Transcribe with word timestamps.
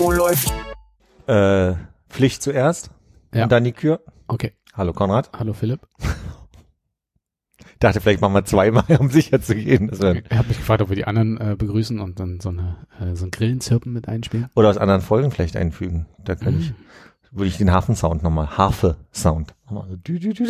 Oh, 0.00 0.12
läuft. 0.12 0.52
Äh, 1.26 1.74
Pflicht 2.08 2.42
zuerst 2.42 2.90
Ja. 3.34 3.42
und 3.44 3.50
dann 3.52 3.64
die 3.64 3.72
Kür. 3.72 4.00
Okay. 4.28 4.52
Hallo 4.72 4.92
Konrad. 4.92 5.30
Hallo 5.36 5.52
Philipp. 5.52 5.80
Dachte, 7.80 8.00
vielleicht 8.00 8.20
machen 8.20 8.34
wir 8.34 8.44
zweimal, 8.44 8.84
um 9.00 9.10
sicher 9.10 9.40
zu 9.40 9.56
gehen. 9.56 9.88
Dass 9.88 10.00
wir, 10.00 10.22
Ich 10.24 10.36
habe 10.36 10.46
mich 10.48 10.58
gefragt, 10.58 10.80
ob 10.82 10.90
wir 10.90 10.96
die 10.96 11.06
anderen 11.06 11.40
äh, 11.40 11.56
begrüßen 11.56 11.98
und 11.98 12.20
dann 12.20 12.38
so, 12.40 12.50
eine, 12.50 12.76
äh, 13.00 13.16
so 13.16 13.24
ein 13.26 13.32
Grillenzirpen 13.32 13.92
mit 13.92 14.06
einspielen. 14.08 14.48
oder 14.54 14.68
aus 14.68 14.78
anderen 14.78 15.00
Folgen 15.00 15.32
vielleicht 15.32 15.56
einfügen. 15.56 16.06
Da 16.24 16.36
kann 16.36 16.54
Mhm. 16.54 16.60
ich, 16.60 16.72
würde 17.38 17.48
ich 17.48 17.58
den 17.58 17.72
Hafensound 17.72 18.22
nochmal, 18.22 18.56
Harfe-Sound. 18.56 19.54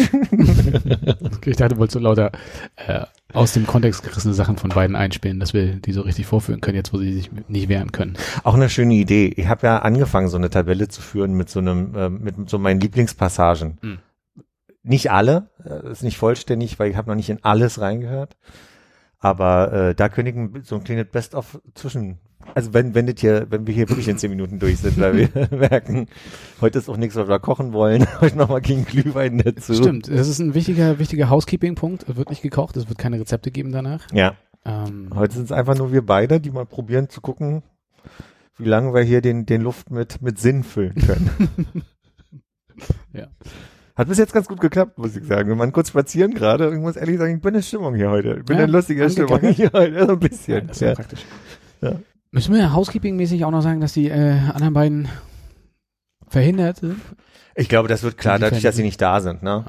Ich 1.44 1.56
dachte, 1.56 1.74
du 1.74 1.80
wolltest 1.80 1.94
so 1.94 1.98
lauter 1.98 2.30
äh, 2.76 3.04
aus 3.32 3.52
dem 3.52 3.66
Kontext 3.66 4.02
gerissene 4.02 4.34
Sachen 4.34 4.56
von 4.56 4.70
beiden 4.70 4.96
einspielen, 4.96 5.40
dass 5.40 5.54
wir 5.54 5.76
die 5.76 5.92
so 5.92 6.02
richtig 6.02 6.26
vorführen 6.26 6.60
können, 6.60 6.76
jetzt 6.76 6.92
wo 6.92 6.98
sie 6.98 7.12
sich 7.12 7.30
nicht 7.48 7.68
wehren 7.68 7.92
können. 7.92 8.16
Auch 8.44 8.54
eine 8.54 8.68
schöne 8.68 8.94
Idee. 8.94 9.32
Ich 9.36 9.48
habe 9.48 9.66
ja 9.66 9.78
angefangen, 9.78 10.28
so 10.28 10.36
eine 10.36 10.50
Tabelle 10.50 10.88
zu 10.88 11.00
führen 11.00 11.34
mit 11.34 11.48
so 11.48 11.60
einem, 11.60 11.94
äh, 11.94 12.10
mit 12.10 12.48
so 12.48 12.58
meinen 12.58 12.80
Lieblingspassagen. 12.80 13.78
Mhm. 13.80 13.98
Nicht 14.82 15.10
alle, 15.10 15.50
äh, 15.64 15.90
ist 15.90 16.02
nicht 16.02 16.18
vollständig, 16.18 16.78
weil 16.78 16.90
ich 16.90 16.96
habe 16.96 17.10
noch 17.10 17.16
nicht 17.16 17.30
in 17.30 17.42
alles 17.42 17.80
reingehört. 17.80 18.36
Aber 19.18 19.72
äh, 19.72 19.94
da 19.94 20.08
kündigen 20.08 20.62
so 20.62 20.76
ein 20.76 20.84
kleines 20.84 21.06
Best-of 21.10 21.60
zwischen. 21.74 22.18
Also 22.54 22.74
wenn, 22.74 22.94
wenn 22.94 23.06
das 23.06 23.16
hier, 23.20 23.46
wenn 23.50 23.66
wir 23.66 23.74
hier 23.74 23.88
wirklich 23.88 24.08
in 24.08 24.18
zehn 24.18 24.30
Minuten 24.30 24.58
durch 24.58 24.78
sind, 24.78 24.98
weil 24.98 25.16
wir 25.16 25.28
merken, 25.56 26.06
heute 26.60 26.78
ist 26.78 26.88
auch 26.88 26.96
nichts, 26.96 27.14
was 27.16 27.28
wir 27.28 27.38
kochen 27.38 27.72
wollen. 27.72 28.06
Heute 28.20 28.36
nochmal 28.36 28.60
gegen 28.60 28.84
Glühwein 28.84 29.38
dazu. 29.38 29.74
Stimmt, 29.74 30.08
das 30.08 30.28
ist 30.28 30.38
ein 30.40 30.54
wichtiger, 30.54 30.98
wichtiger 30.98 31.30
Housekeeping-Punkt. 31.30 32.08
Es 32.08 32.16
wird 32.16 32.30
nicht 32.30 32.42
gekocht, 32.42 32.76
es 32.76 32.88
wird 32.88 32.98
keine 32.98 33.20
Rezepte 33.20 33.50
geben 33.50 33.70
danach. 33.72 34.06
Ja. 34.12 34.34
Ähm, 34.64 35.10
Heute 35.14 35.34
sind 35.34 35.44
es 35.44 35.52
einfach 35.52 35.76
nur 35.76 35.92
wir 35.92 36.04
beide, 36.04 36.40
die 36.40 36.50
mal 36.50 36.66
probieren 36.66 37.08
zu 37.08 37.20
gucken, 37.20 37.62
wie 38.58 38.68
lange 38.68 38.92
wir 38.92 39.02
hier 39.02 39.20
den, 39.20 39.46
den 39.46 39.62
Luft 39.62 39.90
mit, 39.90 40.20
mit 40.20 40.38
Sinn 40.38 40.64
füllen 40.64 40.96
können. 40.96 41.84
Ja. 43.12 43.28
Hat 43.96 44.08
bis 44.08 44.18
jetzt 44.18 44.32
ganz 44.32 44.46
gut 44.46 44.60
geklappt, 44.60 44.96
muss 44.98 45.16
ich 45.16 45.24
sagen. 45.24 45.48
Wir 45.48 45.58
waren 45.58 45.72
kurz 45.72 45.88
spazieren 45.88 46.32
gerade. 46.34 46.72
Ich 46.72 46.78
muss 46.78 46.96
ehrlich 46.96 47.18
sagen, 47.18 47.36
ich 47.36 47.42
bin 47.42 47.54
in 47.54 47.62
Stimmung 47.62 47.94
hier 47.96 48.10
heute. 48.10 48.36
Ich 48.38 48.44
bin 48.44 48.58
Ja, 48.58 48.64
in 48.64 48.70
lustiger 48.70 49.08
Stimmung 49.10 49.40
hier 49.40 49.70
heute. 49.72 50.06
So 50.06 50.12
ein 50.12 50.18
bisschen. 50.20 50.54
ja, 50.54 50.60
das 50.62 50.76
ist 50.76 50.80
Ja. 50.82 50.94
praktisch. 50.94 51.20
Ja. 51.80 51.92
Müssen 52.30 52.54
wir 52.54 52.72
Housekeeping-mäßig 52.72 53.44
auch 53.44 53.50
noch 53.50 53.62
sagen, 53.62 53.80
dass 53.80 53.94
die 53.94 54.08
äh, 54.08 54.38
anderen 54.52 54.74
beiden 54.74 55.08
verhindert 56.28 56.78
sind? 56.78 57.00
Ich 57.54 57.68
glaube, 57.68 57.88
das 57.88 58.02
wird 58.02 58.18
klar, 58.18 58.38
dadurch, 58.38 58.62
dass 58.62 58.76
sie 58.76 58.82
nicht 58.82 59.00
da 59.00 59.20
sind, 59.20 59.42
ne? 59.42 59.64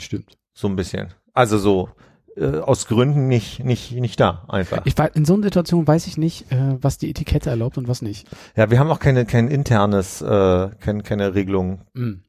Stimmt. 0.00 0.36
So 0.54 0.68
ein 0.68 0.76
bisschen. 0.76 1.08
Also 1.34 1.58
so, 1.58 1.90
äh, 2.36 2.58
aus 2.58 2.86
Gründen 2.86 3.28
nicht, 3.28 3.64
nicht, 3.64 3.92
nicht 3.92 4.18
da, 4.18 4.44
einfach. 4.48 4.82
Ich 4.84 4.96
weiß, 4.96 5.10
in 5.14 5.24
so 5.24 5.34
einer 5.34 5.44
Situation 5.44 5.86
weiß 5.86 6.06
ich 6.06 6.16
nicht, 6.16 6.50
äh, 6.50 6.76
was 6.80 6.98
die 6.98 7.10
Etikette 7.10 7.50
erlaubt 7.50 7.78
und 7.78 7.88
was 7.88 8.02
nicht. 8.02 8.26
ja, 8.56 8.70
wir 8.70 8.78
haben 8.78 8.90
auch 8.90 9.00
keine, 9.00 9.26
kein 9.26 9.48
internes, 9.48 10.22
äh, 10.22 10.70
kein, 10.80 11.02
keine 11.02 11.34
Regelung. 11.34 11.82
Mm. 11.94 12.20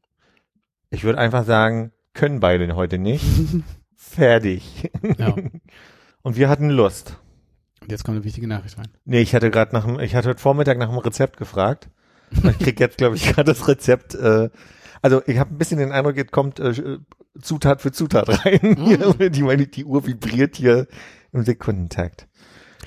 Ich 0.90 1.04
würde 1.04 1.20
einfach 1.20 1.46
sagen, 1.46 1.92
können 2.14 2.40
beide 2.40 2.76
heute 2.76 2.98
nicht. 2.98 3.24
Fertig. 3.96 4.92
Ja. 5.18 5.36
Und 6.22 6.36
wir 6.36 6.50
hatten 6.50 6.70
Lust. 6.70 7.18
Und 7.90 7.94
jetzt 7.94 8.04
kommt 8.04 8.18
eine 8.18 8.24
wichtige 8.24 8.46
Nachricht 8.46 8.78
rein. 8.78 8.90
Nee, 9.06 9.22
ich 9.22 9.34
hatte 9.34 9.50
gerade 9.50 9.74
nach 9.74 9.84
dem, 9.84 10.00
ich 10.00 10.14
hatte 10.14 10.30
heute 10.30 10.40
Vormittag 10.40 10.78
nach 10.78 10.90
dem 10.90 11.00
Rezept 11.00 11.38
gefragt. 11.38 11.90
Ich 12.30 12.60
krieg 12.60 12.80
jetzt, 12.80 13.00
glaube 13.00 13.16
ich, 13.16 13.24
gerade 13.34 13.46
das 13.46 13.68
Rezept. 13.68 14.14
Äh, 14.14 14.52
also 15.02 15.24
ich 15.26 15.40
habe 15.40 15.56
ein 15.56 15.58
bisschen 15.58 15.80
den 15.80 15.92
Eindruck, 15.92 16.16
jetzt 16.16 16.32
kommt 16.32 16.60
äh, 16.60 17.00
Zutat 17.42 17.82
für 17.82 17.92
Zutat 17.92 18.30
rein. 18.46 18.78
Hier, 18.78 19.32
die, 19.32 19.42
meine, 19.42 19.66
die 19.66 19.86
Uhr 19.86 20.06
vibriert 20.06 20.56
hier 20.56 20.86
im 21.32 21.44
Sekundentakt. 21.44 22.28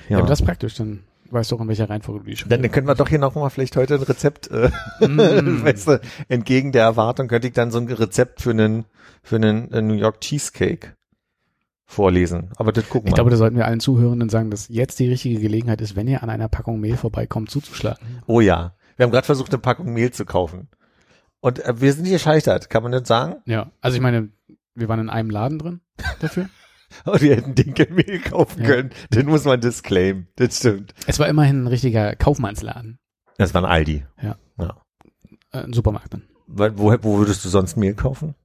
Ja, 0.07 0.11
Ja, 0.11 0.17
aber 0.19 0.29
das 0.29 0.39
ist 0.39 0.45
praktisch, 0.45 0.75
dann 0.75 1.03
weißt 1.31 1.51
du 1.51 1.57
auch, 1.57 1.61
in 1.61 1.67
welcher 1.67 1.89
Reihenfolge 1.89 2.23
du 2.23 2.31
die 2.31 2.47
dann, 2.47 2.61
dann 2.61 2.71
können 2.71 2.87
wir 2.87 2.95
doch 2.95 3.09
hier 3.09 3.19
noch 3.19 3.35
mal 3.35 3.49
vielleicht 3.49 3.75
heute 3.75 3.95
ein 3.95 4.03
Rezept, 4.03 4.51
äh, 4.51 4.69
Mm. 5.01 5.17
weißt 5.65 5.85
du, 5.89 6.01
entgegen 6.29 6.71
der 6.71 6.83
Erwartung 6.83 7.27
könnte 7.27 7.49
ich 7.49 7.53
dann 7.53 7.71
so 7.71 7.77
ein 7.77 7.89
Rezept 7.89 8.41
für 8.41 8.51
einen 8.51 8.85
für 9.21 9.35
einen 9.35 9.69
äh, 9.73 9.81
New 9.81 9.95
York 9.95 10.21
Cheesecake 10.21 10.95
vorlesen. 11.93 12.49
Aber 12.57 12.71
das 12.71 12.89
gucken 12.89 13.07
Ich 13.07 13.11
wir. 13.11 13.15
glaube, 13.15 13.29
da 13.29 13.37
sollten 13.37 13.55
wir 13.55 13.65
allen 13.65 13.79
Zuhörenden 13.79 14.29
sagen, 14.29 14.51
dass 14.51 14.67
jetzt 14.67 14.99
die 14.99 15.07
richtige 15.07 15.39
Gelegenheit 15.39 15.79
ist, 15.81 15.95
wenn 15.95 16.07
ihr 16.07 16.23
an 16.23 16.29
einer 16.29 16.49
Packung 16.49 16.79
Mehl 16.79 16.97
vorbeikommt, 16.97 17.49
zuzuschlagen. 17.49 18.21
Oh 18.27 18.41
ja. 18.41 18.75
Wir 18.97 19.05
haben 19.05 19.11
gerade 19.11 19.25
versucht, 19.25 19.51
eine 19.51 19.61
Packung 19.61 19.93
Mehl 19.93 20.11
zu 20.11 20.25
kaufen. 20.25 20.67
Und 21.39 21.59
äh, 21.63 21.79
wir 21.81 21.93
sind 21.93 22.05
gescheitert, 22.09 22.69
kann 22.69 22.83
man 22.83 22.91
das 22.91 23.07
sagen? 23.07 23.35
Ja, 23.45 23.71
also 23.81 23.95
ich 23.95 24.01
meine, 24.01 24.29
wir 24.75 24.87
waren 24.89 24.99
in 24.99 25.09
einem 25.09 25.29
Laden 25.29 25.59
drin 25.59 25.81
dafür. 26.19 26.49
Und 27.05 27.21
wir 27.21 27.35
hätten 27.35 27.55
Dinkelmehl 27.55 28.19
kaufen 28.19 28.61
Ja. 28.61 28.67
können. 28.67 28.89
Den 29.11 29.25
muss 29.25 29.45
man 29.45 29.59
disclaim. 29.59 30.27
Das 30.35 30.57
stimmt. 30.57 30.93
Es 31.07 31.17
war 31.19 31.27
immerhin 31.27 31.63
ein 31.63 31.67
richtiger 31.67 32.15
Kaufmannsladen, 32.15 32.99
Das 33.37 33.53
war 33.55 33.63
ein 33.63 33.69
Aldi. 33.69 34.05
äh, 34.17 34.33
ja. 34.59 34.77
ein 35.51 35.73
Supermarkt 35.73 36.13
dann. 36.13 36.23
Weil, 36.47 36.77
wo, 36.77 36.95
wo 37.01 37.17
würdest 37.17 37.43
du 37.45 37.49
sonst 37.49 37.77
Mehl 37.77 37.95
kaufen? 37.95 38.35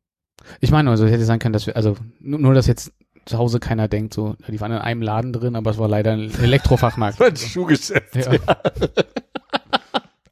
Ich 0.60 0.70
meine, 0.70 0.88
also 0.88 1.04
es 1.04 1.10
hätte 1.12 1.24
sein 1.24 1.40
können, 1.40 1.52
dass 1.52 1.66
wir, 1.66 1.76
also 1.76 1.96
nur, 2.20 2.38
nur 2.38 2.54
dass 2.54 2.66
jetzt 2.66 2.92
zu 3.28 3.38
Hause 3.38 3.60
keiner 3.60 3.88
denkt, 3.88 4.14
so, 4.14 4.36
die 4.48 4.60
waren 4.60 4.72
in 4.72 4.78
einem 4.78 5.02
Laden 5.02 5.32
drin, 5.32 5.54
aber 5.56 5.70
es 5.70 5.78
war 5.78 5.88
leider 5.88 6.12
ein 6.12 6.30
Elektrofachmarkt. 6.42 7.20
Ein 7.22 7.36
Schuhgeschäft. 7.36 8.16
Ja. 8.16 8.32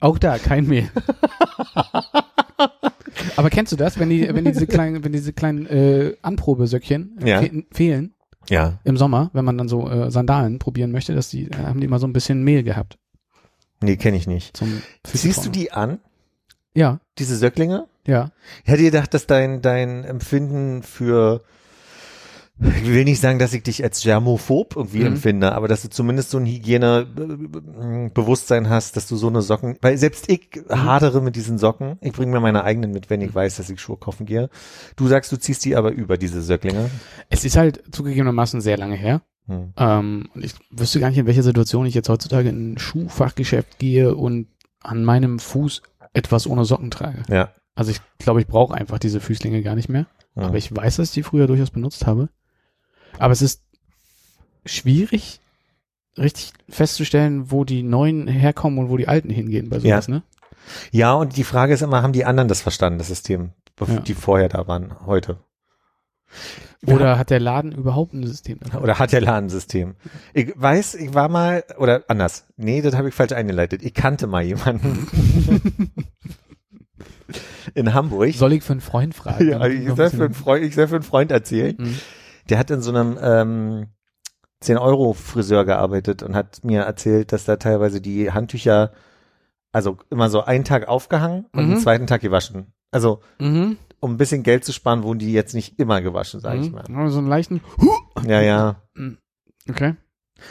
Auch 0.01 0.19
da, 0.19 0.39
kein 0.39 0.67
Mehl. 0.67 0.91
Aber 3.37 3.51
kennst 3.51 3.73
du 3.73 3.77
das, 3.77 3.99
wenn 3.99 4.09
die, 4.11 4.29
wenn 4.35 4.45
die 4.45 4.53
diese 4.53 4.67
kleinen, 4.67 5.05
wenn 5.05 5.13
diese 5.13 5.33
kleinen 5.33 5.67
äh, 5.67 6.17
Anprobesöckchen 6.23 7.19
Ja. 7.25 7.41
fe 7.41 7.65
fehlen 7.73 8.15
Ja. 8.49 8.79
im 8.85 8.97
Sommer, 8.97 9.31
wenn 9.33 9.45
man 9.45 9.59
dann 9.59 9.69
so 9.69 9.89
äh, 9.91 10.11
Sandalen 10.11 10.59
probieren 10.59 10.91
möchte, 10.93 11.15
dass 11.15 11.29
die 11.29 11.51
äh, 11.51 11.57
haben 11.57 11.81
die 11.81 11.87
immer 11.87 11.99
so 11.99 12.07
ein 12.07 12.13
bisschen 12.13 12.43
Mehl 12.45 12.63
gehabt. 12.63 12.99
Nee, 13.83 13.97
kenne 13.97 14.17
ich 14.17 14.27
nicht. 14.27 14.59
Siehst 15.05 15.45
du 15.45 15.51
die 15.51 15.71
an, 15.73 15.99
Ja, 16.75 17.01
diese 17.19 17.37
Söcklinge? 17.37 17.87
ja. 18.07 18.31
Ich 18.65 18.71
hätte 18.73 18.83
gedacht, 18.85 19.13
dass 19.13 19.27
dein, 19.27 19.61
dein 19.61 20.05
Empfinden 20.05 20.83
für, 20.83 21.43
ich 22.59 22.87
will 22.89 23.05
nicht 23.05 23.21
sagen, 23.21 23.39
dass 23.39 23.53
ich 23.53 23.63
dich 23.63 23.85
als 23.85 24.03
germophob 24.03 24.77
irgendwie 24.77 25.01
Mhm. 25.01 25.07
empfinde, 25.07 25.53
aber 25.53 25.69
dass 25.69 25.83
du 25.83 25.91
zumindest 25.91 26.31
so 26.31 26.39
ein 26.39 26.47
Hygienebewusstsein 26.47 28.71
hast, 28.71 28.97
dass 28.97 29.07
du 29.09 29.17
so 29.17 29.29
eine 29.29 29.43
Socken, 29.43 29.77
weil 29.83 29.99
selbst 29.99 30.31
ich 30.31 30.49
Mhm. 30.69 30.85
hadere 30.85 31.21
mit 31.21 31.37
diesen 31.37 31.59
Socken. 31.59 31.99
Ich 32.01 32.13
bringe 32.13 32.33
mir 32.33 32.41
meine 32.41 32.65
eigenen 32.65 32.93
mit, 32.93 33.11
wenn 33.11 33.21
ich 33.21 33.35
weiß, 33.35 33.57
dass 33.57 33.69
ich 33.71 33.81
Schuhe 33.81 33.97
kaufen 33.99 34.25
gehe. 34.27 34.49
Du 34.97 35.07
sagst, 35.09 35.31
du 35.33 35.37
ziehst 35.37 35.65
die 35.65 35.77
aber 35.77 35.91
über, 35.93 36.17
diese 36.17 36.41
Söcklinge. 36.43 36.91
Es 37.29 37.45
ist 37.45 37.57
halt 37.57 37.83
zugegebenermaßen 37.95 38.61
sehr 38.61 38.79
lange 38.79 38.97
her. 38.97 39.23
Hm. 39.47 39.73
Ähm, 39.77 40.29
und 40.35 40.45
ich 40.45 40.55
wüsste 40.71 40.99
gar 40.99 41.09
nicht, 41.11 41.19
in 41.19 41.27
welcher 41.27 41.43
Situation 41.45 41.87
ich 41.87 41.95
jetzt 41.95 42.09
heutzutage 42.09 42.49
in 42.49 42.73
ein 42.73 42.79
Schuhfachgeschäft 42.79 43.79
gehe 43.79 44.15
und 44.15 44.49
an 44.83 45.05
meinem 45.05 45.39
Fuß 45.39 45.83
etwas 46.15 46.47
ohne 46.47 46.65
Socken 46.65 46.91
trage. 46.91 47.23
Ja. 47.29 47.51
Also 47.75 47.91
ich 47.91 48.01
glaube, 48.19 48.41
ich 48.41 48.47
brauche 48.47 48.75
einfach 48.75 48.99
diese 48.99 49.21
Füßlinge 49.21 49.63
gar 49.63 49.75
nicht 49.77 49.89
mehr. 49.89 50.07
Hm. 50.35 50.45
Aber 50.45 50.57
ich 50.57 50.75
weiß, 50.75 50.97
dass 50.97 51.09
ich 51.11 51.15
die 51.15 51.23
früher 51.23 51.47
durchaus 51.47 51.71
benutzt 51.71 52.07
habe. 52.07 52.29
Aber 53.19 53.33
es 53.33 53.43
ist 53.43 53.63
schwierig, 54.65 55.41
richtig 56.19 56.53
festzustellen, 56.69 57.51
wo 57.51 57.65
die 57.65 57.83
neuen 57.83 58.27
herkommen 58.29 58.79
und 58.79 58.89
wo 58.91 58.97
die 58.97 59.09
alten 59.09 59.31
hingehen 59.31 59.69
bei 59.69 59.79
sowas, 59.79 60.09
ne? 60.09 60.23
Ja, 60.91 61.15
und 61.15 61.37
die 61.37 61.45
Frage 61.45 61.75
ist 61.75 61.83
immer, 61.83 62.03
haben 62.03 62.13
die 62.13 62.25
anderen 62.25 62.49
das 62.49 62.61
verstanden, 62.61 62.99
das 62.99 63.09
System, 63.09 63.51
bef- 63.79 63.95
Ja. 63.95 64.01
die 64.01 64.15
vorher 64.15 64.49
da 64.49 64.67
waren, 64.67 64.95
heute? 65.07 65.39
Oder 66.87 67.19
hat 67.19 67.31
der 67.31 67.39
Laden 67.41 67.71
überhaupt 67.73 68.13
ein 68.13 68.27
System? 68.27 68.59
Oder 68.83 68.99
hat 68.99 69.13
der 69.13 69.21
Laden 69.21 69.47
ein 69.47 69.51
System? 69.51 69.95
Ich 70.35 70.53
weiß, 70.57 70.95
ich 70.97 71.15
war 71.15 71.29
mal, 71.29 71.65
oder 71.79 72.03
anders. 72.09 72.47
Nee, 72.57 72.83
das 72.83 72.95
habe 72.97 73.09
ich 73.09 73.15
falsch 73.15 73.33
eingeleitet. 73.33 73.83
Ich 73.85 73.95
kannte 73.95 74.27
mal 74.27 74.43
jemanden 74.43 75.07
in 77.75 77.95
Hamburg. 77.95 78.33
Soll 78.35 78.53
ich 78.53 78.63
für 78.63 78.73
einen 78.73 78.81
Freund 78.81 79.15
fragen? 79.15 79.49
ja, 79.49 79.65
ich 79.67 79.87
soll, 79.95 80.11
für 80.11 80.25
einen 80.25 80.35
Freund, 80.35 80.65
ich 80.65 80.75
soll 80.75 80.89
für 80.89 80.97
einen 80.97 81.05
Freund 81.05 81.31
erzählen. 81.31 81.77
Mhm. 81.79 81.99
Der 82.49 82.59
hat 82.59 82.71
in 82.71 82.81
so 82.81 82.91
einem 82.91 83.19
ähm, 83.21 83.87
10-Euro-Friseur 84.63 85.65
gearbeitet 85.65 86.23
und 86.23 86.35
hat 86.35 86.65
mir 86.65 86.83
erzählt, 86.83 87.33
dass 87.33 87.45
da 87.45 87.57
teilweise 87.57 88.01
die 88.01 88.33
Handtücher, 88.33 88.93
also 89.73 89.99
immer 90.11 90.31
so 90.31 90.43
einen 90.43 90.65
Tag 90.65 90.89
aufgehangen 90.89 91.47
und 91.53 91.67
Mhm. 91.67 91.71
den 91.75 91.81
zweiten 91.81 92.07
Tag 92.07 92.21
gewaschen. 92.23 92.73
Also 92.91 93.21
Mhm. 93.39 93.77
um 94.01 94.13
ein 94.15 94.17
bisschen 94.17 94.43
Geld 94.43 94.65
zu 94.65 94.73
sparen, 94.73 95.03
wurden 95.03 95.19
die 95.19 95.33
jetzt 95.33 95.55
nicht 95.55 95.79
immer 95.79 96.01
gewaschen, 96.01 96.41
sage 96.41 96.61
ich 96.61 96.69
Mhm. 96.69 96.75
mal. 96.75 96.85
Aber 96.89 97.11
So 97.11 97.19
einen 97.19 97.29
leichten. 97.29 97.61
Ja, 98.27 98.41
ja. 98.41 98.83
Okay. 99.69 99.95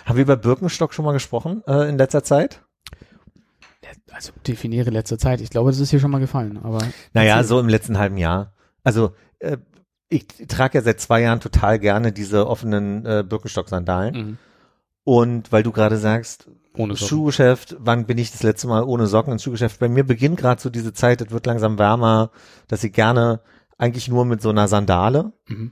Haben 0.05 0.15
wir 0.17 0.23
über 0.23 0.35
Birkenstock 0.37 0.93
schon 0.93 1.05
mal 1.05 1.13
gesprochen 1.13 1.63
äh, 1.67 1.89
in 1.89 1.97
letzter 1.97 2.23
Zeit? 2.23 2.61
Also 4.11 4.31
definiere 4.47 4.89
letzte 4.91 5.17
Zeit. 5.17 5.41
Ich 5.41 5.49
glaube, 5.49 5.69
das 5.71 5.79
ist 5.79 5.89
hier 5.89 5.99
schon 5.99 6.09
mal 6.11 6.19
gefallen, 6.19 6.57
aber. 6.63 6.79
Naja, 7.13 7.43
so 7.43 7.59
im 7.59 7.67
letzten 7.67 7.97
halben 7.97 8.17
Jahr. 8.17 8.53
Also 8.83 9.13
äh, 9.39 9.57
ich 10.15 10.47
trage 10.47 10.77
ja 10.77 10.83
seit 10.83 10.99
zwei 10.99 11.21
Jahren 11.21 11.39
total 11.39 11.79
gerne 11.79 12.11
diese 12.11 12.47
offenen 12.47 13.05
äh, 13.05 13.23
Birkenstock-Sandalen. 13.27 14.15
Mhm. 14.15 14.37
Und 15.03 15.51
weil 15.51 15.63
du 15.63 15.71
gerade 15.71 15.97
sagst, 15.97 16.49
Ohne 16.75 16.95
Socken. 16.95 17.07
Schuhgeschäft, 17.07 17.75
wann 17.79 18.05
bin 18.05 18.17
ich 18.17 18.31
das 18.31 18.43
letzte 18.43 18.67
Mal 18.67 18.83
ohne 18.83 19.07
Socken 19.07 19.33
ins 19.33 19.43
Schuhgeschäft? 19.43 19.79
Bei 19.79 19.87
mir 19.87 20.03
beginnt 20.03 20.37
gerade 20.37 20.59
so 20.61 20.69
diese 20.69 20.93
Zeit, 20.93 21.21
es 21.21 21.29
wird 21.31 21.45
langsam 21.45 21.77
wärmer, 21.77 22.31
dass 22.67 22.83
ich 22.83 22.91
gerne 22.91 23.39
eigentlich 23.77 24.07
nur 24.07 24.25
mit 24.25 24.41
so 24.41 24.49
einer 24.49 24.67
Sandale 24.67 25.31
Mhm. 25.47 25.71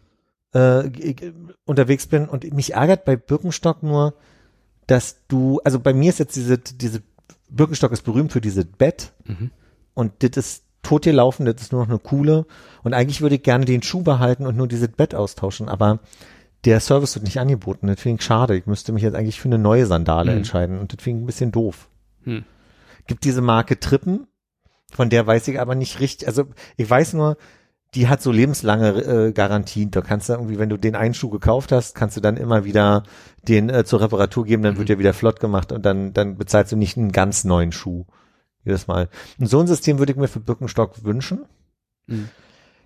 äh, 0.54 0.84
unterwegs 1.66 2.06
bin. 2.08 2.28
Und 2.30 2.52
mich 2.54 2.74
ärgert 2.74 3.06
bei 3.06 3.16
Birkenstock 3.16 3.82
nur, 3.82 4.14
dass 4.88 5.26
du, 5.28 5.60
also 5.64 5.80
bei 5.80 5.94
mir 5.94 6.10
ist 6.10 6.20
jetzt 6.20 6.36
diese, 6.36 6.58
diese 6.60 7.02
Birkenstock 7.50 7.92
ist 7.92 8.04
berühmt 8.04 8.32
für 8.32 8.42
diese 8.42 8.66
Bett 8.66 9.14
Mhm. 9.26 9.52
und 9.94 10.12
das 10.20 10.38
ist 10.38 10.64
tot 10.84 11.06
hier 11.06 11.14
laufen, 11.14 11.46
das 11.46 11.56
ist 11.62 11.72
nur 11.72 11.82
noch 11.82 11.90
eine 11.90 12.00
coole. 12.00 12.46
Und 12.84 12.94
eigentlich 12.94 13.22
würde 13.22 13.36
ich 13.36 13.44
gerne 13.44 13.66
den 13.66 13.82
Schuh 13.82 14.04
behalten 14.04 14.46
und 14.46 14.56
nur 14.58 14.68
dieses 14.68 14.90
Bett 14.90 15.16
austauschen, 15.16 15.70
aber 15.70 16.00
der 16.66 16.80
Service 16.80 17.16
wird 17.16 17.26
nicht 17.26 17.40
angeboten. 17.40 17.88
Das 17.88 18.00
finde 18.00 18.20
ich 18.20 18.26
schade. 18.26 18.56
Ich 18.56 18.68
müsste 18.68 18.92
mich 18.94 19.04
jetzt 19.04 19.16
eigentlich 19.16 19.40
für 19.42 19.50
eine 19.50 19.58
neue 19.58 19.86
Sandale 19.86 20.32
Mhm. 20.32 20.38
entscheiden 20.38 20.80
und 20.80 20.94
das 20.94 21.04
finde 21.04 21.20
ich 21.20 21.24
ein 21.24 21.28
bisschen 21.28 21.52
doof. 21.52 21.90
Hm. 22.24 22.44
Gibt 23.08 23.24
diese 23.26 23.42
Marke 23.42 23.80
Trippen, 23.80 24.28
von 24.94 25.10
der 25.10 25.26
weiß 25.28 25.48
ich 25.50 25.60
aber 25.60 25.76
nicht 25.76 26.00
richtig, 26.00 26.28
also 26.28 26.46
ich 26.78 26.90
weiß 26.90 27.14
nur, 27.14 27.36
die 27.96 28.08
hat 28.08 28.22
so 28.22 28.32
lebenslange 28.32 28.90
äh, 29.04 29.32
Garantien. 29.34 29.92
Da 29.92 30.02
kannst 30.02 30.28
du 30.30 30.34
irgendwie, 30.34 30.58
wenn 30.58 30.70
du 30.70 30.78
den 30.78 30.96
einen 30.96 31.14
Schuh 31.14 31.30
gekauft 31.30 31.72
hast, 31.72 31.94
kannst 31.96 32.18
du 32.18 32.22
dann 32.22 32.38
immer 32.38 32.66
wieder 32.66 33.04
den 33.48 33.70
äh, 33.70 33.84
zur 33.86 34.02
Reparatur 34.02 34.46
geben, 34.46 34.64
dann 34.64 34.74
Mhm. 34.76 34.78
wird 34.80 34.90
der 34.90 35.00
wieder 35.00 35.14
flott 35.14 35.40
gemacht 35.40 35.72
und 35.72 35.86
dann, 35.86 36.12
dann 36.14 36.38
bezahlst 36.38 36.72
du 36.72 36.76
nicht 36.76 36.98
einen 36.98 37.12
ganz 37.12 37.44
neuen 37.44 37.72
Schuh. 37.72 38.06
Jedes 38.66 38.88
Mal. 38.88 39.10
Und 39.40 39.48
so 39.48 39.60
ein 39.60 39.68
System 39.68 40.00
würde 40.00 40.12
ich 40.14 40.18
mir 40.18 40.28
für 40.28 40.40
Birkenstock 40.40 41.04
wünschen. 41.04 41.46
Mhm. 42.08 42.30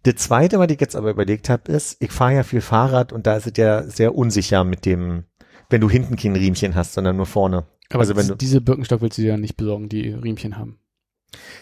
Das 0.04 0.16
zweite, 0.16 0.60
was 0.60 0.70
ich 0.72 0.80
jetzt 0.80 0.96
aber 0.96 1.10
überlegt 1.12 1.50
habe, 1.50 1.72
ist, 1.72 1.98
ich 2.02 2.12
fahre 2.12 2.36
ja 2.36 2.44
viel 2.44 2.62
Fahrrad 2.62 3.12
und 3.14 3.28
da 3.28 3.36
ist 3.36 3.48
es 3.48 3.54
ja 3.58 3.84
sehr 3.84 4.16
unsicher 4.16 4.64
mit 4.64 4.86
dem, 4.86 5.26
wenn 5.70 5.82
du 5.82 5.90
hinten 5.90 6.16
kein 6.16 6.36
Riemchen 6.36 6.76
hast, 6.76 6.94
sondern 6.94 7.18
nur 7.18 7.26
vorne. 7.26 7.66
Aber 7.90 8.00
Also 8.02 8.16
wenn 8.16 8.22
diese- 8.24 8.32
du- 8.34 8.38
diese 8.38 8.62
Birkenstock 8.62 9.02
willst 9.02 9.18
du 9.18 9.22
dir 9.24 9.30
ja 9.30 9.38
nicht 9.38 9.58
besorgen, 9.58 9.90
die 9.90 10.10
Riemchen 10.12 10.58
haben. 10.58 10.80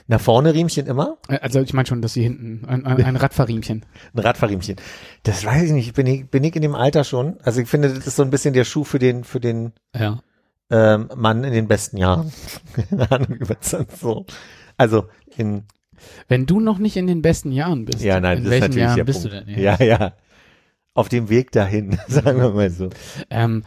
Nach 0.07 0.21
vorne 0.21 0.53
Riemchen 0.53 0.85
immer, 0.85 1.17
Also 1.27 1.59
ich 1.59 1.73
meine 1.73 1.88
schon, 1.88 2.01
dass 2.03 2.13
sie 2.13 2.21
hinten 2.21 2.65
ein, 2.67 2.85
ein, 2.85 3.03
ein 3.03 3.15
Radfahrriemchen. 3.15 3.83
ein 4.13 4.19
Radfahrriemchen. 4.19 4.75
Das 5.23 5.44
weiß 5.44 5.63
ich 5.63 5.71
nicht, 5.71 5.95
bin 5.95 6.06
ich, 6.06 6.29
bin 6.29 6.44
ich 6.44 6.56
in 6.56 6.62
dem 6.62 6.75
Alter 6.75 7.03
schon. 7.03 7.38
Also 7.41 7.62
ich 7.62 7.67
finde, 7.67 7.89
das 7.89 8.06
ist 8.06 8.15
so 8.15 8.21
ein 8.23 8.29
bisschen 8.29 8.53
der 8.53 8.63
Schuh 8.63 8.83
für 8.83 9.00
den, 9.00 9.23
für 9.23 9.39
den 9.39 9.73
Ja. 9.95 10.21
Ähm, 10.69 11.09
Mann 11.15 11.44
in 11.44 11.53
den 11.53 11.67
besten 11.67 11.97
Jahren. 11.97 12.31
Keine 12.89 13.12
Ahnung, 13.12 13.39
so. 14.00 14.25
Also 14.77 15.06
in, 15.38 15.63
Wenn 16.27 16.45
du 16.45 16.59
noch 16.59 16.77
nicht 16.79 16.97
in 16.97 17.07
den 17.07 17.21
besten 17.21 17.51
Jahren 17.51 17.85
bist, 17.85 18.01
ja, 18.03 18.19
nein, 18.19 18.39
in 18.39 18.44
das 18.45 18.53
ist 18.53 18.62
welchen 18.62 18.62
natürlich 18.63 18.83
Jahren 18.85 18.95
der 18.97 19.03
bist 19.03 19.21
Punkt. 19.29 19.35
du 19.35 19.45
denn? 19.53 19.59
Ja, 19.63 19.83
ja. 19.83 20.13
Auf 20.94 21.09
dem 21.09 21.29
Weg 21.29 21.51
dahin, 21.51 21.97
sagen 22.07 22.39
wir 22.41 22.51
mal 22.51 22.69
so. 22.69 22.89
Ähm, 23.29 23.63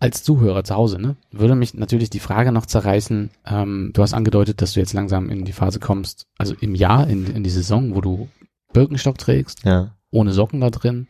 als 0.00 0.22
Zuhörer 0.22 0.62
zu 0.62 0.76
Hause, 0.76 1.00
ne, 1.00 1.16
würde 1.32 1.56
mich 1.56 1.74
natürlich 1.74 2.08
die 2.10 2.20
Frage 2.20 2.52
noch 2.52 2.66
zerreißen, 2.66 3.30
ähm, 3.46 3.90
du 3.94 4.02
hast 4.02 4.14
angedeutet, 4.14 4.62
dass 4.62 4.74
du 4.74 4.80
jetzt 4.80 4.92
langsam 4.92 5.28
in 5.28 5.44
die 5.44 5.52
Phase 5.52 5.80
kommst, 5.80 6.26
also 6.38 6.54
im 6.60 6.74
Jahr, 6.76 7.08
in, 7.08 7.26
in 7.26 7.42
die 7.42 7.50
Saison, 7.50 7.94
wo 7.96 8.00
du 8.00 8.28
Birkenstock 8.72 9.18
trägst, 9.18 9.64
Ja. 9.64 9.96
ohne 10.12 10.32
Socken 10.32 10.60
da 10.60 10.70
drin, 10.70 11.08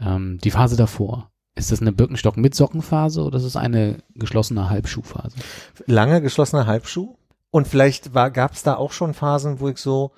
ähm, 0.00 0.38
die 0.44 0.50
Phase 0.52 0.76
davor. 0.76 1.29
Ist 1.56 1.72
das 1.72 1.80
eine 1.80 1.92
Birkenstock 1.92 2.36
mit 2.36 2.54
Sockenphase 2.54 3.22
oder 3.22 3.38
ist 3.38 3.44
es 3.44 3.56
eine 3.56 3.98
geschlossene 4.14 4.70
Halbschuhphase? 4.70 5.36
lange 5.86 6.22
geschlossener 6.22 6.66
Halbschuh. 6.66 7.16
Und 7.50 7.66
vielleicht 7.66 8.14
gab 8.14 8.52
es 8.52 8.62
da 8.62 8.76
auch 8.76 8.92
schon 8.92 9.12
Phasen, 9.12 9.58
wo 9.58 9.68
ich 9.68 9.78
so, 9.78 10.12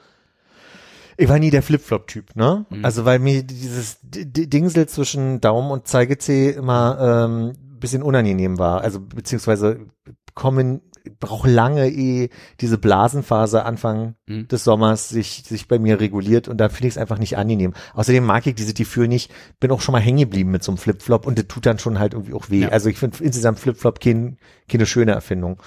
ich 1.16 1.28
war 1.28 1.38
nie 1.38 1.50
der 1.50 1.62
Flipflop-Typ, 1.62 2.36
ne? 2.36 2.66
Mhm. 2.68 2.84
Also 2.84 3.06
weil 3.06 3.18
mir 3.18 3.42
dieses 3.42 3.98
Dingsel 4.02 4.86
zwischen 4.86 5.40
Daumen 5.40 5.70
und 5.70 5.88
Zeigezeh 5.88 6.50
immer 6.50 6.98
ähm, 7.00 7.52
bisschen 7.82 8.02
unangenehm 8.02 8.58
war. 8.58 8.80
Also 8.80 9.00
beziehungsweise 9.00 9.86
kommen, 10.34 10.80
braucht 11.18 11.48
lange 11.48 11.88
eh 11.88 12.30
diese 12.60 12.78
Blasenphase 12.78 13.64
Anfang 13.64 14.14
Mhm. 14.26 14.48
des 14.48 14.64
Sommers 14.64 15.08
sich, 15.08 15.42
sich 15.44 15.68
bei 15.68 15.78
mir 15.78 16.00
reguliert 16.00 16.48
und 16.48 16.58
da 16.58 16.68
finde 16.68 16.88
ich 16.88 16.94
es 16.94 16.98
einfach 16.98 17.18
nicht 17.18 17.36
angenehm. 17.36 17.74
Außerdem 17.94 18.24
mag 18.24 18.46
ich 18.46 18.54
diese 18.54 18.74
Gefühl 18.74 19.08
nicht, 19.08 19.32
bin 19.60 19.70
auch 19.70 19.80
schon 19.80 19.92
mal 19.92 20.00
hängen 20.00 20.18
geblieben 20.18 20.50
mit 20.50 20.62
so 20.62 20.72
einem 20.72 20.78
Flipflop 20.78 21.26
und 21.26 21.38
das 21.38 21.46
tut 21.48 21.66
dann 21.66 21.78
schon 21.78 21.98
halt 21.98 22.14
irgendwie 22.14 22.34
auch 22.34 22.50
weh. 22.50 22.60
Ja. 22.60 22.68
Also 22.68 22.88
ich 22.88 22.98
finde 22.98 23.22
insgesamt 23.22 23.58
Flipflop 23.58 24.00
kein, 24.00 24.38
keine 24.68 24.86
schöne 24.86 25.12
Erfindung. 25.12 25.60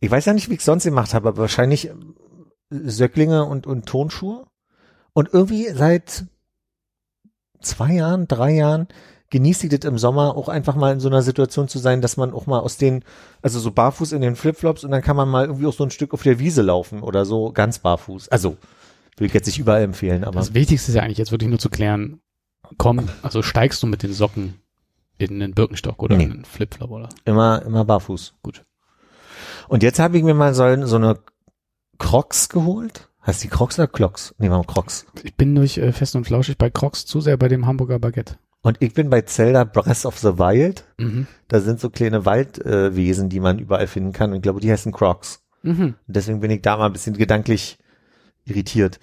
Ich 0.00 0.10
weiß 0.10 0.24
ja 0.24 0.32
nicht, 0.32 0.50
wie 0.50 0.54
ich 0.54 0.64
sonst 0.64 0.84
gemacht 0.84 1.14
habe, 1.14 1.28
aber 1.28 1.38
wahrscheinlich 1.38 1.88
äh, 1.88 1.94
Söcklinge 2.70 3.44
und, 3.44 3.66
und 3.66 3.86
Tonschuhe. 3.86 4.46
Und 5.14 5.30
irgendwie 5.32 5.68
seit 5.68 6.24
zwei 7.60 7.92
Jahren, 7.92 8.26
drei 8.28 8.52
Jahren 8.52 8.88
genießt 9.32 9.64
ich 9.64 9.70
das 9.70 9.88
im 9.88 9.98
Sommer 9.98 10.36
auch 10.36 10.48
einfach 10.48 10.76
mal 10.76 10.92
in 10.92 11.00
so 11.00 11.08
einer 11.08 11.22
Situation 11.22 11.66
zu 11.66 11.78
sein, 11.80 12.00
dass 12.02 12.16
man 12.16 12.32
auch 12.32 12.46
mal 12.46 12.60
aus 12.60 12.76
den, 12.76 13.02
also 13.40 13.58
so 13.58 13.72
barfuß 13.72 14.12
in 14.12 14.20
den 14.20 14.36
Flipflops 14.36 14.84
und 14.84 14.90
dann 14.92 15.02
kann 15.02 15.16
man 15.16 15.28
mal 15.28 15.46
irgendwie 15.46 15.66
auch 15.66 15.72
so 15.72 15.82
ein 15.82 15.90
Stück 15.90 16.12
auf 16.14 16.22
der 16.22 16.38
Wiese 16.38 16.62
laufen 16.62 17.02
oder 17.02 17.24
so 17.24 17.50
ganz 17.50 17.78
barfuß. 17.80 18.28
Also 18.28 18.56
will 19.16 19.26
ich 19.26 19.32
jetzt 19.34 19.46
nicht 19.46 19.58
überall 19.58 19.82
empfehlen, 19.82 20.22
aber 20.22 20.38
Das 20.38 20.54
Wichtigste 20.54 20.92
ist 20.92 20.96
ja 20.96 21.02
eigentlich 21.02 21.18
jetzt 21.18 21.32
wirklich 21.32 21.48
nur 21.50 21.58
zu 21.58 21.70
klären, 21.70 22.20
komm, 22.78 23.08
also 23.22 23.42
steigst 23.42 23.82
du 23.82 23.86
mit 23.86 24.02
den 24.02 24.12
Socken 24.12 24.60
in 25.18 25.40
den 25.40 25.54
Birkenstock 25.54 26.02
oder 26.02 26.16
Nee. 26.16 26.24
in 26.24 26.30
den 26.30 26.44
Flipflop 26.44 26.90
oder? 26.90 27.08
immer, 27.24 27.62
immer 27.62 27.84
barfuß. 27.84 28.34
Gut. 28.42 28.64
Und 29.68 29.82
jetzt 29.82 29.98
habe 29.98 30.16
ich 30.18 30.22
mir 30.24 30.34
mal 30.34 30.54
so, 30.54 30.86
so 30.86 30.96
eine 30.96 31.18
Crocs 31.98 32.48
geholt. 32.50 33.08
Heißt 33.26 33.44
die 33.44 33.48
Crocs 33.48 33.78
oder 33.78 33.86
Clocks? 33.86 34.34
Nee, 34.38 34.50
warum 34.50 34.66
Crocs? 34.66 35.06
Ich 35.22 35.36
bin 35.36 35.54
durch 35.54 35.78
äh, 35.78 35.92
Fest 35.92 36.16
und 36.16 36.24
Flauschig 36.26 36.58
bei 36.58 36.70
Crocs 36.70 37.06
zu 37.06 37.20
sehr 37.20 37.36
bei 37.36 37.48
dem 37.48 37.66
Hamburger 37.66 37.98
Baguette. 38.00 38.36
Und 38.62 38.76
ich 38.80 38.94
bin 38.94 39.10
bei 39.10 39.22
Zelda 39.22 39.64
Breath 39.64 40.04
of 40.06 40.18
the 40.18 40.38
Wild. 40.38 40.84
Mhm. 40.98 41.26
Da 41.48 41.60
sind 41.60 41.80
so 41.80 41.90
kleine 41.90 42.24
Waldwesen, 42.24 43.26
äh, 43.26 43.28
die 43.28 43.40
man 43.40 43.58
überall 43.58 43.88
finden 43.88 44.12
kann. 44.12 44.30
Und 44.30 44.36
ich 44.36 44.42
glaube, 44.42 44.60
die 44.60 44.70
heißen 44.70 44.92
Crocs. 44.92 45.42
Mhm. 45.62 45.94
Und 46.06 46.16
deswegen 46.16 46.40
bin 46.40 46.50
ich 46.50 46.62
da 46.62 46.76
mal 46.76 46.86
ein 46.86 46.92
bisschen 46.92 47.16
gedanklich 47.16 47.78
irritiert. 48.44 48.98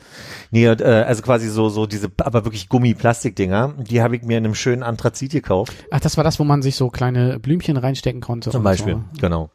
Nee, 0.52 0.68
und, 0.68 0.82
äh, 0.82 1.04
also 1.08 1.22
quasi 1.22 1.50
so, 1.50 1.70
so 1.70 1.86
diese, 1.86 2.10
aber 2.18 2.46
wirklich 2.46 2.68
Gummi-Plastikdinger, 2.70 3.76
die 3.80 4.02
habe 4.02 4.16
ich 4.16 4.24
mir 4.24 4.38
in 4.38 4.46
einem 4.46 4.56
schönen 4.56 4.84
Anthrazit 4.84 5.32
gekauft. 5.32 5.74
Ach, 5.92 6.00
das 6.00 6.18
war 6.18 6.24
das, 6.24 6.40
wo 6.40 6.44
man 6.44 6.62
sich 6.62 6.76
so 6.76 6.90
kleine 6.90 7.40
Blümchen 7.40 7.78
reinstecken 7.78 8.22
konnte. 8.22 8.50
Zum 8.52 8.64
Beispiel, 8.64 8.96
So. 8.96 9.22
genau. 9.22 9.50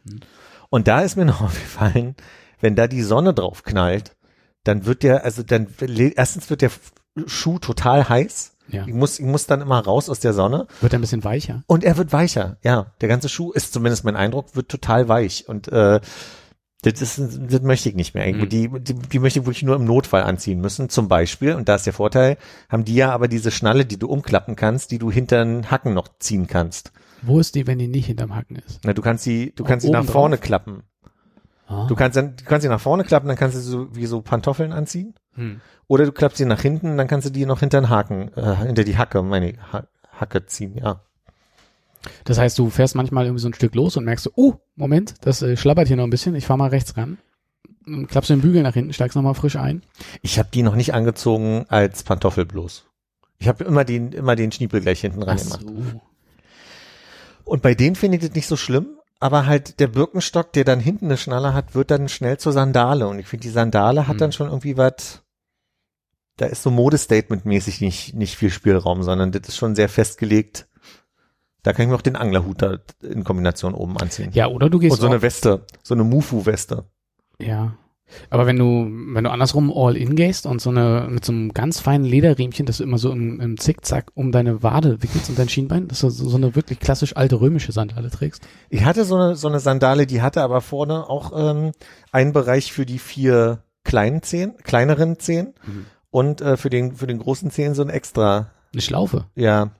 Und 0.71 0.89
da 0.89 1.01
ist 1.01 1.17
mir 1.17 1.25
noch 1.27 1.43
aufgefallen, 1.43 2.15
wenn 2.61 2.77
da 2.77 2.87
die 2.87 3.03
Sonne 3.03 3.35
drauf 3.35 3.63
knallt, 3.63 4.17
dann 4.65 4.87
wird 4.87 5.03
der, 5.03 5.25
also 5.25 5.43
dann, 5.43 5.69
erstens 6.17 6.49
wird 6.49 6.63
der 6.63 6.71
Schuh 7.27 7.59
total 7.59 8.09
heiß. 8.09 8.54
Ja. 8.69 8.87
Ich 8.87 8.95
muss, 8.95 9.19
ich 9.19 9.27
muss 9.27 9.47
dann 9.47 9.61
immer 9.61 9.81
raus 9.81 10.09
aus 10.09 10.21
der 10.21 10.33
Sonne. 10.33 10.67
Wird 10.81 10.95
ein 10.95 11.01
bisschen 11.01 11.25
weicher. 11.25 11.63
Und 11.67 11.85
er 11.85 11.97
wird 11.97 12.13
weicher, 12.13 12.57
ja. 12.63 12.87
Der 13.01 13.09
ganze 13.09 13.29
Schuh 13.29 13.53
ist 13.53 13.73
zumindest 13.73 14.05
mein 14.05 14.17
Eindruck, 14.17 14.57
wird 14.57 14.69
total 14.69 15.09
weich. 15.09 15.49
Und 15.49 15.69
äh, 15.69 16.01
das, 16.83 17.01
ist, 17.01 17.19
das 17.19 17.63
möchte 17.63 17.89
ich 17.89 17.95
nicht 17.95 18.15
mehr. 18.15 18.27
Mhm. 18.33 18.49
Die, 18.49 18.69
die, 18.69 18.95
die 18.95 19.19
möchte 19.19 19.41
ich 19.41 19.47
wirklich 19.47 19.63
nur 19.63 19.77
im 19.77 19.85
Notfall 19.85 20.23
anziehen 20.23 20.61
müssen. 20.61 20.89
Zum 20.89 21.09
Beispiel, 21.09 21.55
und 21.55 21.69
da 21.69 21.77
ist 21.77 21.87
der 21.87 21.93
Vorteil, 21.93 22.37
haben 22.69 22.85
die 22.85 22.95
ja 22.95 23.11
aber 23.13 23.29
diese 23.29 23.51
Schnalle, 23.51 23.85
die 23.87 23.99
du 23.99 24.09
umklappen 24.09 24.57
kannst, 24.57 24.91
die 24.91 24.99
du 24.99 25.11
hinter 25.11 25.45
den 25.45 25.71
Hacken 25.71 25.95
noch 25.95 26.09
ziehen 26.19 26.47
kannst. 26.47 26.93
Wo 27.23 27.41
ist 27.41 27.55
die, 27.55 27.67
wenn 27.67 27.79
die 27.79 27.89
nicht 27.89 28.07
hinterm 28.07 28.35
Hacken 28.35 28.57
ist? 28.57 28.81
Na, 28.85 28.93
du 28.93 29.01
kannst 29.01 29.25
sie, 29.25 29.53
du 29.57 29.65
Auch 29.65 29.69
kannst 29.69 29.87
sie 29.87 29.93
nach 29.93 30.05
vorne 30.05 30.37
drauf? 30.37 30.45
klappen. 30.45 30.83
Ah. 31.67 31.87
Du 31.89 31.95
kannst 31.95 32.17
dann, 32.17 32.37
du 32.37 32.45
kannst 32.45 32.63
sie 32.63 32.69
nach 32.69 32.81
vorne 32.81 33.05
klappen, 33.05 33.29
dann 33.29 33.37
kannst 33.37 33.57
du 33.57 33.61
sie 33.61 33.71
so 33.71 33.95
wie 33.95 34.07
so 34.07 34.21
Pantoffeln 34.21 34.73
anziehen. 34.73 35.15
Hm. 35.35 35.61
Oder 35.87 36.05
du 36.05 36.13
klappst 36.13 36.39
sie 36.39 36.45
nach 36.45 36.61
hinten, 36.61 36.97
dann 36.97 37.09
kannst 37.09 37.27
du 37.27 37.31
die 37.31 37.47
noch 37.47 37.61
hinter 37.61 37.81
den 37.81 37.89
Haken, 37.89 38.31
äh, 38.37 38.57
hinter 38.57 38.85
die 38.85 38.97
Hacke, 38.97 39.23
meine 39.23 39.55
ha 39.73 39.87
Hacke 40.13 40.47
ziehen, 40.47 40.77
ja. 40.77 41.01
Das 42.25 42.39
heißt, 42.39 42.59
du 42.59 42.71
fährst 42.71 42.95
manchmal 42.95 43.25
irgendwie 43.25 43.43
so 43.43 43.49
ein 43.49 43.55
Stück 43.55 43.75
los 43.75 43.97
und 43.97 44.05
merkst 44.05 44.25
so, 44.25 44.31
oh, 44.37 44.55
Moment, 44.77 45.15
das 45.23 45.43
äh, 45.43 45.57
schlabbert 45.57 45.89
hier 45.89 45.97
noch 45.97 46.05
ein 46.05 46.11
bisschen, 46.11 46.35
ich 46.37 46.47
fahr 46.47 46.57
mal 46.57 46.69
rechts 46.69 46.97
ran. 46.97 47.19
Dann 47.87 48.07
klappst 48.07 48.31
du 48.31 48.35
den 48.35 48.43
Bügel 48.43 48.63
nach 48.63 48.75
hinten, 48.75 48.93
steigst 48.93 49.17
nochmal 49.17 49.35
frisch 49.35 49.57
ein. 49.57 49.83
Ich 50.23 50.39
habe 50.39 50.49
die 50.53 50.63
noch 50.63 50.77
nicht 50.77 50.95
angezogen 50.95 51.67
als 51.69 52.03
Pantoffel 52.03 52.47
bloß. 52.47 52.87
Ich 53.39 53.49
habe 53.49 53.65
immer 53.65 53.85
den, 53.85 54.13
immer 54.13 54.37
den 54.37 54.53
Schniepel 54.53 54.81
gleich 54.81 55.01
hinten 55.01 55.23
ran 55.23 55.39
Ach 55.39 55.43
gemacht. 55.43 55.61
so. 55.61 56.01
Und 57.45 57.63
bei 57.63 57.75
denen 57.75 57.97
finde 57.97 58.17
ich 58.17 58.25
das 58.25 58.35
nicht 58.35 58.47
so 58.47 58.57
schlimm, 58.57 58.99
aber 59.25 59.47
halt 59.47 59.81
der 59.81 59.87
Birkenstock, 59.87 60.53
der 60.53 60.65
dann 60.65 60.81
hinten 60.81 61.07
eine 61.07 61.17
Schnalle 61.17 61.55
hat, 61.55 61.75
wird 61.75 61.91
dann 61.91 62.11
schnell 62.11 62.37
zur 62.37 62.53
Sandale. 62.53 63.09
Und 63.09 63.19
ich 63.19 63.27
finde, 63.27 63.45
die 63.45 63.49
Sandale 63.49 64.03
hat 64.07 64.17
Hm. 64.17 64.19
dann 64.19 64.33
schon 64.33 64.49
irgendwie 64.49 64.77
was, 64.77 65.23
da 66.37 66.45
ist 66.45 66.63
so 66.63 66.71
Modestatement-mäßig 66.71 67.81
nicht, 67.81 68.13
nicht 68.15 68.37
viel 68.37 68.51
Spielraum, 68.51 69.03
sondern 69.03 69.33
das 69.33 69.49
ist 69.49 69.57
schon 69.57 69.75
sehr 69.75 69.89
festgelegt. 69.89 70.69
Da 71.63 71.73
kann 71.73 71.85
ich 71.85 71.89
mir 71.89 71.95
auch 71.95 72.03
den 72.03 72.17
Anglerhut 72.17 72.61
da 72.61 72.77
in 73.01 73.25
Kombination 73.25 73.73
oben 73.73 73.97
anziehen. 73.97 74.31
Ja, 74.35 74.49
oder 74.49 74.69
du 74.69 74.79
gehst 74.79 74.93
Und 74.93 75.01
so 75.01 75.07
eine 75.07 75.23
Weste, 75.23 75.65
so 75.83 75.95
eine 75.95 76.05
Mufu-Weste. 76.05 76.85
ja. 77.41 77.79
Aber 78.31 78.47
wenn 78.47 78.57
du, 78.59 78.87
wenn 79.15 79.25
du 79.25 79.31
andersrum 79.31 79.73
all 79.75 79.97
in 79.97 80.15
gehst 80.15 80.47
und 80.47 80.61
so 80.61 80.71
eine, 80.71 81.09
mit 81.11 81.25
so 81.25 81.33
einem 81.33 81.53
ganz 81.53 81.81
feinen 81.81 82.05
Lederriemchen, 82.07 82.67
das 82.67 82.79
du 82.79 82.85
immer 82.85 82.99
so 82.99 83.11
im, 83.11 83.41
im 83.41 83.59
Zickzack 83.59 84.11
um 84.15 84.31
deine 84.31 84.63
Wade 84.63 85.03
wickelst 85.03 85.31
und 85.31 85.39
dein 85.39 85.49
Schienbein, 85.49 85.89
dass 85.89 86.01
du 86.01 86.11
so, 86.11 86.29
so 86.29 86.37
eine 86.37 86.55
wirklich 86.55 86.79
klassisch 86.81 87.17
alte 87.17 87.41
römische 87.41 87.73
Sandale 87.73 88.11
trägst. 88.11 88.43
Ich 88.71 88.85
hatte 88.85 89.05
so 89.05 89.17
eine, 89.17 89.37
so 89.37 89.49
eine 89.49 89.59
Sandale, 89.61 90.07
die 90.07 90.23
hatte 90.23 90.43
aber 90.43 90.61
vorne 90.61 91.09
auch 91.09 91.33
ähm, 91.35 91.73
einen 92.13 92.33
Bereich 92.33 92.73
für 92.73 92.87
die 92.87 92.99
vier 92.99 93.63
kleinen 93.85 94.23
Zehen, 94.23 94.55
kleineren 94.63 95.19
Zehen 95.19 95.55
Mhm. 95.67 95.87
und 96.11 96.41
äh, 96.41 96.57
für 96.57 96.71
den 96.71 96.95
für 96.97 97.07
den 97.07 97.19
großen 97.19 97.51
Zehen 97.51 97.75
so 97.75 97.83
ein 97.83 97.91
extra, 97.91 98.51
Eine 98.73 98.83
Schlaufe. 98.83 99.27
ja. 99.35 99.71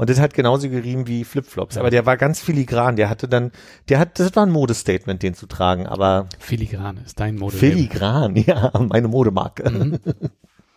Und 0.00 0.08
das 0.08 0.18
hat 0.18 0.32
genauso 0.32 0.70
gerieben 0.70 1.06
wie 1.06 1.24
Flipflops, 1.24 1.76
aber 1.76 1.90
der 1.90 2.06
war 2.06 2.16
ganz 2.16 2.40
filigran. 2.40 2.96
Der 2.96 3.10
hatte 3.10 3.28
dann, 3.28 3.52
der 3.90 3.98
hat, 3.98 4.18
das 4.18 4.34
war 4.34 4.46
ein 4.46 4.50
Modestatement, 4.50 5.22
den 5.22 5.34
zu 5.34 5.44
tragen, 5.44 5.86
aber 5.86 6.26
Filigran 6.38 6.96
ist 7.04 7.20
dein 7.20 7.36
Mode. 7.36 7.54
filigran, 7.54 8.34
ja, 8.46 8.72
meine 8.78 9.08
Modemarke. 9.08 9.68
Mhm. 9.68 9.98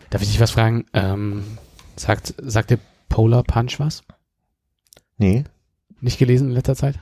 Darf 0.10 0.22
ich 0.22 0.28
dich 0.28 0.42
was 0.42 0.52
fragen? 0.52 0.88
Ähm, 0.92 1.46
sagt, 1.96 2.34
sagt 2.38 2.72
dir 2.72 2.80
Polar 3.08 3.44
Punch 3.44 3.80
was? 3.80 4.04
Nee. 5.18 5.46
Nicht 6.02 6.20
gelesen 6.20 6.50
in 6.50 6.54
letzter 6.54 6.76
Zeit? 6.76 7.00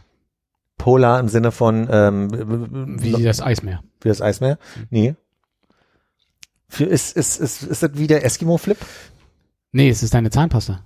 Polar 0.78 1.20
im 1.20 1.28
Sinne 1.28 1.51
von 1.51 1.88
ähm, 1.90 3.00
Wie 3.01 3.18
wie, 3.18 3.24
das 3.24 3.42
Eismeer. 3.42 3.82
wie 4.00 4.10
das 4.10 4.22
Eismeer? 4.22 4.60
Nee. 4.92 5.16
Für, 6.68 6.84
ist, 6.84 7.18
ist, 7.18 7.40
ist, 7.40 7.63
ist 7.63 7.82
das 7.82 7.90
wie 7.96 8.06
der 8.06 8.24
Eskimo-Flip? 8.24 8.78
Nee, 9.72 9.90
es 9.90 10.04
ist 10.04 10.13
deine 10.13 10.30
Zahnpasta. 10.30 10.86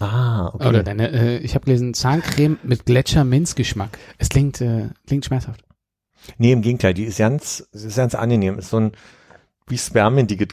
Ah, 0.00 0.50
okay. 0.54 0.68
Oder 0.68 0.82
deine, 0.82 1.10
äh, 1.12 1.38
ich 1.38 1.54
habe 1.54 1.66
gelesen, 1.66 1.94
Zahncreme 1.94 2.58
mit 2.62 2.86
Gletscher-Minzgeschmack. 2.86 3.98
Es 4.18 4.28
klingt, 4.28 4.60
äh, 4.60 4.88
klingt 5.06 5.24
schmerzhaft. 5.26 5.62
Nee, 6.38 6.52
im 6.52 6.62
Gegenteil, 6.62 6.94
die 6.94 7.04
ist 7.04 7.18
ganz, 7.18 7.60
ist 7.72 7.96
ganz 7.96 8.14
angenehm. 8.14 8.58
Ist 8.58 8.70
so 8.70 8.78
ein 8.80 8.92
wie 9.68 9.76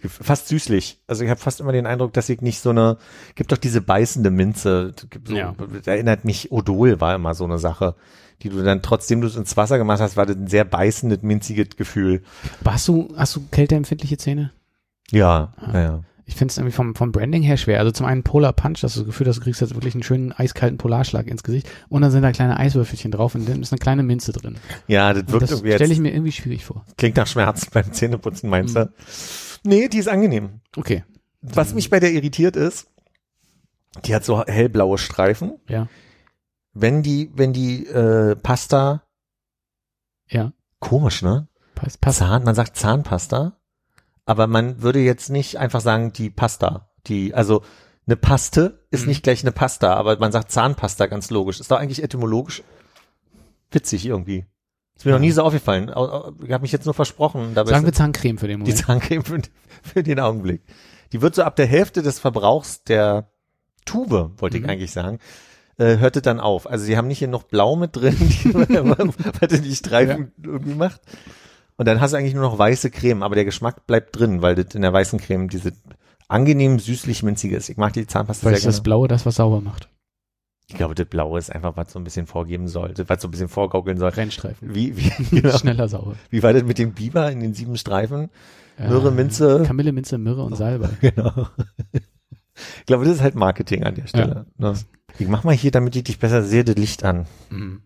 Gefühl, 0.03 0.23
fast 0.23 0.47
süßlich. 0.47 0.99
Also 1.07 1.23
ich 1.23 1.29
habe 1.29 1.39
fast 1.39 1.59
immer 1.59 1.71
den 1.71 1.87
Eindruck, 1.87 2.13
dass 2.13 2.29
ich 2.29 2.41
nicht 2.41 2.59
so 2.59 2.69
eine, 2.69 2.97
gibt 3.33 3.51
doch 3.51 3.57
diese 3.57 3.81
beißende 3.81 4.29
Minze. 4.29 4.93
Gibt 5.09 5.29
So, 5.29 5.35
Ja. 5.35 5.55
Das 5.73 5.87
erinnert 5.87 6.23
mich, 6.23 6.51
Odol 6.51 7.01
war 7.01 7.15
immer 7.15 7.33
so 7.33 7.43
eine 7.43 7.57
Sache, 7.57 7.95
die 8.43 8.49
du 8.49 8.61
dann 8.63 8.83
trotzdem 8.83 9.21
du 9.21 9.27
es 9.27 9.35
ins 9.35 9.57
Wasser 9.57 9.79
gemacht 9.79 9.99
hast, 10.01 10.17
war 10.17 10.27
das 10.27 10.35
ein 10.35 10.47
sehr 10.47 10.65
beißendes, 10.65 11.23
minziges 11.23 11.69
Gefühl. 11.75 12.21
Aber 12.61 12.73
hast 12.73 12.87
du, 12.87 13.11
hast 13.17 13.35
du 13.35 13.41
kälteempfindliche 13.51 14.17
Zähne? 14.17 14.51
Ja, 15.09 15.51
Ah. 15.57 15.71
ja, 15.73 15.81
ja. 15.81 16.01
Ich 16.29 16.35
finde 16.35 16.51
es 16.51 16.57
irgendwie 16.57 16.75
vom, 16.75 16.93
vom 16.93 17.13
Branding 17.13 17.41
her 17.41 17.55
schwer. 17.55 17.79
Also 17.79 17.91
zum 17.91 18.05
einen 18.05 18.21
Polar 18.23 18.51
Punch, 18.51 18.81
dass 18.81 18.93
du 18.95 18.99
das 18.99 19.07
Gefühl 19.07 19.27
hast, 19.27 19.37
du 19.37 19.41
kriegst 19.41 19.61
jetzt 19.61 19.73
wirklich 19.75 19.95
einen 19.95 20.03
schönen 20.03 20.33
eiskalten 20.33 20.77
Polarschlag 20.77 21.25
ins 21.27 21.41
Gesicht. 21.41 21.69
Und 21.87 22.01
dann 22.01 22.11
sind 22.11 22.21
da 22.21 22.33
kleine 22.33 22.57
Eiswürfelchen 22.57 23.11
drauf 23.11 23.33
und 23.33 23.47
dann 23.47 23.61
ist 23.61 23.71
eine 23.71 23.79
kleine 23.79 24.03
Minze 24.03 24.33
drin. 24.33 24.57
Ja, 24.87 25.13
das 25.13 25.31
wirkt 25.31 25.43
das 25.43 25.51
irgendwie 25.51 25.73
stelle 25.73 25.93
ich 25.93 25.99
mir 25.99 26.11
irgendwie 26.11 26.33
schwierig 26.33 26.65
vor. 26.65 26.85
klingt 26.97 27.15
nach 27.15 27.27
Schmerzen 27.27 27.69
beim 27.73 27.93
Zähneputzen, 27.93 28.49
meinst 28.49 28.75
du? 28.75 28.81
Mhm. 28.85 28.89
Nee, 29.63 29.87
die 29.87 29.97
ist 29.99 30.09
angenehm. 30.09 30.59
Okay, 30.75 31.03
Was 31.41 31.73
mich 31.73 31.89
bei 31.89 31.99
der 32.01 32.11
irritiert 32.11 32.55
ist, 32.57 32.87
die 34.05 34.13
hat 34.13 34.23
so 34.25 34.43
hellblaue 34.43 34.97
Streifen. 34.97 35.53
ja, 35.69 35.87
Wenn 36.73 37.03
die, 37.03 37.31
wenn 37.35 37.53
die 37.53 37.87
äh, 37.87 38.35
Pasta, 38.35 39.01
ja. 40.29 40.51
komisch, 40.79 41.21
ne? 41.21 41.47
Passt, 41.73 42.01
passt. 42.01 42.19
Zahn, 42.19 42.43
man 42.43 42.53
sagt 42.55 42.75
Zahnpasta, 42.77 43.56
aber 44.27 44.45
man 44.45 44.81
würde 44.83 44.99
jetzt 44.99 45.29
nicht 45.31 45.57
einfach 45.57 45.81
sagen 45.81 46.13
die 46.13 46.29
Pasta. 46.29 46.89
Die, 47.07 47.33
also 47.33 47.63
eine 48.05 48.15
Paste 48.15 48.85
ist 48.91 49.01
Mhm. 49.03 49.07
nicht 49.09 49.23
gleich 49.23 49.41
eine 49.43 49.51
Pasta, 49.51 49.95
aber 49.95 50.17
man 50.19 50.31
sagt 50.31 50.51
Zahnpasta 50.51 51.07
ganz 51.07 51.29
logisch. 51.31 51.59
Ist 51.59 51.71
doch 51.71 51.79
eigentlich 51.79 52.03
etymologisch 52.03 52.61
witzig 53.71 54.05
irgendwie. 54.05 54.45
Ist 54.95 55.05
mir 55.05 55.11
Ja. 55.11 55.17
noch 55.17 55.21
nie 55.21 55.31
so 55.31 55.43
aufgefallen. 55.43 55.89
Au- 55.91 56.07
au- 56.09 56.33
Ich 56.43 56.51
habe 56.51 56.61
mich 56.61 56.71
jetzt 56.71 56.85
nur 56.85 56.93
versprochen. 56.93 57.53
Dabei 57.53 57.71
Sagen 57.71 57.85
wir 57.85 57.93
Zahncreme 57.93 58.37
für 58.37 58.47
den 58.47 58.63
die 58.63 58.71
Moment. 58.71 58.85
Zahncreme 58.85 59.23
für, 59.23 59.41
für 59.83 60.03
den 60.03 60.19
Augenblick. 60.19 60.61
Die 61.13 61.21
wird 61.21 61.35
so 61.35 61.43
ab 61.43 61.55
der 61.55 61.67
Hälfte 61.67 62.01
des 62.01 62.19
Verbrauchs 62.19 62.83
der 62.83 63.29
Tube, 63.85 64.31
wollte 64.37 64.57
Mhm. 64.57 64.65
ich 64.65 64.69
eigentlich 64.71 64.91
sagen, 64.91 65.19
äh, 65.77 65.97
hörte 65.97 66.21
dann 66.21 66.39
auf. 66.39 66.69
Also 66.69 66.83
sie 66.85 66.97
haben 66.97 67.07
nicht 67.07 67.19
hier 67.19 67.27
noch 67.27 67.43
Blau 67.43 67.75
mit 67.75 67.95
drin, 67.95 68.15
die, 68.19 68.53
weil 68.53 69.47
die 69.61 69.75
Streifen 69.75 70.31
irgendwie 70.43 70.73
macht. 70.75 71.01
Und 71.77 71.87
dann 71.87 72.01
hast 72.01 72.11
du 72.11 72.17
eigentlich 72.17 72.33
nur 72.33 72.43
noch 72.43 72.57
weiße 72.57 72.89
Creme, 72.89 73.23
aber 73.23 73.35
der 73.35 73.45
Geschmack 73.45 73.85
bleibt 73.85 74.17
drin, 74.17 74.41
weil 74.41 74.55
das 74.55 74.73
in 74.73 74.81
der 74.81 74.93
weißen 74.93 75.19
Creme 75.19 75.47
diese 75.47 75.73
angenehm 76.27 76.79
süßlich 76.79 77.23
minzige 77.23 77.55
ist. 77.55 77.69
Ich 77.69 77.77
mag 77.77 77.93
die 77.93 78.07
Zahnpasta 78.07 78.45
Weil 78.45 78.53
sehr 78.53 78.57
ist 78.57 78.65
das 78.65 78.75
gerne. 78.77 78.83
Blaue 78.83 79.07
das, 79.07 79.25
was 79.25 79.35
sauber 79.35 79.61
macht. 79.61 79.89
Ich 80.69 80.75
glaube, 80.75 80.95
das 80.95 81.05
Blaue 81.05 81.39
ist 81.39 81.49
einfach, 81.49 81.77
was 81.77 81.93
so 81.93 81.99
ein 81.99 82.03
bisschen 82.03 82.27
vorgeben 82.27 82.67
soll, 82.67 82.93
das, 82.93 83.07
was 83.07 83.21
so 83.21 83.29
ein 83.29 83.31
bisschen 83.31 83.47
vorgaukeln 83.47 83.97
soll. 83.97 84.09
Rennstreifen. 84.09 84.75
Wie, 84.75 84.97
wie, 84.97 85.11
genau. 85.41 85.57
Schneller 85.57 85.87
sauber. 85.87 86.15
wie 86.29 86.43
war 86.43 86.51
das 86.51 86.63
mit 86.63 86.77
dem 86.77 86.93
Biber 86.93 87.31
in 87.31 87.39
den 87.39 87.53
sieben 87.53 87.77
Streifen? 87.77 88.29
Myrrhe, 88.77 89.11
Minze. 89.11 89.63
Kamille, 89.65 89.91
Minze, 89.91 90.17
Myrrhe 90.17 90.43
und 90.43 90.55
Salbei. 90.55 90.89
Genau. 91.01 91.47
Ich 92.79 92.85
glaube, 92.87 93.05
das 93.05 93.15
ist 93.15 93.21
halt 93.21 93.35
Marketing 93.35 93.83
an 93.83 93.93
der 93.93 94.07
Stelle. 94.07 94.47
Ne? 94.57 94.73
Ich 95.19 95.27
mach 95.27 95.43
mal 95.43 95.53
hier, 95.53 95.69
damit 95.69 95.95
ich 95.95 96.03
dich 96.03 96.17
besser 96.17 96.43
sehe, 96.43 96.63
das 96.63 96.75
Licht 96.75 97.03
an. 97.03 97.27
Mhm. 97.51 97.81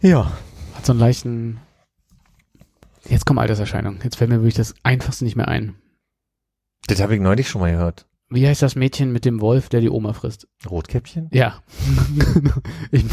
Ja. 0.00 0.32
Hat 0.74 0.86
so 0.86 0.92
einen 0.92 1.00
leichten. 1.00 1.60
Jetzt 3.08 3.26
kommen 3.26 3.38
Alterserscheinungen. 3.38 4.00
Jetzt 4.02 4.16
fällt 4.16 4.30
mir 4.30 4.38
wirklich 4.38 4.54
das 4.54 4.74
Einfachste 4.82 5.24
nicht 5.24 5.36
mehr 5.36 5.48
ein. 5.48 5.76
Das 6.88 7.00
habe 7.00 7.14
ich 7.14 7.20
neulich 7.20 7.48
schon 7.48 7.60
mal 7.60 7.72
gehört. 7.72 8.06
Wie 8.28 8.44
heißt 8.44 8.60
das 8.60 8.74
Mädchen 8.74 9.12
mit 9.12 9.24
dem 9.24 9.40
Wolf, 9.40 9.68
der 9.68 9.80
die 9.80 9.88
Oma 9.88 10.12
frisst? 10.12 10.48
Rotkäppchen? 10.68 11.28
Ja. 11.32 11.62
ich, 12.90 13.04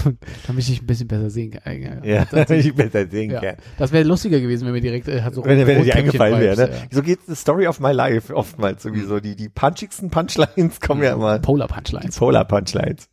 damit 0.48 0.68
ich 0.68 0.82
ein 0.82 0.88
bisschen 0.88 1.08
besser 1.08 1.30
sehen 1.30 1.52
kann. 1.52 2.04
Ja, 2.04 2.26
Das, 2.32 2.50
wenn 2.50 2.60
ich 2.62 2.74
besser 2.74 3.08
sehen 3.08 3.30
ja. 3.30 3.40
kann. 3.40 3.58
das 3.78 3.92
wäre 3.92 4.04
lustiger 4.06 4.40
gewesen, 4.40 4.66
wenn 4.66 4.74
mir 4.74 4.82
direkt 4.82 5.08
äh, 5.08 5.22
so 5.32 5.46
Wenn, 5.46 5.68
wenn 5.68 5.78
dir 5.78 5.84
die 5.84 5.94
eingefallen 5.94 6.40
wäre. 6.40 6.56
Ne? 6.56 6.74
ja. 6.74 6.82
So 6.90 7.04
geht 7.04 7.20
the 7.28 7.36
story 7.36 7.68
of 7.68 7.80
my 7.80 7.92
life 7.92 8.34
oftmals 8.34 8.82
sowieso. 8.82 9.20
Die, 9.20 9.36
die 9.36 9.50
punchigsten 9.50 10.10
Punchlines 10.10 10.82
kommen 10.82 11.04
ja 11.04 11.14
immer. 11.14 11.38
Polar 11.38 11.68
Die 11.68 11.74
Punchlines. 11.76 12.18
Polar 12.18 12.46
Punchlines. 12.46 13.08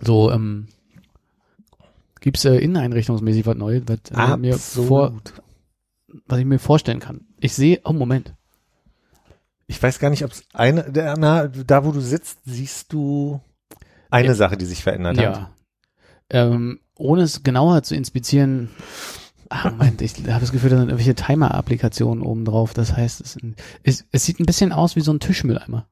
So, 0.00 0.32
ähm, 0.32 0.66
gibt's 2.20 2.44
äh, 2.44 2.56
inneneinrichtungsmäßig 2.56 3.46
was 3.46 3.56
Neues, 3.56 3.82
was 3.86 3.98
äh, 4.10 4.36
mir 4.38 4.58
vor, 4.58 5.20
was 6.26 6.38
ich 6.38 6.44
mir 6.44 6.58
vorstellen 6.58 7.00
kann. 7.00 7.26
Ich 7.40 7.54
sehe, 7.54 7.80
oh 7.84 7.92
Moment, 7.92 8.34
Ich 9.66 9.82
weiß 9.82 9.98
gar 9.98 10.10
nicht, 10.10 10.24
ob 10.24 10.30
es 10.32 10.44
eine, 10.52 10.84
na, 11.18 11.48
da 11.48 11.84
wo 11.84 11.92
du 11.92 12.00
sitzt, 12.00 12.38
siehst 12.44 12.92
du 12.92 13.40
eine 14.10 14.28
Ja. 14.28 14.34
Sache, 14.34 14.56
die 14.56 14.66
sich 14.66 14.82
verändert 14.82 15.16
hat. 15.18 15.24
ja. 15.24 15.50
Ähm, 16.30 16.80
ohne 16.96 17.22
es 17.22 17.42
genauer 17.42 17.82
zu 17.82 17.94
inspizieren, 17.94 18.70
ah, 19.50 19.70
Moment, 19.70 20.00
ich 20.02 20.14
habe 20.28 20.40
das 20.40 20.52
Gefühl, 20.52 20.70
da 20.70 20.76
sind 20.78 20.88
irgendwelche 20.88 21.14
Timer-Applikationen 21.14 22.22
oben 22.24 22.44
drauf. 22.44 22.72
Das 22.74 22.96
heißt, 22.96 23.20
es, 23.20 23.36
es, 23.82 24.06
es 24.10 24.24
sieht 24.24 24.38
ein 24.40 24.46
bisschen 24.46 24.72
aus 24.72 24.96
wie 24.96 25.00
so 25.00 25.12
ein 25.12 25.20
Tischmülleimer. 25.20 25.88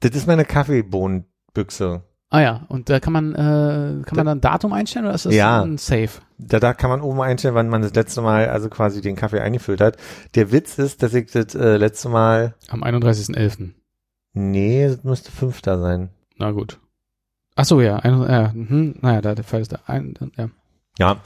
Das 0.00 0.12
ist 0.14 0.26
meine 0.26 0.44
Kaffeebohnenbüchse. 0.44 2.02
Ah 2.34 2.42
ja, 2.42 2.62
und 2.66 2.90
da 2.90 2.98
kann 2.98 3.12
man, 3.12 3.32
äh, 3.32 4.02
kann 4.02 4.16
man 4.16 4.26
dann 4.26 4.40
Datum 4.40 4.72
einstellen 4.72 5.04
oder 5.04 5.14
ist 5.14 5.24
das 5.24 5.32
Ja. 5.34 5.62
ein 5.62 5.78
Safe? 5.78 6.08
Da, 6.38 6.58
da 6.58 6.74
kann 6.74 6.90
man 6.90 7.00
oben 7.00 7.20
einstellen, 7.20 7.54
wann 7.54 7.68
man 7.68 7.82
das 7.82 7.94
letzte 7.94 8.22
Mal 8.22 8.48
also 8.48 8.68
quasi 8.68 9.00
den 9.00 9.14
Kaffee 9.14 9.38
eingefüllt 9.40 9.80
hat. 9.80 9.98
Der 10.34 10.50
Witz 10.50 10.76
ist, 10.78 11.04
dass 11.04 11.14
ich 11.14 11.30
das 11.30 11.54
äh, 11.54 11.76
letzte 11.76 12.08
Mal, 12.08 12.54
Am 12.70 12.82
31.11. 12.82 13.70
nee, 14.32 14.88
das 14.88 15.04
müsste 15.04 15.30
fünfter 15.30 15.78
sein. 15.78 16.08
Na 16.36 16.50
gut. 16.50 16.80
Ach 17.54 17.66
so, 17.66 17.80
ja. 17.80 17.98
Ein, 17.98 18.20
ja 18.22 18.50
mhm, 18.52 18.96
naja, 19.00 19.20
da 19.20 19.36
der 19.36 19.44
Fall 19.44 19.60
ist 19.60 19.72
da. 19.72 19.78
Ein, 19.86 20.14
ja. 20.36 20.48
Ja, 20.98 21.16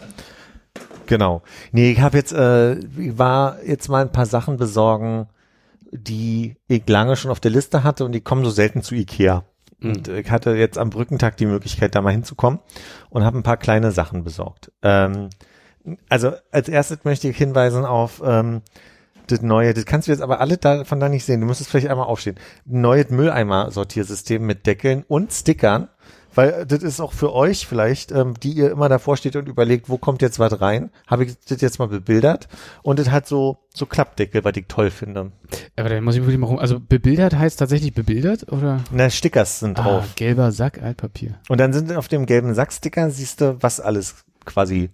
genau. 1.06 1.40
Nee, 1.72 1.90
ich 1.90 2.02
habe 2.02 2.18
jetzt, 2.18 2.32
äh, 2.34 2.74
ich 2.80 3.16
war 3.16 3.62
jetzt 3.64 3.88
mal 3.88 4.02
ein 4.02 4.12
paar 4.12 4.26
Sachen 4.26 4.58
besorgen, 4.58 5.26
die 5.90 6.56
ich 6.66 6.86
lange 6.86 7.16
schon 7.16 7.30
auf 7.30 7.40
der 7.40 7.50
Liste 7.50 7.82
hatte 7.82 8.04
und 8.04 8.12
die 8.12 8.20
kommen 8.20 8.44
so 8.44 8.50
selten 8.50 8.82
zu 8.82 8.94
Ikea. 8.94 9.44
Und 9.82 10.08
ich 10.08 10.30
hatte 10.30 10.54
jetzt 10.54 10.78
am 10.78 10.90
Brückentag 10.90 11.37
die 11.37 11.47
Möglichkeit, 11.47 11.94
da 11.94 12.02
mal 12.02 12.11
hinzukommen 12.11 12.61
und 13.11 13.25
habe 13.25 13.38
ein 13.38 13.42
paar 13.42 13.56
kleine 13.56 13.92
Sachen 13.92 14.25
besorgt. 14.25 14.73
Ähm, 14.82 15.30
also 16.08 16.32
als 16.50 16.68
erstes 16.68 17.04
möchte 17.04 17.28
ich 17.28 17.37
hinweisen 17.37 17.85
auf 17.85 18.20
ähm, 18.25 18.62
das 19.28 19.42
neue, 19.42 19.75
das 19.75 19.85
kannst 19.85 20.08
du 20.08 20.12
jetzt 20.12 20.23
aber 20.23 20.40
alle 20.40 20.56
davon 20.56 21.00
da 21.00 21.08
nicht 21.08 21.25
sehen. 21.25 21.40
Du 21.40 21.47
müsstest 21.47 21.70
vielleicht 21.70 21.88
einmal 21.88 22.06
aufstehen. 22.06 22.37
Neues 22.64 23.11
Mülleimer-Sortiersystem 23.11 24.44
mit 24.44 24.66
Deckeln 24.66 25.04
und 25.06 25.32
Stickern. 25.32 25.88
Weil 26.38 26.66
das 26.66 26.85
ist 26.85 27.00
auch 27.00 27.12
für 27.12 27.33
euch 27.35 27.66
vielleicht, 27.66 28.12
ähm, 28.12 28.35
die 28.40 28.52
ihr 28.52 28.71
immer 28.71 28.88
davor 28.88 29.16
steht 29.16 29.35
und 29.35 29.49
überlegt, 29.49 29.88
wo 29.88 29.99
kommt 29.99 30.23
jetzt 30.23 30.38
was 30.38 30.61
rein, 30.61 30.90
habe 31.09 31.25
ich 31.25 31.37
das 31.49 31.61
jetzt 31.61 31.80
mal 31.80 31.88
bebildert. 31.88 32.47
Und 32.85 33.00
es 33.00 33.11
hat 33.11 33.26
so, 33.26 33.59
so 33.75 33.87
Klappdeckel, 33.87 34.45
was 34.45 34.52
ich 34.57 34.66
toll 34.68 34.92
finde. 34.92 35.33
Aber 35.75 35.88
da 35.88 36.00
muss 36.00 36.14
ich 36.14 36.21
wirklich 36.21 36.38
mal 36.38 36.47
rum. 36.47 36.61
Also 36.61 36.78
bebildert 36.78 37.35
heißt 37.35 37.59
tatsächlich 37.59 37.92
bebildert 37.92 38.52
oder? 38.52 38.85
Na, 38.92 39.11
Stickers 39.11 39.59
sind 39.59 39.80
Ah, 39.80 39.83
drauf. 39.83 40.14
gelber 40.14 40.52
Sack, 40.52 40.80
Altpapier. 40.80 41.40
Und 41.49 41.59
dann 41.59 41.73
sind 41.73 41.90
auf 41.97 42.07
dem 42.07 42.25
gelben 42.25 42.54
Sacksticker, 42.54 43.11
siehst 43.11 43.40
du, 43.40 43.61
was 43.61 43.80
alles 43.80 44.25
quasi, 44.45 44.90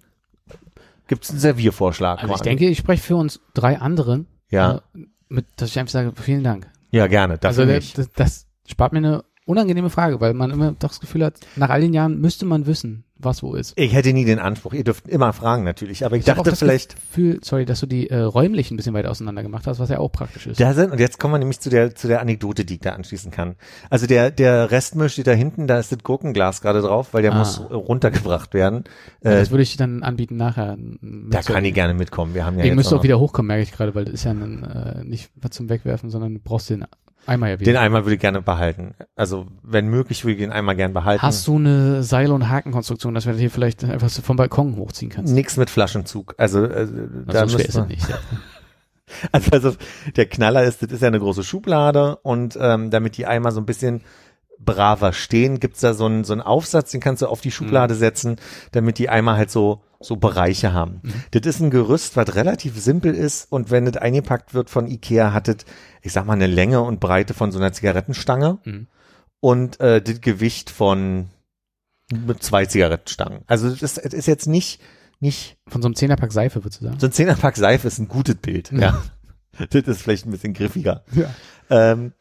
gibt's 1.09 1.29
einen 1.29 1.41
Serviervorschlag. 1.41 2.23
Also 2.23 2.29
ich 2.33 2.39
quasi. 2.39 2.45
denke, 2.49 2.69
ich 2.71 2.79
spreche 2.79 3.03
für 3.03 3.17
uns 3.17 3.41
drei 3.53 3.79
anderen. 3.79 4.29
Ja. 4.49 4.77
äh, 4.95 5.01
Mit, 5.29 5.45
dass 5.57 5.69
ich 5.69 5.79
einfach 5.79 5.93
sage, 5.93 6.15
vielen 6.19 6.43
Dank. 6.43 6.71
Ja, 6.91 7.07
gerne, 7.07 7.37
dafür 7.37 7.67
also 7.67 7.93
das, 7.97 8.09
das 8.17 8.47
spart 8.67 8.93
mir 8.95 8.99
eine 9.01 9.25
unangenehme 9.47 9.91
Frage, 9.91 10.21
weil 10.21 10.35
man 10.35 10.51
immer 10.51 10.73
doch 10.73 10.89
das 10.89 11.01
Gefühl 11.01 11.25
hat, 11.25 11.35
nach 11.57 11.69
all 11.71 11.81
den 11.81 11.93
Jahren 11.93 12.19
müsste 12.21 12.47
man 12.47 12.67
wissen, 12.67 13.05
was 13.17 13.43
wo 13.43 13.55
ist. 13.55 13.75
Ich 13.77 13.93
hätte 13.95 14.13
nie 14.13 14.25
den 14.25 14.39
Anspruch. 14.39 14.73
Ihr 14.73 14.85
dürft 14.85 15.07
immer 15.07 15.33
fragen 15.33 15.65
natürlich, 15.65 16.05
aber 16.05 16.17
ich, 16.17 16.21
Ich 16.21 16.27
dachte 16.27 16.49
das 16.51 16.59
vielleicht, 16.59 16.95
Gefühl, 16.97 17.41
sorry, 17.43 17.65
dass 17.65 17.81
du 17.81 17.87
die 17.87 18.09
äh, 18.11 18.19
räumlich 18.21 18.71
ein 18.71 18.77
bisschen 18.77 18.95
weiter 18.95 19.11
auseinander 19.11 19.43
gemacht 19.43 19.67
hast, 19.67 19.79
was 19.79 19.89
ja 19.91 19.99
auch 19.99 20.11
praktisch 20.11 20.47
ist. 20.47 20.61
da 20.61 20.73
sind 20.75 20.93
und 20.93 20.99
jetzt 21.01 21.19
kommen 21.21 21.35
wir 21.35 21.39
nämlich 21.39 21.61
zu 21.61 21.71
der 21.71 21.95
zu 21.95 22.09
der 22.09 22.21
Anekdote, 22.21 22.65
die 22.65 22.75
ich 22.75 22.81
da 22.81 22.91
anschließen 22.93 23.31
kann. 23.31 23.57
Also 23.91 24.07
der 24.07 24.31
der 24.31 24.71
Restmüll 24.71 25.09
steht 25.11 25.27
da 25.27 25.33
hinten, 25.33 25.67
da 25.67 25.79
ist 25.79 25.93
das 25.93 25.99
Gurkenglas 26.03 26.61
gerade 26.63 26.81
drauf, 26.81 27.13
weil 27.13 27.23
der 27.23 27.33
Ah. 27.33 27.39
muss 27.39 27.61
runtergebracht 27.71 28.55
werden. 28.55 28.85
Ja, 29.23 29.33
Äh, 29.33 29.41
das 29.41 29.51
würde 29.51 29.63
ich 29.63 29.77
dann 29.77 30.03
anbieten 30.03 30.37
nachher. 30.37 30.77
da 31.03 31.43
kann 31.43 31.65
ich 31.65 31.75
gerne 31.75 31.95
mitkommen. 31.95 32.35
Wir 32.35 32.45
haben 32.47 32.59
ja 32.59 32.65
Ich 32.65 32.75
müsste 32.75 32.97
auch 32.97 33.03
wieder 33.03 33.21
hochkommen, 33.21 33.47
merke 33.49 33.63
ich 33.63 33.73
gerade, 33.73 33.95
weil 33.95 34.07
das 34.07 34.15
ist 34.15 34.25
ja 34.25 34.31
ein, 34.33 34.65
äh, 34.65 35.05
nicht 35.05 35.31
was 35.37 35.51
zum 35.53 35.69
Wegwerfen, 35.69 36.09
sondern 36.11 36.35
du 36.35 36.41
brauchst 36.43 36.71
den 36.71 36.85
Eimer 37.27 37.49
ja 37.49 37.61
wieder. 37.61 37.73
den 37.73 37.77
einmal 37.77 38.05
würde 38.05 38.15
ich 38.15 38.21
gerne 38.21 38.43
behalten. 38.43 38.95
Also 39.17 39.47
wenn 39.63 39.89
möglich 39.89 40.25
würde 40.25 40.35
ich 40.35 40.39
den 40.39 40.53
einmal 40.53 40.77
gerne 40.77 40.95
behalten. 40.95 41.23
Hast 41.23 41.47
du 41.47 41.57
eine 41.57 42.03
Seil- 42.03 42.33
und 42.33 42.49
Hakenkonstruktion, 42.49 43.15
dass 43.15 43.27
wir 43.27 43.33
das 43.33 43.41
hier 43.41 43.51
vielleicht 43.51 43.85
einfach 43.85 44.11
vom 44.11 44.37
Balkon 44.37 44.77
hochziehen 44.77 45.11
kannst? 45.11 45.33
Nix 45.33 45.57
mit 45.57 45.71
Flaschenzug. 45.71 46.35
Also 46.39 46.65
äh, 46.65 46.87
da 47.27 47.47
so 47.47 47.57
schwer 47.57 47.69
ist 47.69 47.77
es 47.77 47.87
nicht. 47.87 48.09
Ja. 48.09 48.19
Also, 49.33 49.51
also 49.53 49.73
der 50.17 50.27
Knaller 50.27 50.65
ist, 50.65 50.83
das 50.83 50.91
ist 50.91 51.03
ja 51.03 51.09
eine 51.09 51.21
große 51.21 51.45
Schublade 51.45 52.17
und 52.23 52.59
ähm, 52.61 52.91
damit 52.91 53.17
die 53.19 53.27
Eimer 53.27 53.53
so 53.53 53.61
ein 53.61 53.67
bisschen 53.67 54.01
braver 54.59 55.13
stehen, 55.13 55.61
gibt's 55.61 55.81
da 55.81 55.95
so 55.95 56.07
einen, 56.07 56.25
so 56.25 56.33
einen 56.33 56.43
Aufsatz, 56.43 56.91
den 56.91 57.01
kannst 57.01 57.23
du 57.23 57.27
auf 57.27 57.41
die 57.41 57.51
Schublade 57.51 57.95
setzen, 57.95 58.37
damit 58.73 58.99
die 58.99 59.11
Eimer 59.11 59.37
halt 59.37 59.51
so, 59.51 59.83
so 60.05 60.17
Bereiche 60.17 60.73
haben. 60.73 61.01
Das 61.33 61.43
ist 61.47 61.61
ein 61.61 61.71
Gerüst, 61.71 62.17
was 62.17 62.35
relativ 62.35 62.79
simpel 62.81 63.15
ist 63.15 63.51
und 63.51 63.71
wenn 63.71 63.85
das 63.87 63.97
eingepackt 63.97 64.55
wird 64.55 64.71
von 64.71 64.87
Ikea, 64.87 65.33
hat 65.33 65.49
es, 65.49 65.57
ich 66.03 66.13
sag 66.13 66.27
mal, 66.27 66.35
eine 66.35 66.47
Länge 66.47 66.81
und 66.83 67.01
Breite 67.01 67.35
von 67.35 67.51
so 67.53 67.59
einer 67.59 67.73
Zigarettenstange 67.73 68.59
Mhm. 68.65 68.87
und 69.41 69.81
äh, 69.81 70.01
das 70.03 70.21
Gewicht 70.21 70.71
von 70.71 71.29
mit 72.13 72.43
zwei 72.43 72.67
Zigarettenstangen. 72.67 73.41
Also 73.47 73.71
das 73.71 73.83
ist, 73.83 73.99
es 73.99 74.13
ist 74.13 74.27
jetzt 74.27 74.47
nicht, 74.47 74.81
nicht 75.21 75.57
Von 75.69 75.81
so 75.81 75.89
einem 75.89 75.95
Zehnerpack 75.97 76.33
Seife, 76.33 76.63
würdest 76.63 76.81
du 76.83 76.87
sagen? 76.87 77.01
so 77.01 77.07
ein 77.07 77.13
Zehnerpack 77.13 77.57
Seife 77.57 77.89
ist 77.89 77.99
ein 77.99 78.09
gutes 78.09 78.35
Bild. 78.37 78.71
Ja. 78.73 79.03
das 79.71 79.83
ist 79.87 80.03
vielleicht 80.03 80.27
ein 80.27 80.31
bisschen 80.31 80.53
griffiger. 80.53 81.03
Ja. 81.13 81.31
Ähm, 81.71 82.13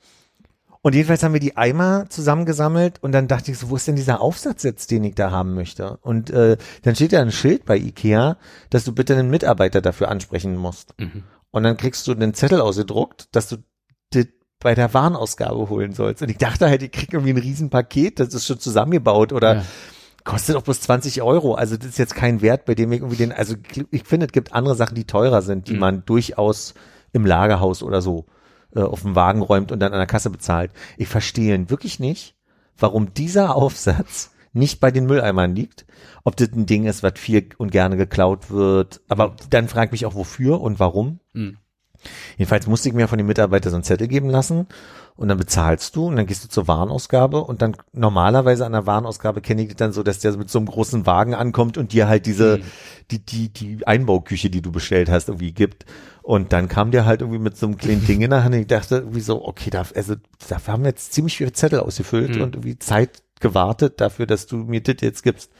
und 0.84 0.94
jedenfalls 0.94 1.24
haben 1.24 1.34
wir 1.34 1.40
die 1.40 1.58
Eimer 1.58 2.06
zusammengesammelt 2.10 3.02
und 3.02 3.12
dann 3.14 3.28
dachte 3.28 3.50
ich 3.52 3.58
so, 3.58 3.70
wo 3.72 3.76
ist 3.78 3.88
denn 3.88 3.96
dieser 3.96 4.22
Aufsatz 4.22 4.62
jetzt, 4.64 4.92
den 4.92 5.04
ich 5.06 5.16
da 5.16 5.32
haben 5.32 5.56
möchte? 5.56 5.98
Und 6.02 6.30
äh, 6.30 6.58
dann 6.84 6.94
steht 6.96 7.14
da 7.14 7.22
ein 7.22 7.32
Schild 7.32 7.66
bei 7.66 7.78
Ikea, 7.78 8.38
dass 8.70 8.84
du 8.84 8.92
bitte 8.94 9.16
einen 9.16 9.30
Mitarbeiter 9.32 9.82
dafür 9.82 10.10
ansprechen 10.10 10.56
musst. 10.58 10.94
Mhm. 11.00 11.24
Und 11.52 11.64
dann 11.64 11.78
kriegst 11.78 12.06
du 12.08 12.12
einen 12.12 12.34
Zettel 12.36 12.62
ausgedruckt, 12.62 13.28
dass 13.32 13.48
du 13.50 13.58
das 14.12 14.26
bei 14.60 14.76
der 14.76 14.94
Warenausgabe 14.94 15.70
holen 15.70 15.94
sollst. 15.94 16.22
Und 16.22 16.30
ich 16.30 16.38
dachte 16.38 16.68
halt, 16.68 16.84
ich 16.84 16.92
krieg 16.92 17.12
irgendwie 17.14 17.34
ein 17.34 17.38
Riesenpaket, 17.38 18.20
das 18.20 18.34
ist 18.34 18.46
schon 18.46 18.60
zusammengebaut 18.60 19.32
oder 19.34 19.56
Ja. 19.56 19.64
kostet 20.26 20.56
auch 20.56 20.62
bloß 20.64 20.82
20 20.82 21.22
Euro. 21.22 21.54
Also 21.56 21.78
das 21.78 21.88
ist 21.88 21.98
jetzt 21.98 22.16
kein 22.16 22.42
Wert, 22.42 22.66
bei 22.66 22.76
dem 22.76 22.92
ich 22.92 23.00
irgendwie 23.00 23.18
den, 23.18 23.32
also 23.32 23.56
ich 23.92 24.04
finde, 24.04 24.26
es 24.26 24.32
gibt 24.32 24.54
andere 24.54 24.76
Sachen, 24.76 24.96
die 24.96 25.06
teurer 25.06 25.42
sind, 25.42 25.68
die 25.70 25.74
Mhm. 25.74 25.80
man 25.80 26.06
durchaus 26.06 26.74
im 27.14 27.26
Lagerhaus 27.26 27.84
oder 27.84 28.02
so 28.02 28.26
äh, 28.76 28.82
auf 28.82 29.02
den 29.02 29.16
Wagen 29.16 29.42
räumt 29.42 29.72
und 29.72 29.80
dann 29.80 29.94
an 29.94 30.00
der 30.00 30.08
Kasse 30.08 30.30
bezahlt. 30.30 30.72
Ich 30.98 31.08
verstehe 31.08 31.70
wirklich 31.70 32.00
nicht, 32.00 32.36
warum 32.78 33.14
dieser 33.14 33.56
Aufsatz 33.56 34.32
nicht 34.54 34.80
bei 34.80 34.92
den 34.92 35.06
Mülleimern 35.06 35.56
liegt. 35.56 35.86
Ob 36.24 36.36
das 36.38 36.52
ein 36.54 36.66
Ding 36.66 36.86
ist, 36.86 37.04
was 37.04 37.14
viel 37.18 37.50
und 37.58 37.72
gerne 37.72 37.98
geklaut 37.98 38.52
wird. 38.52 39.02
Aber 39.10 39.36
dann 39.50 39.68
frage 39.68 39.88
ich 39.88 39.92
mich 39.92 40.06
auch, 40.06 40.16
wofür 40.16 40.62
und 40.62 40.80
warum. 40.80 41.20
Mhm. 41.34 41.58
Jedenfalls 42.38 42.68
musste 42.68 42.90
ich 42.90 42.96
mir 42.96 43.08
von 43.08 43.18
dem 43.18 43.28
Mitarbeiter 43.28 43.70
so 43.70 43.78
einen 43.78 43.84
Zettel 43.84 44.08
geben 44.10 44.30
lassen 44.30 44.68
und 45.16 45.30
dann 45.30 45.38
bezahlst 45.38 45.96
du 45.96 46.08
und 46.08 46.18
dann 46.18 46.26
gehst 46.26 46.44
du 46.44 46.50
zur 46.50 46.68
Warenausgabe 46.68 47.42
und 47.44 47.62
dann 47.62 47.78
normalerweise 47.94 48.66
an 48.66 48.74
der 48.74 48.86
Warenausgabe 48.86 49.42
kenne 49.42 49.62
ich 49.62 49.70
das 49.70 49.78
dann 49.78 49.94
so, 49.94 50.04
dass 50.04 50.20
der 50.20 50.36
mit 50.36 50.50
so 50.50 50.60
einem 50.60 50.68
großen 50.68 51.06
Wagen 51.06 51.34
ankommt 51.34 51.78
und 51.78 51.94
dir 51.94 52.08
halt 52.08 52.26
diese, 52.26 52.58
Mhm. 52.58 52.64
die, 53.12 53.26
die, 53.26 53.50
die 53.54 53.88
Einbauküche, 53.88 54.50
die 54.50 54.62
du 54.62 54.72
bestellt 54.72 55.10
hast, 55.10 55.30
irgendwie 55.30 55.54
gibt. 55.54 55.86
Und 56.24 56.54
dann 56.54 56.70
kam 56.70 56.92
der 56.92 57.06
halt 57.06 57.20
irgendwie 57.22 57.40
mit 57.40 57.58
so 57.58 57.66
einem 57.68 57.78
kleinen 57.78 58.06
Ding 58.08 58.22
in 58.22 58.30
der 58.32 58.44
Hand 58.46 58.56
und 58.56 58.62
ich 58.62 58.68
dachte 58.68 58.96
irgendwie 58.96 59.20
so, 59.20 59.46
okay, 59.46 59.70
da, 59.70 59.84
also, 59.94 60.16
dafür 60.48 60.74
haben 60.74 60.84
wir 60.84 60.90
jetzt 60.90 61.12
ziemlich 61.14 61.36
viele 61.38 61.52
Zettel 61.52 61.80
ausgefüllt 61.82 62.36
Mhm. 62.38 62.42
und 62.42 62.56
irgendwie 62.56 62.80
Zeit 62.80 63.22
gewartet 63.42 64.00
dafür, 64.00 64.26
dass 64.26 64.48
du 64.48 64.56
mir 64.58 64.82
das 64.82 64.96
jetzt 65.02 65.22
gibst. 65.24 65.52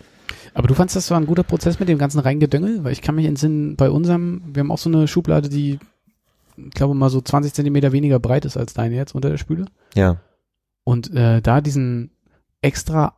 Aber 0.54 0.68
du 0.70 0.74
fandst 0.74 0.96
das 0.96 1.12
war 1.12 1.20
ein 1.20 1.26
guter 1.28 1.44
Prozess 1.44 1.80
mit 1.80 1.90
dem 1.90 1.98
ganzen 1.98 2.20
Reingedöngel? 2.20 2.84
Weil 2.86 2.94
ich 2.94 3.02
kann 3.02 3.16
mich 3.16 3.26
entsinnen, 3.26 3.76
bei 3.76 3.90
unserem, 3.90 4.42
wir 4.54 4.62
haben 4.62 4.72
auch 4.72 4.78
so 4.78 4.90
eine 4.90 5.06
Schublade, 5.08 5.50
die, 5.50 5.80
ich 6.56 6.72
glaube 6.72 6.94
mal 6.94 7.10
so 7.10 7.20
20 7.20 7.54
Zentimeter 7.54 7.92
weniger 7.92 8.20
breit 8.20 8.46
ist 8.46 8.56
als 8.56 8.74
deine 8.74 8.96
jetzt 8.96 9.14
unter 9.16 9.30
der 9.30 9.38
Spüle. 9.38 9.66
Ja. 9.96 10.22
Und 10.86 11.14
äh, 11.14 11.42
da 11.42 11.60
diesen 11.60 12.12
extra 12.62 13.18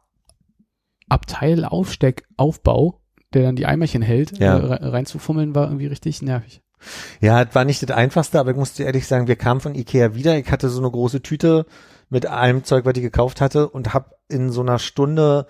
Abteilaufsteckaufbau, 1.09 2.99
der 3.33 3.43
dann 3.43 3.55
die 3.55 3.65
Eimerchen 3.65 4.01
hält, 4.01 4.37
Ja. 4.39 4.57
äh, 4.57 4.65
re- 4.65 4.93
reinzufummeln, 4.93 5.53
war 5.55 5.65
irgendwie 5.67 5.87
richtig 5.87 6.21
nervig. 6.21 6.61
Ja, 7.21 7.41
es 7.41 7.55
war 7.55 7.65
nicht 7.65 7.81
das 7.81 7.95
Einfachste, 7.95 8.39
aber 8.39 8.51
ich 8.51 8.57
musste 8.57 8.83
ehrlich 8.83 9.07
sagen, 9.07 9.27
wir 9.27 9.35
kamen 9.35 9.61
von 9.61 9.75
Ikea 9.75 10.15
wieder. 10.15 10.37
Ich 10.37 10.51
hatte 10.51 10.69
so 10.69 10.79
eine 10.79 10.91
große 10.91 11.21
Tüte 11.21 11.65
mit 12.09 12.25
allem 12.25 12.63
Zeug, 12.63 12.85
was 12.85 12.95
ich 12.95 13.01
gekauft 13.03 13.41
hatte 13.41 13.67
und 13.69 13.93
habe 13.93 14.11
in 14.27 14.51
so 14.51 14.61
einer 14.61 14.79
Stunde 14.79 15.47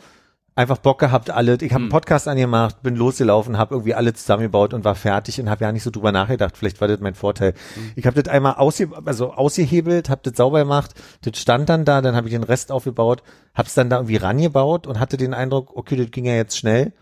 einfach 0.55 0.77
Bock 0.77 0.99
gehabt, 0.99 1.29
alle. 1.29 1.55
Ich 1.55 1.73
habe 1.73 1.75
einen 1.75 1.83
Hm. 1.85 1.89
Podcast 1.89 2.29
angemacht, 2.29 2.81
bin 2.81 2.95
losgelaufen, 2.95 3.57
habe 3.57 3.75
irgendwie 3.75 3.93
alle 3.93 4.13
zusammengebaut 4.13 4.73
und 4.73 4.85
war 4.85 4.95
fertig 4.95 5.39
und 5.41 5.49
habe 5.49 5.65
ja 5.65 5.71
nicht 5.71 5.83
so 5.83 5.91
drüber 5.91 6.13
nachgedacht. 6.13 6.55
Vielleicht 6.55 6.79
war 6.79 6.87
das 6.87 7.01
mein 7.01 7.13
Vorteil. 7.13 7.53
Ich 7.97 8.05
habe 8.05 8.21
das 8.21 8.31
einmal 8.31 8.53
ausge 8.53 8.89
also 9.03 9.33
ausgehebelt, 9.33 10.09
habe 10.09 10.21
das 10.23 10.37
sauber 10.37 10.59
gemacht, 10.59 10.91
das 11.23 11.37
stand 11.39 11.67
dann 11.67 11.83
da, 11.83 12.01
dann 12.01 12.15
habe 12.15 12.27
ich 12.29 12.33
den 12.33 12.43
Rest 12.43 12.71
aufgebaut, 12.71 13.21
habe 13.53 13.67
es 13.67 13.73
dann 13.73 13.89
da 13.89 13.97
irgendwie 13.97 14.15
rangebaut 14.15 14.87
und 14.87 14.99
hatte 14.99 15.17
den 15.17 15.33
Eindruck, 15.33 15.75
okay, 15.75 15.97
das 15.97 16.11
ging 16.11 16.23
ja 16.23 16.35
jetzt 16.35 16.57
schnell. 16.57 16.93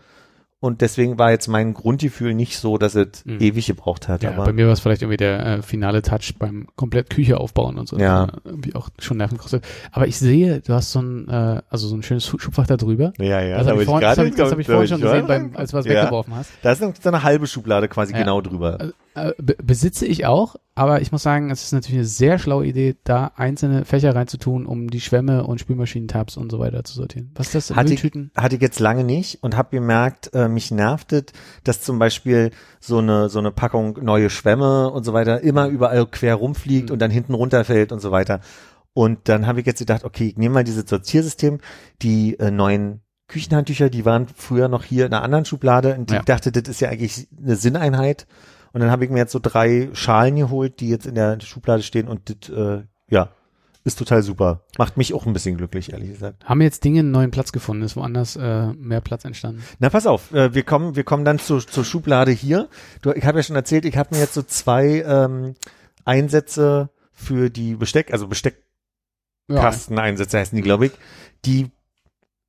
Und 0.64 0.80
deswegen 0.80 1.18
war 1.18 1.30
jetzt 1.30 1.46
mein 1.46 1.74
Grundgefühl 1.74 2.32
nicht 2.32 2.56
so, 2.56 2.78
dass 2.78 2.94
es 2.94 3.22
Hm. 3.26 3.38
ewig 3.38 3.66
gebraucht 3.66 4.08
hat. 4.08 4.22
Ja, 4.22 4.30
aber 4.30 4.44
bei 4.46 4.54
mir 4.54 4.64
war 4.64 4.72
es 4.72 4.80
vielleicht 4.80 5.02
irgendwie 5.02 5.18
der 5.18 5.44
äh, 5.58 5.62
finale 5.62 6.00
Touch 6.00 6.36
beim 6.38 6.68
komplett 6.74 7.10
Küche 7.10 7.36
aufbauen 7.38 7.76
und 7.76 7.86
so. 7.86 7.98
Ja. 7.98 8.28
Irgendwie 8.46 8.74
auch 8.74 8.88
schon 8.98 9.18
Nerven 9.18 9.36
kostet. 9.36 9.62
Aber 9.92 10.06
ich 10.06 10.16
sehe, 10.16 10.60
du 10.62 10.72
hast 10.72 10.90
so 10.92 11.02
ein, 11.02 11.28
äh, 11.28 11.60
also 11.68 11.86
so 11.86 11.94
ein 11.94 12.02
schönes 12.02 12.24
Schubfach 12.26 12.66
da 12.66 12.78
drüber. 12.78 13.12
Ja, 13.18 13.42
ja. 13.42 13.58
das 13.58 13.66
habe 13.66 13.80
ich, 13.82 13.84
vorhin, 13.86 14.08
das 14.08 14.16
hab 14.18 14.24
ich, 14.24 14.34
das 14.36 14.52
hab 14.52 14.58
ich 14.58 14.66
vorhin 14.66 14.88
schon 14.88 15.00
gesehen, 15.02 15.26
beim, 15.26 15.50
als 15.54 15.72
du 15.72 15.76
was 15.76 15.84
Ja. 15.84 16.00
weggeworfen 16.04 16.34
hast. 16.34 16.50
Da 16.62 16.72
ist 16.72 16.80
noch 16.80 16.94
so 16.98 17.08
eine 17.10 17.22
halbe 17.22 17.46
Schublade 17.46 17.86
quasi 17.88 18.14
Ja. 18.14 18.20
genau 18.20 18.40
drüber. 18.40 18.80
Also, 18.80 18.92
besitze 19.62 20.06
ich 20.06 20.26
auch, 20.26 20.56
aber 20.74 21.00
ich 21.00 21.12
muss 21.12 21.22
sagen, 21.22 21.50
es 21.50 21.62
ist 21.62 21.72
natürlich 21.72 21.98
eine 21.98 22.04
sehr 22.06 22.38
schlaue 22.40 22.66
Idee, 22.66 22.96
da 23.04 23.30
einzelne 23.36 23.84
Fächer 23.84 24.14
reinzutun, 24.14 24.66
um 24.66 24.90
die 24.90 25.00
Schwämme 25.00 25.44
und 25.44 25.60
Spülmaschinentabs 25.60 26.36
und 26.36 26.50
so 26.50 26.58
weiter 26.58 26.82
zu 26.82 26.94
sortieren. 26.94 27.30
Was 27.36 27.54
ist 27.54 27.70
das? 27.70 27.76
Hatte 27.76 27.94
ich, 27.94 28.02
hatte 28.36 28.56
ich 28.56 28.60
jetzt 28.62 28.80
lange 28.80 29.04
nicht 29.04 29.42
und 29.42 29.56
habe 29.56 29.70
gemerkt, 29.70 30.30
äh, 30.34 30.48
mich 30.48 30.70
nervt 30.72 31.12
es, 31.12 31.24
dass 31.62 31.80
zum 31.80 31.98
Beispiel 32.00 32.50
so 32.80 32.98
eine 32.98 33.28
so 33.28 33.38
eine 33.38 33.52
Packung 33.52 33.98
neue 34.02 34.30
Schwämme 34.30 34.90
und 34.90 35.04
so 35.04 35.12
weiter 35.12 35.40
immer 35.42 35.68
überall 35.68 36.06
quer 36.06 36.34
rumfliegt 36.34 36.88
Mhm. 36.88 36.92
und 36.94 36.98
dann 36.98 37.10
hinten 37.12 37.34
runterfällt 37.34 37.92
und 37.92 38.00
so 38.00 38.10
weiter. 38.10 38.40
Und 38.94 39.28
dann 39.28 39.46
habe 39.46 39.60
ich 39.60 39.66
jetzt 39.66 39.78
gedacht, 39.80 40.04
okay, 40.04 40.28
ich 40.28 40.36
nehme 40.36 40.54
mal 40.54 40.64
dieses 40.64 40.88
Sortiersystem, 40.88 41.60
die 42.02 42.38
äh, 42.38 42.50
neuen 42.50 43.00
Küchenhandtücher, 43.28 43.90
die 43.90 44.04
waren 44.04 44.26
früher 44.34 44.68
noch 44.68 44.84
hier 44.84 45.06
in 45.06 45.12
einer 45.12 45.22
anderen 45.22 45.44
Schublade 45.44 45.94
und 45.98 46.10
Ja. 46.10 46.18
ich 46.18 46.24
dachte, 46.24 46.52
das 46.52 46.68
ist 46.68 46.80
ja 46.80 46.90
eigentlich 46.90 47.26
eine 47.40 47.56
Sinneinheit. 47.56 48.26
Und 48.74 48.80
dann 48.80 48.90
habe 48.90 49.04
ich 49.04 49.10
mir 49.10 49.18
jetzt 49.18 49.30
so 49.30 49.38
drei 49.40 49.88
Schalen 49.92 50.34
geholt, 50.34 50.80
die 50.80 50.88
jetzt 50.88 51.06
in 51.06 51.14
der 51.14 51.40
Schublade 51.40 51.84
stehen 51.84 52.08
und 52.08 52.28
das, 52.28 52.48
äh, 52.50 52.82
ja, 53.08 53.28
ist 53.84 54.00
total 54.00 54.22
super. 54.22 54.62
Macht 54.78 54.96
mich 54.96 55.14
auch 55.14 55.26
ein 55.26 55.32
bisschen 55.32 55.56
glücklich, 55.56 55.92
ehrlich 55.92 56.10
gesagt. 56.10 56.44
Haben 56.44 56.60
jetzt 56.60 56.82
Dinge 56.82 56.98
einen 57.00 57.12
neuen 57.12 57.30
Platz 57.30 57.52
gefunden? 57.52 57.84
Ist 57.84 57.94
woanders 57.94 58.34
äh, 58.34 58.72
mehr 58.72 59.00
Platz 59.00 59.24
entstanden? 59.24 59.62
Na, 59.78 59.90
pass 59.90 60.08
auf, 60.08 60.32
äh, 60.32 60.54
wir 60.54 60.64
kommen, 60.64 60.96
wir 60.96 61.04
kommen 61.04 61.24
dann 61.24 61.38
zur, 61.38 61.64
zur 61.64 61.84
Schublade 61.84 62.32
hier. 62.32 62.68
Du, 63.00 63.12
ich 63.12 63.24
habe 63.24 63.38
ja 63.38 63.44
schon 63.44 63.54
erzählt, 63.54 63.84
ich 63.84 63.96
habe 63.96 64.12
mir 64.12 64.20
jetzt 64.20 64.34
so 64.34 64.42
zwei 64.42 65.04
ähm, 65.06 65.54
Einsätze 66.04 66.90
für 67.12 67.50
die 67.50 67.76
Besteck, 67.76 68.12
also 68.12 68.26
Besteckkasteneinsätze 68.26 70.36
heißen 70.36 70.56
die, 70.56 70.62
glaube 70.62 70.86
ich. 70.86 70.92
Die, 71.44 71.70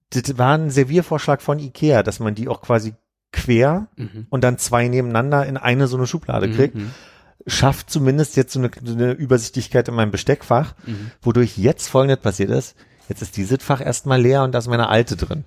das 0.10 0.40
war 0.40 0.58
ein 0.58 0.72
Serviervorschlag 0.72 1.44
von 1.44 1.60
Ikea, 1.60 2.02
dass 2.02 2.20
man 2.20 2.34
die 2.34 2.48
auch 2.48 2.62
quasi 2.62 2.96
quer 3.36 3.88
Mhm. 3.98 4.26
und 4.30 4.44
dann 4.44 4.58
zwei 4.58 4.88
nebeneinander 4.88 5.46
in 5.46 5.58
eine 5.58 5.88
so 5.88 5.98
eine 5.98 6.08
Schublade 6.08 6.50
kriegt. 6.52 6.76
Mhm. 6.76 6.92
Schafft 7.48 7.90
zumindest 7.92 8.38
jetzt 8.38 8.54
so 8.54 8.60
eine, 8.60 8.72
so 8.84 8.94
eine 8.94 9.12
Übersichtlichkeit 9.12 9.88
in 9.88 9.94
meinem 9.94 10.12
Besteckfach, 10.12 10.74
Mhm. 10.86 11.12
wodurch 11.22 11.58
jetzt 11.58 11.88
folgendes 11.90 12.22
passiert 12.24 12.50
ist. 12.50 12.76
Jetzt 13.10 13.22
ist 13.22 13.38
dieses 13.38 13.62
Fach 13.64 13.82
erstmal 13.86 14.20
leer 14.20 14.44
und 14.44 14.52
da 14.54 14.60
ist 14.60 14.68
meine 14.68 14.90
alte 14.90 15.16
drin. 15.16 15.44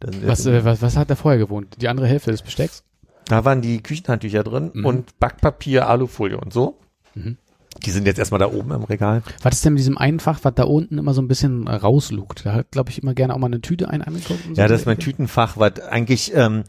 Was, 0.00 0.46
äh, 0.46 0.64
was, 0.64 0.82
was 0.82 0.96
hat 0.96 1.10
er 1.10 1.16
vorher 1.16 1.38
gewohnt? 1.38 1.76
Die 1.80 1.88
andere 1.88 2.06
Hälfte 2.06 2.30
des 2.30 2.42
Bestecks? 2.42 2.84
Da 3.26 3.44
waren 3.44 3.60
die 3.60 3.82
Küchenhandtücher 3.82 4.44
drin 4.44 4.70
Mhm. 4.72 4.84
und 4.86 5.18
Backpapier, 5.18 5.88
Alufolie 5.88 6.38
und 6.38 6.52
so. 6.52 6.78
Mhm. 7.14 7.38
Die 7.84 7.90
sind 7.90 8.06
jetzt 8.06 8.18
erstmal 8.18 8.40
da 8.40 8.50
oben 8.52 8.70
im 8.72 8.84
Regal. 8.84 9.22
Was 9.42 9.54
ist 9.56 9.64
denn 9.64 9.74
mit 9.74 9.80
diesem 9.80 9.98
einen 9.98 10.20
Fach, 10.20 10.40
was 10.42 10.54
da 10.54 10.64
unten 10.64 10.98
immer 10.98 11.14
so 11.14 11.22
ein 11.22 11.28
bisschen 11.28 11.68
rauslugt? 11.68 12.44
Da 12.46 12.52
hat, 12.54 12.70
glaube 12.70 12.90
ich, 12.90 13.02
immer 13.02 13.14
gerne 13.14 13.34
auch 13.34 13.38
mal 13.38 13.46
eine 13.46 13.60
Tüte 13.60 13.88
ein 13.88 14.02
angeguckt. 14.02 14.40
so. 14.48 14.54
Ja, 14.60 14.68
das 14.68 14.80
ist 14.80 14.86
mein 14.86 14.98
Tütenfach, 14.98 15.56
was 15.56 15.80
eigentlich, 15.80 16.32
ähm, 16.34 16.64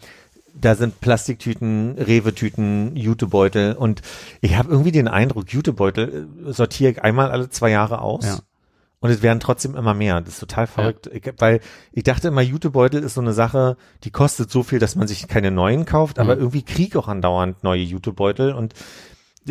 da 0.60 0.76
sind 0.76 1.00
Plastiktüten, 1.02 1.96
Rewe-Tüten, 1.98 2.96
Jutebeutel 2.96 3.74
und 3.74 4.02
ich 4.42 4.56
habe 4.58 4.70
irgendwie 4.72 4.92
den 4.92 5.08
Eindruck, 5.08 5.52
Jutebeutel 5.54 6.28
äh, 6.48 6.52
sortiere 6.54 6.92
ich 6.92 7.04
einmal 7.04 7.30
alle 7.32 7.50
zwei 7.50 7.70
Jahre 7.70 8.02
aus. 8.02 8.26
Ja. 8.26 8.40
Und 9.00 9.12
es 9.12 9.22
werden 9.22 9.40
trotzdem 9.40 9.76
immer 9.76 9.94
mehr. 9.94 10.20
Das 10.22 10.34
ist 10.34 10.40
total 10.40 10.66
verrückt. 10.66 11.08
Ich, 11.14 11.22
weil 11.38 11.60
ich 11.92 12.02
dachte 12.02 12.30
immer, 12.30 12.42
Jutebeutel 12.42 13.04
ist 13.04 13.14
so 13.14 13.22
eine 13.22 13.32
Sache, 13.34 13.78
die 14.04 14.10
kostet 14.10 14.50
so 14.50 14.64
viel, 14.64 14.80
dass 14.80 14.96
man 14.96 15.08
sich 15.08 15.28
keine 15.28 15.52
neuen 15.52 15.86
kauft, 15.86 16.18
aber 16.18 16.34
Mhm. 16.34 16.40
irgendwie 16.42 16.64
krieg 16.64 16.88
ich 16.88 16.96
auch 16.98 17.08
andauernd 17.08 17.64
neue 17.64 17.84
Jutebeutel 17.84 18.54
und 18.54 18.74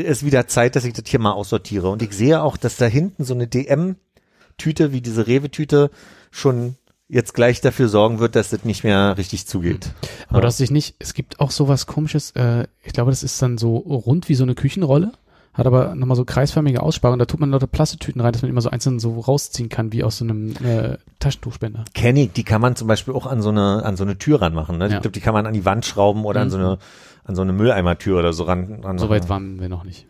ist 0.04 0.24
wieder 0.24 0.46
Zeit, 0.46 0.76
dass 0.76 0.85
ich 0.85 0.92
das 0.92 1.04
hier 1.09 1.20
mal 1.20 1.32
aussortiere. 1.32 1.88
Und 1.90 2.02
ich 2.02 2.12
sehe 2.12 2.42
auch, 2.42 2.56
dass 2.56 2.76
da 2.76 2.87
hinten 2.87 3.24
so 3.24 3.35
eine 3.35 3.46
DM-Tüte 3.46 4.92
wie 4.92 5.00
diese 5.00 5.26
Rewe-Tüte 5.26 5.90
schon 6.30 6.76
jetzt 7.09 7.35
gleich 7.35 7.61
dafür 7.61 7.88
sorgen 7.88 8.18
wird, 8.18 8.35
dass 8.35 8.50
das 8.50 8.64
nicht 8.64 8.82
mehr 8.82 9.16
richtig 9.16 9.46
zugeht. 9.46 9.90
Aber 10.28 10.38
Ja. 10.38 10.42
dass 10.42 10.56
sich 10.56 10.70
nicht, 10.72 10.96
es 10.98 11.14
gibt 11.14 11.38
auch 11.38 11.52
sowas 11.52 11.87
komisches, 11.87 12.32
äh, 12.32 12.66
ich 12.82 12.92
glaube, 12.92 13.11
das 13.12 13.22
ist 13.22 13.40
dann 13.40 13.59
so 13.59 13.76
rund 13.76 14.28
wie 14.28 14.35
so 14.35 14.42
eine 14.42 14.56
Küchenrolle, 14.56 15.12
hat 15.54 15.66
aber 15.66 15.94
nochmal 15.94 16.16
so 16.16 16.24
kreisförmige 16.24 16.82
Aussparungen, 16.82 17.20
da 17.20 17.24
tut 17.26 17.38
man 17.38 17.50
lauter 17.52 17.68
Plastetüten 17.68 18.20
rein, 18.20 18.32
dass 18.32 18.42
man 18.42 18.50
immer 18.50 18.61
so 18.61 18.70
einzeln 18.70 18.98
so 18.98 19.20
rausziehen 19.20 19.68
kann, 19.68 19.92
wie 19.92 20.02
aus 20.02 20.18
so 20.18 20.24
einem 20.24 20.50
äh, 20.64 20.98
Taschentuchspender. 21.20 21.85
Kenn 21.94 22.16
ich, 22.16 22.32
die 22.32 22.42
kann 22.42 22.61
man 22.61 22.74
zum 22.74 22.88
Beispiel 22.88 23.14
auch 23.14 23.26
an 23.26 23.40
so 23.40 23.50
eine, 23.50 23.85
an 23.85 23.96
so 23.96 24.02
eine 24.02 24.18
Tür 24.18 24.42
ranmachen. 24.42 24.76
Ne? 24.76 24.88
Ja. 24.88 24.96
Ich 24.96 25.00
glaube, 25.02 25.12
die 25.12 25.20
kann 25.20 25.32
man 25.32 25.46
an 25.46 25.54
die 25.54 25.64
Wand 25.64 25.87
schrauben 25.87 26.24
oder 26.24 26.40
an 26.40 26.48
Mhm. 26.48 26.50
so 26.50 26.59
eine, 26.59 26.78
an 27.26 27.34
so 27.36 27.42
eine 27.42 27.52
Mülleimertür 27.52 28.18
oder 28.18 28.32
so 28.32 28.44
ran. 28.44 28.80
ran 28.82 28.98
So 28.98 29.08
weit 29.08 29.28
waren 29.28 29.60
wir 29.60 29.68
noch 29.68 29.84
nicht. 29.84 30.06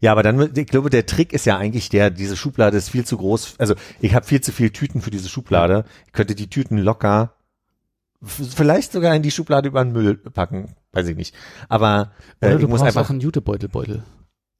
Ja, 0.00 0.10
aber 0.12 0.22
dann, 0.24 0.50
ich 0.56 0.66
glaube, 0.66 0.90
der 0.90 1.06
Trick 1.06 1.32
ist 1.32 1.46
ja 1.46 1.56
eigentlich 1.58 1.88
der, 1.88 2.10
diese 2.10 2.36
Schublade 2.36 2.76
ist 2.76 2.88
viel 2.88 3.04
zu 3.04 3.16
groß. 3.18 3.54
Also 3.58 3.74
ich 4.00 4.14
habe 4.14 4.26
viel 4.26 4.40
zu 4.40 4.50
viel 4.50 4.70
Tüten 4.70 5.00
für 5.00 5.10
diese 5.12 5.28
Schublade. 5.28 5.84
Ich 6.06 6.12
könnte 6.12 6.34
die 6.34 6.48
Tüten 6.48 6.78
locker, 6.78 7.34
vielleicht 8.20 8.92
sogar 8.92 9.14
in 9.14 9.22
die 9.22 9.30
Schublade 9.30 9.68
über 9.68 9.84
den 9.84 9.92
Müll 9.92 10.16
packen, 10.16 10.74
weiß 10.92 11.06
ich 11.08 11.16
nicht. 11.16 11.34
Aber 11.68 12.12
äh, 12.40 12.46
Oder 12.46 12.54
ich 12.56 12.60
du 12.62 12.68
muss 12.68 12.80
brauchst 12.80 12.96
einfach, 12.96 13.06
auch 13.06 13.10
einen 13.10 13.20
Jutebeutelbeutel. 13.20 14.02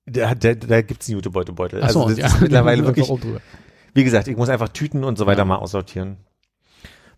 da, 0.06 0.34
da, 0.34 0.54
da 0.54 0.82
gibt's 0.82 1.08
einen 1.08 1.16
Jutebeutelbeutel. 1.16 1.80
Ach 1.82 1.90
so, 1.90 2.04
Also 2.04 2.20
das 2.20 2.34
ist 2.34 2.40
mittlerweile 2.40 2.84
wirklich, 2.86 3.10
wie 3.94 4.04
gesagt, 4.04 4.28
ich 4.28 4.36
muss 4.36 4.48
einfach 4.48 4.68
Tüten 4.68 5.02
und 5.04 5.18
so 5.18 5.26
weiter 5.26 5.40
Ja. 5.40 5.44
mal 5.44 5.56
aussortieren. 5.56 6.18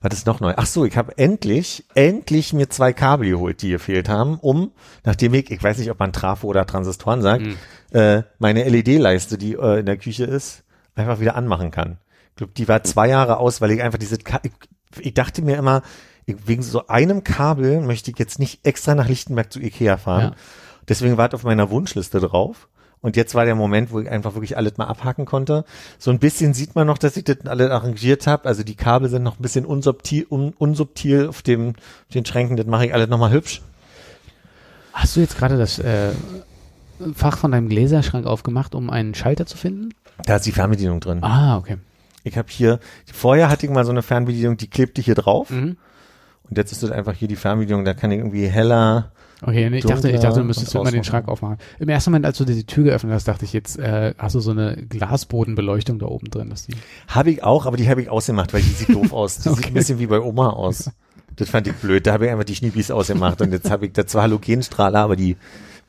Was 0.05 0.19
ist 0.19 0.27
noch 0.27 0.41
neu? 0.41 0.53
Ach 0.57 0.67
so, 0.67 0.85
ich 0.85 0.99
habe 0.99 1.17
endlich, 1.17 1.85
endlich 1.95 2.53
mir 2.53 2.69
zwei 2.69 2.93
Kabel 2.93 3.31
geholt, 3.31 3.63
die 3.63 3.71
gefehlt 3.71 4.09
haben, 4.11 4.39
um, 4.39 4.71
nachdem 5.03 5.33
ich, 5.33 5.51
ich 5.51 5.63
weiß 5.63 5.79
nicht, 5.79 5.91
ob 5.91 5.99
man 5.99 6.13
Trafo 6.13 6.47
oder 6.47 6.67
Transistoren 6.67 7.23
sagt, 7.23 7.43
Mhm. 7.43 7.57
äh, 7.93 8.23
meine 8.39 8.65
LED-Leiste, 8.69 9.39
die 9.39 9.55
äh, 9.55 9.81
in 9.81 9.87
der 9.87 9.97
Küche 9.97 10.25
ist, 10.25 10.63
einfach 10.95 11.21
wieder 11.21 11.37
anmachen 11.37 11.71
kann. 11.71 11.97
Ich 12.31 12.37
glaube, 12.37 12.53
die 12.55 12.69
war 12.69 12.83
zwei 12.85 13.09
Jahre 13.09 13.39
aus, 13.39 13.63
weil 13.63 13.71
ich 13.71 13.83
einfach 13.83 13.99
diese, 13.99 14.19
Ka 14.19 14.41
ich, 14.43 14.53
ich 14.99 15.15
dachte 15.15 15.41
mir 15.41 15.57
immer, 15.57 15.81
ich, 16.27 16.37
wegen 16.47 16.63
so 16.63 16.87
einem 16.87 17.25
Kabel 17.25 17.81
möchte 17.81 18.11
ich 18.11 18.19
jetzt 18.19 18.39
nicht 18.39 18.67
extra 18.67 18.95
nach 18.95 19.09
Lichtenberg 19.09 19.51
zu 19.51 19.59
Ikea 19.61 19.97
fahren. 19.97 20.33
Ja. 20.33 20.37
Deswegen 20.87 21.17
war 21.17 21.29
es 21.29 21.35
auf 21.35 21.45
meiner 21.45 21.71
Wunschliste 21.71 22.21
drauf. 22.21 22.69
Und 23.05 23.17
jetzt 23.17 23.35
war 23.35 23.45
der 23.45 23.55
Moment, 23.55 23.93
wo 23.93 24.01
ich 24.01 24.09
einfach 24.09 24.33
wirklich 24.33 24.57
alles 24.57 24.79
mal 24.79 24.87
abhaken 24.87 25.27
konnte. 25.27 25.67
So 25.99 26.11
ein 26.11 26.19
bisschen 26.19 26.55
sieht 26.55 26.75
man 26.75 26.87
noch, 26.87 26.97
dass 26.97 27.19
ich 27.19 27.25
das 27.25 27.37
alle 27.45 27.71
arrangiert 27.71 28.27
habe. 28.27 28.49
Also 28.49 28.63
die 28.63 28.77
Kabel 28.77 29.11
sind 29.11 29.23
noch 29.23 29.39
ein 29.39 29.43
bisschen 29.43 29.67
unsubtil, 29.67 30.27
un, 30.31 30.55
unsubtil 30.57 31.29
auf 31.29 31.43
dem 31.43 31.75
auf 31.75 32.15
den 32.15 32.25
Schränken. 32.25 32.57
Das 32.57 32.65
mache 32.65 32.87
ich 32.87 32.95
alles 32.95 33.11
nochmal 33.11 33.31
hübsch. 33.31 33.61
Hast 34.95 35.17
du 35.17 35.21
jetzt 35.21 35.37
gerade 35.37 35.59
das 35.59 35.79
äh, 35.79 36.13
Fach 37.15 37.37
von 37.37 37.53
deinem 37.53 37.69
Gläserschrank 37.69 38.25
aufgemacht, 38.25 38.75
um 38.75 38.89
einen 38.89 39.15
Schalter 39.15 39.45
zu 39.45 39.59
finden? 39.59 39.91
Da 40.25 40.37
ist 40.37 40.47
die 40.47 40.53
Fernbedienung 40.53 41.01
drin. 41.01 41.23
Ah, 41.23 41.59
okay. 41.59 41.77
Ich 42.23 42.39
habe 42.39 42.49
hier, 42.49 42.81
vorher 43.13 43.51
hatte 43.51 43.67
ich 43.67 43.73
mal 43.73 43.85
so 43.85 43.91
eine 43.91 44.01
Fernbedienung, 44.01 44.57
die 44.57 44.71
klebte 44.71 45.03
hier 45.03 45.15
drauf. 45.15 45.51
Mhm. 45.51 45.77
Und 46.49 46.57
jetzt 46.57 46.73
ist 46.73 46.83
das 46.83 46.91
einfach 46.91 47.13
hier 47.13 47.29
die 47.29 47.37
Fernbedienung, 47.37 47.85
da 47.85 47.93
kann 47.93 48.11
ich 48.13 48.19
irgendwie 48.21 48.47
heller. 48.47 49.13
Okay, 49.43 49.69
ich 49.75 49.85
dachte, 49.85 50.11
ich 50.11 50.21
dachte, 50.21 50.41
du 50.41 50.45
müsstest 50.45 50.75
immer 50.75 50.91
den. 50.91 51.05
Schrank 51.05 51.29
aufmachen. 51.29 51.59
Im 51.79 51.89
ersten 51.89 52.11
Moment, 52.11 52.25
als 52.25 52.39
du 52.39 52.45
die 52.45 52.65
Tür 52.65 52.85
geöffnet 52.85 53.13
hast, 53.13 53.29
dachte 53.29 53.45
ich, 53.45 53.53
jetzt 53.53 53.79
äh, 53.79 54.15
hast 54.17 54.35
du 54.35 54.41
so 54.41 54.53
eine 54.53 54.77
Glasbodenbeleuchtung 54.89 55.99
da 55.99 56.07
oben 56.07 56.31
drin, 56.31 56.51
dass 56.51 56.67
die. 56.67 56.75
Habe 57.09 57.31
ich 57.31 57.43
auch, 57.43 57.67
aber 57.67 57.77
die 57.77 57.89
habe 57.89 58.01
ich 58.01 58.09
ausgemacht, 58.09 58.55
weil 58.55 58.63
die 58.63 58.69
sieht 58.71 58.95
doof 58.95 59.13
aus. 59.13 59.37
Die 59.37 59.43
sieht 59.49 59.53
Okay. 59.53 59.67
ein 59.69 59.75
bisschen 59.75 59.99
wie 59.99 60.07
bei 60.07 60.21
Oma 60.21 60.51
aus. 60.51 60.91
Das 61.37 61.51
fand 61.51 61.67
ich 61.67 61.75
blöd. 61.75 62.07
Da 62.07 62.13
habe 62.13 62.27
ich 62.27 62.31
einfach 62.31 62.45
die 62.45 62.55
Schniebis 62.55 62.91
ausgemacht 62.91 63.41
und 63.41 63.53
jetzt 63.53 63.71
habe 63.71 63.87
ich 63.87 63.93
da 63.93 64.07
zwar 64.07 64.23
Halogenstrahler, 64.23 65.01
aber 65.01 65.17
die 65.17 65.37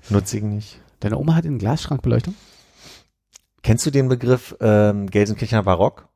nutze 0.09 0.37
ich 0.37 0.43
nicht. 0.43 0.81
Deine 1.01 1.17
Oma 1.17 1.35
hat 1.35 1.45
einen 1.45 1.59
Glasschrankbeleuchtung? 1.59 2.33
Kennst 3.61 3.85
du 3.85 3.91
den 3.91 4.09
Begriff 4.09 4.55
ähm, 4.59 5.07
Gelsenkirchener 5.09 5.63
Barock? 5.63 6.07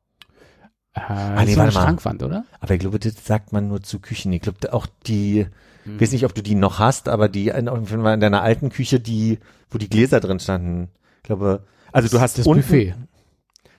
Äh, 0.94 1.44
nee, 1.44 1.54
so 1.54 1.60
eine. 1.60 1.72
Schrankwand, 1.72 2.22
oder? 2.22 2.44
Aber 2.60 2.74
ich 2.74 2.80
glaube, 2.80 2.98
das 2.98 3.24
sagt 3.24 3.52
man 3.52 3.68
nur 3.68 3.82
zu 3.82 4.00
Küchen. 4.00 4.32
Ich 4.32 4.42
glaube 4.42 4.72
auch 4.72 4.86
die, 5.06 5.46
Hm. 5.90 5.96
ich 5.96 6.02
weiß 6.02 6.12
nicht, 6.12 6.24
ob 6.24 6.34
du 6.34 6.42
die 6.42 6.54
noch 6.54 6.78
hast, 6.78 7.08
aber 7.08 7.28
die 7.28 7.48
in, 7.48 7.66
in 7.66 8.20
deiner 8.20 8.42
alten 8.42 8.70
Küche, 8.70 9.00
die, 9.00 9.38
wo 9.70 9.78
die 9.78 9.88
Gläser 9.88 10.20
drin 10.20 10.40
standen. 10.40 10.88
Ich 11.18 11.24
glaube, 11.24 11.64
also 11.92 12.08
du 12.08 12.20
hast 12.20 12.38
das 12.38 12.46
unten, 12.46 12.62
Buffet. 12.62 12.94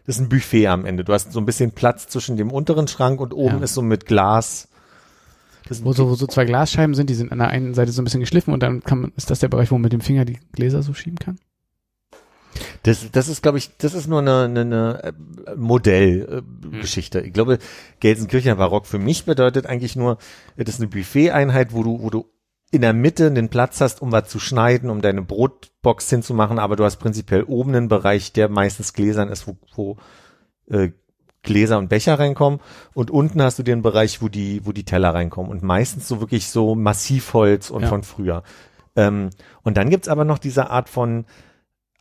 Das 0.06 0.15
ist 0.15 0.21
ein 0.21 0.30
Buffet 0.30 0.67
am 0.67 0.86
Ende. 0.86 1.04
Du 1.04 1.13
hast 1.13 1.32
so 1.32 1.39
ein 1.39 1.45
bisschen 1.45 1.71
Platz 1.71 2.08
zwischen 2.08 2.38
dem 2.38 2.52
unteren 2.52 2.88
Schrank 2.88 3.19
und 3.21 3.34
oben 3.34 3.58
Ja. 3.58 3.63
ist 3.63 3.74
so 3.74 3.82
mit 3.82 4.06
Glas. 4.06 4.67
Das 5.67 5.86
Wo 5.86 5.93
so, 5.93 6.10
wo 6.10 6.15
so 6.15 6.28
zwei 6.28 6.45
Glasscheiben 6.45 6.95
sind, 6.95 7.10
die 7.10 7.13
sind 7.13 7.32
an 7.32 7.38
der 7.38 7.47
einen 7.50 7.74
Seite 7.74 7.91
so 7.91 8.02
ein 8.02 8.06
bisschen 8.06 8.19
geschliffen 8.19 8.54
und 8.54 8.62
dann 8.63 8.84
kann 8.84 9.02
man, 9.02 9.12
ist 9.15 9.30
das 9.30 9.39
der 9.39 9.47
Bereich, 9.47 9.71
wo 9.71 9.76
man 9.76 9.84
mit 9.84 9.93
dem 9.93 10.02
Finger 10.02 10.26
die 10.26 10.39
Gläser 10.52 10.82
so 10.84 10.93
schieben 10.93 11.17
kann? 11.19 11.38
Das, 12.84 13.10
das 13.12 13.28
ist, 13.28 13.42
glaube 13.42 13.58
ich, 13.58 13.76
das 13.78 13.94
ist 13.94 14.08
nur 14.08 14.20
eine, 14.20 14.44
eine, 14.44 14.62
eine 15.04 15.56
Modellgeschichte. 15.56 16.44
Äh, 16.74 16.80
Geschichte. 16.82 17.22
Ich 17.22 17.34
glaube, 17.34 17.60
Gelsenkirchener 18.00 18.56
Barock 18.56 18.86
für 18.86 19.00
mich 19.00 19.26
bedeutet 19.26 19.66
eigentlich 19.66 19.96
nur, 19.96 20.18
das 20.58 20.76
ist 20.76 20.82
eine 20.82 20.90
Buffet-Einheit, 20.90 21.74
wo 21.74 21.84
du, 21.84 22.02
wo 22.02 22.10
du 22.10 22.26
in 22.72 22.82
der 22.82 22.94
Mitte 22.94 23.32
den 23.32 23.50
Platz 23.50 23.82
hast, 23.82 24.02
um 24.02 24.12
was 24.12 24.30
zu 24.30 24.40
schneiden, 24.40 24.90
um 24.90 25.02
deine 25.02 25.22
Brotbox 25.22 26.10
hinzumachen, 26.10 26.58
aber 26.58 26.76
du 26.78 26.86
hast 26.86 26.98
prinzipiell 26.98 27.44
oben 27.44 27.76
einen 27.76 27.88
Bereich, 27.90 28.32
der 28.32 28.48
meistens 28.50 28.94
Gläsern 28.94 29.30
ist, 29.30 29.46
wo, 29.48 29.58
wo 29.76 29.98
äh, 30.70 30.92
Gläser 31.44 31.78
und 31.80 31.90
Becher 31.90 32.20
reinkommen 32.20 32.60
und 32.94 33.12
unten 33.12 33.42
hast 33.42 33.60
du 33.60 33.64
den 33.64 33.82
Bereich, 33.82 34.22
wo 34.22 34.30
die, 34.30 34.66
wo 34.66 34.72
die 34.72 34.86
Teller 34.86 35.14
reinkommen 35.14 35.52
und 35.52 35.64
meistens 35.64 36.08
so 36.08 36.20
wirklich 36.20 36.48
so 36.50 36.76
Massivholz 36.76 37.72
und 37.72 37.84
Ja. 37.84 37.90
von 37.90 38.04
früher. 38.04 38.44
Ähm, 38.96 39.32
und 39.64 39.76
dann 39.78 39.90
gibt's 39.90 40.08
aber 40.08 40.24
noch 40.24 40.38
diese 40.38 40.70
Art 40.70 40.88
von 40.88 41.26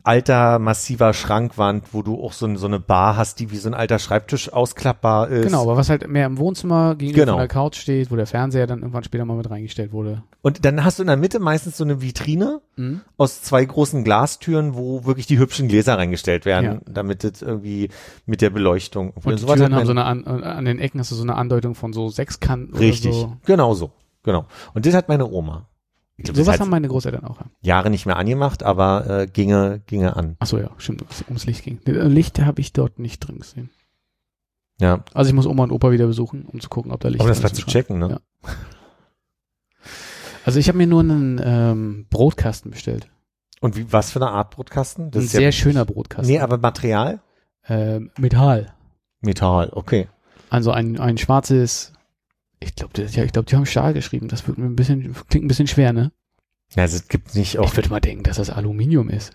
alter, 0.03 0.59
massiver 0.59 1.13
Schrankwand, 1.13 1.85
wo 1.93 2.01
du 2.01 2.21
auch 2.23 2.33
so, 2.33 2.53
so 2.55 2.67
eine 2.67 2.79
Bar 2.79 3.17
hast, 3.17 3.39
die 3.39 3.51
wie 3.51 3.57
so 3.57 3.69
ein 3.69 3.73
alter 3.73 3.99
Schreibtisch 3.99 4.51
ausklappbar 4.51 5.29
ist. 5.29 5.45
Genau, 5.45 5.63
aber 5.63 5.77
was 5.77 5.89
halt 5.89 6.07
mehr 6.07 6.25
im 6.25 6.37
Wohnzimmer 6.37 6.95
gegenüber 6.95 7.25
Genau. 7.25 7.37
der 7.37 7.47
Couch 7.47 7.75
steht, 7.77 8.11
wo 8.11 8.15
der 8.15 8.25
Fernseher 8.27 8.67
dann 8.67 8.79
irgendwann 8.79 9.03
später 9.03 9.25
mal 9.25 9.37
mit 9.37 9.49
reingestellt 9.49 9.91
wurde. 9.91 10.23
Und 10.41 10.65
dann 10.65 10.83
hast 10.83 10.99
du 10.99 11.03
in 11.03 11.07
der 11.07 11.17
Mitte 11.17 11.39
meistens 11.39 11.77
so 11.77 11.83
eine 11.83 12.01
Vitrine 12.01 12.61
Mhm. 12.77 13.01
aus 13.17 13.41
zwei 13.41 13.63
großen 13.63 14.03
Glastüren, 14.03 14.75
wo 14.75 15.05
wirklich 15.05 15.27
die 15.27 15.37
hübschen 15.37 15.67
Gläser 15.67 15.97
reingestellt 15.97 16.45
werden, 16.45 16.65
Ja. 16.85 16.91
damit 16.91 17.23
es 17.23 17.41
irgendwie 17.41 17.89
mit 18.25 18.41
der 18.41 18.49
Beleuchtung. 18.49 19.11
Und 19.11 19.25
die 19.35 19.37
sowas 19.37 19.57
Türen 19.57 19.75
haben 19.75 19.85
so 19.85 19.91
eine, 19.91 20.05
an, 20.05 20.25
an 20.25 20.65
den 20.65 20.79
Ecken 20.79 20.99
hast 20.99 21.11
du 21.11 21.15
so 21.15 21.23
eine 21.23 21.35
Andeutung 21.35 21.75
von 21.75 21.93
so 21.93 22.09
Sechskanten 22.09 22.75
Richtig, 22.75 23.13
so. 23.13 23.37
genau 23.45 23.73
so, 23.73 23.91
genau. 24.23 24.45
Und 24.73 24.85
das 24.85 24.93
hat 24.95 25.09
meine 25.09 25.27
Oma. 25.29 25.67
Ich 26.21 26.25
glaub, 26.25 26.35
das 26.35 26.45
Sowas 26.45 26.59
haben 26.59 26.69
meine 26.69 26.87
Großeltern 26.87 27.23
auch. 27.25 27.39
ja. 27.39 27.45
Jahre 27.61 27.89
nicht 27.89 28.05
mehr 28.05 28.17
angemacht, 28.17 28.63
aber 28.63 29.21
äh, 29.21 29.27
ginge, 29.27 29.81
ginge 29.87 30.15
an. 30.15 30.35
Ach 30.39 30.47
so, 30.47 30.59
ja, 30.59 30.69
stimmt, 30.77 31.03
ums 31.27 31.45
Licht 31.45 31.63
ging. 31.63 31.79
Licht 31.85 32.39
habe 32.39 32.61
ich 32.61 32.73
dort 32.73 32.99
nicht 32.99 33.19
drin 33.19 33.39
gesehen. 33.39 33.69
Ja, 34.79 35.03
Also 35.13 35.29
ich 35.29 35.35
muss 35.35 35.45
Oma 35.45 35.63
und 35.63 35.71
Opa 35.71 35.91
wieder 35.91 36.07
besuchen, 36.07 36.45
um 36.45 36.59
zu 36.59 36.69
gucken, 36.69 36.91
ob 36.91 37.01
da 37.01 37.09
Licht 37.09 37.21
um 37.21 37.27
das 37.27 37.37
drin 37.37 37.43
mal 37.43 37.51
ist 37.51 37.55
zu 37.55 37.65
checken, 37.65 37.99
ne? 37.99 38.09
Ja. 38.43 38.51
Also 40.43 40.59
ich 40.59 40.67
habe 40.67 40.77
mir 40.77 40.87
nur 40.87 41.01
einen 41.01 41.39
ähm, 41.43 42.07
Brotkasten 42.09 42.71
bestellt. 42.71 43.07
Und 43.59 43.77
wie, 43.77 43.91
was 43.93 44.11
für 44.11 44.19
eine 44.19 44.31
Art 44.31 44.51
Brotkasten? 44.55 45.11
Ein 45.13 45.19
ist 45.21 45.31
sehr 45.31 45.41
ja, 45.41 45.51
schöner 45.51 45.85
Brotkasten. 45.85 46.33
nee, 46.33 46.39
aber 46.39 46.57
Material? 46.57 47.21
ähm, 47.67 48.09
Metall. 48.17 48.73
Metall, 49.21 49.69
okay. 49.73 50.07
Also 50.49 50.71
ein, 50.71 50.99
ein 50.99 51.19
schwarzes, 51.19 51.93
ich 52.61 52.75
glaube, 52.75 53.01
ja, 53.01 53.23
ich 53.23 53.31
glaube, 53.33 53.49
die 53.49 53.55
haben 53.55 53.65
Stahl 53.65 53.93
geschrieben. 53.93 54.27
Das 54.27 54.47
wird 54.47 54.57
mir 54.57 54.65
ein 54.65 54.75
bisschen, 54.75 55.15
klingt 55.29 55.45
ein 55.45 55.47
bisschen 55.47 55.67
schwer, 55.67 55.91
ne? 55.93 56.11
Also 56.75 56.95
es 56.95 57.07
gibt 57.09 57.35
nicht 57.35 57.59
auch 57.59 57.65
Ich 57.71 57.75
würde 57.75 57.89
mal 57.89 57.99
denken, 57.99 58.23
dass 58.23 58.37
das 58.37 58.49
Aluminium 58.49 59.09
ist. 59.09 59.31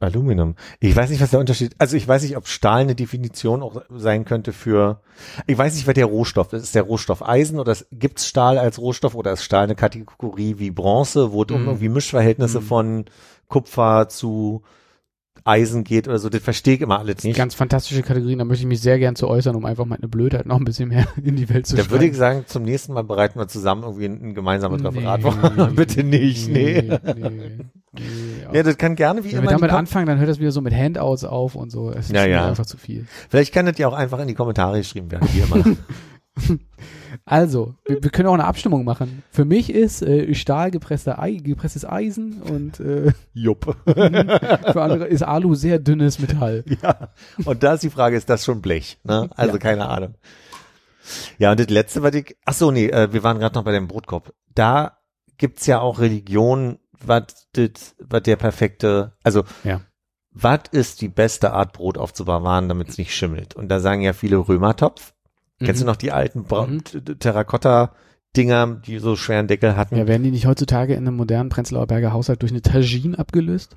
Aluminium. 0.00 0.54
Ich 0.78 0.94
weiß 0.94 1.10
nicht, 1.10 1.20
was 1.20 1.30
der 1.30 1.40
Unterschied, 1.40 1.74
also 1.78 1.96
ich 1.96 2.06
weiß 2.06 2.22
nicht, 2.22 2.36
ob 2.36 2.46
Stahl 2.46 2.82
eine 2.82 2.94
Definition 2.94 3.62
auch 3.62 3.82
sein 3.90 4.24
könnte 4.24 4.52
für, 4.52 5.00
ich 5.48 5.58
weiß 5.58 5.74
nicht, 5.74 5.88
was 5.88 5.94
der 5.94 6.06
Rohstoff 6.06 6.52
ist. 6.52 6.62
Ist 6.62 6.74
der 6.76 6.84
Rohstoff 6.84 7.26
Eisen 7.26 7.58
oder 7.58 7.76
gibt 7.90 8.20
es 8.20 8.28
Stahl 8.28 8.58
als 8.58 8.78
Rohstoff 8.78 9.16
oder 9.16 9.32
ist 9.32 9.42
Stahl 9.42 9.64
eine 9.64 9.74
Kategorie 9.74 10.54
wie 10.58 10.70
Bronze, 10.70 11.32
wo 11.32 11.42
es 11.42 11.50
um 11.50 11.62
Mhm. 11.62 11.66
irgendwie 11.68 11.88
Mischverhältnisse 11.88 12.60
Mhm. 12.60 12.64
von 12.64 13.04
Kupfer 13.48 14.08
zu 14.08 14.62
Eisen 15.48 15.82
geht 15.82 16.06
oder 16.06 16.18
so, 16.18 16.28
das 16.28 16.42
verstehe 16.42 16.74
ich 16.74 16.80
immer 16.82 16.98
alles 16.98 17.24
nicht. 17.24 17.36
Ganz 17.36 17.54
fantastische 17.54 18.02
Kategorien, 18.02 18.38
da 18.38 18.44
möchte 18.44 18.62
ich 18.62 18.68
mich 18.68 18.80
sehr 18.80 18.98
gern 18.98 19.16
zu 19.16 19.28
äußern, 19.28 19.56
um 19.56 19.64
einfach 19.64 19.86
meine 19.86 20.06
Blödheit 20.06 20.46
noch 20.46 20.58
ein 20.58 20.64
bisschen 20.64 20.90
mehr 20.90 21.06
in 21.22 21.36
die 21.36 21.48
Welt 21.48 21.66
zu 21.66 21.76
Da 21.76 21.90
würde 21.90 22.06
ich 22.06 22.16
sagen, 22.16 22.44
zum 22.46 22.64
nächsten 22.64 22.92
Mal 22.92 23.02
bereiten 23.04 23.38
wir 23.38 23.48
zusammen 23.48 23.82
irgendwie 23.82 24.04
ein, 24.04 24.22
ein 24.30 24.34
gemeinsames 24.34 24.84
Referat. 24.84 25.22
Nee, 25.58 25.74
Bitte 25.74 26.04
nicht, 26.04 26.48
nee. 26.48 26.82
Nee, 26.82 26.98
nee, 27.14 27.30
nee, 27.92 28.04
Ja, 28.52 28.62
das 28.62 28.76
kann 28.76 28.94
gerne 28.94 29.24
wie 29.24 29.32
Wenn 29.32 29.38
immer. 29.38 29.42
wir 29.44 29.50
in 29.50 29.56
die 29.56 29.60
damit 29.62 29.72
anfangen, 29.72 30.06
dann 30.06 30.18
hört 30.18 30.28
das 30.28 30.38
wieder 30.38 30.52
so 30.52 30.60
mit 30.60 30.74
Handouts 30.74 31.24
auf 31.24 31.54
und 31.54 31.70
so. 31.70 31.90
Es 31.90 32.06
ist 32.06 32.12
Ja, 32.14 32.26
ja. 32.26 32.46
einfach 32.48 32.66
zu 32.66 32.76
viel. 32.76 33.06
Vielleicht 33.30 33.52
kann 33.54 33.66
das 33.66 33.78
ja 33.78 33.88
auch 33.88 33.94
einfach 33.94 34.18
in 34.20 34.28
die 34.28 34.34
Kommentare 34.34 34.78
geschrieben 34.78 35.10
werden, 35.10 35.28
wie 35.32 35.40
immer. 35.40 36.58
Also, 37.30 37.74
wir, 37.86 38.02
wir 38.02 38.10
können 38.10 38.28
auch 38.28 38.34
eine 38.34 38.44
Abstimmung 38.46 38.84
machen. 38.84 39.22
Für 39.30 39.44
mich 39.44 39.70
ist 39.72 40.02
äh, 40.02 40.34
Stahl 40.34 40.70
gepresster 40.70 41.18
Ei, 41.20 41.34
gepresstes 41.34 41.84
Eisen 41.84 42.40
und 42.42 42.80
äh, 42.80 43.12
Jupp. 43.34 43.76
für 43.84 44.82
andere 44.82 45.06
ist 45.06 45.22
Alu 45.22 45.54
sehr 45.54 45.78
dünnes 45.78 46.18
Metall. 46.18 46.64
ja. 46.82 47.10
Und 47.44 47.62
da 47.62 47.74
ist 47.74 47.82
die 47.82 47.90
Frage, 47.90 48.16
ist 48.16 48.30
das 48.30 48.44
schon 48.44 48.62
Blech? 48.62 48.98
Ne? 49.04 49.28
Also 49.36 49.52
Ja. 49.54 49.58
keine 49.58 49.88
Ahnung. 49.88 50.14
Ja, 51.38 51.50
und 51.52 51.60
das 51.60 51.68
letzte, 51.70 52.02
was 52.02 52.14
ich, 52.14 52.36
ach 52.44 52.54
so, 52.54 52.70
nee, 52.70 52.86
äh, 52.88 53.12
wir 53.12 53.22
waren 53.22 53.38
gerade 53.38 53.54
noch 53.54 53.64
bei 53.64 53.72
dem 53.72 53.88
Brotkorb. 53.88 54.32
Da 54.54 54.98
gibt's 55.36 55.66
ja 55.66 55.80
auch 55.80 56.00
Religion, 56.00 56.78
was 57.04 57.48
der 57.54 58.36
perfekte, 58.36 59.12
also 59.22 59.44
Ja. 59.64 59.80
was 60.32 60.60
ist 60.72 61.00
die 61.00 61.08
beste 61.08 61.52
Art 61.52 61.72
Brot 61.72 61.96
aufzubewahren, 61.98 62.68
damit 62.68 62.88
es 62.88 62.98
nicht 62.98 63.14
schimmelt? 63.14 63.54
Und 63.54 63.68
da 63.68 63.80
sagen 63.80 64.02
ja 64.02 64.12
viele 64.12 64.36
Römertopf. 64.36 65.14
Kennst 65.60 65.82
du 65.82 65.86
noch 65.86 65.96
die 65.96 66.12
alten 66.12 66.40
Mhm. 66.50 66.84
T- 66.84 67.00
T- 67.00 67.14
Terrakotta-Dinger, 67.16 68.80
die 68.86 68.98
so 68.98 69.16
schweren 69.16 69.48
Deckel 69.48 69.76
hatten? 69.76 69.96
Ja, 69.96 70.06
werden 70.06 70.22
die 70.22 70.30
nicht 70.30 70.46
heutzutage 70.46 70.94
in 70.94 71.06
einem 71.06 71.16
modernen 71.16 71.48
Prenzlauer 71.48 71.86
Berger 71.86 72.12
Haushalt 72.12 72.42
durch 72.42 72.52
eine 72.52 72.62
Tagine 72.62 73.18
abgelöst? 73.18 73.76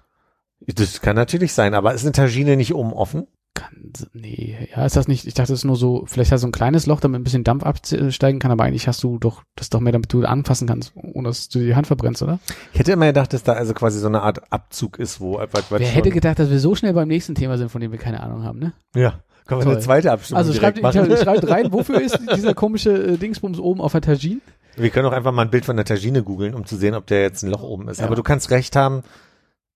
Das 0.67 1.01
kann 1.01 1.15
natürlich 1.15 1.53
sein, 1.53 1.73
aber 1.73 1.93
ist 1.93 2.03
eine 2.03 2.11
Tagine 2.11 2.55
nicht 2.55 2.73
oben 2.75 2.93
offen? 2.93 3.27
Kann, 3.53 3.91
nee, 4.13 4.69
ja, 4.73 4.85
ist 4.85 4.95
das 4.95 5.09
nicht, 5.09 5.27
ich 5.27 5.33
dachte, 5.33 5.51
es 5.51 5.59
ist 5.59 5.65
nur 5.65 5.75
so, 5.75 6.05
vielleicht 6.05 6.31
hast 6.31 6.43
du 6.43 6.47
ein 6.47 6.53
kleines 6.53 6.85
Loch, 6.85 7.01
damit 7.01 7.19
ein 7.19 7.23
bisschen 7.25 7.43
Dampf 7.43 7.63
absteigen 7.63 8.39
kann, 8.39 8.49
aber 8.51 8.63
eigentlich 8.63 8.87
hast 8.87 9.03
du 9.03 9.17
doch, 9.19 9.43
das 9.55 9.65
ist 9.65 9.73
doch 9.73 9.81
mehr, 9.81 9.91
damit 9.91 10.13
du 10.13 10.23
anfassen 10.23 10.67
kannst, 10.69 10.93
ohne 10.95 11.27
dass 11.27 11.49
du 11.49 11.59
die 11.59 11.75
Hand 11.75 11.85
verbrennst, 11.87 12.21
oder? 12.21 12.39
Ich 12.71 12.79
hätte 12.79 12.93
immer 12.93 13.07
gedacht, 13.07 13.33
dass 13.33 13.43
da 13.43 13.53
also 13.53 13.73
quasi 13.73 13.99
so 13.99 14.07
eine 14.07 14.21
Art 14.21 14.53
Abzug 14.53 14.99
ist, 14.99 15.19
wo 15.19 15.33
was, 15.37 15.49
was 15.51 15.69
Wer 15.71 15.79
schon- 15.79 15.87
hätte 15.87 16.11
gedacht, 16.11 16.39
dass 16.39 16.49
wir 16.49 16.59
so 16.59 16.75
schnell 16.75 16.93
beim 16.93 17.09
nächsten 17.09 17.35
Thema 17.35 17.57
sind, 17.57 17.69
von 17.69 17.81
dem 17.81 17.91
wir 17.91 17.99
keine 17.99 18.23
Ahnung 18.23 18.43
haben, 18.45 18.59
ne? 18.59 18.71
Ja, 18.95 19.19
können 19.59 19.61
wir 19.61 19.65
Toll. 19.65 19.73
eine 19.75 19.81
zweite 19.83 20.11
Abstimmung 20.11 20.37
Also 20.37 20.53
schreibt, 20.53 20.81
machen. 20.81 21.17
schreibt 21.17 21.49
rein, 21.49 21.71
wofür 21.71 22.01
ist 22.01 22.17
dieser 22.35 22.53
komische 22.53 22.91
äh, 22.91 23.17
Dingsbums 23.17 23.59
oben 23.59 23.81
auf 23.81 23.91
der 23.91 24.01
Tagine? 24.01 24.41
Wir 24.75 24.89
können 24.89 25.05
auch 25.07 25.11
einfach 25.11 25.31
mal 25.31 25.43
ein 25.43 25.49
Bild 25.49 25.65
von 25.65 25.75
der 25.75 25.85
Tagine 25.85 26.23
googeln, 26.23 26.53
um 26.55 26.65
zu 26.65 26.77
sehen, 26.77 26.95
ob 26.95 27.05
der 27.07 27.21
jetzt 27.21 27.43
ein 27.43 27.49
Loch 27.49 27.63
oben 27.63 27.87
ist. 27.89 27.99
Ja. 27.99 28.05
Aber 28.05 28.15
du 28.15 28.23
kannst 28.23 28.49
recht 28.51 28.75
haben, 28.75 29.03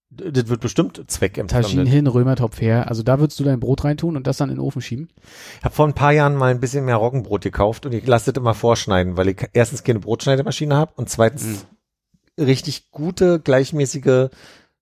das 0.10 0.48
wird 0.48 0.62
bestimmt 0.62 0.94
Tagine 0.96 1.08
zweckempfunden. 1.08 1.86
hin, 1.86 2.08
Römertopf 2.08 2.62
her. 2.62 2.88
Also 2.88 3.04
da 3.04 3.20
würdest 3.20 3.40
du 3.40 3.44
dein 3.44 3.60
Brot 3.60 3.84
reintun 3.84 4.16
und 4.16 4.26
das 4.28 4.38
dann 4.38 4.50
in 4.50 4.56
den 4.56 4.62
Ofen 4.62 4.82
schieben. 4.82 5.10
Ich 5.60 5.66
habe 5.66 5.76
vor 5.76 5.86
ein 5.88 5.94
paar 5.94 6.14
Jahren 6.14 6.36
mal 6.36 6.52
ein 6.52 6.60
bisschen 6.62 6.86
mehr 6.86 6.96
Roggenbrot 6.96 7.42
gekauft 7.42 7.86
und 7.86 7.94
ich 7.94 8.08
lasse 8.08 8.32
das 8.32 8.40
immer 8.40 8.54
vorschneiden, 8.54 9.18
weil 9.18 9.28
ich 9.30 9.46
erstens 9.54 9.84
keine 9.84 10.00
Brotschneidemaschine 10.00 10.76
habe 10.76 10.94
und 10.96 11.10
zweitens 11.10 11.66
richtig 12.40 12.92
gute, 12.92 13.40
gleichmäßige 13.40 14.30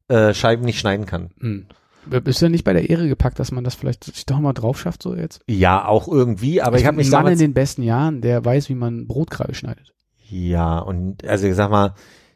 äh, 0.09 0.33
Scheiben 0.33 0.63
nicht 0.65 0.79
schneiden 0.79 1.05
kann. 1.05 1.31
Hm. 1.39 1.65
Bist 2.05 2.41
du 2.41 2.45
denn 2.45 2.51
nicht 2.51 2.63
bei 2.63 2.73
der 2.73 2.89
Ehre 2.89 3.07
gepackt, 3.07 3.39
dass 3.39 3.51
man 3.51 3.63
das 3.63 3.75
vielleicht 3.75 4.03
sich 4.03 4.25
doch 4.25 4.39
mal 4.39 4.53
drauf 4.53 4.79
schafft, 4.79 5.03
so 5.03 5.15
jetzt? 5.15 5.41
Ja, 5.47 5.85
auch 5.85 6.07
irgendwie, 6.07 6.61
aber 6.61 6.77
ich 6.77 6.85
habe 6.85 6.97
mich 6.97 7.07
ein 7.07 7.23
Mann 7.23 7.33
in 7.33 7.39
den 7.39 7.53
besten 7.53 7.83
Jahren, 7.83 8.21
der 8.21 8.43
weiß, 8.43 8.69
wie 8.69 8.75
man 8.75 9.07
Brot 9.07 9.29
gerade 9.29 9.53
schneidet. 9.53 9.93
Ja, 10.29 10.79
und 10.79 11.25
also 11.25 11.47
ich 11.47 11.55
sag 11.55 11.69
mal, 11.69 11.93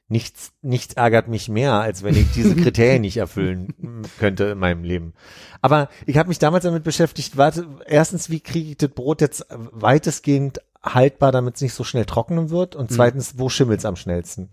nichts, 0.09 0.51
nichts 0.61 0.93
ärgert 0.93 1.27
mich 1.27 1.49
mehr, 1.49 1.73
als 1.73 2.03
wenn 2.03 2.15
ich 2.15 2.31
diese 2.31 2.55
Kriterien 2.61 3.01
nicht 3.01 3.17
erfüllen 3.17 4.03
könnte 4.19 4.45
in 4.45 4.59
meinem 4.59 4.83
Leben. 4.83 5.13
Aber 5.61 5.89
ich 6.05 6.17
habe 6.17 6.29
mich 6.29 6.39
damals 6.39 6.63
damit 6.63 6.83
beschäftigt, 6.83 7.37
warte, 7.37 7.67
erstens, 7.85 8.29
wie 8.29 8.39
kriege 8.39 8.69
ich 8.71 8.77
das 8.77 8.89
Brot 8.89 9.21
jetzt 9.21 9.45
weitestgehend 9.49 10.61
haltbar, 10.83 11.31
damit 11.31 11.55
es 11.55 11.61
nicht 11.61 11.73
so 11.73 11.83
schnell 11.83 12.05
trocknen 12.05 12.49
wird? 12.49 12.75
Und 12.75 12.91
zweitens, 12.91 13.37
wo 13.37 13.49
schimmelt's 13.49 13.85
am 13.85 13.95
schnellsten? 13.95 14.49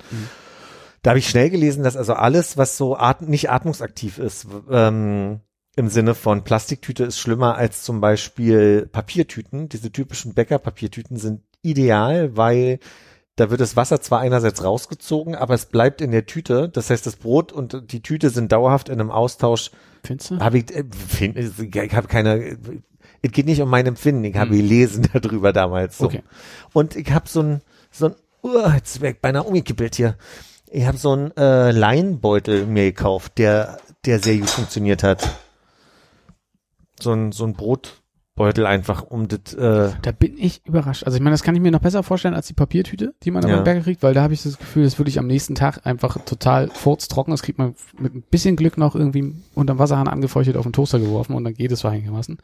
Da 1.04 1.10
habe 1.10 1.18
ich 1.18 1.28
schnell 1.28 1.50
gelesen, 1.50 1.84
dass 1.84 1.98
also 1.98 2.14
alles, 2.14 2.56
was 2.56 2.78
so 2.78 2.96
at 2.96 3.20
nicht 3.20 3.50
atmungsaktiv 3.50 4.18
ist, 4.18 4.46
ähm, 4.70 5.40
im 5.76 5.88
Sinne 5.88 6.14
von 6.14 6.44
Plastiktüte 6.44 7.04
ist 7.04 7.18
schlimmer 7.18 7.56
als 7.56 7.82
zum 7.82 8.00
Beispiel 8.00 8.88
Papiertüten. 8.90 9.68
Diese 9.68 9.92
typischen 9.92 10.32
Bäckerpapiertüten 10.32 11.18
sind 11.18 11.42
ideal, 11.60 12.38
weil 12.38 12.78
da 13.36 13.50
wird 13.50 13.60
das 13.60 13.76
Wasser 13.76 14.00
zwar 14.00 14.20
einerseits 14.20 14.64
rausgezogen, 14.64 15.34
aber 15.34 15.52
es 15.52 15.66
bleibt 15.66 16.00
in 16.00 16.10
der 16.10 16.24
Tüte. 16.24 16.70
Das 16.70 16.88
heißt, 16.88 17.04
das 17.04 17.16
Brot 17.16 17.52
und 17.52 17.92
die 17.92 18.00
Tüte 18.00 18.30
sind 18.30 18.50
dauerhaft 18.50 18.88
in 18.88 18.98
einem 18.98 19.10
Austausch. 19.10 19.72
Findest 20.04 20.30
du? 20.30 20.38
Habe 20.38 20.56
ich, 20.56 20.74
äh, 20.74 20.84
find, 20.90 21.36
ich 21.36 21.94
habe 21.94 22.08
keine, 22.08 22.56
es 23.20 23.30
geht 23.30 23.44
nicht 23.44 23.60
um 23.60 23.68
mein 23.68 23.84
Empfinden. 23.84 24.24
Ich 24.24 24.36
habe 24.36 24.56
gelesen 24.56 25.06
darüber 25.12 25.52
damals. 25.52 25.98
So. 25.98 26.06
Okay. 26.06 26.22
Und 26.72 26.96
ich 26.96 27.10
habe 27.12 27.28
so 27.28 27.42
ein, 27.42 27.60
so 27.90 28.06
ein, 28.06 28.14
uh, 28.42 28.70
jetzt 28.74 29.02
ich 29.02 29.20
beinahe 29.20 29.42
umgekippelt 29.42 29.96
hier. 29.96 30.16
Ich 30.76 30.86
habe 30.86 30.98
so 30.98 31.12
einen 31.12 31.30
äh, 31.36 31.70
Leinbeutel 31.70 32.66
mir 32.66 32.84
gekauft, 32.84 33.38
der, 33.38 33.78
der 34.06 34.18
sehr 34.18 34.38
gut 34.38 34.50
funktioniert 34.50 35.04
hat. 35.04 35.28
So 37.00 37.12
ein, 37.12 37.30
so 37.30 37.44
ein 37.44 37.54
Brotbeutel 37.54 38.66
einfach, 38.66 39.02
um 39.04 39.28
das, 39.28 39.54
äh, 39.54 39.92
Da 40.02 40.10
bin 40.10 40.36
ich 40.36 40.66
überrascht. 40.66 41.04
Also 41.04 41.14
ich 41.16 41.22
meine, 41.22 41.34
das 41.34 41.44
kann 41.44 41.54
ich 41.54 41.60
mir 41.60 41.70
noch 41.70 41.78
besser 41.80 42.02
vorstellen 42.02 42.34
als 42.34 42.48
die 42.48 42.54
Papiertüte, 42.54 43.14
die 43.22 43.30
man 43.30 43.46
Ja. 43.48 43.58
am 43.58 43.62
Berger 43.64 43.82
kriegt, 43.82 44.02
weil 44.02 44.14
da 44.14 44.22
habe 44.22 44.34
ich 44.34 44.42
das 44.42 44.58
Gefühl, 44.58 44.82
das 44.82 44.98
würde 44.98 45.10
ich 45.10 45.18
am 45.20 45.28
nächsten 45.28 45.54
Tag 45.54 45.86
einfach 45.86 46.18
total 46.24 46.68
furztrocken. 46.70 47.30
Das 47.30 47.42
kriegt 47.42 47.58
man 47.58 47.76
mit 47.98 48.14
ein 48.14 48.22
bisschen 48.22 48.56
Glück 48.56 48.76
noch 48.76 48.96
irgendwie 48.96 49.32
unterm 49.54 49.78
Wasserhahn 49.78 50.08
angefeuchtet 50.08 50.56
auf 50.56 50.64
den 50.64 50.72
Toaster 50.72 50.98
geworfen 50.98 51.34
und 51.36 51.44
dann 51.44 51.54
geht 51.54 51.70
es 51.70 51.80
so 51.80 51.88
einigermaßen. 51.88 52.38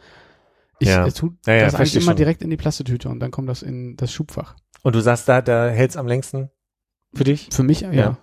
Ich 0.78 0.88
Ja. 0.88 1.04
äh, 1.04 1.10
tu 1.10 1.30
Ja, 1.46 1.54
ja, 1.54 1.64
das 1.64 1.74
eigentlich 1.74 1.96
immer 1.96 2.04
schon. 2.12 2.16
direkt 2.16 2.42
in 2.42 2.50
die 2.50 2.56
Plastetüte 2.56 3.08
und 3.08 3.18
dann 3.18 3.32
kommt 3.32 3.48
das 3.48 3.62
in 3.62 3.96
das 3.96 4.12
Schubfach. 4.12 4.54
und 4.82 4.94
du 4.94 5.00
sagst 5.00 5.28
da, 5.28 5.42
da 5.42 5.68
hält's 5.68 5.96
am 5.96 6.06
längsten 6.06 6.48
für 7.14 7.24
dich? 7.24 7.48
Für 7.50 7.62
mich, 7.62 7.80
ja. 7.80 7.92
Ja. 7.92 8.18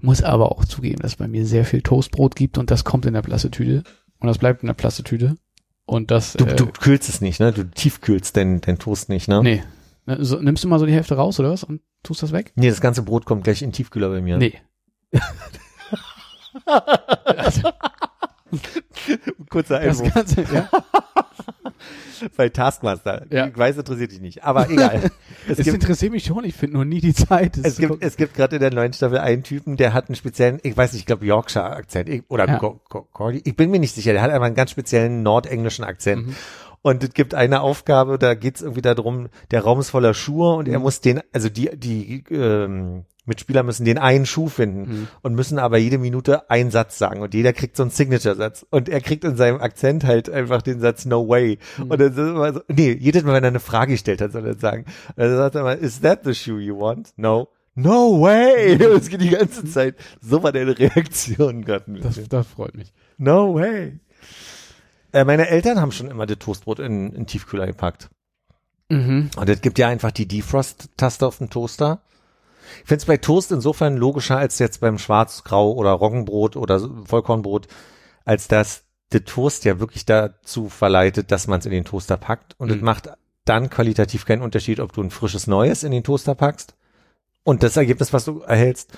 Muss 0.00 0.22
aber 0.22 0.52
auch 0.52 0.64
zugeben, 0.64 1.00
dass 1.02 1.12
es 1.12 1.16
bei 1.16 1.28
mir 1.28 1.44
sehr 1.46 1.64
viel 1.64 1.82
Toastbrot 1.82 2.34
gibt 2.34 2.56
und 2.58 2.70
das 2.70 2.84
kommt 2.84 3.04
in 3.06 3.14
der 3.14 3.22
Plastetüte 3.22 3.82
und 4.18 4.28
das 4.28 4.38
bleibt 4.38 4.62
in 4.62 4.68
der 4.68 4.74
Plastetüte 4.74 5.36
und 5.84 6.10
das 6.10 6.34
Du, 6.34 6.46
äh, 6.46 6.56
du 6.56 6.66
kühlst 6.66 7.08
es 7.08 7.20
nicht, 7.20 7.40
ne? 7.40 7.52
Du 7.52 7.64
tiefkühlst 7.64 8.34
den, 8.36 8.60
den 8.60 8.78
Toast 8.78 9.08
nicht, 9.08 9.28
ne? 9.28 9.42
nee. 9.42 9.62
Ne, 10.06 10.24
So, 10.24 10.40
nimmst 10.40 10.64
du 10.64 10.68
mal 10.68 10.78
so 10.78 10.86
die 10.86 10.92
Hälfte 10.92 11.16
raus 11.16 11.38
oder 11.38 11.50
was 11.50 11.64
und 11.64 11.82
tust 12.02 12.22
das 12.22 12.32
weg? 12.32 12.52
Nee, 12.54 12.70
das 12.70 12.80
ganze 12.80 13.02
Brot 13.02 13.26
kommt 13.26 13.44
gleich 13.44 13.60
in 13.60 13.68
den 13.68 13.74
Tiefkühler 13.74 14.08
bei 14.08 14.20
mir. 14.22 14.38
Nee. 14.38 14.54
also, 16.64 17.70
Kurzer 19.50 19.80
das 19.80 20.00
Einwurf 20.00 20.14
Ganze, 20.14 20.42
ja. 20.52 20.68
bei 22.36 22.48
Taskmaster. 22.48 23.26
Ja. 23.30 23.46
Ich 23.46 23.56
weiß, 23.56 23.76
interessiert 23.78 24.12
dich 24.12 24.20
nicht, 24.20 24.44
aber 24.44 24.68
egal. 24.70 25.10
es 25.48 25.58
Es 25.58 25.64
gibt, 25.64 25.74
interessiert 25.74 26.12
mich 26.12 26.24
schon, 26.24 26.44
ich 26.44 26.54
finde 26.54 26.76
nur 26.76 26.84
nie 26.84 27.00
die 27.00 27.14
Zeit. 27.14 27.56
es 27.62 27.76
gibt, 27.78 27.90
gucken. 27.92 28.06
es 28.06 28.16
gibt 28.16 28.34
gerade 28.34 28.56
in 28.56 28.60
der 28.60 28.72
neuen 28.72 28.92
Staffel 28.92 29.18
einen 29.18 29.42
Typen, 29.42 29.76
der 29.76 29.92
hat 29.94 30.08
einen 30.08 30.16
speziellen, 30.16 30.58
ich 30.62 30.76
weiß 30.76 30.92
nicht, 30.92 31.00
ich 31.02 31.06
glaube 31.06 31.24
Yorkshire-Akzent 31.26 32.24
oder 32.28 32.46
Ja. 32.46 32.56
Co- 32.58 32.80
Cordy. 33.12 33.40
Ich 33.44 33.56
bin 33.56 33.70
mir 33.70 33.78
nicht 33.80 33.94
sicher, 33.94 34.12
der 34.12 34.22
hat 34.22 34.30
einfach 34.30 34.46
einen 34.46 34.54
ganz 34.54 34.70
speziellen 34.70 35.22
nordenglischen 35.22 35.84
Akzent. 35.84 36.26
Mhm. 36.28 36.36
Und 36.82 37.04
es 37.04 37.12
gibt 37.12 37.34
eine 37.34 37.60
Aufgabe, 37.60 38.18
da 38.18 38.34
geht's 38.34 38.62
irgendwie 38.62 38.80
darum, 38.80 39.28
der 39.50 39.62
Raum 39.62 39.80
ist 39.80 39.90
voller 39.90 40.14
Schuhe 40.14 40.54
und 40.56 40.66
er 40.66 40.78
Mhm. 40.78 40.82
muss 40.84 41.00
den, 41.02 41.20
also 41.32 41.48
die, 41.50 41.70
die 41.76 42.24
ähm, 42.30 43.04
Mitspieler 43.30 43.62
müssen 43.62 43.86
den 43.86 43.96
einen 43.96 44.26
Schuh 44.26 44.48
finden 44.48 44.80
Mhm. 44.82 45.08
und 45.22 45.34
müssen 45.34 45.58
aber 45.58 45.78
jede 45.78 45.96
Minute 45.96 46.50
einen 46.50 46.70
Satz 46.70 46.98
sagen 46.98 47.22
und 47.22 47.32
jeder 47.32 47.54
kriegt 47.54 47.76
so 47.76 47.82
einen 47.84 47.90
Signature-Satz 47.90 48.66
und 48.68 48.90
er 48.90 49.00
kriegt 49.00 49.24
in 49.24 49.36
seinem 49.36 49.60
Akzent 49.62 50.04
halt 50.04 50.28
einfach 50.28 50.60
den 50.60 50.80
Satz 50.80 51.06
No 51.06 51.26
way 51.28 51.58
Mhm. 51.78 51.82
und 51.90 51.98
dann 52.00 52.10
ist 52.12 52.18
immer 52.18 52.52
so, 52.52 52.60
nee, 52.68 52.92
jedes 52.92 53.22
Mal, 53.22 53.32
wenn 53.32 53.44
er 53.44 53.48
eine 53.48 53.60
Frage 53.60 53.92
gestellt 53.92 54.20
hat, 54.20 54.32
soll 54.32 54.44
er 54.46 54.58
sagen, 54.58 54.84
dann 55.16 55.34
sagt 55.34 55.54
er 55.54 55.62
mal, 55.62 55.78
is 55.78 56.00
that 56.02 56.20
the 56.24 56.34
shoe 56.34 56.60
you 56.60 56.78
want? 56.78 57.12
No. 57.16 57.48
No 57.76 58.20
way! 58.20 58.76
Das 58.78 59.08
geht 59.08 59.20
die 59.22 59.30
ganze 59.30 59.64
Zeit. 59.64 59.94
So 60.20 60.42
war 60.42 60.52
deine 60.52 60.76
Reaktion 60.78 61.64
gerade 61.64 61.84
das, 62.00 62.20
das 62.28 62.46
freut 62.48 62.74
mich. 62.74 62.92
No 63.16 63.54
way. 63.54 64.00
Äh, 65.12 65.24
meine 65.24 65.48
Eltern 65.48 65.80
haben 65.80 65.92
schon 65.92 66.10
immer 66.10 66.26
das 66.26 66.38
Toastbrot 66.38 66.78
in, 66.80 67.12
in 67.12 67.26
Tiefkühler 67.26 67.66
gepackt. 67.66 68.10
Mhm. 68.88 69.30
Und 69.36 69.48
es 69.48 69.60
gibt 69.60 69.78
ja 69.78 69.88
einfach 69.88 70.10
die 70.10 70.26
Defrost-Taste 70.26 71.26
auf 71.26 71.38
dem 71.38 71.48
Toaster. 71.50 72.02
Ich 72.82 72.88
finde 72.88 73.02
es 73.02 73.04
bei 73.06 73.16
Toast 73.16 73.52
insofern 73.52 73.96
logischer 73.96 74.36
als 74.38 74.58
jetzt 74.58 74.80
beim 74.80 74.98
Schwarz-Grau 74.98 75.72
oder 75.72 75.90
Roggenbrot 75.92 76.56
oder 76.56 76.80
Vollkornbrot, 77.04 77.68
als 78.24 78.48
dass 78.48 78.84
der 79.12 79.24
Toast 79.24 79.64
ja 79.64 79.80
wirklich 79.80 80.04
dazu 80.06 80.68
verleitet, 80.68 81.32
dass 81.32 81.46
man 81.48 81.58
es 81.60 81.66
in 81.66 81.72
den 81.72 81.84
Toaster 81.84 82.16
packt. 82.16 82.54
Und 82.58 82.70
es 82.70 82.76
Mhm. 82.76 82.84
macht 82.84 83.10
dann 83.44 83.70
qualitativ 83.70 84.24
keinen 84.24 84.42
Unterschied, 84.42 84.78
ob 84.80 84.92
du 84.92 85.02
ein 85.02 85.10
frisches 85.10 85.46
Neues 85.46 85.82
in 85.82 85.90
den 85.92 86.04
Toaster 86.04 86.34
packst 86.34 86.76
und 87.42 87.62
das 87.62 87.76
Ergebnis, 87.76 88.12
was 88.12 88.24
du 88.26 88.40
erhältst, 88.40 88.92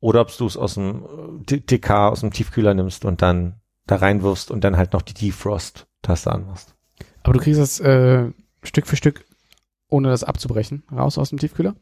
oder 0.00 0.20
ob 0.20 0.36
du 0.36 0.46
es 0.46 0.56
aus 0.56 0.74
dem 0.74 1.04
äh, 1.48 1.60
TK, 1.60 2.08
aus 2.08 2.20
dem 2.20 2.32
Tiefkühler 2.32 2.74
nimmst 2.74 3.04
und 3.06 3.22
dann 3.22 3.60
da 3.86 3.96
reinwirfst 3.96 4.50
und 4.50 4.62
dann 4.64 4.76
halt 4.76 4.92
noch 4.92 5.02
die 5.02 5.14
Defrost-Taste 5.14 6.30
anmachst. 6.30 6.74
Aber 7.22 7.32
du 7.32 7.38
kriegst 7.40 7.60
das 7.60 7.80
äh, 7.80 8.30
Stück 8.62 8.86
für 8.86 8.96
Stück, 8.96 9.24
ohne 9.88 10.08
das 10.08 10.24
abzubrechen, 10.24 10.82
raus 10.92 11.16
aus 11.16 11.30
dem 11.30 11.38
Tiefkühler? 11.38 11.74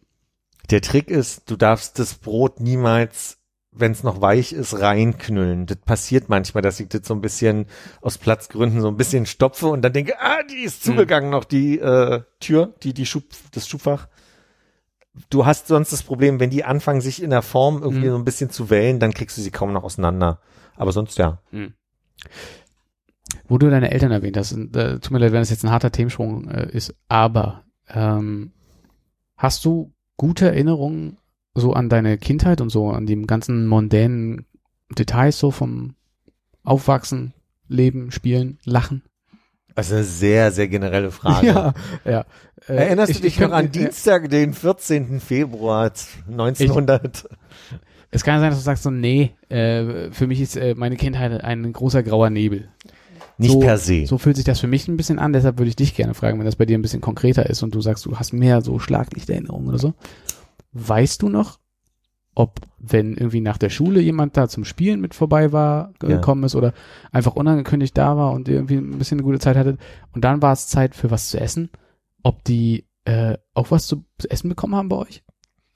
Der 0.70 0.80
Trick 0.80 1.08
ist, 1.10 1.50
du 1.50 1.56
darfst 1.56 1.98
das 1.98 2.14
Brot 2.14 2.60
niemals, 2.60 3.38
wenn 3.72 3.92
es 3.92 4.02
noch 4.02 4.20
weich 4.20 4.52
ist, 4.52 4.78
reinknüllen. 4.78 5.66
Das 5.66 5.78
passiert 5.78 6.28
manchmal, 6.28 6.62
dass 6.62 6.78
ich 6.80 6.88
das 6.88 7.06
so 7.06 7.14
ein 7.14 7.20
bisschen 7.20 7.66
aus 8.00 8.18
Platzgründen 8.18 8.80
so 8.80 8.88
ein 8.88 8.96
bisschen 8.96 9.26
stopfe 9.26 9.66
und 9.68 9.82
dann 9.82 9.92
denke, 9.92 10.14
ah, 10.20 10.42
die 10.42 10.62
ist 10.64 10.84
Hm. 10.84 10.92
zugegangen 10.92 11.30
noch, 11.30 11.44
die 11.44 11.78
äh, 11.78 12.22
Tür, 12.40 12.74
die, 12.82 12.92
die 12.94 13.06
Schub, 13.06 13.24
das 13.52 13.66
Schubfach. 13.68 14.08
Du 15.30 15.44
hast 15.44 15.66
sonst 15.68 15.92
das 15.92 16.02
Problem, 16.02 16.40
wenn 16.40 16.50
die 16.50 16.64
anfangen, 16.64 17.00
sich 17.02 17.22
in 17.22 17.30
der 17.30 17.42
Form 17.42 17.82
irgendwie 17.82 18.04
Hm. 18.06 18.12
so 18.12 18.18
ein 18.18 18.24
bisschen 18.24 18.50
zu 18.50 18.70
wellen, 18.70 19.00
dann 19.00 19.12
kriegst 19.14 19.36
du 19.36 19.42
sie 19.42 19.50
kaum 19.50 19.72
noch 19.72 19.84
auseinander. 19.84 20.40
Aber 20.76 20.92
sonst 20.92 21.18
ja. 21.18 21.38
Wo 23.48 23.58
du 23.58 23.68
deine 23.70 23.90
Eltern 23.90 24.10
erwähnt 24.12 24.36
hast, 24.36 24.52
und, 24.52 24.74
äh, 24.76 24.98
tut 25.00 25.10
mir 25.10 25.18
leid, 25.18 25.32
wenn 25.32 25.40
das 25.40 25.50
jetzt 25.50 25.64
ein 25.64 25.70
harter 25.70 25.92
Themensprung 25.92 26.48
äh, 26.48 26.68
ist, 26.70 26.94
aber 27.08 27.64
Ähm, 27.88 28.52
hast 29.36 29.64
du 29.64 29.92
gute 30.22 30.46
Erinnerungen 30.46 31.16
so 31.52 31.72
an 31.72 31.88
deine 31.88 32.16
Kindheit 32.16 32.60
und 32.60 32.68
so 32.70 32.90
an 32.90 33.06
die 33.06 33.20
ganzen 33.22 33.66
mondänen 33.66 34.46
Details 34.96 35.36
so 35.36 35.50
vom 35.50 35.96
Aufwachsen, 36.62 37.34
Leben, 37.66 38.12
Spielen, 38.12 38.58
Lachen? 38.64 39.02
Das 39.74 39.88
ist 39.88 39.92
eine 39.94 40.04
sehr, 40.04 40.52
sehr 40.52 40.68
generelle 40.68 41.10
Frage. 41.10 41.46
Ja, 41.48 41.74
ja. 42.04 42.24
Äh, 42.68 42.74
Erinnerst 42.76 43.10
ich- 43.10 43.16
du 43.16 43.22
dich 43.24 43.34
ich 43.34 43.40
noch 43.40 43.50
an 43.50 43.72
Dienstag, 43.72 44.30
den 44.30 44.54
14. 44.54 45.18
Februar 45.18 45.90
1900? 46.28 47.28
Es 48.12 48.22
kann 48.22 48.38
sein, 48.38 48.50
dass 48.50 48.60
du 48.60 48.64
sagst 48.64 48.84
so, 48.84 48.90
nee, 48.90 49.32
äh, 49.48 50.12
für 50.12 50.28
mich 50.28 50.40
ist 50.40 50.56
äh, 50.56 50.76
meine 50.76 50.94
Kindheit 50.94 51.42
ein 51.42 51.72
großer 51.72 52.04
grauer 52.04 52.30
Nebel. 52.30 52.68
Nicht 53.42 53.52
so, 53.52 53.60
per 53.60 53.78
se. 53.78 54.06
So 54.06 54.18
fühlt 54.18 54.36
sich 54.36 54.44
das 54.44 54.60
für 54.60 54.66
mich 54.66 54.88
ein 54.88 54.96
bisschen 54.96 55.18
an, 55.18 55.32
deshalb 55.32 55.58
würde 55.58 55.68
ich 55.68 55.76
dich 55.76 55.94
gerne 55.94 56.14
fragen, 56.14 56.38
wenn 56.38 56.46
das 56.46 56.56
bei 56.56 56.66
dir 56.66 56.78
ein 56.78 56.82
bisschen 56.82 57.00
konkreter 57.00 57.48
ist 57.48 57.62
und 57.62 57.74
du 57.74 57.80
sagst, 57.80 58.06
du 58.06 58.18
hast 58.18 58.32
mehr 58.32 58.62
so 58.62 58.78
Schlaglichterinnerungen 58.78 59.68
oder 59.68 59.78
so. 59.78 59.94
Weißt 60.72 61.20
du 61.22 61.28
noch, 61.28 61.58
ob, 62.34 62.60
wenn 62.78 63.14
irgendwie 63.14 63.40
nach 63.42 63.58
der 63.58 63.68
Schule 63.68 64.00
jemand 64.00 64.36
da 64.36 64.48
zum 64.48 64.64
Spielen 64.64 65.00
mit 65.00 65.14
vorbei 65.14 65.52
war, 65.52 65.92
Ja. 66.02 66.08
gekommen 66.08 66.44
ist 66.44 66.54
oder 66.54 66.72
einfach 67.10 67.36
unangekündigt 67.36 67.96
da 67.98 68.16
war 68.16 68.32
und 68.32 68.48
irgendwie 68.48 68.76
ein 68.76 68.98
bisschen 68.98 69.18
eine 69.18 69.24
gute 69.24 69.38
Zeit 69.38 69.56
hattet 69.56 69.78
und 70.12 70.24
dann 70.24 70.40
war 70.40 70.52
es 70.54 70.66
Zeit 70.68 70.94
für 70.94 71.10
was 71.10 71.28
zu 71.28 71.38
essen, 71.38 71.68
ob 72.22 72.42
die 72.44 72.86
äh, 73.04 73.36
auch 73.52 73.70
was 73.70 73.86
zu 73.86 74.04
essen 74.30 74.48
bekommen 74.48 74.74
haben 74.76 74.88
bei 74.88 74.96
euch? 74.96 75.22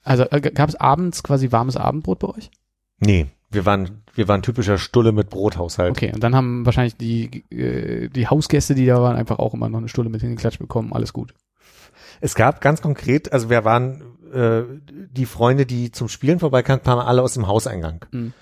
Also 0.01 0.23
äh, 0.31 0.39
gab 0.41 0.69
es 0.69 0.75
abends 0.75 1.21
quasi 1.21 1.51
warmes 1.51 1.75
Abendbrot 1.77 2.19
bei 2.19 2.29
euch? 2.29 2.49
Nee, 2.99 3.27
wir 3.51 3.65
waren, 3.65 4.03
wir 4.17 4.27
waren 4.27 4.41
typischer 4.41 4.77
Stulle 4.77 5.11
mit 5.11 5.29
Brothaushalt. 5.29 5.91
Okay, 5.91 6.11
und 6.13 6.23
dann 6.23 6.35
haben 6.35 6.65
wahrscheinlich 6.65 6.97
die, 6.97 7.43
äh, 7.51 8.09
die 8.09 8.27
Hausgäste, 8.27 8.73
die 8.73 8.85
da 8.85 9.01
waren, 9.01 9.15
einfach 9.15 9.37
auch 9.37 9.53
immer 9.53 9.69
noch 9.69 9.77
eine 9.77 9.89
Stulle 9.89 10.09
mit 10.09 10.21
hingeklatscht 10.21 10.59
bekommen. 10.59 10.91
Alles 10.91 11.13
gut. 11.13 11.33
Es 12.19 12.33
gab 12.33 12.59
ganz 12.59 12.81
konkret, 12.81 13.31
also 13.31 13.51
wir 13.51 13.63
waren 13.63 14.01
äh, 14.33 14.63
die 15.11 15.27
Freunde, 15.27 15.67
die 15.67 15.91
zum 15.91 16.09
Spielen 16.09 16.39
vorbeikamen, 16.39 16.83
kamen 16.83 17.01
alle 17.01 17.21
aus 17.21 17.35
dem 17.35 17.47
Hauseingang. 17.47 18.05
Mhm. 18.11 18.33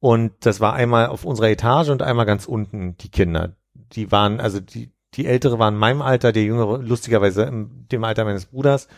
Und 0.00 0.32
das 0.40 0.60
war 0.60 0.72
einmal 0.72 1.06
auf 1.06 1.24
unserer 1.24 1.50
Etage 1.50 1.90
und 1.90 2.02
einmal 2.02 2.26
ganz 2.26 2.46
unten 2.46 2.96
die 2.98 3.10
Kinder. 3.10 3.54
Die 3.92 4.10
waren, 4.10 4.40
also 4.40 4.58
die, 4.58 4.90
die 5.14 5.26
Ältere 5.26 5.58
waren 5.58 5.74
in 5.74 5.80
meinem 5.80 6.02
Alter, 6.02 6.32
der 6.32 6.42
Jüngere 6.42 6.78
lustigerweise 6.78 7.44
in 7.44 7.86
dem 7.92 8.02
Alter 8.02 8.24
meines 8.24 8.46
Bruders. 8.46 8.88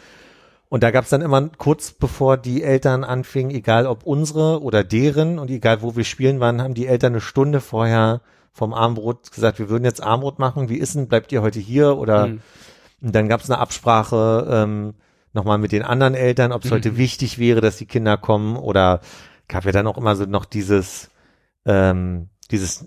Und 0.73 0.83
da 0.83 0.91
gab's 0.91 1.11
dann 1.11 1.21
immer 1.21 1.51
kurz 1.59 1.93
bevor 1.93 2.39
die 2.39 2.63
Eltern 2.63 3.05
anfingen, 3.05 3.55
egal 3.55 3.87
ob 3.87 4.05
unsere 4.05 4.63
oder 4.63 4.83
deren 4.83 5.39
und 5.39 5.51
egal 5.51 5.83
wo 5.83 5.97
wir 5.97 6.05
spielen 6.05 6.41
waren, 6.41 6.63
haben 6.63 6.73
die 6.73 6.87
Eltern 6.87 7.13
eine 7.13 7.21
Stunde 7.21 7.61
vorher 7.61 8.23
vom 8.55 8.73
Armbrot 8.73 9.33
gesagt, 9.33 9.59
wir 9.59 9.69
würden 9.69 9.85
jetzt 9.85 10.03
Armbrot 10.03 10.39
machen, 10.39 10.71
wie 10.71 10.79
ist 10.79 10.95
denn, 10.95 11.09
bleibt 11.09 11.31
ihr 11.31 11.43
heute 11.43 11.61
hier 11.61 11.99
oder 11.99 12.29
Mhm. 12.29 12.41
und 13.03 13.15
dann 13.15 13.29
gab 13.29 13.43
es 13.43 13.51
eine 13.51 13.59
Absprache 13.61 14.47
ähm, 14.51 14.95
nochmal 15.35 15.59
mit 15.59 15.73
den 15.73 15.83
anderen 15.83 16.15
Eltern, 16.15 16.53
ob 16.53 16.65
es 16.65 16.71
Mhm. 16.71 16.75
heute 16.77 16.97
wichtig 16.97 17.39
wäre, 17.39 17.61
dass 17.61 17.77
die 17.77 17.85
Kinder 17.85 18.17
kommen 18.17 18.57
oder 18.57 19.03
gab 19.49 19.67
ja 19.67 19.73
dann 19.73 19.87
auch 19.87 19.99
immer 19.99 20.17
so 20.17 20.25
noch 20.25 20.47
dieses 20.47 21.11
ähm, 21.67 22.31
dieses 22.51 22.87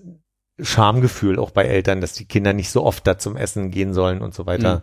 Schamgefühl 0.60 1.38
auch 1.38 1.52
bei 1.52 1.66
Eltern, 1.66 2.02
dass 2.02 2.14
die 2.14 2.26
Kinder 2.26 2.54
nicht 2.54 2.72
so 2.72 2.84
oft 2.84 3.06
da 3.06 3.20
zum 3.20 3.36
Essen 3.38 3.70
gehen 3.70 3.94
sollen 3.94 4.22
und 4.24 4.34
so 4.34 4.48
weiter. 4.48 4.78
Mhm. 4.78 4.82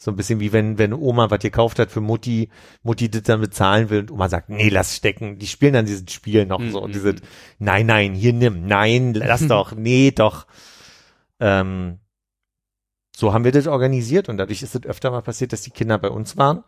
So 0.00 0.12
ein 0.12 0.16
bisschen 0.16 0.38
wie 0.38 0.52
wenn, 0.52 0.78
wenn 0.78 0.92
Oma 0.92 1.28
was 1.28 1.40
gekauft 1.40 1.80
hat 1.80 1.90
für 1.90 2.00
Mutti, 2.00 2.50
Mutti 2.84 3.10
das 3.10 3.24
dann 3.24 3.40
bezahlen 3.40 3.90
will 3.90 3.98
und 4.02 4.12
Oma 4.12 4.28
sagt, 4.28 4.48
nee, 4.48 4.68
lass 4.68 4.94
stecken. 4.94 5.40
Die 5.40 5.48
spielen 5.48 5.72
dann 5.72 5.86
dieses 5.86 6.12
Spiel 6.12 6.46
noch 6.46 6.60
Mhm, 6.60 6.70
so 6.70 6.80
und 6.80 6.90
mhm, 6.90 6.92
diese, 6.92 7.14
nein, 7.58 7.86
nein, 7.86 8.14
hier 8.14 8.32
nimm, 8.32 8.64
nein, 8.64 9.12
lass 9.12 9.46
doch, 9.48 9.74
nee, 9.74 10.12
doch. 10.12 10.46
Ähm, 11.40 11.98
so 13.16 13.32
haben 13.32 13.42
wir 13.42 13.50
das 13.50 13.66
organisiert 13.66 14.28
und 14.28 14.36
dadurch 14.36 14.62
ist 14.62 14.76
es 14.76 14.84
öfter 14.84 15.10
mal 15.10 15.22
passiert, 15.22 15.52
dass 15.52 15.62
die 15.62 15.70
Kinder 15.70 15.98
bei 15.98 16.10
uns 16.10 16.36
waren. 16.36 16.62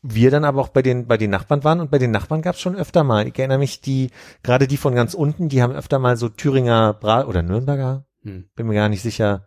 Wir 0.00 0.30
dann 0.30 0.44
aber 0.44 0.62
auch 0.62 0.68
bei 0.68 0.80
den, 0.80 1.06
bei 1.06 1.18
den 1.18 1.28
Nachbarn 1.30 1.62
waren 1.62 1.80
und 1.80 1.90
bei 1.90 1.98
den 1.98 2.10
Nachbarn 2.10 2.40
gab 2.40 2.54
es 2.54 2.60
schon 2.62 2.74
öfter 2.76 3.04
mal. 3.04 3.26
Ich 3.28 3.38
erinnere 3.38 3.58
mich, 3.58 3.82
die, 3.82 4.10
gerade 4.42 4.66
die 4.66 4.78
von 4.78 4.94
ganz 4.94 5.12
unten, 5.12 5.50
die 5.50 5.62
haben 5.62 5.74
öfter 5.74 5.98
mal 5.98 6.16
so 6.16 6.30
Thüringer 6.30 6.94
Bra 6.94 7.26
oder 7.26 7.42
Nürnberger, 7.42 8.06
Mhm. 8.22 8.46
bin 8.56 8.66
mir 8.66 8.74
gar 8.74 8.88
nicht 8.88 9.02
sicher, 9.02 9.46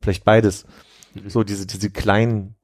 vielleicht 0.00 0.24
beides. 0.24 0.64
So 1.28 1.42
diese, 1.44 1.66
diese 1.66 1.90
kleinen, 1.90 2.54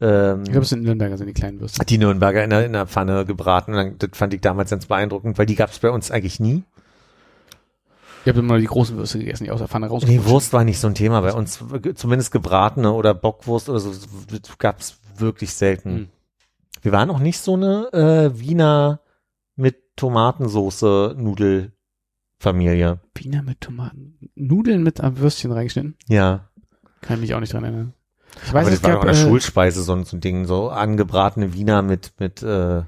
ähm, 0.00 0.42
Ich 0.44 0.50
glaube, 0.50 0.64
es 0.64 0.68
sind 0.70 0.82
Nürnberger, 0.82 1.16
sind 1.18 1.26
die 1.26 1.32
kleinen 1.32 1.60
Würste. 1.60 1.84
die 1.84 1.98
Nürnberger 1.98 2.44
in 2.44 2.50
der, 2.50 2.66
in 2.66 2.72
der 2.72 2.86
Pfanne 2.86 3.24
gebraten. 3.24 3.74
Und 3.74 4.02
das 4.02 4.10
fand 4.14 4.34
ich 4.34 4.40
damals 4.40 4.70
ganz 4.70 4.86
beeindruckend, 4.86 5.38
weil 5.38 5.46
die 5.46 5.56
gab 5.56 5.70
es 5.70 5.78
bei 5.78 5.90
uns 5.90 6.10
eigentlich 6.10 6.40
nie. 6.40 6.64
Ich 8.24 8.28
habe 8.28 8.40
immer 8.40 8.58
die 8.58 8.66
großen 8.66 8.96
Würste 8.98 9.18
gegessen, 9.18 9.44
die 9.44 9.50
aus 9.50 9.60
der 9.60 9.68
Pfanne 9.68 9.86
raus. 9.86 10.04
Nee, 10.06 10.20
Wurst 10.24 10.52
war 10.52 10.62
nicht 10.64 10.78
so 10.78 10.88
ein 10.88 10.94
Thema 10.94 11.22
bei 11.22 11.32
uns. 11.32 11.64
Zumindest 11.94 12.32
gebratene 12.32 12.92
oder 12.92 13.14
Bockwurst 13.14 13.70
oder 13.70 13.80
so 13.80 13.90
gab 14.58 14.80
es 14.80 14.98
wirklich 15.16 15.54
selten. 15.54 15.92
Mhm. 15.94 16.08
Wir 16.82 16.92
waren 16.92 17.10
auch 17.10 17.18
nicht 17.18 17.38
so 17.38 17.54
eine 17.54 17.90
äh, 17.92 18.38
Wiener 18.38 19.00
mit 19.56 19.96
Tomatensoße 19.96 21.14
Nudelfamilie. 21.16 23.00
Wiener 23.14 23.42
mit 23.42 23.60
Tomaten. 23.60 24.18
Nudeln 24.34 24.82
mit 24.82 25.00
einem 25.00 25.18
Würstchen 25.18 25.52
reingeschnitten. 25.52 25.96
Ja. 26.08 26.49
Kann 27.00 27.16
ich 27.16 27.20
mich 27.22 27.34
auch 27.34 27.40
nicht 27.40 27.52
dran 27.52 27.64
erinnern. 27.64 27.94
Ich 28.44 28.52
weiß, 28.52 28.62
Aber 28.66 28.70
das 28.70 28.82
war 28.82 28.98
auch 28.98 29.02
eine 29.02 29.12
äh, 29.12 29.14
Schulspeise, 29.16 29.82
so, 29.82 29.92
ein- 29.94 30.04
so 30.04 30.16
ein 30.16 30.20
Ding, 30.20 30.44
so 30.46 30.70
angebratene 30.70 31.52
Wiener 31.54 31.82
mit, 31.82 32.12
mit, 32.18 32.42
äh, 32.42 32.82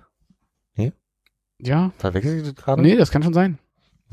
Ja, 1.64 1.92
verwechsel 1.98 2.38
ich 2.38 2.42
das 2.42 2.54
gerade? 2.56 2.82
nee, 2.82 2.96
das 2.96 3.10
kann 3.12 3.22
schon 3.22 3.34
sein. 3.34 3.58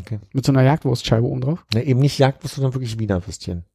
Okay. 0.01 0.19
Mit 0.33 0.45
so 0.45 0.51
einer 0.51 0.61
Jagdwurstscheibe 0.61 1.25
oben 1.25 1.41
drauf. 1.41 1.65
Ne, 1.73 1.83
eben 1.83 1.99
nicht 1.99 2.19
Jagdwurst, 2.19 2.55
sondern 2.55 2.73
wirklich 2.75 2.99
Wiener 2.99 3.25
Würstchen. 3.25 3.65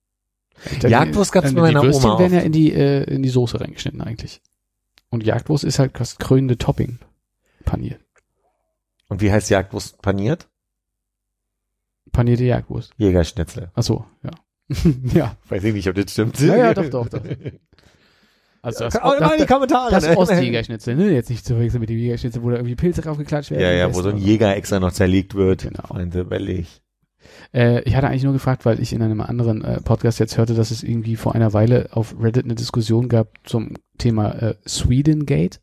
Jagdwurst 0.81 1.33
gab's 1.33 1.51
äh, 1.51 1.55
bei 1.55 1.61
meiner 1.63 1.81
Die 1.81 1.87
Würstchen 1.89 2.11
Oma 2.11 2.19
werden 2.21 2.35
ja 2.35 2.41
in 2.41 2.53
die, 2.53 2.73
äh, 2.73 3.03
in 3.13 3.23
die 3.25 3.29
Soße 3.31 3.61
reingeschnitten 3.61 4.01
eigentlich. 4.01 4.41
Und 5.11 5.25
Jagdwurst 5.25 5.65
ist 5.65 5.81
halt 5.81 5.99
das 5.99 6.19
krönende 6.19 6.57
Topping. 6.57 7.01
Paniert. 7.65 8.01
Und 9.09 9.21
wie 9.21 9.33
heißt 9.33 9.51
Jagdwurst 9.51 10.01
paniert? 10.03 10.49
Panierte 12.13 12.45
Jagdwurst. 12.45 12.93
Jägerschnitzel. 12.97 13.71
Ach 13.75 13.83
so, 13.83 14.05
ja. 14.23 14.31
ja. 15.15 15.37
Weiß 15.49 15.65
ich 15.65 15.75
nicht, 15.75 15.89
ob 15.89 15.95
das 15.95 16.13
stimmt. 16.13 16.39
Ja, 16.41 16.57
ja, 16.57 16.75
doch, 16.75 16.89
doch, 16.89 17.09
doch. 17.09 17.21
Also 18.63 18.85
das, 18.85 18.95
Kann 18.95 19.03
auch 19.03 19.21
mal 19.21 19.35
in 19.35 19.43
die 19.43 19.47
Kommentare. 19.47 19.91
das 19.91 20.09
ne? 20.09 20.17
Ostjägerschnitzel, 20.17 20.97
ne? 20.97 21.13
Jetzt 21.13 21.29
nicht 21.29 21.45
zu 21.45 21.53
verwechseln 21.53 21.81
mit 21.81 21.91
dem 21.91 21.99
Jägerschnitzel, 21.99 22.43
wo 22.43 22.49
da 22.49 22.57
irgendwie 22.57 22.77
Pilze 22.77 23.03
draufgeklatscht 23.03 23.51
werden. 23.51 23.61
Ja, 23.61 23.73
ja, 23.73 23.95
wo 23.95 24.01
so 24.01 24.09
ein. 24.09 24.17
Jäger 24.17 24.57
extra 24.57 24.81
noch 24.81 24.93
zerlegt 24.93 25.35
wird. 25.35 25.65
Genau. 25.65 25.87
Freunde, 25.87 26.25
bellig. 26.25 26.81
Äh, 27.53 27.83
ich 27.83 27.95
hatte 27.95 28.09
eigentlich 28.09 28.25
nur 28.25 28.33
gefragt, 28.33 28.65
weil 28.65 28.81
ich 28.81 28.95
in 28.95 29.03
einem 29.03 29.21
anderen 29.21 29.63
äh, 29.63 29.83
Podcast 29.83 30.19
jetzt 30.19 30.39
hörte, 30.39 30.55
dass 30.55 30.71
es 30.71 30.83
irgendwie 30.83 31.17
vor 31.17 31.35
einer 31.35 31.53
Weile 31.53 31.89
auf 31.93 32.17
Reddit 32.19 32.47
eine 32.47 32.55
Diskussion 32.55 33.11
gab 33.11 33.29
zum 33.45 33.75
Thema 33.99 34.31
äh, 34.31 34.55
Swedengate, 34.67 35.59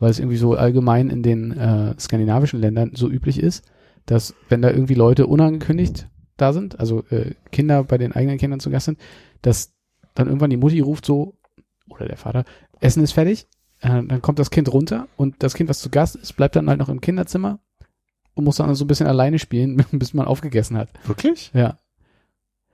weil 0.00 0.10
es 0.10 0.18
irgendwie 0.18 0.36
so 0.36 0.54
allgemein 0.54 1.10
in 1.10 1.22
den 1.22 1.52
äh, 1.52 1.94
skandinavischen 1.98 2.60
Ländern 2.60 2.90
so 2.94 3.08
üblich 3.08 3.40
ist, 3.40 3.64
dass 4.06 4.34
wenn 4.48 4.62
da 4.62 4.70
irgendwie 4.70 4.94
Leute 4.94 5.28
unangekündigt 5.28 6.08
da 6.42 6.52
sind, 6.52 6.78
also 6.78 7.04
äh, 7.10 7.34
Kinder 7.50 7.84
bei 7.84 7.98
den 7.98 8.12
eigenen 8.12 8.38
Kindern 8.38 8.60
zu 8.60 8.70
Gast 8.70 8.86
sind, 8.86 8.98
dass 9.40 9.72
dann 10.14 10.26
irgendwann 10.26 10.50
die 10.50 10.56
Mutti 10.56 10.80
ruft 10.80 11.06
so, 11.06 11.34
oder 11.88 12.06
der 12.06 12.16
Vater, 12.16 12.44
Essen 12.80 13.02
ist 13.02 13.12
fertig, 13.12 13.46
äh, 13.80 13.88
dann 13.88 14.20
kommt 14.20 14.38
das 14.38 14.50
Kind 14.50 14.72
runter 14.72 15.08
und 15.16 15.42
das 15.42 15.54
Kind, 15.54 15.70
was 15.70 15.80
zu 15.80 15.90
Gast 15.90 16.16
ist, 16.16 16.36
bleibt 16.36 16.56
dann 16.56 16.68
halt 16.68 16.78
noch 16.78 16.88
im 16.88 17.00
Kinderzimmer 17.00 17.60
und 18.34 18.44
muss 18.44 18.56
dann 18.56 18.74
so 18.74 18.84
ein 18.84 18.88
bisschen 18.88 19.06
alleine 19.06 19.38
spielen, 19.38 19.84
bis 19.92 20.14
man 20.14 20.26
aufgegessen 20.26 20.76
hat. 20.76 20.88
Wirklich? 21.04 21.50
Ja. 21.54 21.78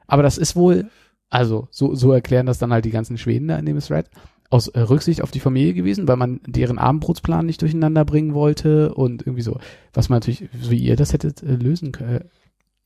Aber 0.06 0.22
das 0.22 0.38
ist 0.38 0.56
wohl, 0.56 0.90
also 1.28 1.68
so, 1.70 1.94
so 1.94 2.12
erklären 2.12 2.46
das 2.46 2.58
dann 2.58 2.72
halt 2.72 2.84
die 2.84 2.90
ganzen 2.90 3.18
Schweden 3.18 3.48
da 3.48 3.58
in 3.58 3.66
dem 3.66 3.78
Thread, 3.78 4.10
aus 4.50 4.68
äh, 4.68 4.80
Rücksicht 4.80 5.22
auf 5.22 5.30
die 5.30 5.40
Familie 5.40 5.74
gewesen, 5.74 6.08
weil 6.08 6.16
man 6.16 6.40
deren 6.46 6.78
Abendbrotsplan 6.78 7.44
nicht 7.44 7.60
durcheinander 7.60 8.04
bringen 8.04 8.34
wollte 8.34 8.94
und 8.94 9.22
irgendwie 9.22 9.42
so, 9.42 9.58
was 9.92 10.08
man 10.08 10.16
natürlich, 10.16 10.48
so 10.58 10.70
wie 10.70 10.78
ihr 10.78 10.96
das 10.96 11.12
hättet 11.12 11.42
äh, 11.42 11.54
lösen 11.54 11.92
können. 11.92 12.24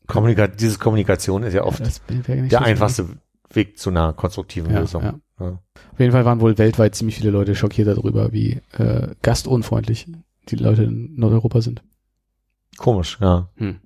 Kommunika 0.06 0.46
diese 0.48 0.78
Kommunikation 0.78 1.42
ist 1.42 1.54
ja 1.54 1.64
oft 1.64 1.80
der 1.80 2.48
so 2.50 2.56
einfachste 2.58 3.08
Weg 3.52 3.78
zu 3.78 3.90
einer 3.90 4.12
konstruktiven 4.12 4.72
Ja, 4.72 4.80
Lösung. 4.80 5.02
ja. 5.02 5.14
Ja. 5.40 5.58
Auf 5.92 5.98
jeden 5.98 6.12
Fall 6.12 6.24
waren 6.24 6.40
wohl 6.40 6.56
weltweit 6.58 6.94
ziemlich 6.94 7.16
viele 7.16 7.30
Leute 7.30 7.54
schockiert 7.54 7.88
darüber, 7.88 8.32
wie 8.32 8.60
äh, 8.72 9.08
gastunfreundlich 9.22 10.06
die 10.48 10.56
Leute 10.56 10.84
in 10.84 11.14
Nordeuropa 11.16 11.60
sind. 11.60 11.82
Komisch, 12.76 13.18
ja. 13.20 13.48
Hm. 13.56 13.80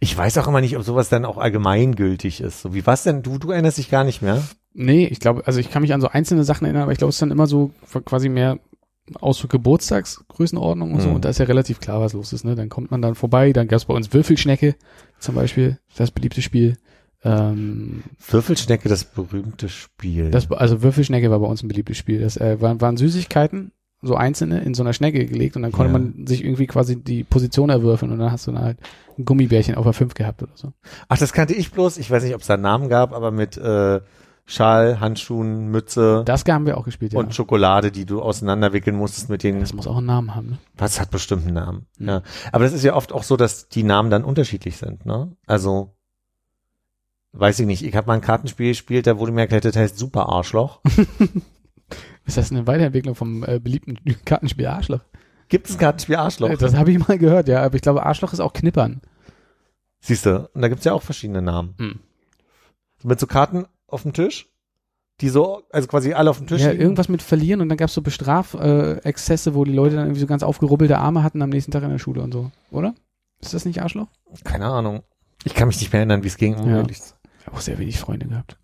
Ich 0.00 0.16
weiß 0.16 0.38
auch 0.38 0.48
immer 0.48 0.60
nicht, 0.60 0.76
ob 0.76 0.82
sowas 0.82 1.08
dann 1.08 1.24
auch 1.24 1.38
allgemeingültig 1.38 2.40
ist. 2.40 2.62
So 2.62 2.74
wie 2.74 2.86
was 2.86 3.02
denn? 3.02 3.22
Du, 3.22 3.38
du 3.38 3.50
erinnerst 3.50 3.78
dich 3.78 3.90
gar 3.90 4.04
nicht 4.04 4.22
mehr? 4.22 4.42
Nee, 4.72 5.06
ich 5.06 5.20
glaube, 5.20 5.46
also 5.46 5.58
ich 5.60 5.70
kann 5.70 5.82
mich 5.82 5.94
an 5.94 6.00
so 6.00 6.08
einzelne 6.08 6.44
Sachen 6.44 6.64
erinnern, 6.64 6.82
aber 6.84 6.92
ich 6.92 6.98
glaube, 6.98 7.10
es 7.10 7.16
ist 7.16 7.22
dann 7.22 7.30
immer 7.30 7.46
so 7.46 7.72
quasi 8.04 8.28
mehr 8.28 8.58
aus 9.20 9.38
für 9.38 9.48
Geburtstagsgrößenordnung 9.48 10.92
und 10.94 11.00
so. 11.00 11.08
Mhm. 11.08 11.16
Und 11.16 11.24
da 11.24 11.28
ist 11.28 11.38
ja 11.38 11.44
relativ 11.46 11.80
klar, 11.80 12.00
was 12.00 12.12
los 12.12 12.32
ist. 12.32 12.44
Ne? 12.44 12.54
Dann 12.54 12.68
kommt 12.68 12.90
man 12.90 13.02
dann 13.02 13.14
vorbei, 13.14 13.52
dann 13.52 13.68
gab 13.68 13.76
es 13.78 13.84
bei 13.84 13.94
uns 13.94 14.12
Würfelschnecke 14.12 14.74
zum 15.18 15.34
Beispiel, 15.34 15.78
das 15.96 16.10
beliebte 16.10 16.42
Spiel. 16.42 16.76
Ähm, 17.24 18.02
Würfelschnecke, 18.28 18.88
das 18.88 19.04
berühmte 19.04 19.68
Spiel. 19.68 20.30
das, 20.30 20.50
also 20.50 20.82
Würfelschnecke 20.82 21.30
war 21.30 21.40
bei 21.40 21.46
uns 21.46 21.62
ein 21.62 21.68
beliebtes 21.68 21.96
Spiel. 21.96 22.20
Das 22.20 22.36
äh, 22.36 22.60
waren, 22.60 22.80
waren 22.80 22.96
Süßigkeiten, 22.96 23.72
so 24.02 24.14
einzelne 24.14 24.60
in 24.60 24.74
so 24.74 24.82
einer 24.82 24.92
Schnecke 24.92 25.24
gelegt 25.24 25.56
und 25.56 25.62
dann 25.62 25.72
konnte 25.72 25.92
Ja. 25.92 25.98
man 25.98 26.26
sich 26.26 26.44
irgendwie 26.44 26.66
quasi 26.66 26.96
die 27.02 27.24
Position 27.24 27.70
erwürfeln 27.70 28.12
und 28.12 28.18
dann 28.18 28.30
hast 28.30 28.46
du 28.46 28.52
dann 28.52 28.62
halt 28.62 28.78
ein 29.18 29.24
Gummibärchen 29.24 29.74
auf 29.74 29.84
der 29.84 29.94
5 29.94 30.14
gehabt 30.14 30.42
oder 30.42 30.52
so. 30.54 30.72
Ach, 31.08 31.18
das 31.18 31.32
kannte 31.32 31.54
ich 31.54 31.72
bloß. 31.72 31.96
Ich 31.98 32.10
weiß 32.10 32.22
nicht, 32.22 32.34
ob 32.34 32.42
es 32.42 32.46
da 32.46 32.54
einen 32.54 32.62
Namen 32.62 32.88
gab, 32.88 33.12
aber 33.12 33.30
mit 33.30 33.56
äh, 33.56 34.00
Schal, 34.48 35.00
Handschuhen, 35.00 35.68
Mütze 35.68 36.22
Das 36.24 36.44
haben 36.44 36.66
wir 36.66 36.78
auch 36.78 36.84
gespielt, 36.84 37.12
ja. 37.12 37.18
und 37.18 37.34
Schokolade, 37.34 37.90
die 37.90 38.06
du 38.06 38.22
auseinanderwickeln 38.22 38.94
musstest 38.94 39.28
mit 39.28 39.42
den 39.42 39.58
das 39.58 39.72
muss 39.72 39.88
auch 39.88 39.96
einen 39.96 40.06
Namen 40.06 40.36
haben, 40.36 40.50
ne? 40.50 40.58
Was 40.76 41.00
hat 41.00 41.10
bestimmt 41.10 41.44
einen 41.46 41.54
Namen. 41.54 41.86
Hm. 41.98 42.08
Ja. 42.08 42.22
Aber 42.52 42.62
das 42.62 42.72
ist 42.72 42.84
ja 42.84 42.94
oft 42.94 43.12
auch 43.12 43.24
so, 43.24 43.36
dass 43.36 43.68
die 43.68 43.82
Namen 43.82 44.08
dann 44.08 44.22
unterschiedlich 44.22 44.76
sind, 44.76 45.04
ne? 45.04 45.36
Also, 45.46 45.96
weiß 47.32 47.58
ich 47.58 47.66
nicht. 47.66 47.84
Ich 47.84 47.96
habe 47.96 48.06
mal 48.06 48.14
ein 48.14 48.20
Kartenspiel 48.20 48.68
gespielt, 48.68 49.08
da 49.08 49.18
wurde 49.18 49.32
mir 49.32 49.40
erklärt, 49.40 49.64
das 49.64 49.74
heißt 49.74 49.98
Super 49.98 50.28
Arschloch. 50.28 50.80
Ist 52.24 52.36
das 52.36 52.52
eine 52.52 52.68
Weiterentwicklung 52.68 53.16
vom 53.16 53.42
äh, 53.42 53.58
beliebten 53.58 53.98
Kartenspiel 54.24 54.66
Arschloch? 54.66 55.00
Gibt 55.48 55.68
es 55.68 55.74
ein 55.74 55.78
Kartenspiel 55.78 56.16
Arschloch? 56.16 56.56
Das 56.56 56.74
habe 56.74 56.92
ich 56.92 57.08
mal 57.08 57.18
gehört, 57.18 57.48
ja. 57.48 57.64
Aber 57.64 57.74
ich 57.74 57.82
glaube, 57.82 58.06
Arschloch 58.06 58.32
ist 58.32 58.40
auch 58.40 58.52
Knippern. 58.52 59.00
Siehst 59.98 60.26
du, 60.26 60.48
und 60.52 60.62
da 60.62 60.68
gibt's 60.68 60.84
ja 60.84 60.92
auch 60.92 61.02
verschiedene 61.02 61.42
Namen. 61.42 61.74
Hm. 61.78 61.98
Mit 63.02 63.18
so 63.20 63.26
Karten 63.26 63.66
auf 63.88 64.02
dem 64.02 64.12
Tisch, 64.12 64.48
die 65.20 65.28
so, 65.28 65.62
also 65.70 65.88
quasi 65.88 66.12
alle 66.12 66.30
auf 66.30 66.38
dem 66.38 66.46
Tisch 66.46 66.60
Ja, 66.62 66.70
liegen. 66.70 66.82
irgendwas 66.82 67.08
mit 67.08 67.22
Verlieren 67.22 67.60
und 67.60 67.68
dann 67.68 67.78
gab's 67.78 67.94
so 67.94 68.02
Bestrafexzesse, 68.02 69.50
äh, 69.50 69.54
wo 69.54 69.64
die 69.64 69.72
Leute 69.72 69.96
dann 69.96 70.06
irgendwie 70.06 70.20
so 70.20 70.26
ganz 70.26 70.42
aufgerubbelte 70.42 70.98
Arme 70.98 71.22
hatten 71.22 71.40
am 71.42 71.50
nächsten 71.50 71.70
Tag 71.72 71.82
in 71.82 71.90
der 71.90 71.98
Schule 71.98 72.22
und 72.22 72.32
so, 72.32 72.50
oder? 72.70 72.94
Ist 73.40 73.54
das 73.54 73.64
nicht 73.64 73.82
Arschloch? 73.82 74.08
Keine 74.44 74.66
Ahnung. 74.66 75.02
Ich 75.44 75.54
kann 75.54 75.68
mich 75.68 75.78
nicht 75.80 75.92
mehr 75.92 76.00
erinnern, 76.00 76.22
wie 76.22 76.28
es 76.28 76.36
ging. 76.36 76.54
Ja. 76.68 76.82
Ich 76.88 77.46
habe 77.46 77.56
auch 77.56 77.60
sehr 77.60 77.78
wenig 77.78 77.98
Freunde 77.98 78.26
gehabt. 78.26 78.58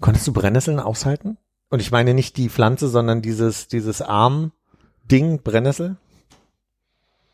Konntest 0.00 0.26
du 0.26 0.32
Brennnesseln 0.32 0.78
aushalten? 0.78 1.38
Und 1.70 1.80
ich 1.80 1.90
meine 1.90 2.14
nicht 2.14 2.36
die 2.36 2.48
Pflanze, 2.50 2.88
sondern 2.88 3.22
dieses, 3.22 3.66
dieses 3.68 4.02
Arm-Ding, 4.02 5.42
Brennnessel? 5.42 5.96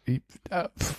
Ich, 0.05 0.23
äh, 0.51 0.69
pff. 0.79 0.95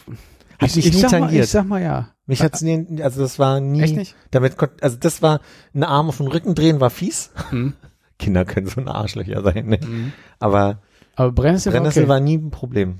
Hat 0.59 0.67
ich, 0.67 0.73
dich 0.73 0.85
ich, 0.87 0.93
nie 0.93 0.99
sag 1.01 1.11
mal, 1.11 1.19
tangiert. 1.21 1.45
ich 1.45 1.49
sag 1.51 1.65
mal 1.65 1.81
ja. 1.81 2.09
Mich 2.25 2.43
hat's 2.43 2.61
nie, 2.61 3.01
also 3.01 3.21
das 3.21 3.39
war 3.39 3.59
nie, 3.59 3.81
Echt 3.81 3.95
nicht? 3.95 4.15
damit 4.31 4.57
konnt, 4.57 4.83
also 4.83 4.97
das 4.97 5.21
war, 5.21 5.39
ein 5.73 5.83
Arm 5.83 6.09
auf 6.09 6.17
den 6.17 6.27
Rücken 6.27 6.53
drehen 6.53 6.79
war 6.79 6.89
fies. 6.89 7.31
Hm. 7.49 7.73
Kinder 8.19 8.45
können 8.45 8.67
so 8.67 8.79
ein 8.81 8.87
Arschlöcher 8.87 9.41
sein, 9.41 9.67
ne? 9.67 9.79
Hm. 9.81 10.11
Aber 10.39 10.81
Aber 11.15 11.31
Brennnessel, 11.31 11.71
Brennnessel 11.71 12.07
war 12.07 12.17
okay. 12.17 12.19
war 12.19 12.19
nie 12.19 12.37
ein 12.37 12.51
Problem. 12.51 12.99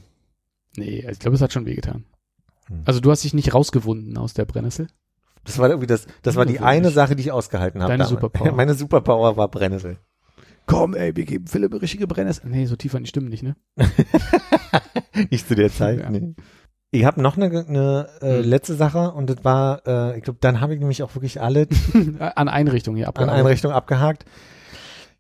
Nee, 0.78 1.02
also 1.02 1.12
ich 1.12 1.20
glaube, 1.20 1.36
es 1.36 1.42
hat 1.42 1.52
schon 1.54 1.66
wehgetan. 1.66 2.06
Hm. 2.68 2.84
Also 2.86 3.02
du 3.02 3.12
hast 3.12 3.24
dich 3.24 3.34
nicht 3.34 3.54
rausgewunden 3.54 4.18
aus 4.18 4.34
der 4.34 4.46
Brennnessel? 4.46 4.88
Das 5.44 5.58
war 5.58 5.70
irgendwie 5.70 5.88
das, 5.88 6.08
das 6.22 6.36
war 6.36 6.46
die 6.46 6.60
eine 6.60 6.90
Sache, 6.92 7.16
die 7.16 7.22
ich 7.22 7.32
ausgehalten 7.32 7.82
habe. 7.82 7.92
Deine 7.92 8.04
damals. 8.04 8.10
Superpower. 8.10 8.52
Meine 8.56 8.74
Superpower 8.74 9.38
war 9.38 9.48
Brennnessel. 9.50 9.98
Komm, 10.66 10.94
ey, 10.94 11.16
wir 11.16 11.26
geben 11.26 11.48
Philipp 11.48 11.82
richtige 11.82 12.06
Brennnessel. 12.08 12.48
Nee, 12.50 12.66
so 12.66 12.76
tief 12.76 12.94
waren 12.94 13.04
die 13.04 13.10
Stimmen 13.10 13.30
nicht, 13.30 13.44
ne? 13.44 13.56
Nicht 15.32 15.48
zu 15.48 15.56
der 15.56 15.72
Zeit, 15.72 16.00
Ja. 16.00 16.10
nee. 16.10 16.36
Ich 16.92 17.06
habe 17.06 17.22
noch 17.22 17.38
eine, 17.38 17.46
eine 17.68 18.08
äh, 18.22 18.38
Hm. 18.42 18.50
letzte 18.50 18.74
Sache 18.76 19.12
und 19.12 19.30
das 19.30 19.44
war, 19.44 19.82
äh, 19.86 20.18
ich 20.18 20.24
glaube, 20.24 20.40
dann 20.42 20.60
habe 20.60 20.74
ich 20.74 20.80
nämlich 20.80 21.04
auch 21.04 21.14
wirklich 21.16 21.40
alle 21.40 21.68
An 22.36 22.48
Einrichtungen 22.50 22.98
hier 22.98 23.06
an 23.06 23.10
abgearbeitet. 23.10 23.40
Einrichtungen 23.46 23.76
abgehakt. 23.76 24.26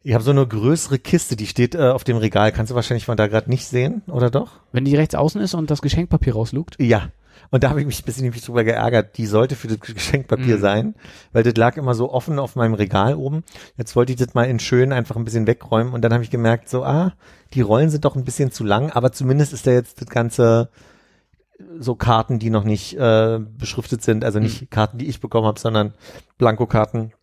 Ich 0.02 0.14
habe 0.14 0.24
so 0.24 0.32
eine 0.32 0.48
größere 0.48 0.98
Kiste, 0.98 1.36
die 1.36 1.46
steht 1.46 1.76
äh, 1.76 1.90
auf 1.90 2.04
dem 2.04 2.18
Regal. 2.18 2.52
Kannst 2.52 2.72
du 2.72 2.76
wahrscheinlich 2.76 3.06
von 3.06 3.18
da 3.18 3.28
gerade 3.28 3.50
nicht 3.50 3.66
sehen, 3.68 4.02
oder 4.08 4.32
doch? 4.32 4.54
Wenn 4.72 4.86
die 4.86 4.96
rechts 4.96 5.14
außen 5.14 5.42
ist 5.42 5.54
und 5.54 5.70
das 5.70 5.82
Geschenkpapier 5.82 6.34
rauslugt. 6.34 6.76
Ja. 6.80 7.10
Und 7.52 7.64
da 7.64 7.70
habe 7.70 7.82
ich 7.82 7.86
mich 7.88 8.02
ein 8.02 8.06
bisschen 8.06 8.24
nämlich 8.24 8.44
drüber 8.44 8.64
geärgert. 8.64 9.18
Die 9.18 9.26
sollte 9.26 9.56
für 9.56 9.68
das 9.68 9.80
Geschenkpapier 9.80 10.58
Mhm. 10.58 10.62
sein, 10.62 10.96
weil 11.34 11.44
das 11.44 11.56
lag 11.56 11.78
immer 11.78 11.94
so 11.94 12.12
offen 12.12 12.40
auf 12.40 12.56
meinem 12.56 12.74
Regal 12.74 13.14
oben. 13.16 13.44
Jetzt 13.78 13.96
wollte 13.96 14.12
ich 14.14 14.18
das 14.20 14.34
mal 14.34 14.46
in 14.46 14.60
schön 14.60 14.92
einfach 14.94 15.16
ein 15.18 15.26
bisschen 15.26 15.46
wegräumen 15.48 15.94
und 15.94 16.02
dann 16.02 16.14
habe 16.14 16.24
ich 16.24 16.30
gemerkt, 16.32 16.70
so, 16.70 16.84
ah, 16.84 17.14
die 17.54 17.62
Rollen 17.62 17.90
sind 17.90 18.06
doch 18.06 18.16
ein 18.16 18.24
bisschen 18.26 18.52
zu 18.52 18.64
lang, 18.64 18.92
aber 18.92 19.12
zumindest 19.12 19.54
ist 19.54 19.68
da 19.68 19.72
jetzt 19.72 20.02
das 20.02 20.08
ganze 20.10 20.70
so 21.80 21.96
Karten, 21.96 22.40
die 22.40 22.50
noch 22.50 22.64
nicht 22.64 22.96
äh, 22.96 23.40
beschriftet 23.40 24.02
sind, 24.02 24.24
also 24.24 24.40
nicht 24.40 24.72
Karten, 24.72 24.98
die 24.98 25.08
ich 25.08 25.20
bekommen 25.20 25.48
habe, 25.48 25.60
sondern 25.60 25.94
Blankokarten, 26.38 27.14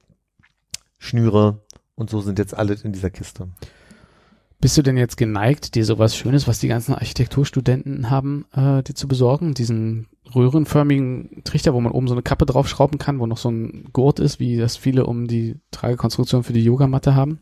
Schnüre 0.98 1.62
und 1.94 2.10
so 2.10 2.20
sind 2.20 2.38
jetzt 2.38 2.56
alle 2.56 2.74
in 2.74 2.92
dieser 2.92 3.10
Kiste. 3.10 3.48
Bist 4.58 4.76
du 4.78 4.82
denn 4.82 4.96
jetzt 4.96 5.16
geneigt, 5.16 5.74
dir 5.74 5.84
sowas 5.84 6.16
Schönes, 6.16 6.48
was 6.48 6.58
die 6.58 6.68
ganzen 6.68 6.94
Architekturstudenten 6.94 8.08
haben, 8.08 8.46
äh, 8.52 8.82
dir 8.82 8.94
zu 8.94 9.06
besorgen? 9.06 9.52
Diesen 9.52 10.08
röhrenförmigen 10.34 11.42
Trichter, 11.44 11.74
wo 11.74 11.80
man 11.80 11.92
oben 11.92 12.08
so 12.08 12.14
eine 12.14 12.22
Kappe 12.22 12.46
draufschrauben 12.46 12.98
kann, 12.98 13.20
wo 13.20 13.26
noch 13.26 13.36
so 13.36 13.50
ein 13.50 13.88
Gurt 13.92 14.18
ist, 14.18 14.40
wie 14.40 14.56
das 14.56 14.76
viele 14.76 15.04
um 15.04 15.26
die 15.26 15.56
Tragekonstruktion 15.72 16.42
für 16.42 16.54
die 16.54 16.64
Yogamatte 16.64 17.14
haben? 17.14 17.38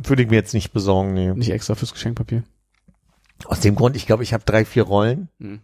Würde 0.00 0.22
ich 0.22 0.30
mir 0.30 0.36
jetzt 0.36 0.54
nicht 0.54 0.72
besorgen, 0.72 1.14
nee. 1.14 1.32
Nicht 1.32 1.50
extra 1.50 1.76
fürs 1.76 1.92
Geschenkpapier. 1.92 2.42
Aus 3.44 3.60
dem 3.60 3.76
Grund, 3.76 3.94
ich 3.94 4.06
glaube, 4.06 4.24
ich 4.24 4.32
habe 4.32 4.44
drei, 4.44 4.64
vier 4.64 4.82
Rollen. 4.82 5.28
Hm. 5.40 5.60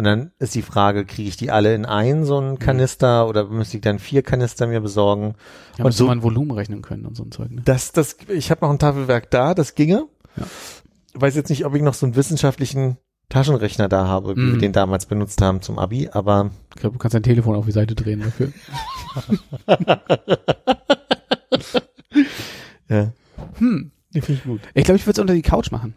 Und 0.00 0.04
dann 0.04 0.32
ist 0.38 0.54
die 0.54 0.62
Frage, 0.62 1.04
kriege 1.04 1.28
ich 1.28 1.36
die 1.36 1.50
alle 1.50 1.74
in 1.74 1.84
einen, 1.84 2.24
so 2.24 2.38
einen 2.38 2.58
Kanister, 2.58 3.28
oder 3.28 3.44
müsste 3.44 3.76
ich 3.76 3.82
dann 3.82 3.98
vier 3.98 4.22
Kanister 4.22 4.66
mir 4.66 4.80
besorgen? 4.80 5.34
Ja, 5.76 5.84
Und 5.84 5.92
so- 5.92 6.06
man 6.06 6.22
Volumen 6.22 6.52
rechnen 6.52 6.80
können 6.80 7.04
und 7.04 7.14
so 7.18 7.22
ein 7.22 7.30
Zeug, 7.30 7.50
ne? 7.50 7.60
Das, 7.66 7.92
das, 7.92 8.16
ich 8.28 8.50
habe 8.50 8.62
noch 8.64 8.70
ein 8.70 8.78
Tafelwerk 8.78 9.30
da, 9.30 9.52
das 9.52 9.74
ginge. 9.74 10.06
Ja. 10.38 10.44
Weiß 11.12 11.36
jetzt 11.36 11.50
nicht, 11.50 11.66
ob 11.66 11.74
ich 11.74 11.82
noch 11.82 11.92
so 11.92 12.06
einen 12.06 12.16
wissenschaftlichen 12.16 12.96
Taschenrechner 13.28 13.90
da 13.90 14.06
habe, 14.06 14.36
wie 14.36 14.40
wir 14.40 14.54
Mhm. 14.54 14.58
den 14.60 14.72
damals 14.72 15.04
benutzt 15.04 15.42
haben 15.42 15.60
zum 15.60 15.78
Abi, 15.78 16.08
aber 16.10 16.50
Ich 16.74 16.80
glaube, 16.80 16.94
du 16.94 16.98
kannst 16.98 17.14
dein 17.14 17.22
Telefon 17.22 17.54
auf 17.54 17.66
die 17.66 17.72
Seite 17.72 17.94
drehen 17.94 18.20
dafür. 18.20 18.52
ja, 22.88 23.12
Hm. 23.58 23.90
die 24.14 24.22
finde 24.22 24.38
ich 24.40 24.44
gut. 24.44 24.60
Ich 24.72 24.84
glaube, 24.84 24.96
ich 24.96 25.04
würde 25.06 25.12
es 25.12 25.18
unter 25.18 25.34
die 25.34 25.42
Couch 25.42 25.70
machen. 25.70 25.92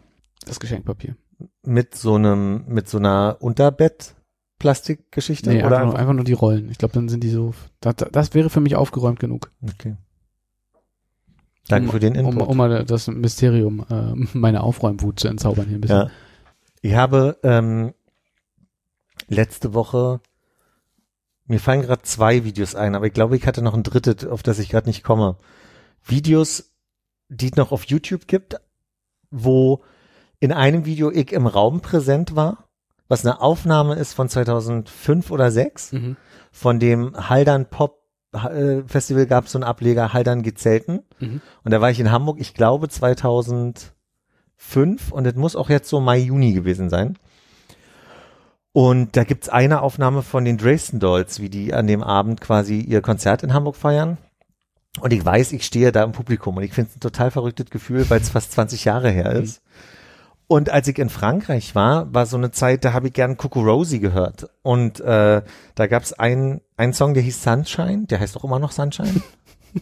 Das 0.46 0.60
Geschenkpapier. 0.60 1.16
Mit 1.62 1.94
so 1.94 2.14
einem, 2.14 2.64
mit 2.66 2.88
so 2.88 2.98
einer 2.98 3.36
Unterbett-Plastikgeschichte? 3.40 5.50
Nee, 5.50 5.64
oder 5.64 5.78
einfach, 5.78 5.92
nur, 5.92 5.98
einfach 5.98 6.14
nur 6.14 6.24
die 6.24 6.32
Rollen. 6.32 6.70
Ich 6.70 6.78
glaube, 6.78 6.94
dann 6.94 7.08
sind 7.08 7.24
die 7.24 7.30
so. 7.30 7.54
Das, 7.80 7.96
das 7.96 8.34
wäre 8.34 8.50
für 8.50 8.60
mich 8.60 8.76
aufgeräumt 8.76 9.20
genug. 9.20 9.50
Okay. 9.62 9.96
Danke 11.68 11.88
um, 11.88 11.92
für 11.92 12.00
den 12.00 12.14
Input. 12.14 12.34
Um, 12.34 12.42
um 12.42 12.56
mal 12.56 12.84
das 12.84 13.08
Mysterium, 13.08 13.86
äh, 13.88 14.14
meine 14.36 14.62
Aufräumwut 14.62 15.20
zu 15.20 15.28
entzaubern 15.28 15.66
hier 15.66 15.78
ein 15.78 15.80
bisschen. 15.80 15.96
Ja. 15.96 16.10
Ich 16.82 16.94
habe 16.94 17.38
ähm, 17.42 17.94
letzte 19.28 19.72
Woche, 19.72 20.20
mir 21.46 21.58
fallen 21.58 21.82
gerade 21.82 22.02
zwei 22.02 22.44
Videos 22.44 22.74
ein, 22.74 22.94
aber 22.94 23.06
ich 23.06 23.12
glaube, 23.12 23.36
ich 23.36 23.46
hatte 23.46 23.62
noch 23.62 23.74
ein 23.74 23.82
drittes, 23.82 24.26
auf 24.26 24.42
das 24.42 24.58
ich 24.58 24.68
gerade 24.68 24.88
nicht 24.88 25.02
komme. 25.02 25.36
Videos, 26.04 26.72
die 27.28 27.46
es 27.46 27.56
noch 27.56 27.72
auf 27.72 27.84
YouTube 27.84 28.26
gibt, 28.26 28.56
wo 29.30 29.82
in 30.44 30.52
einem 30.52 30.84
Video 30.84 31.10
ich 31.10 31.32
im 31.32 31.46
Raum 31.46 31.80
präsent 31.80 32.36
war, 32.36 32.68
was 33.08 33.24
eine 33.24 33.40
Aufnahme 33.40 33.94
ist 33.94 34.12
von 34.12 34.28
2005 34.28 35.30
oder 35.30 35.50
6. 35.50 35.92
Mhm. 35.92 36.16
Von 36.52 36.78
dem 36.78 37.30
Haldern 37.30 37.64
Pop 37.64 38.02
äh, 38.34 38.82
Festival 38.86 39.24
gab 39.24 39.46
es 39.46 39.52
so 39.52 39.58
einen 39.58 39.64
Ableger 39.64 40.12
Haldern 40.12 40.42
Gezelten. 40.42 41.00
Mhm. 41.18 41.40
Und 41.64 41.70
da 41.70 41.80
war 41.80 41.90
ich 41.90 41.98
in 41.98 42.10
Hamburg, 42.10 42.36
ich 42.40 42.52
glaube 42.52 42.90
2005 42.90 43.94
und 45.12 45.24
das 45.24 45.34
muss 45.34 45.56
auch 45.56 45.70
jetzt 45.70 45.88
so 45.88 46.00
Mai, 46.00 46.18
Juni 46.18 46.52
gewesen 46.52 46.90
sein. 46.90 47.18
Und 48.72 49.16
da 49.16 49.24
gibt's 49.24 49.48
eine 49.48 49.80
Aufnahme 49.80 50.20
von 50.20 50.44
den 50.44 50.58
Dresden 50.58 51.00
Dolls, 51.00 51.40
wie 51.40 51.48
die 51.48 51.72
an 51.72 51.86
dem 51.86 52.02
Abend 52.02 52.42
quasi 52.42 52.80
ihr 52.80 53.00
Konzert 53.00 53.42
in 53.44 53.54
Hamburg 53.54 53.76
feiern. 53.76 54.18
Und 55.00 55.14
ich 55.14 55.24
weiß, 55.24 55.52
ich 55.52 55.64
stehe 55.64 55.90
da 55.90 56.04
im 56.04 56.12
Publikum 56.12 56.58
und 56.58 56.64
ich 56.64 56.74
finde 56.74 56.90
es 56.90 56.96
ein 56.96 57.00
total 57.00 57.30
verrücktes 57.30 57.70
Gefühl, 57.70 58.10
weil 58.10 58.20
es 58.20 58.28
fast 58.28 58.52
20 58.52 58.84
Jahre 58.84 59.10
her 59.10 59.32
ist. 59.32 59.63
Und 60.46 60.70
als 60.70 60.86
ich 60.88 60.98
in 60.98 61.08
Frankreich 61.08 61.74
war, 61.74 62.12
war 62.12 62.26
so 62.26 62.36
eine 62.36 62.50
Zeit, 62.50 62.84
da 62.84 62.92
habe 62.92 63.08
ich 63.08 63.14
gern 63.14 63.36
Coco 63.36 63.60
Rosie 63.60 63.98
gehört. 63.98 64.48
Und 64.62 65.00
äh, 65.00 65.42
da 65.74 65.86
gab's 65.86 66.12
einen, 66.12 66.60
einen 66.76 66.92
Song, 66.92 67.14
der 67.14 67.22
hieß 67.22 67.42
Sunshine, 67.42 68.06
der 68.06 68.20
heißt 68.20 68.36
doch 68.36 68.44
immer 68.44 68.58
noch 68.58 68.70
Sunshine. 68.70 69.22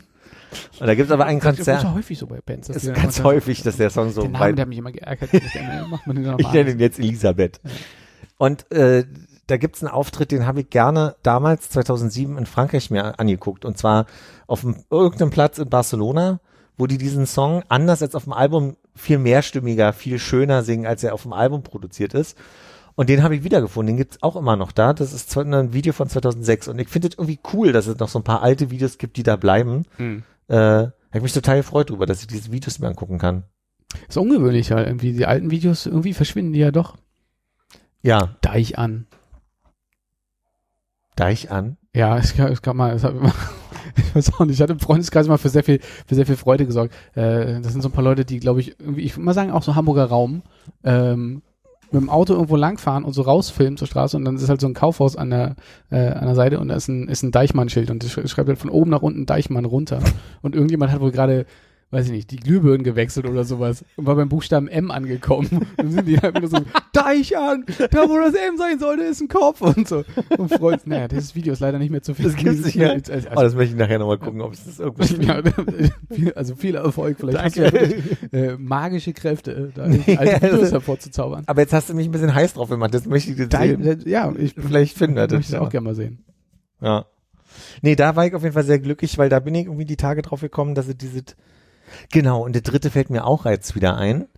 und 0.80 0.86
da 0.86 0.94
gibt's 0.94 1.10
aber 1.10 1.26
ein 1.26 1.40
Das 1.40 1.52
ist 1.52 1.56
Konzert. 1.56 1.82
ja 1.82 1.94
häufig 1.94 2.18
so 2.18 2.26
bei 2.28 2.40
Bands. 2.40 2.68
Es 2.68 2.82
die 2.82 2.88
ist 2.88 2.94
ganz 2.94 3.22
häufig, 3.24 3.62
dass 3.62 3.76
der 3.76 3.90
Song 3.90 4.12
so 4.12 4.22
Der 4.22 4.30
Name, 4.30 4.44
weit 4.44 4.56
der 4.58 4.62
hat 4.62 4.68
mich 4.68 4.78
immer 4.78 4.92
geärgert. 4.92 5.30
Ich 5.32 5.90
Macht 5.90 6.06
man 6.06 6.16
den 6.16 6.36
nenne 6.52 6.70
ihn 6.70 6.78
jetzt 6.78 7.00
Elisabeth. 7.00 7.60
Und 8.38 8.70
äh, 8.70 9.04
da 9.48 9.56
gibt's 9.56 9.82
einen 9.82 9.92
Auftritt, 9.92 10.30
den 10.30 10.46
habe 10.46 10.60
ich 10.60 10.70
gerne 10.70 11.16
damals 11.22 11.68
2007 11.70 12.38
in 12.38 12.46
Frankreich 12.46 12.90
mir 12.90 13.18
angeguckt. 13.18 13.64
Und 13.64 13.76
zwar 13.76 14.06
auf 14.46 14.64
einem, 14.64 14.84
irgendeinem 14.90 15.30
Platz 15.30 15.58
in 15.58 15.68
Barcelona, 15.68 16.40
wo 16.78 16.86
die 16.86 16.98
diesen 16.98 17.26
Song 17.26 17.64
anders 17.68 18.00
als 18.02 18.14
auf 18.14 18.24
dem 18.24 18.32
Album 18.32 18.76
viel 18.94 19.18
mehrstimmiger, 19.18 19.92
viel 19.92 20.18
schöner 20.18 20.62
singen, 20.62 20.86
als 20.86 21.02
er 21.02 21.14
auf 21.14 21.22
dem 21.22 21.32
Album 21.32 21.62
produziert 21.62 22.14
ist. 22.14 22.36
Und 22.94 23.08
den 23.08 23.22
habe 23.22 23.34
ich 23.34 23.44
wiedergefunden. 23.44 23.94
Den 23.94 23.98
gibt's 23.98 24.22
auch 24.22 24.36
immer 24.36 24.56
noch 24.56 24.72
da. 24.72 24.92
Das 24.92 25.12
ist 25.12 25.36
ein 25.36 25.72
Video 25.72 25.92
von 25.92 26.08
2006. 26.08 26.68
Und 26.68 26.78
ich 26.78 26.88
finde 26.88 27.08
es 27.08 27.14
irgendwie 27.14 27.40
cool, 27.52 27.72
dass 27.72 27.86
es 27.86 27.98
noch 27.98 28.08
so 28.08 28.18
ein 28.18 28.24
paar 28.24 28.42
alte 28.42 28.70
Videos 28.70 28.98
gibt, 28.98 29.16
die 29.16 29.22
da 29.22 29.36
bleiben. 29.36 29.84
Hm. 29.96 30.22
Äh, 30.48 30.56
habe 30.56 30.92
ich 31.14 31.22
mich 31.22 31.32
total 31.32 31.58
gefreut 31.58 31.90
drüber, 31.90 32.06
dass 32.06 32.20
ich 32.20 32.26
diese 32.26 32.52
Videos 32.52 32.78
mir 32.78 32.88
angucken 32.88 33.18
kann. 33.18 33.44
Ist 34.08 34.16
ungewöhnlich, 34.16 34.70
weil 34.70 34.86
irgendwie 34.86 35.12
die 35.12 35.26
alten 35.26 35.50
Videos, 35.50 35.86
irgendwie 35.86 36.14
verschwinden 36.14 36.52
die 36.52 36.60
ja 36.60 36.70
doch. 36.70 36.96
Ja, 38.02 38.36
Deich 38.40 38.78
an. 38.78 39.06
Deich 41.16 41.50
an. 41.50 41.76
Ja, 41.94 42.16
es 42.18 42.36
gab, 42.36 42.50
es 42.50 42.62
gab 42.62 42.74
mal, 42.74 42.94
es 42.94 43.04
hat 43.04 43.14
immer, 43.14 43.34
ich 43.96 44.14
weiß 44.14 44.34
auch 44.34 44.44
nicht, 44.44 44.54
ich 44.56 44.62
hatte 44.62 44.72
im 44.74 44.80
Freundeskreis 44.80 45.28
mal 45.28 45.38
für 45.38 45.48
sehr 45.48 45.64
viel, 45.64 45.80
für 46.06 46.14
sehr 46.14 46.26
viel 46.26 46.36
Freude 46.36 46.66
gesorgt. 46.66 46.94
Äh, 47.14 47.60
das 47.60 47.72
sind 47.72 47.82
so 47.82 47.88
ein 47.88 47.92
paar 47.92 48.04
Leute, 48.04 48.24
die, 48.24 48.38
glaube 48.40 48.60
ich, 48.60 48.78
irgendwie, 48.80 49.02
ich 49.02 49.16
würde 49.16 49.24
mal 49.24 49.34
sagen, 49.34 49.50
auch 49.50 49.62
so 49.62 49.74
Hamburger 49.74 50.06
Raum, 50.06 50.42
ähm, 50.84 51.42
mit 51.90 52.00
dem 52.00 52.08
Auto 52.08 52.32
irgendwo 52.32 52.56
langfahren 52.56 53.04
und 53.04 53.12
so 53.12 53.20
rausfilmen 53.20 53.76
zur 53.76 53.86
Straße 53.86 54.16
und 54.16 54.24
dann 54.24 54.36
ist 54.36 54.48
halt 54.48 54.62
so 54.62 54.66
ein 54.66 54.72
Kaufhaus 54.72 55.14
an 55.14 55.28
der, 55.28 55.56
äh, 55.90 56.08
an 56.08 56.24
der 56.24 56.34
Seite 56.34 56.58
und 56.58 56.68
da 56.68 56.74
ist 56.74 56.88
ein, 56.88 57.06
ist 57.06 57.22
ein 57.22 57.32
Deichmann-Schild 57.32 57.90
und 57.90 58.02
das 58.02 58.12
sch- 58.12 58.26
schreibt 58.28 58.48
halt 58.48 58.58
von 58.58 58.70
oben 58.70 58.90
nach 58.90 59.02
unten 59.02 59.26
Deichmann 59.26 59.66
runter. 59.66 59.98
Und 60.40 60.54
irgendjemand 60.54 60.90
hat 60.90 61.00
wohl 61.02 61.10
gerade, 61.12 61.44
weiß 61.92 62.06
ich 62.06 62.12
nicht, 62.12 62.30
die 62.30 62.36
Glühbirnen 62.36 62.82
gewechselt 62.82 63.26
oder 63.28 63.44
sowas 63.44 63.84
und 63.96 64.06
war 64.06 64.16
beim 64.16 64.28
Buchstaben 64.28 64.66
M 64.66 64.90
angekommen. 64.90 65.66
Dann 65.76 65.90
sind 65.92 66.08
die 66.08 66.18
halt 66.18 66.34
wieder 66.36 66.48
so, 66.48 66.58
Deich 66.92 67.36
an, 67.36 67.64
da 67.90 68.08
wo 68.08 68.18
das 68.18 68.34
M 68.34 68.56
sein 68.56 68.78
sollte, 68.78 69.02
ist 69.04 69.20
ein 69.20 69.28
Kopf 69.28 69.60
und 69.60 69.86
so. 69.86 70.02
Und 70.36 70.52
freut, 70.52 70.86
naja, 70.86 71.06
dieses 71.08 71.34
Video 71.34 71.52
ist 71.52 71.60
leider 71.60 71.78
nicht 71.78 71.90
mehr 71.90 72.02
zu 72.02 72.14
finden. 72.14 72.32
Das 72.32 72.42
gibt's 72.42 72.64
nicht 72.64 72.76
mehr. 72.76 72.90
Als, 72.92 73.08
als, 73.10 73.26
Oh, 73.30 73.40
das 73.40 73.54
möchte 73.54 73.74
ich 73.74 73.78
nachher 73.78 73.98
nochmal 73.98 74.18
gucken, 74.18 74.40
ob 74.40 74.52
es 74.54 74.64
das 74.64 74.80
irgendwo 74.80 75.02
ja, 75.22 75.42
viel, 76.10 76.32
also 76.34 76.54
viel 76.54 76.74
Erfolg. 76.74 77.18
Vielleicht 77.20 77.38
hast 77.38 77.56
du 77.56 77.62
ja 77.62 77.70
Danke. 77.70 77.90
wirklich, 77.90 78.32
äh, 78.32 78.56
magische 78.58 79.12
Kräfte, 79.12 79.52
äh, 79.52 79.68
da 79.74 79.82
alte 80.18 80.42
Videos 80.52 80.72
hervorzuzaubern. 80.72 81.44
Aber 81.46 81.60
jetzt 81.60 81.72
hast 81.72 81.88
du 81.90 81.94
mich 81.94 82.08
ein 82.08 82.12
bisschen 82.12 82.34
heiß 82.34 82.54
drauf 82.54 82.68
gemacht, 82.70 82.92
das 82.94 83.06
möchte 83.06 83.30
ich 83.30 83.36
dir 83.36 83.48
Da, 83.48 83.60
sehen. 83.60 83.82
da, 83.82 83.92
ja, 84.08 84.32
ich 84.36 84.54
Vielleicht 84.54 84.96
finden 84.96 85.16
wir 85.16 85.26
das. 85.26 85.38
möchte 85.38 85.56
es 85.56 85.60
auch 85.60 85.68
gerne 85.70 85.84
mal 85.84 85.94
sehen. 85.94 86.24
Ja. 86.80 87.04
Nee, 87.82 87.96
da 87.96 88.16
war 88.16 88.26
ich 88.26 88.34
auf 88.34 88.42
jeden 88.42 88.54
Fall 88.54 88.64
sehr 88.64 88.78
glücklich, 88.78 89.18
weil 89.18 89.28
da 89.28 89.38
bin 89.40 89.54
ich 89.54 89.66
irgendwie 89.66 89.84
die 89.84 89.96
Tage 89.96 90.22
drauf 90.22 90.40
gekommen, 90.40 90.74
dass 90.74 90.88
es 90.88 90.96
diese, 90.96 91.22
genau, 92.10 92.44
und 92.44 92.54
der 92.54 92.62
dritte 92.62 92.90
fällt 92.90 93.10
mir 93.10 93.24
auch 93.26 93.46
jetzt 93.46 93.74
wieder 93.74 93.96
ein. 93.96 94.28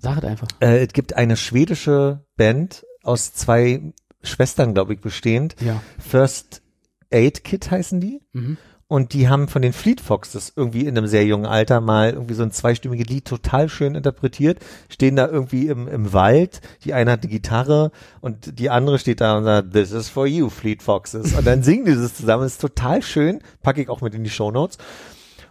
Sag 0.00 0.18
es 0.18 0.24
einfach. 0.24 0.48
Äh, 0.60 0.84
es 0.84 0.92
gibt 0.92 1.14
eine 1.14 1.36
schwedische 1.36 2.20
Band 2.36 2.86
aus 3.02 3.34
zwei 3.34 3.82
Schwestern, 4.22 4.74
glaube 4.74 4.94
ich, 4.94 5.00
bestehend. 5.00 5.56
Ja. 5.60 5.82
First 5.98 6.62
Aid 7.10 7.44
Kit 7.44 7.70
heißen 7.70 8.00
die. 8.00 8.20
Mhm. 8.32 8.56
Und 8.86 9.12
die 9.12 9.28
haben 9.28 9.46
von 9.46 9.62
den 9.62 9.72
Fleet 9.72 10.00
Foxes 10.00 10.52
irgendwie 10.56 10.80
in 10.80 10.98
einem 10.98 11.06
sehr 11.06 11.24
jungen 11.24 11.46
Alter 11.46 11.80
mal 11.80 12.10
irgendwie 12.10 12.34
so 12.34 12.42
ein 12.42 12.50
zweistimmiges 12.50 13.06
Lied 13.06 13.24
total 13.24 13.68
schön 13.68 13.94
interpretiert. 13.94 14.58
Stehen 14.88 15.14
da 15.14 15.28
irgendwie 15.28 15.68
im, 15.68 15.86
im 15.86 16.12
Wald. 16.12 16.60
Die 16.84 16.92
eine 16.92 17.12
hat 17.12 17.22
die 17.22 17.28
Gitarre 17.28 17.92
und 18.20 18.58
die 18.58 18.68
andere 18.68 18.98
steht 18.98 19.20
da 19.20 19.38
und 19.38 19.44
sagt, 19.44 19.72
this 19.72 19.92
is 19.92 20.08
for 20.08 20.26
you, 20.26 20.48
Fleet 20.48 20.82
Foxes. 20.82 21.34
Und 21.34 21.46
dann 21.46 21.62
singen 21.62 21.84
die 21.84 21.94
das 21.94 22.16
zusammen. 22.16 22.44
Ist 22.44 22.60
total 22.60 23.00
schön. 23.02 23.40
Packe 23.62 23.80
ich 23.80 23.88
auch 23.88 24.00
mit 24.00 24.14
in 24.14 24.24
die 24.24 24.30
Show 24.30 24.50
Notes. 24.50 24.78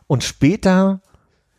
Und 0.10 0.24
später, 0.24 1.02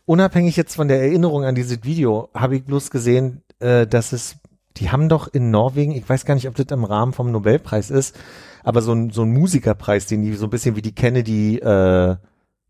unabhängig 0.05 0.57
jetzt 0.57 0.75
von 0.75 0.89
der 0.89 1.01
Erinnerung 1.01 1.45
an 1.45 1.55
dieses 1.55 1.85
Video, 1.85 2.29
habe 2.33 2.57
ich 2.57 2.65
bloß 2.65 2.91
gesehen, 2.91 3.43
äh, 3.59 3.87
dass 3.87 4.11
es, 4.11 4.35
die 4.75 4.91
haben 4.91 5.07
doch 5.07 5.29
in 5.29 5.51
Norwegen, 5.51 5.93
ich 5.93 6.07
weiß 6.07 6.25
gar 6.25 6.35
nicht, 6.35 6.49
ob 6.49 6.55
das 6.55 6.65
im 6.65 6.83
Rahmen 6.83 7.13
vom 7.13 7.31
Nobelpreis 7.31 7.89
ist, 7.89 8.19
aber 8.61 8.81
so 8.81 8.91
ein, 8.91 9.09
so 9.11 9.21
ein 9.21 9.31
Musikerpreis, 9.31 10.05
den 10.05 10.23
die 10.23 10.33
so 10.33 10.47
ein 10.47 10.49
bisschen 10.49 10.75
wie 10.75 10.81
die 10.81 10.93
Kennedy, 10.93 11.59
äh, 11.59 12.17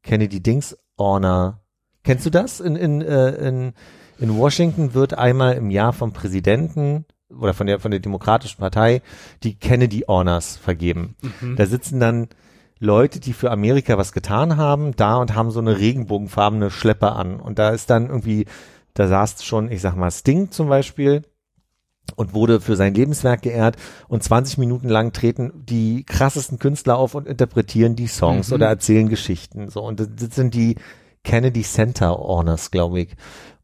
Kennedy 0.04 0.40
Dings 0.40 0.78
Honor. 1.00 1.62
Kennst 2.04 2.28
du 2.28 2.30
das? 2.30 2.60
In, 2.60 2.76
in, 2.76 3.02
äh, 3.02 3.32
in, 3.48 3.74
in 4.20 4.38
Washington 4.38 4.94
wird 4.94 5.18
einmal 5.18 5.56
im 5.56 5.72
Jahr 5.72 5.94
vom 5.94 6.14
Präsidenten 6.14 7.06
oder 7.36 7.56
von 7.56 7.66
der, 7.66 7.80
von 7.80 7.90
der 7.90 8.02
Demokratischen 8.02 8.60
Partei 8.60 9.02
die 9.42 9.56
Kennedy 9.56 10.04
Honors 10.08 10.58
vergeben. 10.58 11.16
Da 11.56 11.66
sitzen 11.66 12.00
dann 12.00 12.28
Leute, 12.84 13.20
die 13.20 13.34
für 13.34 13.52
Amerika 13.52 13.98
was 13.98 14.12
getan 14.12 14.58
haben, 14.58 14.96
da 14.96 15.18
und 15.18 15.36
haben 15.36 15.52
so 15.52 15.60
eine 15.60 15.78
regenbogenfarbene 15.78 16.72
Schleppe 16.72 17.12
an. 17.12 17.40
Und 17.40 17.60
da 17.60 17.70
ist 17.70 17.90
dann 17.92 18.08
irgendwie, 18.10 18.46
da 18.96 19.08
saß 19.08 19.44
schon, 19.46 19.72
ich 19.72 19.82
sag 19.82 19.96
mal, 19.96 20.10
Sting 20.12 20.50
zum 20.52 20.68
Beispiel 20.68 21.22
und 22.16 22.34
wurde 22.34 22.60
für 22.60 22.76
sein 22.76 22.96
Lebenswerk 22.96 23.44
geehrt 23.44 23.78
und 24.08 24.24
20 24.24 24.58
Minuten 24.58 24.90
lang 24.90 25.14
treten 25.14 25.64
die 25.66 26.04
krassesten 26.04 26.58
Künstler 26.60 26.98
auf 26.98 27.14
und 27.14 27.28
interpretieren 27.28 27.96
die 27.96 28.08
Songs 28.08 28.50
Mhm. 28.50 28.56
oder 28.56 28.68
erzählen 28.68 29.08
Geschichten. 29.10 29.70
So, 29.70 29.84
und 29.84 30.00
das 30.00 30.36
sind 30.36 30.56
die 30.56 30.76
Kennedy 31.24 31.62
Center 31.62 32.18
Honors, 32.18 32.72
glaube 32.72 33.02
ich. 33.02 33.16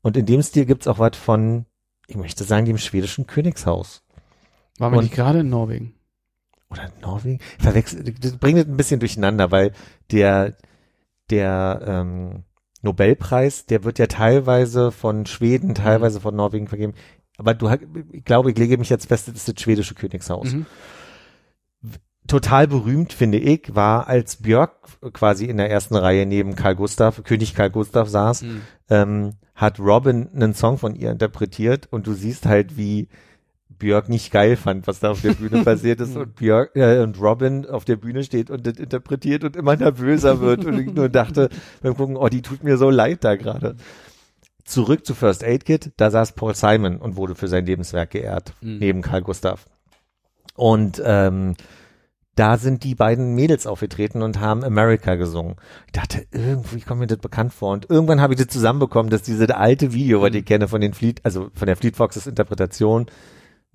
Und 0.03 0.15
in 0.15 0.27
dem 0.27 0.43
Stil 0.43 0.65
gibt's 0.65 0.87
auch 0.87 0.99
was 0.99 1.17
von, 1.17 1.65
ich 2.07 2.15
möchte 2.15 2.43
sagen, 2.43 2.65
dem 2.67 2.77
schwedischen 2.77 3.25
Königshaus. 3.25 4.03
Waren 4.77 4.93
wir 4.93 4.99
Und- 4.99 5.05
nicht 5.05 5.15
gerade 5.15 5.39
in 5.39 5.49
Norwegen? 5.49 5.95
Oder 6.69 6.91
Norwegen, 7.01 7.39
verwechselt, 7.59 8.23
das 8.23 8.37
bringt 8.37 8.59
es 8.59 8.65
ein 8.65 8.77
bisschen 8.77 8.99
durcheinander, 8.99 9.51
weil 9.51 9.71
der, 10.11 10.55
der 11.29 11.81
ähm, 11.85 12.43
Nobelpreis, 12.81 13.65
der 13.65 13.83
wird 13.83 13.99
ja 13.99 14.07
teilweise 14.07 14.91
von 14.91 15.25
Schweden, 15.25 15.75
teilweise 15.75 16.19
von 16.19 16.35
Norwegen 16.35 16.67
vergeben. 16.67 16.93
Aber 17.37 17.53
du, 17.53 17.69
ich 18.11 18.25
glaube, 18.25 18.51
ich 18.51 18.57
lege 18.57 18.77
mich 18.77 18.89
jetzt 18.89 19.07
fest, 19.07 19.27
das 19.27 19.35
ist 19.35 19.47
das 19.47 19.61
schwedische 19.61 19.95
Königshaus. 19.95 20.53
Mhm. 20.53 20.65
Total 22.27 22.67
berühmt, 22.67 23.13
finde 23.13 23.37
ich, 23.37 23.73
war, 23.73 24.07
als 24.07 24.37
Björk 24.37 24.73
quasi 25.13 25.45
in 25.45 25.55
der 25.57 25.69
ersten 25.71 25.95
Reihe 25.95 26.25
neben 26.25 26.55
Karl 26.55 26.75
Gustav, 26.75 27.23
König 27.23 27.55
Karl 27.55 27.69
Gustav 27.69 28.09
saß, 28.09 28.41
Mhm. 28.41 28.61
ähm, 28.89 29.33
hat 29.55 29.79
Robin 29.79 30.29
einen 30.33 30.53
Song 30.53 30.77
von 30.77 30.93
ihr 30.93 31.09
interpretiert 31.09 31.87
und 31.89 32.05
du 32.05 32.13
siehst 32.13 32.45
halt, 32.45 32.75
wie 32.77 33.07
Björk 33.79 34.09
nicht 34.09 34.31
geil 34.31 34.55
fand, 34.55 34.87
was 34.87 34.99
da 34.99 35.11
auf 35.11 35.21
der 35.21 35.33
Bühne 35.33 35.63
passiert 35.65 35.99
ist 36.01 36.15
und 36.15 36.35
Björk 36.35 36.75
äh, 36.75 36.99
und 36.99 37.19
Robin 37.21 37.65
auf 37.65 37.85
der 37.85 37.95
Bühne 37.95 38.23
steht 38.23 38.49
und 38.49 38.65
das 38.65 38.77
interpretiert 38.77 39.43
und 39.43 39.55
immer 39.55 39.75
nervöser 39.75 40.39
wird 40.41 40.65
und 40.65 40.79
ich 40.79 40.93
nur 40.93 41.09
dachte 41.09 41.49
beim 41.81 41.95
Gucken, 41.95 42.17
oh, 42.17 42.27
die 42.29 42.41
tut 42.41 42.63
mir 42.63 42.77
so 42.77 42.89
leid 42.89 43.23
da 43.23 43.35
gerade. 43.35 43.75
Zurück 44.65 45.05
zu 45.05 45.13
First 45.15 45.43
Aid 45.43 45.65
Kit, 45.65 45.91
da 45.97 46.11
saß 46.11 46.33
Paul 46.33 46.53
Simon 46.55 46.97
und 46.97 47.15
wurde 47.15 47.35
für 47.35 47.47
sein 47.47 47.65
Lebenswerk 47.65 48.11
geehrt, 48.11 48.53
Mhm. 48.61 48.77
neben 48.79 49.01
Karl 49.01 49.21
Gustav. 49.21 49.65
Und 50.55 51.01
ähm, 51.05 51.55
da 52.35 52.57
sind 52.57 52.83
die 52.83 52.93
beiden 52.93 53.33
Mädels 53.33 53.65
aufgetreten 53.65 54.21
und 54.21 54.39
haben 54.39 54.63
America 54.63 55.15
gesungen. 55.15 55.55
Ich 55.87 55.93
dachte, 55.93 56.25
irgendwie 56.31 56.81
kommt 56.81 56.99
mir 56.99 57.07
das 57.07 57.17
bekannt 57.17 57.51
vor. 57.53 57.71
Und 57.73 57.89
irgendwann 57.89 58.21
habe 58.21 58.33
ich 58.33 58.39
das 58.39 58.49
zusammenbekommen, 58.49 59.09
dass 59.09 59.23
diese 59.23 59.55
alte 59.55 59.93
Video, 59.93 60.21
was 60.21 60.33
ich 60.35 60.45
kenne 60.45 60.67
von 60.67 60.81
den 60.81 60.93
Fleet, 60.93 61.21
also 61.23 61.49
von 61.55 61.65
der 61.65 61.77
Fleet 61.77 61.95
Foxes 61.95 62.27
Interpretation 62.27 63.07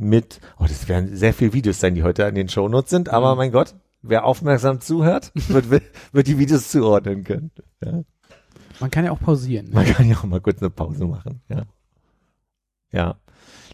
mit, 0.03 0.41
oh, 0.59 0.65
das 0.67 0.89
werden 0.89 1.17
sehr 1.17 1.33
viele 1.35 1.53
Videos 1.53 1.81
sein, 1.81 1.95
die 1.95 2.03
heute 2.03 2.27
an 2.27 2.35
den 2.35 2.49
Shownotes 2.49 2.91
sind, 2.91 3.09
aber 3.09 3.33
Mhm. 3.33 3.39
mein 3.39 3.53
Gott, 3.53 3.75
wer 4.03 4.25
aufmerksam 4.25 4.81
zuhört, 4.81 5.33
wird, 5.49 5.71
wird 6.13 6.27
die 6.27 6.39
Videos 6.39 6.69
zuordnen 6.71 7.25
können. 7.25 7.51
Ja. 7.85 8.03
Man 8.81 8.91
kann 8.91 9.05
ja 9.05 9.13
auch 9.13 9.21
pausieren. 9.21 9.67
Ne? 9.69 9.75
Man 9.77 9.87
kann 9.87 10.09
ja 10.09 10.17
auch 10.17 10.25
mal 10.25 10.41
kurz 10.41 10.61
eine 10.61 10.71
Pause 10.71 11.05
machen, 11.07 11.41
ja. 11.49 11.63
Ja. 12.91 13.17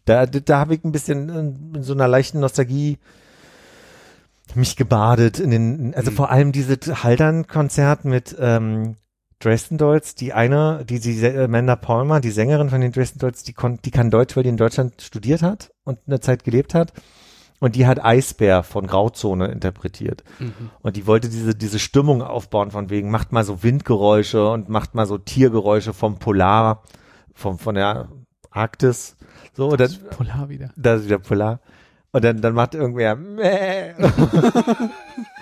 Da, 0.05 0.27
da, 0.27 0.59
habe 0.59 0.75
ich 0.75 0.85
ein 0.85 0.93
bisschen 0.93 1.29
in, 1.29 1.75
in 1.77 1.83
so 1.83 1.93
einer 1.93 2.09
leichten 2.09 2.41
Nostalgie 2.41 2.99
mich 4.55 4.77
gebadet 4.77 5.39
in 5.41 5.51
den, 5.51 5.95
also 5.95 6.11
Mhm. 6.11 6.15
vor 6.17 6.31
allem 6.31 6.53
dieses 6.53 7.03
Haldern-Konzert 7.05 8.05
mit 8.05 8.35
ähm, 8.39 8.97
Dresden 9.41 9.79
Dolls, 9.79 10.15
die 10.15 10.33
eine, 10.33 10.85
die, 10.85 10.99
die 10.99 11.21
äh, 11.23 11.45
Amanda 11.45 11.77
Palmer, 11.77 12.21
die 12.21 12.31
Sängerin 12.31 12.71
von 12.71 12.81
den 12.81 12.93
Dresden 12.93 13.21
Dolls, 13.21 13.45
die, 13.45 13.53
kon, 13.53 13.79
die 13.85 13.91
kann 13.91 14.11
Deutsch, 14.11 14.37
weil 14.37 14.43
die 14.43 14.49
in 14.49 14.57
Deutschland 14.57 15.01
studiert 15.01 15.43
hat 15.43 15.71
und 15.85 15.99
eine 16.07 16.21
Zeit 16.21 16.45
gelebt 16.45 16.75
hat. 16.75 16.93
Und 17.61 17.75
die 17.75 17.87
hat 17.87 18.05
Eisbär 18.05 18.63
von 18.63 18.87
Grauzone 18.87 19.49
interpretiert. 19.49 20.23
Mhm. 20.39 20.71
Und 20.81 20.97
die 20.97 21.09
wollte 21.09 21.29
diese, 21.29 21.57
diese 21.57 21.81
Stimmung 21.81 22.23
aufbauen 22.23 22.71
von 22.71 22.89
wegen, 22.89 23.11
macht 23.11 23.33
mal 23.33 23.45
so 23.45 23.65
Windgeräusche 23.65 24.49
und 24.49 24.69
macht 24.69 24.95
mal 24.95 25.07
so 25.07 25.19
Tiergeräusche 25.19 25.93
vom 25.93 26.19
Polar, 26.21 26.85
vom, 27.35 27.59
von 27.59 27.75
der 27.75 28.09
Arktis. 28.51 29.17
So, 29.55 29.71
und 29.71 29.81
dann, 29.81 29.91
Polar 30.11 30.49
wieder. 30.49 30.71
da 30.77 30.95
ist 30.95 31.07
wieder 31.07 31.19
Polar. 31.19 31.61
Und 32.13 32.25
dann, 32.25 32.41
dann 32.41 32.55
macht 32.55 32.75
irgendwer. 32.75 33.17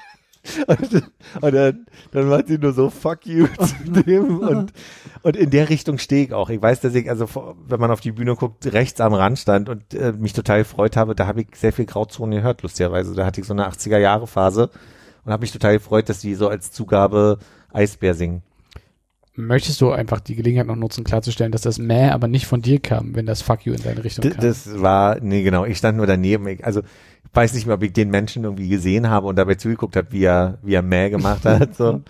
und, 0.67 1.03
und 1.41 1.55
dann, 1.55 1.87
dann 2.13 2.29
macht 2.29 2.49
sie 2.49 2.59
nur 2.59 2.73
so 2.73 2.91
Fuck 2.91 3.27
you 3.27 3.47
zu 3.59 4.03
dem. 4.03 4.41
Und, 4.41 4.73
und 5.23 5.37
in 5.37 5.51
der 5.51 5.69
Richtung 5.69 5.99
stehe 5.99 6.25
ich 6.25 6.33
auch. 6.33 6.51
Ich 6.51 6.61
weiß, 6.61 6.81
dass 6.81 6.95
ich, 6.95 7.09
also 7.11 7.29
wenn 7.67 7.81
man 7.81 7.91
auf 7.91 8.01
die 8.01 8.13
Bühne 8.13 8.35
guckt, 8.35 8.73
rechts 8.73 9.01
am 9.01 9.15
Rand 9.15 9.39
stand 9.39 9.69
und 9.69 9.95
äh, 9.95 10.13
mich 10.13 10.33
total 10.33 10.61
gefreut 10.61 10.97
habe, 10.97 11.15
da 11.15 11.27
habe 11.27 11.43
ich 11.43 11.49
sehr 11.55 11.73
viel 11.73 11.87
Grauzone 11.87 12.37
gehört, 12.37 12.63
lustigerweise. 12.63 13.15
Da 13.15 13.27
hatte 13.27 13.41
ich 13.41 13.47
so 13.47 13.55
eine 13.55 13.69
80er-Jahre-Phase 13.69 14.71
und 15.25 15.33
habe 15.33 15.43
mich 15.43 15.53
total 15.53 15.75
gefreut, 15.75 16.09
dass 16.09 16.21
die 16.21 16.35
so 16.35 16.49
als 16.49 16.73
Zugabe 16.73 17.39
Eisbär 17.73 18.15
singen. 18.15 18.43
Möchtest 19.39 19.83
du 19.83 19.91
einfach 19.91 20.21
die 20.21 20.35
Gelegenheit 20.35 20.67
noch 20.67 20.77
nutzen, 20.77 21.05
klarzustellen, 21.05 21.53
dass 21.53 21.61
das 21.61 21.79
Mäh 21.79 22.09
aber 22.09 22.27
nicht 22.27 22.47
von 22.47 22.63
dir 22.63 22.81
kam, 22.81 23.15
wenn 23.15 23.27
das 23.27 23.43
Fuck 23.43 23.67
you 23.67 23.75
in 23.75 23.83
deine 23.83 24.03
Richtung 24.03 24.31
kam? 24.31 24.41
das 24.41 24.81
war, 24.81 25.21
nee, 25.21 25.43
genau, 25.43 25.67
ich 25.67 25.77
stand 25.77 25.99
nur 25.99 26.07
daneben. 26.07 26.49
Ich, 26.49 26.65
also, 26.65 26.81
weiß 27.33 27.55
nicht 27.55 27.67
mehr, 27.67 27.75
ob 27.77 27.83
ich 27.83 27.93
den 27.93 28.11
Menschen 28.11 28.45
irgendwie 28.45 28.69
gesehen 28.69 29.09
habe 29.09 29.27
und 29.27 29.37
dabei 29.37 29.55
zugeguckt 29.57 29.97
habe, 29.97 30.13
wie 30.13 30.25
er, 30.25 30.59
wie 30.63 30.75
er 30.75 30.83
Mäh 30.83 31.11
gemacht 31.11 31.45
hat, 31.45 31.77
so. 31.77 32.03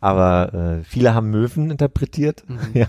Aber 0.00 0.54
äh, 0.80 0.84
viele 0.84 1.14
haben 1.14 1.30
Möwen 1.30 1.70
interpretiert, 1.70 2.44
Mhm. 2.48 2.58
ja. 2.74 2.88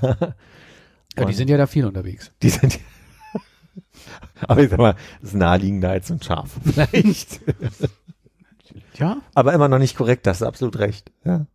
ja, 1.18 1.26
die 1.26 1.34
sind 1.34 1.49
ja 1.49 1.57
da 1.57 1.66
viel 1.68 1.86
unterwegs. 1.86 2.32
Die 2.41 2.49
sind, 2.49 2.80
aber 4.41 4.64
ich 4.64 4.70
sag 4.70 4.80
mal, 4.80 4.95
das 5.22 5.32
ist 5.32 5.36
naheliegender 5.36 5.89
als 5.91 6.12
ein 6.12 6.22
Schaf, 6.22 6.51
vielleicht. 6.64 7.39
Ja, 8.95 9.18
aber 9.34 9.53
immer 9.53 9.68
noch 9.68 9.80
nicht 9.80 9.95
korrekt, 9.95 10.28
das 10.28 10.41
ist 10.41 10.47
absolut 10.47 10.78
recht, 10.80 11.12
ja. 11.26 11.45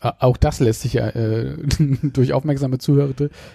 Auch 0.00 0.36
das 0.36 0.58
lässt 0.58 0.80
sich 0.82 0.94
ja 0.94 1.08
äh, 1.10 1.56
durch 2.02 2.32
aufmerksame 2.32 2.78
Zuhörer 2.78 3.14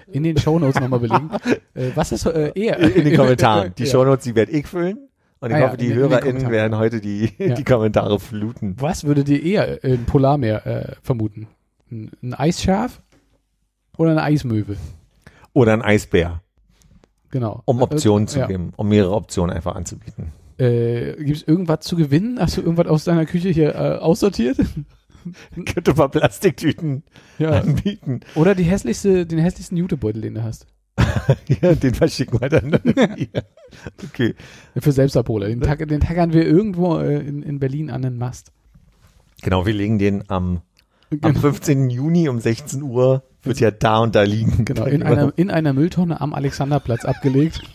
in 0.10 0.24
den 0.24 0.38
Shownotes 0.38 0.80
nochmal 0.80 1.02
belegen. 1.02 1.30
Äh, 1.74 1.92
was 1.96 2.14
ist 2.14 2.26
äh, 2.26 2.54
eher? 2.56 2.80
In 2.80 3.04
den 3.04 3.18
Kommentaren. 3.18 3.74
Die 3.78 3.84
Ja. 3.84 3.92
Shownotes, 3.92 4.24
die 4.24 4.34
werde 4.36 4.54
ich 4.54 4.66
füllen. 4.66 5.10
Und 5.40 5.50
ich 5.50 5.56
Ah 5.56 5.60
ja, 5.60 5.68
hoffe, 5.68 5.78
die 5.78 5.86
in 5.86 5.92
in 5.92 5.98
den 5.98 6.10
HörerInnen 6.10 6.50
werden 6.50 6.78
heute 6.78 7.00
die, 7.00 7.32
Ja. 7.38 7.54
die 7.56 7.64
Kommentare 7.64 8.20
fluten. 8.20 8.76
Was 8.80 9.04
würdet 9.04 9.30
ihr 9.30 9.44
eher 9.44 9.84
äh, 9.84 9.94
im 9.94 10.06
Polarmeer 10.06 10.66
äh, 10.66 10.96
vermuten? 11.02 11.48
Ein, 11.92 12.12
ein 12.24 12.34
Eisschaf 12.34 13.02
oder 13.98 14.12
eine 14.12 14.24
Eismöwe? 14.24 14.78
Oder 15.54 15.74
ein 15.74 15.82
Eisbär. 15.82 16.42
Genau. 17.30 17.62
Um 17.66 17.82
Optionen 17.82 18.28
zu 18.28 18.40
ja. 18.40 18.48
geben, 18.48 18.74
um 18.78 18.90
mehrere 18.90 19.14
Optionen 19.14 19.56
einfach 19.56 19.76
anzubieten. 19.76 20.32
Äh, 20.58 21.14
Gibt 21.24 21.38
es 21.38 21.48
irgendwas 21.48 21.82
zu 21.82 21.96
gewinnen? 21.96 22.40
Hast 22.40 22.58
du 22.58 22.62
irgendwas 22.62 22.88
aus 22.88 23.04
deiner 23.04 23.26
Küche 23.26 23.50
hier 23.50 23.76
äh, 23.76 23.98
aussortiert? 23.98 24.58
Könnte 25.74 25.94
mal 25.94 26.08
Plastiktüten 26.08 27.04
ja. 27.38 27.52
anbieten. 27.52 28.22
Oder 28.36 28.56
die 28.56 28.64
hässlichste, 28.64 29.26
den 29.26 29.40
hässlichsten 29.40 29.78
Jutebeutel, 29.78 30.22
den 30.22 30.36
du 30.36 30.44
hast. 30.44 30.68
Ja, 31.62 31.76
den 31.76 31.94
verschicken 31.94 32.40
wir 32.42 32.50
dann. 32.50 32.72
ja. 33.34 33.42
Okay. 34.04 34.34
Für 34.80 34.92
Selbstabholer. 34.92 35.48
Den, 35.48 35.62
tag, 35.62 35.86
den 35.88 36.00
tackern 36.00 36.34
wir 36.34 36.46
irgendwo 36.46 36.98
äh, 36.98 37.20
in, 37.20 37.44
in 37.44 37.60
Berlin 37.60 37.90
an 37.90 38.02
den 38.02 38.18
Mast. 38.18 38.52
Genau, 39.42 39.66
wir 39.66 39.74
legen 39.74 40.00
den 40.00 40.24
am, 40.30 40.62
am 41.12 41.20
Genau. 41.20 41.40
15. 41.40 41.90
Juni 41.90 42.30
um 42.30 42.40
16 42.40 42.82
Uhr, 42.82 43.24
wird 43.44 43.60
ja 43.60 43.72
da 43.72 44.00
und 44.00 44.16
da 44.16 44.24
liegen. 44.24 44.66
Genau, 44.66 44.86
in 44.86 45.04
einer, 45.04 45.32
in 45.36 45.52
einer 45.52 45.74
Mülltonne 45.74 46.20
am 46.22 46.34
Alexanderplatz 46.34 47.06
abgelegt. 47.06 47.62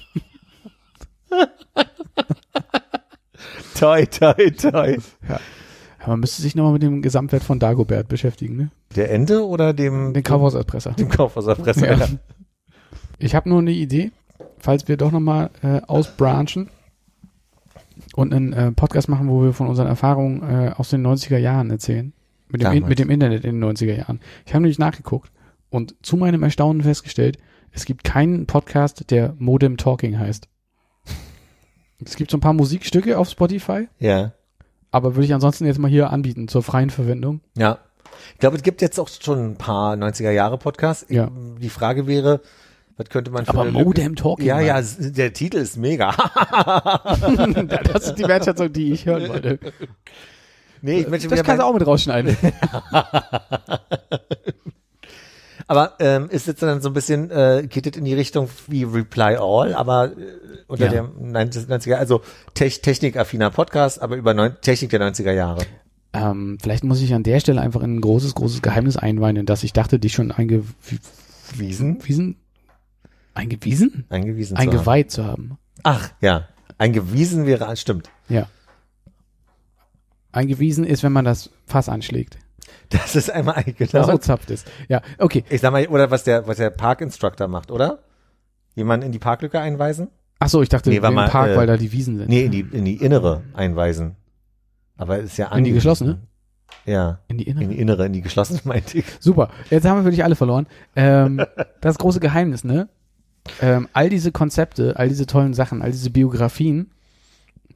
Toi, 3.75 4.07
toi, 4.07 4.51
toi. 4.51 4.97
Ja, 5.29 5.41
man 6.07 6.21
müsste 6.21 6.41
sich 6.43 6.55
nochmal 6.55 6.75
mit 6.75 6.83
dem 6.83 7.03
Gesamtwert 7.03 7.43
von 7.43 7.59
Dagobert 7.59 8.07
beschäftigen, 8.09 8.57
ne? 8.57 8.71
Der 8.95 9.11
Ende 9.11 9.45
oder 9.47 9.73
dem, 9.73 10.13
Den 10.15 10.23
Kaufhauserpresser. 10.23 10.93
dem 10.93 11.09
Kaufhauserpresser? 11.09 11.97
Ja. 11.99 12.07
Ich 13.23 13.35
habe 13.37 13.49
nur 13.49 13.61
eine 13.61 13.71
Idee, 13.71 14.11
falls 14.59 14.89
wir 14.89 14.97
doch 14.97 15.13
nochmal 15.13 15.51
äh, 15.63 15.81
ausbranchen 15.87 16.69
und 18.17 18.35
einen 18.35 18.53
äh, 18.53 18.73
Podcast 18.73 19.09
machen, 19.09 19.29
wo 19.29 19.43
wir 19.45 19.53
von 19.53 19.69
unseren 19.69 19.87
Erfahrungen 19.87 20.43
äh, 20.43 20.73
aus 20.77 20.91
den 20.91 21.07
90er 21.07 21.39
Jahren 21.39 21.71
erzählen. 21.71 22.13
Mit 22.49 22.63
dem, 22.63 22.73
in, 22.73 22.87
mit 22.87 22.99
dem 22.99 23.11
Internet 23.11 23.45
in 23.45 23.61
den 23.61 23.65
90er 23.71 23.95
Jahren. 23.97 24.21
Ich 24.45 24.53
habe 24.53 24.63
nämlich 24.63 24.79
nachgeguckt 24.79 25.31
und 25.71 25.95
zu 26.03 26.17
meinem 26.17 26.43
Erstaunen 26.43 26.83
festgestellt, 26.83 27.39
es 27.71 27.85
gibt 27.87 28.05
keinen 28.05 28.47
Podcast, 28.47 29.11
der 29.11 29.35
Modem 29.39 29.77
Talking 29.79 30.19
heißt. 30.19 30.49
Es 32.05 32.17
gibt 32.17 32.31
so 32.33 32.37
ein 32.37 32.41
paar 32.41 32.53
Musikstücke 32.53 33.17
auf 33.17 33.31
Spotify, 33.31 33.89
Ja. 34.01 34.33
aber 34.91 35.15
würde 35.15 35.25
ich 35.27 35.33
ansonsten 35.33 35.65
jetzt 35.65 35.79
mal 35.79 35.89
hier 35.89 36.11
anbieten 36.11 36.49
zur 36.49 36.63
freien 36.65 36.91
Verwendung. 36.91 37.41
Ja. 37.57 37.79
Ich 38.35 38.41
glaube, 38.41 38.57
es 38.57 38.63
gibt 38.63 38.83
jetzt 38.83 38.99
auch 39.01 39.09
schon 39.09 39.39
ein 39.53 39.57
paar 39.57 39.95
90er 39.95 40.33
Jahre 40.33 40.59
Podcasts. 40.59 41.07
Ja. 41.09 41.31
Die 41.61 41.71
Frage 41.71 42.07
wäre, 42.07 42.41
was 42.97 43.09
könnte 43.09 43.31
man 43.31 43.45
für 43.45 43.51
Aber 43.53 43.63
eine 43.63 43.73
Modem 43.73 44.17
Talking. 44.17 44.47
Ja, 44.47 44.61
ja, 44.61 44.81
der 44.83 45.33
Titel 45.33 45.59
ist 45.59 45.77
mega. 45.77 46.11
das 47.93 48.09
ist 48.09 48.15
die 48.17 48.29
Wertschätzung, 48.29 48.73
die 48.73 48.93
ich 48.93 49.07
hören 49.07 49.29
wollte. 49.29 49.59
nee, 50.83 51.01
ich 51.01 51.09
möchte 51.09 51.29
Das 51.29 51.43
kannst 51.43 51.63
du 51.63 51.67
auch 51.67 51.75
mit 51.75 51.87
rausschneiden. 51.87 52.37
aber 55.67 55.95
ähm, 56.01 56.29
ist 56.31 56.47
jetzt 56.47 56.63
dann 56.63 56.81
so 56.83 56.91
ein 56.91 56.95
bisschen, 56.95 57.31
äh, 57.31 57.67
geht 57.69 57.87
es 57.87 57.97
in 57.97 58.05
die 58.05 58.15
Richtung 58.15 58.49
wie 58.69 58.85
Reply 58.85 59.37
All, 59.37 59.75
aber 59.75 60.13
äh, 60.13 60.15
unter 60.67 60.87
Ja. 60.87 60.91
der 60.93 61.05
90er, 61.05 61.95
also 61.95 62.21
Tech, 62.55 62.83
technikaffiner 62.83 63.51
Podcast, 63.51 64.03
aber 64.03 64.17
über 64.17 64.35
neun, 64.35 64.57
Technik 64.61 64.91
der 64.91 65.01
90er 65.01 65.33
Jahre. 65.33 65.63
Ähm, 66.15 66.59
vielleicht 66.63 66.85
muss 66.85 67.01
ich 67.01 67.15
an 67.15 67.23
der 67.23 67.41
Stelle 67.41 67.61
einfach 67.63 67.83
in 67.83 67.97
ein 67.97 68.01
großes, 68.03 68.35
großes 68.35 68.61
Geheimnis 68.61 68.99
einweihen, 68.99 69.47
dass 69.47 69.65
ich 69.65 69.73
dachte, 69.73 69.99
dich 69.99 70.13
schon 70.13 70.31
eingewiesen, 70.31 70.67
Wiesen? 72.03 72.37
Eingewiesen? 73.35 74.07
Eingewiesen 74.09 74.57
zu 74.57 74.63
haben. 74.63 74.71
Eingeweiht 74.71 75.11
zu 75.11 75.25
haben. 75.25 75.59
Ach, 75.83 76.11
ja. 76.21 76.49
Eingewiesen 76.79 77.47
wäre, 77.47 77.77
stimmt. 77.77 78.11
Ja. 78.29 78.49
Eingewiesen 80.33 80.85
ist, 80.85 81.03
wenn 81.03 81.13
man 81.13 81.25
das 81.25 81.51
Fass 81.67 81.89
anschlägt. 81.89 82.39
Das 82.89 83.17
ist 83.17 83.31
einmal 83.31 83.63
genau. 83.79 84.05
so 84.05 84.19
zapft 84.19 84.51
ist. 84.51 84.71
Ja, 84.89 85.03
okay. 85.19 85.45
Ich 85.51 85.61
sag 85.61 85.73
mal, 85.73 85.87
oder 85.87 86.11
was 86.11 86.25
der, 86.25 86.47
was 86.47 86.59
der 86.59 86.71
Parkinstructor 86.71 87.49
macht, 87.49 87.71
oder? 87.71 88.01
Jemanden 88.75 89.07
in 89.07 89.13
die 89.13 89.19
Parklücke 89.19 89.61
einweisen? 89.61 90.09
Ach 90.39 90.49
so, 90.49 90.63
ich 90.63 90.69
dachte, 90.69 90.91
Nee, 90.91 90.97
im 90.97 91.15
mal, 91.15 91.29
Park, 91.29 91.51
äh, 91.51 91.57
weil 91.57 91.67
da 91.67 91.77
die 91.77 91.93
Wiesen 91.93 92.19
sind. 92.19 92.29
Nee, 92.29 92.45
in 92.45 92.51
die, 92.51 92.61
in 92.61 92.85
die 92.85 92.97
innere 92.97 93.43
einweisen. 93.55 94.17
Aber 94.97 95.19
ist 95.19 95.37
ja 95.37 95.55
In 95.55 95.65
die 95.65 95.73
geschlossene? 95.73 96.21
Ja. 96.85 97.21
In 97.29 97.39
die 97.39 97.45
Innere. 97.45 97.65
In 97.65 97.71
die 97.71 97.79
innere, 97.79 98.07
in 98.07 98.13
die 98.13 98.23
geschlossene 98.23 98.61
meinte 98.65 98.99
ich. 98.99 99.05
Super. 99.21 99.51
Jetzt 99.71 99.87
haben 99.87 99.99
wir 99.99 100.05
wirklich 100.05 100.25
alle 100.25 100.35
verloren. 100.37 100.67
Ähm, 100.97 101.45
das 101.81 101.99
große 101.99 102.21
Geheimnis, 102.21 102.65
ne? 102.65 102.89
Ähm, 103.61 103.89
all 103.93 104.09
diese 104.09 104.33
Konzepte, 104.33 104.97
all 104.97 105.09
diese 105.09 105.27
tollen 105.27 105.55
Sachen, 105.55 105.83
all 105.83 105.91
diese 105.91 106.11
Biografien, 106.11 106.93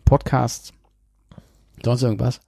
Podcasts, 0.04 0.72
sonst 1.84 2.02
irgendwas, 2.02 2.40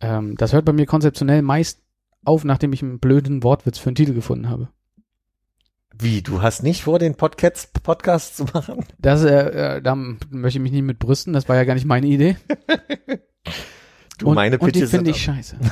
ähm, 0.00 0.36
das 0.36 0.52
hört 0.52 0.64
bei 0.64 0.72
mir 0.72 0.86
konzeptionell 0.86 1.42
meist 1.42 1.80
auf, 2.24 2.44
nachdem 2.44 2.72
ich 2.72 2.82
einen 2.82 2.98
blöden 2.98 3.42
Wortwitz 3.42 3.78
für 3.78 3.90
einen 3.90 3.96
Titel 3.96 4.14
gefunden 4.14 4.48
habe. 4.48 4.68
Wie, 6.00 6.22
du 6.22 6.42
hast 6.42 6.62
nicht 6.62 6.84
vor, 6.84 6.98
den 6.98 7.16
Podcast, 7.16 7.82
Podcast 7.82 8.36
zu 8.36 8.44
machen? 8.44 8.84
Das, 8.98 9.24
äh, 9.24 9.76
äh, 9.76 9.82
da 9.82 9.96
möchte 9.96 10.58
ich 10.58 10.62
mich 10.62 10.72
nicht 10.72 10.82
mit 10.82 10.98
brüsten, 10.98 11.32
das 11.32 11.48
war 11.48 11.56
ja 11.56 11.64
gar 11.64 11.74
nicht 11.74 11.86
meine 11.86 12.06
Idee. 12.06 12.36
Du, 14.18 14.30
und, 14.30 14.34
meine 14.34 14.58
und 14.58 14.66
die 14.66 14.80
Pitches 14.80 14.90
finde 14.90 15.12
ich 15.12 15.22
scheiße. 15.22 15.56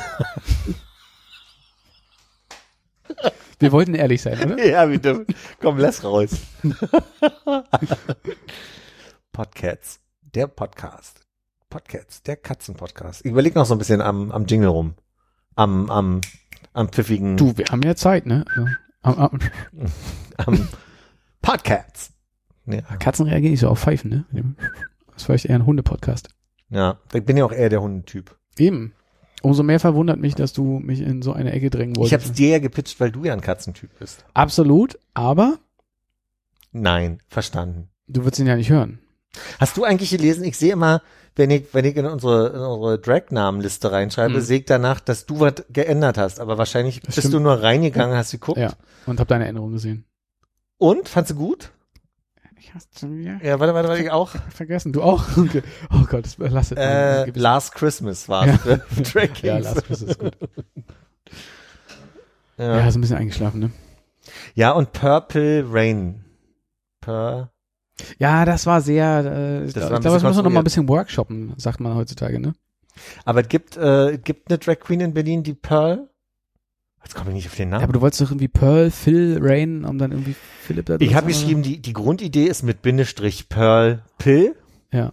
Wir 3.59 3.73
wollten 3.73 3.95
ehrlich 3.95 4.23
sein, 4.23 4.39
oder? 4.53 4.65
Ja, 4.67 4.85
bitte. 4.87 5.25
Komm, 5.61 5.79
lass 5.79 6.05
raus. 6.05 6.31
Podcasts. 9.33 10.01
Der 10.23 10.47
Podcast. 10.47 11.21
Podcasts. 11.71 12.23
Der 12.23 12.37
Katzenpodcast. 12.37 13.25
Ich 13.25 13.31
überleg 13.31 13.55
noch 13.55 13.67
so 13.67 13.75
ein 13.75 13.79
bisschen 13.79 14.01
am, 14.01 14.31
am 14.31 14.47
Jingle 14.47 14.69
rum. 14.69 14.95
Am, 15.55 15.91
am, 15.91 16.21
am 16.75 16.89
pfiffigen, 16.91 17.37
Du, 17.37 17.57
wir 17.57 17.67
haben 17.67 17.83
ja 17.83 17.97
Zeit, 17.97 18.27
ne? 18.27 18.45
Also, 18.55 18.69
am- 19.03 19.19
am- 19.19 19.39
am 20.37 20.69
Podcasts. 21.41 22.13
Ja. 22.67 22.83
Katzen 22.99 23.27
reagieren 23.27 23.53
nicht 23.53 23.61
so 23.61 23.69
auf 23.69 23.79
Pfeifen, 23.81 24.11
ne? 24.11 24.55
Das 25.07 25.17
ist 25.17 25.25
vielleicht 25.27 25.47
eher 25.47 25.55
ein 25.57 25.67
Hunde-Podcast. 25.67 26.29
ja, 26.69 26.99
ich 27.13 27.25
bin 27.25 27.37
ja 27.37 27.45
auch 27.45 27.53
eher 27.53 27.69
der 27.69 27.81
Hundetyp. 27.81 28.37
Eben. 28.59 28.93
Umso 29.47 29.63
mehr 29.63 29.79
verwundert 29.79 30.19
mich, 30.19 30.35
dass 30.35 30.53
du 30.53 30.81
mich 30.81 31.01
in 31.01 31.23
so 31.23 31.33
eine 31.33 31.53
Ecke 31.53 31.71
drängen 31.71 31.93
Ich 31.95 31.99
wolltest. 31.99 32.27
hab's 32.27 32.33
dir 32.37 32.49
ja 32.49 32.59
gepitcht, 32.59 32.99
weil 32.99 33.13
du 33.13 33.25
ja 33.25 33.33
ein 33.33 33.41
Katzentyp 33.41 33.91
bist. 33.99 34.25
Absolut, 34.35 34.99
aber 35.15 35.59
Nein, 36.73 37.21
verstanden. 37.29 37.89
du 38.09 38.25
würdest 38.25 38.41
ihn 38.41 38.47
ja 38.47 38.57
nicht 38.57 38.71
hören. 38.71 38.99
Hast 39.61 39.77
du 39.77 39.85
eigentlich 39.85 40.11
gelesen, 40.11 40.45
ich 40.45 40.57
sehe 40.57 40.73
immer, 40.73 41.03
wenn 41.37 41.51
ich, 41.51 41.73
wenn 41.75 41.85
ich 41.85 41.97
in 41.97 42.07
unsere, 42.07 42.49
in 42.49 42.61
unsere 42.61 42.99
Drag-Namenliste 42.99 43.93
reinschreibe, 43.93 44.35
Hm. 44.35 44.41
sehe 44.41 44.59
ich 44.61 44.65
danach, 44.65 45.01
dass 45.01 45.27
du 45.27 45.41
was 45.41 45.55
geändert 45.71 46.19
hast. 46.19 46.41
Aber 46.41 46.59
wahrscheinlich 46.59 46.97
Das 47.01 47.15
bist 47.15 47.19
stimmt. 47.19 47.35
du 47.35 47.41
nur 47.41 47.63
reingegangen, 47.63 48.17
hast 48.17 48.33
geguckt. 48.33 48.59
Ja. 48.59 48.73
Und 49.07 49.21
hab 49.21 49.29
deine 49.29 49.47
Änderung 49.47 49.73
gesehen. 49.73 50.05
Und? 50.79 51.09
Fandst 51.09 51.31
du 51.33 51.37
gut? 51.37 51.71
Ich 52.69 52.75
hab's 52.75 52.89
schon 52.99 53.17
wieder 53.17 53.39
Ja, 53.45 53.61
warte, 53.61 53.75
warte, 53.75 53.89
warte, 53.89 54.03
ich 54.03 54.11
auch. 54.11 54.31
vergessen. 54.51 54.93
Du 54.93 55.03
auch? 55.03 55.25
Okay. 55.37 55.63
Oh 55.95 56.05
Gott, 56.09 56.25
das 56.25 56.35
belastet 56.35 56.79
mein 56.79 56.87
Äh. 56.89 57.31
Last 57.35 57.73
Christmas 57.75 58.29
war 58.29 58.47
Ja. 58.47 58.55
es. 58.55 58.65
ne? 58.65 58.83
Drag 59.05 59.33
Kings. 59.33 59.43
Ja, 59.43 59.59
Last 59.59 59.85
Christmas 59.85 60.11
ist 60.11 60.19
gut. 60.19 60.37
Ja, 62.59 62.79
Ja. 62.79 62.89
ist 62.89 62.95
ein 62.97 63.01
bisschen 63.01 63.19
eingeschlafen, 63.19 63.61
ne? 63.61 63.71
ja, 64.55 64.73
und 64.73 64.93
Purple 64.93 65.65
Rain. 65.71 66.25
Pur 67.01 67.51
Ja, 68.19 68.45
das 68.45 68.67
war 68.67 68.81
sehr, 68.81 69.25
äh, 69.25 69.65
ich 69.67 69.73
Das 69.75 69.83
glaube, 69.89 69.91
war 69.91 69.99
ein 69.99 70.03
das 70.03 70.23
müssen 70.25 70.37
wir 70.39 70.43
noch 70.43 70.51
mal 70.51 70.61
ein 70.61 70.65
bisschen 70.65 70.89
workshoppen, 70.89 71.55
sagt 71.59 71.79
man 71.81 71.95
heutzutage, 71.95 72.41
ne? 72.41 72.55
Aber 73.25 73.43
es 73.43 73.49
gibt, 73.49 73.77
äh, 73.77 74.15
es 74.15 74.23
gibt 74.25 74.51
eine 74.51 74.59
Drag 74.59 74.81
Queen 74.81 75.01
in 75.01 75.15
Berlin, 75.15 75.43
die 75.45 75.55
Pearl. 75.55 76.09
Jetzt 77.07 77.15
komme 77.15 77.31
ich 77.31 77.35
nicht 77.37 77.47
auf 77.47 77.55
den 77.55 77.69
Ja, 77.69 77.75
Namen. 77.75 77.85
aber 77.85 77.93
du 77.93 78.01
wolltest 78.01 78.21
doch 78.21 78.33
irgendwie 78.33 78.49
Pearl, 78.49 78.91
Phil, 78.91 79.39
Rain, 79.41 79.85
um 79.85 79.97
dann 79.97 80.11
irgendwie 80.11 80.35
Philipp 80.63 80.87
da 80.87 80.97
ich 80.99 81.15
habe 81.15 81.29
geschrieben, 81.29 81.63
die, 81.63 81.81
die 81.81 81.93
Grundidee 81.93 82.47
ist 82.47 82.65
mit 82.65 82.83
Bindestrich 82.83 83.49
Pearl 83.49 84.03
Pill 84.19 84.57
Ja. 84.93 85.13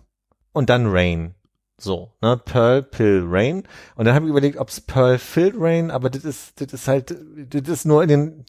und 0.54 0.72
dann 0.72 0.88
Rain. 0.88 1.36
So, 1.78 2.12
ne, 2.20 2.36
Pearl, 2.44 2.82
Pill, 2.82 3.24
Rain. 3.28 3.62
Und 3.96 4.06
dann 4.06 4.16
habe 4.16 4.26
ich 4.26 4.32
überlegt, 4.32 4.58
ob 4.58 4.70
es 4.70 4.82
Pearl, 4.82 5.20
Phil, 5.20 5.54
Rain, 5.56 5.91
aber 5.91 6.10
das 6.10 6.24
ist, 6.26 6.60
das 6.60 6.74
ist 6.74 6.88
halt, 6.88 7.16
das 7.50 7.70
ist 7.70 7.86
nur 7.86 8.02
in 8.02 8.10
den, 8.10 8.46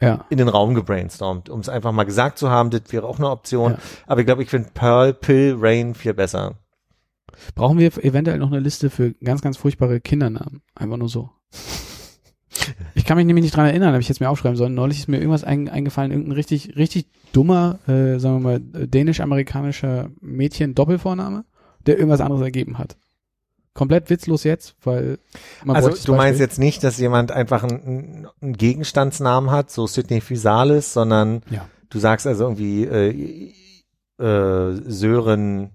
Ja. 0.00 0.24
in 0.30 0.38
den 0.38 0.48
Raum 0.48 0.74
gebrainstormt, 0.74 1.50
um 1.50 1.60
es 1.60 1.68
einfach 1.68 1.92
mal 1.92 2.04
gesagt 2.04 2.38
zu 2.38 2.48
haben, 2.48 2.70
das 2.70 2.80
wäre 2.92 3.06
auch 3.06 3.18
eine 3.18 3.28
Option. 3.28 3.72
Ja. 3.72 3.78
Aber 4.06 4.20
ich 4.20 4.26
glaube, 4.26 4.42
ich 4.42 4.48
finde 4.48 4.70
Pearl, 4.72 5.12
Pill, 5.12 5.56
Rain 5.60 5.94
viel 5.94 6.14
besser. 6.14 6.54
Brauchen 7.54 7.78
wir 7.78 7.88
eventuell 8.02 8.38
noch 8.38 8.50
eine 8.52 8.60
Liste 8.60 8.88
für 8.88 9.12
ganz, 9.22 9.42
ganz 9.42 9.58
furchtbare 9.58 10.00
Kindernamen? 10.00 10.62
Einfach 10.74 10.96
nur 10.96 11.10
so. 11.10 11.28
Ich 12.94 13.04
kann 13.04 13.16
mich 13.16 13.26
nämlich 13.26 13.42
nicht 13.44 13.56
dran 13.56 13.66
erinnern, 13.66 13.92
habe 13.92 14.00
ich 14.00 14.08
jetzt 14.08 14.20
mir 14.20 14.30
aufschreiben 14.30 14.56
sollen. 14.56 14.74
Neulich 14.74 14.98
ist 14.98 15.08
mir 15.08 15.18
irgendwas 15.18 15.44
ein, 15.44 15.68
eingefallen, 15.68 16.10
irgendein 16.10 16.32
richtig, 16.32 16.76
richtig 16.76 17.06
dummer, 17.32 17.78
äh, 17.86 18.18
sagen 18.18 18.36
wir 18.36 18.40
mal, 18.40 18.60
dänisch-amerikanischer 18.60 20.10
Mädchen-Doppelvorname, 20.20 21.44
der 21.86 21.96
irgendwas 21.98 22.20
anderes 22.20 22.42
ergeben 22.42 22.78
hat. 22.78 22.96
Komplett 23.74 24.08
witzlos 24.08 24.44
jetzt, 24.44 24.74
weil 24.82 25.18
man 25.64 25.76
also 25.76 25.90
du 25.90 26.14
meinst 26.14 26.40
jetzt 26.40 26.58
nicht, 26.58 26.82
dass 26.82 26.98
jemand 26.98 27.30
einfach 27.30 27.62
einen, 27.62 28.26
einen 28.40 28.52
Gegenstandsnamen 28.54 29.50
hat, 29.50 29.70
so 29.70 29.86
Sidney 29.86 30.22
Physalis, 30.22 30.94
sondern 30.94 31.42
Ja. 31.50 31.68
du 31.90 31.98
sagst 31.98 32.26
also 32.26 32.44
irgendwie 32.44 32.84
äh, 32.84 33.52
äh, 34.18 34.80
Sören 34.86 35.72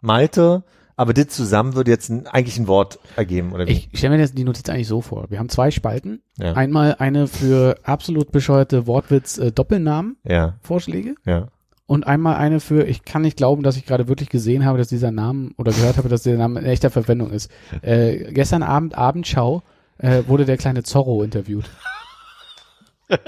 Malte, 0.00 0.62
aber 1.00 1.14
das 1.14 1.28
zusammen 1.28 1.76
würde 1.76 1.90
jetzt 1.90 2.10
ein, 2.10 2.26
eigentlich 2.26 2.58
ein 2.58 2.66
Wort 2.66 2.98
ergeben, 3.16 3.52
oder 3.52 3.66
wie? 3.66 3.72
Ich 3.72 3.88
stelle 3.94 4.16
mir 4.16 4.22
das 4.22 4.34
die 4.34 4.44
Notiz 4.44 4.68
eigentlich 4.68 4.86
so 4.86 5.00
vor. 5.00 5.30
Wir 5.30 5.38
haben 5.38 5.48
zwei 5.48 5.70
Spalten. 5.70 6.20
ja. 6.36 6.52
Einmal 6.52 6.96
eine 6.98 7.26
für 7.26 7.78
absolut 7.84 8.32
bescheuerte 8.32 8.86
Wortwitz-Doppelnamen-Vorschläge 8.86 11.14
ja, 11.24 11.38
ja. 11.38 11.48
und 11.86 12.06
einmal 12.06 12.36
eine 12.36 12.60
für, 12.60 12.86
ich 12.86 13.02
kann 13.02 13.22
nicht 13.22 13.38
glauben, 13.38 13.62
dass 13.62 13.78
ich 13.78 13.86
gerade 13.86 14.08
wirklich 14.08 14.28
gesehen 14.28 14.66
habe, 14.66 14.76
dass 14.76 14.88
dieser 14.88 15.10
Name 15.10 15.52
oder 15.56 15.72
gehört 15.72 15.96
habe, 15.96 16.10
dass 16.10 16.22
dieser 16.22 16.36
Name 16.36 16.60
in 16.60 16.66
echter 16.66 16.90
Verwendung 16.90 17.30
ist. 17.30 17.50
Äh, 17.80 18.30
gestern 18.34 18.62
Abend, 18.62 18.94
Abendschau, 18.94 19.62
äh, 19.96 20.24
wurde 20.26 20.44
der 20.44 20.58
kleine 20.58 20.82
Zorro 20.82 21.22
interviewt. 21.22 21.64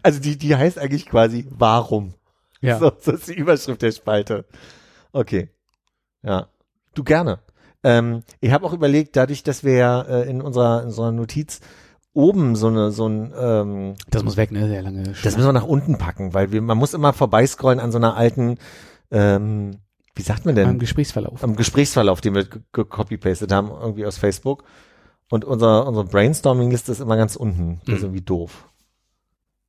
Also 0.00 0.20
die, 0.20 0.38
die 0.38 0.54
heißt 0.54 0.78
eigentlich 0.78 1.06
quasi 1.06 1.44
Warum. 1.50 2.14
Ja. 2.60 2.78
So, 2.78 2.90
das 2.90 3.08
ist 3.08 3.28
die 3.28 3.34
Überschrift 3.34 3.82
der 3.82 3.90
Spalte. 3.90 4.44
Okay. 5.12 5.50
Ja. 6.22 6.48
Du 6.94 7.04
gerne. 7.04 7.38
Ähm, 7.84 8.22
ich 8.40 8.50
habe 8.52 8.66
auch 8.66 8.72
überlegt, 8.72 9.16
dadurch, 9.16 9.42
dass 9.42 9.62
wir 9.64 9.74
ja 9.74 10.02
äh, 10.02 10.28
in 10.28 10.42
unserer, 10.42 10.80
in 10.80 10.86
unserer 10.88 11.12
Notiz 11.12 11.60
oben 12.12 12.56
so 12.56 12.66
eine, 12.68 12.90
so 12.90 13.06
ein, 13.08 13.32
ähm, 13.38 13.94
Das 14.10 14.24
muss 14.24 14.36
weg, 14.36 14.50
ne? 14.50 14.66
Sehr 14.68 14.82
lange. 14.82 15.02
das 15.04 15.22
müssen 15.36 15.44
wir 15.48 15.52
nach 15.52 15.64
unten 15.66 15.96
packen, 15.98 16.34
weil 16.34 16.50
wir, 16.50 16.60
man 16.60 16.76
muss 16.76 16.94
immer 16.94 17.12
vorbeiscrollen 17.12 17.78
an 17.78 17.92
so 17.92 17.98
einer 17.98 18.16
alten, 18.16 18.58
ähm, 19.12 19.78
wie 20.16 20.22
sagt 20.22 20.44
man 20.44 20.56
denn? 20.56 20.68
Am 20.68 20.78
Gesprächsverlauf. 20.80 21.44
am 21.44 21.54
Gesprächsverlauf, 21.54 22.20
den 22.20 22.34
wir 22.34 22.44
ge- 22.46 22.62
gecopy-pastet 22.72 23.52
haben, 23.52 23.70
irgendwie 23.70 24.04
aus 24.06 24.18
Facebook. 24.18 24.64
Und 25.30 25.44
unser, 25.44 25.86
unsere 25.86 26.06
Brainstorming-Liste 26.06 26.90
ist 26.90 27.00
immer 27.00 27.16
ganz 27.16 27.36
unten. 27.36 27.80
Das 27.86 27.96
ist 27.96 28.00
Mhm. 28.00 28.06
irgendwie 28.06 28.24
doof. 28.24 28.66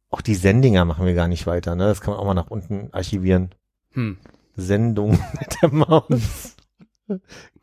Auch 0.10 0.22
die 0.22 0.34
Sendinger 0.36 0.86
machen 0.86 1.06
wir 1.06 1.14
gar 1.14 1.28
nicht 1.28 1.46
weiter, 1.46 1.76
ne? 1.76 1.84
Das 1.86 2.02
kann 2.02 2.12
man 2.14 2.20
auch 2.20 2.26
mal 2.26 2.34
nach 2.34 2.50
unten 2.50 2.90
archivieren. 2.94 3.50
Hm. 3.92 4.18
Sendung 4.60 5.12
mit 5.40 5.58
der 5.62 5.74
Maus. 5.74 6.56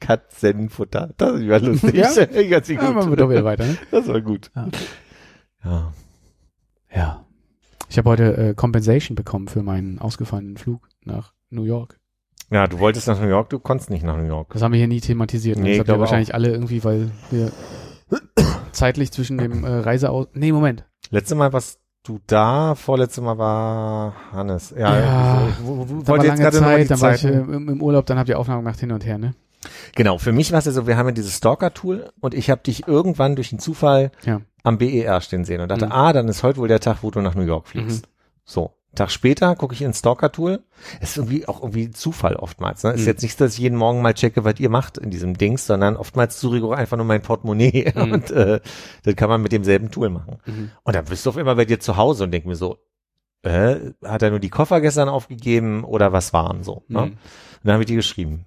Cut 0.01 0.33
Sendenfutter. 0.33 1.15
Das 1.17 1.33
war 1.47 1.61
lustig. 1.61 1.95
Ja? 1.95 2.09
Ganz 2.51 2.69
Ja, 2.69 2.91
machen 2.91 2.97
wir 2.97 3.07
gut. 3.11 3.21
doch 3.21 3.31
wieder 3.31 3.45
weiter, 3.45 3.65
ne? 3.65 3.77
Das 3.91 4.09
war 4.09 4.21
gut. 4.21 4.51
Ja. 4.55 4.69
Ja. 5.65 5.93
Ja. 6.95 7.27
Ich 7.89 7.99
habe 7.99 8.11
heute 8.11 8.37
äh, 8.37 8.55
Compensation 8.55 9.15
bekommen 9.15 9.47
für 9.49 9.63
meinen 9.63 9.99
ausgefallenen 10.01 10.57
Flug 10.57 10.89
nach 11.05 11.33
New 11.51 11.63
York. 11.65 12.01
Ja, 12.51 12.67
du 12.67 12.79
wolltest 12.79 13.07
nach 13.09 13.21
New 13.21 13.29
York, 13.29 13.49
du 13.51 13.59
konntest 13.59 13.91
nicht 13.91 14.05
nach 14.05 14.17
New 14.17 14.27
York. 14.27 14.53
Das 14.53 14.63
haben 14.63 14.73
wir 14.73 14.79
hier 14.79 14.89
nie 14.89 15.01
thematisiert. 15.01 15.59
Ne? 15.59 15.65
Nee, 15.65 15.71
das 15.71 15.79
habt 15.81 15.89
ihr 15.89 15.93
glaube 15.93 16.01
wahrscheinlich 16.01 16.35
alle 16.35 16.51
irgendwie, 16.51 16.83
weil 16.85 17.11
wir 17.31 17.53
zeitlich 18.73 19.13
zwischen 19.13 19.39
dem 19.39 19.65
äh, 19.65 19.69
Reiseaus... 19.69 20.29
Nee, 20.33 20.53
Moment. 20.53 20.85
Letzte 21.11 21.35
Mal 21.35 21.53
warst 21.53 21.81
du 22.09 22.19
da, 22.27 22.75
vorletzte 22.75 23.21
Mal 23.21 23.39
war 23.39 24.15
Hannes. 24.33 24.75
Ja, 24.77 24.99
Ja, 25.01 25.49
wo, 25.63 25.77
wo, 25.79 25.79
wo, 25.79 25.85
Da 25.85 25.91
war 26.01 26.07
wollt 26.09 26.23
ihr 26.25 26.29
jetzt 26.31 26.41
gerade 26.41 26.59
Zeit, 26.59 26.91
dann 26.91 27.01
war 27.01 27.15
ich 27.15 27.25
äh, 27.25 27.29
im, 27.29 27.69
im 27.69 27.83
Urlaub, 27.83 28.07
dann 28.07 28.19
habt 28.19 28.29
ihr 28.29 28.39
Aufnahmen 28.39 28.63
gemacht 28.65 28.81
hin 28.81 28.93
und 28.93 29.05
her, 29.05 29.19
ne? 29.19 29.35
Genau, 29.97 30.19
für 30.19 30.33
mich 30.33 30.53
war 30.53 30.59
es 30.61 30.67
ja 30.67 30.73
so, 30.73 30.87
wir 30.87 30.97
haben 30.97 31.07
ja 31.07 31.13
dieses 31.13 31.37
Stalker-Tool 31.39 32.11
und 32.21 32.35
ich 32.35 32.51
habe 32.51 32.61
dich 32.63 32.87
irgendwann 32.87 33.35
durch 33.35 33.51
einen 33.53 33.59
Zufall 33.59 34.13
Ja. 34.25 34.41
am 34.63 34.79
BER 34.79 35.21
stehen 35.21 35.45
sehen 35.45 35.61
und 35.61 35.69
dachte, 35.69 35.87
Mhm. 35.87 35.93
ah, 35.93 36.13
dann 36.13 36.29
ist 36.29 36.43
heute 36.45 36.59
wohl 36.59 36.69
der 36.69 36.79
Tag, 36.81 36.99
wo 37.03 37.11
du 37.11 37.21
nach 37.21 37.35
New 37.35 37.43
York 37.43 37.67
fliegst. 37.69 38.07
So. 38.45 38.76
Tag 38.97 39.11
später 39.11 39.55
gucke 39.55 39.75
ich 39.75 39.83
ins 39.83 40.01
Stalker-Tool. 40.01 40.63
Es 41.01 41.11
ist 41.11 41.17
irgendwie 41.19 41.47
auch 41.47 41.63
irgendwie 41.63 41.91
Zufall 41.91 42.37
oftmals. 42.37 42.83
Ne? 42.83 42.93
Ist 42.93 43.03
Mhm. 43.03 43.07
jetzt 43.07 43.23
nicht, 43.23 43.41
dass 43.41 43.53
ich 43.55 43.59
jeden 43.59 43.77
Morgen 43.77 44.03
mal 44.03 44.15
checke, 44.15 44.45
was 44.45 44.59
ihr 44.59 44.69
macht 44.71 44.99
in 44.99 45.11
diesem 45.11 45.39
Dings, 45.39 45.67
sondern 45.67 45.97
oftmals 45.97 46.45
auch 46.45 46.73
einfach 46.73 46.97
nur 46.97 47.07
mein 47.07 47.23
Portemonnaie 47.23 47.93
Mhm. 47.95 48.03
und 48.13 48.31
äh, 48.33 48.61
das 49.05 49.15
kann 49.17 49.29
man 49.29 49.43
mit 49.43 49.53
demselben 49.53 49.91
Tool 49.91 50.11
machen. 50.11 50.39
Mhm. 50.47 50.71
Und 50.83 50.97
dann 50.97 51.05
bist 51.05 51.25
du 51.25 51.31
auf 51.31 51.37
immer 51.37 51.55
bei 51.55 51.65
dir 51.65 51.79
zu 51.81 51.97
Hause 51.97 52.25
und 52.25 52.33
denk 52.33 52.47
mir 52.47 52.57
so, 52.57 52.79
äh, 53.43 53.77
hat 54.05 54.23
er 54.23 54.31
nur 54.31 54.41
die 54.41 54.49
Koffer 54.51 54.81
gestern 54.81 55.09
aufgegeben 55.09 55.85
oder 55.85 56.13
was 56.13 56.33
waren 56.33 56.65
so? 56.65 56.83
Ne? 56.89 57.01
Mhm. 57.01 57.05
Und 57.07 57.19
dann 57.63 57.73
habe 57.75 57.83
ich 57.85 57.89
dir 57.89 57.97
geschrieben. 57.97 58.45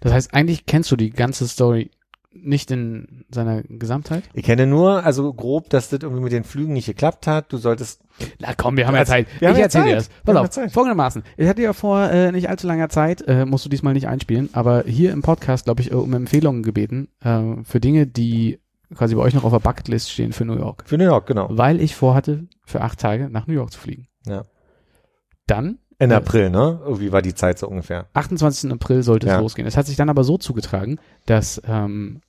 Das 0.00 0.12
heißt, 0.12 0.34
eigentlich 0.34 0.66
kennst 0.66 0.90
du 0.90 0.96
die 0.96 1.10
ganze 1.10 1.46
Story 1.46 1.90
nicht 2.32 2.70
in 2.70 3.24
seiner 3.30 3.62
Gesamtheit? 3.62 4.22
Ich 4.34 4.44
kenne 4.44 4.66
nur, 4.66 5.04
also 5.04 5.32
grob, 5.34 5.68
dass 5.70 5.88
das 5.88 6.00
irgendwie 6.02 6.22
mit 6.22 6.32
den 6.32 6.44
Flügen 6.44 6.72
nicht 6.72 6.86
geklappt 6.86 7.26
hat. 7.26 7.52
Du 7.52 7.56
solltest, 7.56 8.02
Na 8.38 8.54
komm, 8.56 8.76
wir 8.76 8.86
haben 8.86 8.94
ja 8.94 9.00
Also, 9.00 9.12
Zeit. 9.12 9.26
wir 9.40 9.48
haben 9.48 9.54
ich 9.54 9.58
ja 9.58 9.64
erzähl 9.64 9.84
dir 9.84 9.96
das. 9.96 10.08
Pass 10.24 10.36
auf, 10.36 10.50
Zeit. 10.50 10.72
folgendermaßen. 10.72 11.22
Ich 11.36 11.48
hatte 11.48 11.62
ja 11.62 11.72
vor 11.72 12.08
äh, 12.10 12.30
nicht 12.32 12.48
allzu 12.48 12.66
langer 12.66 12.88
Zeit, 12.88 13.22
äh, 13.26 13.44
musst 13.46 13.64
du 13.64 13.68
diesmal 13.68 13.94
nicht 13.94 14.06
einspielen, 14.08 14.48
aber 14.52 14.84
hier 14.86 15.12
im 15.12 15.22
Podcast, 15.22 15.64
glaube 15.64 15.80
ich, 15.80 15.90
äh, 15.90 15.94
um 15.94 16.12
Empfehlungen 16.12 16.62
gebeten 16.62 17.08
äh, 17.20 17.62
für 17.64 17.80
Dinge, 17.80 18.06
die 18.06 18.60
quasi 18.94 19.14
bei 19.14 19.22
euch 19.22 19.34
noch 19.34 19.44
auf 19.44 19.52
der 19.52 19.60
Bucketlist 19.60 20.10
stehen 20.10 20.32
für 20.32 20.44
New 20.44 20.56
York. 20.56 20.84
für 20.86 20.98
New 20.98 21.04
York, 21.04 21.26
genau. 21.26 21.48
Weil 21.50 21.80
ich 21.80 21.94
vorhatte, 21.96 22.46
für 22.64 22.80
acht 22.82 22.98
Tage 23.00 23.28
nach 23.30 23.46
New 23.48 23.54
York 23.54 23.72
zu 23.72 23.78
fliegen. 23.80 24.06
Ja. 24.26 24.44
Dann, 25.46 25.78
Ja. 26.08 26.16
April, 26.16 26.48
ne? 26.48 26.80
Irgendwie 26.84 27.12
war 27.12 27.20
die 27.20 27.34
Zeit 27.34 27.58
so 27.58 27.68
ungefähr. 27.68 28.06
28. 28.14 28.72
April 28.72 29.02
sollte 29.02 29.26
es 29.26 29.32
Ja. 29.34 29.40
losgehen. 29.40 29.68
Es 29.68 29.76
hat 29.76 29.84
sich 29.86 29.96
dann 29.96 30.08
aber 30.08 30.24
so 30.24 30.38
zugetragen, 30.38 30.98
dass 31.26 31.60
ähm, 31.66 32.22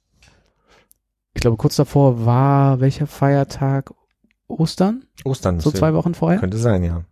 ich 1.33 1.41
glaube, 1.41 1.55
kurz 1.57 1.77
davor 1.77 2.25
war 2.25 2.81
welcher 2.81 3.07
Feiertag? 3.07 3.91
Ostern? 4.47 5.05
Ostern. 5.23 5.61
So 5.61 5.71
zwei 5.71 5.93
Wochen 5.93 6.13
vorher? 6.13 6.39
Könnte 6.39 6.57
sein, 6.57 6.83
ja. 6.83 7.03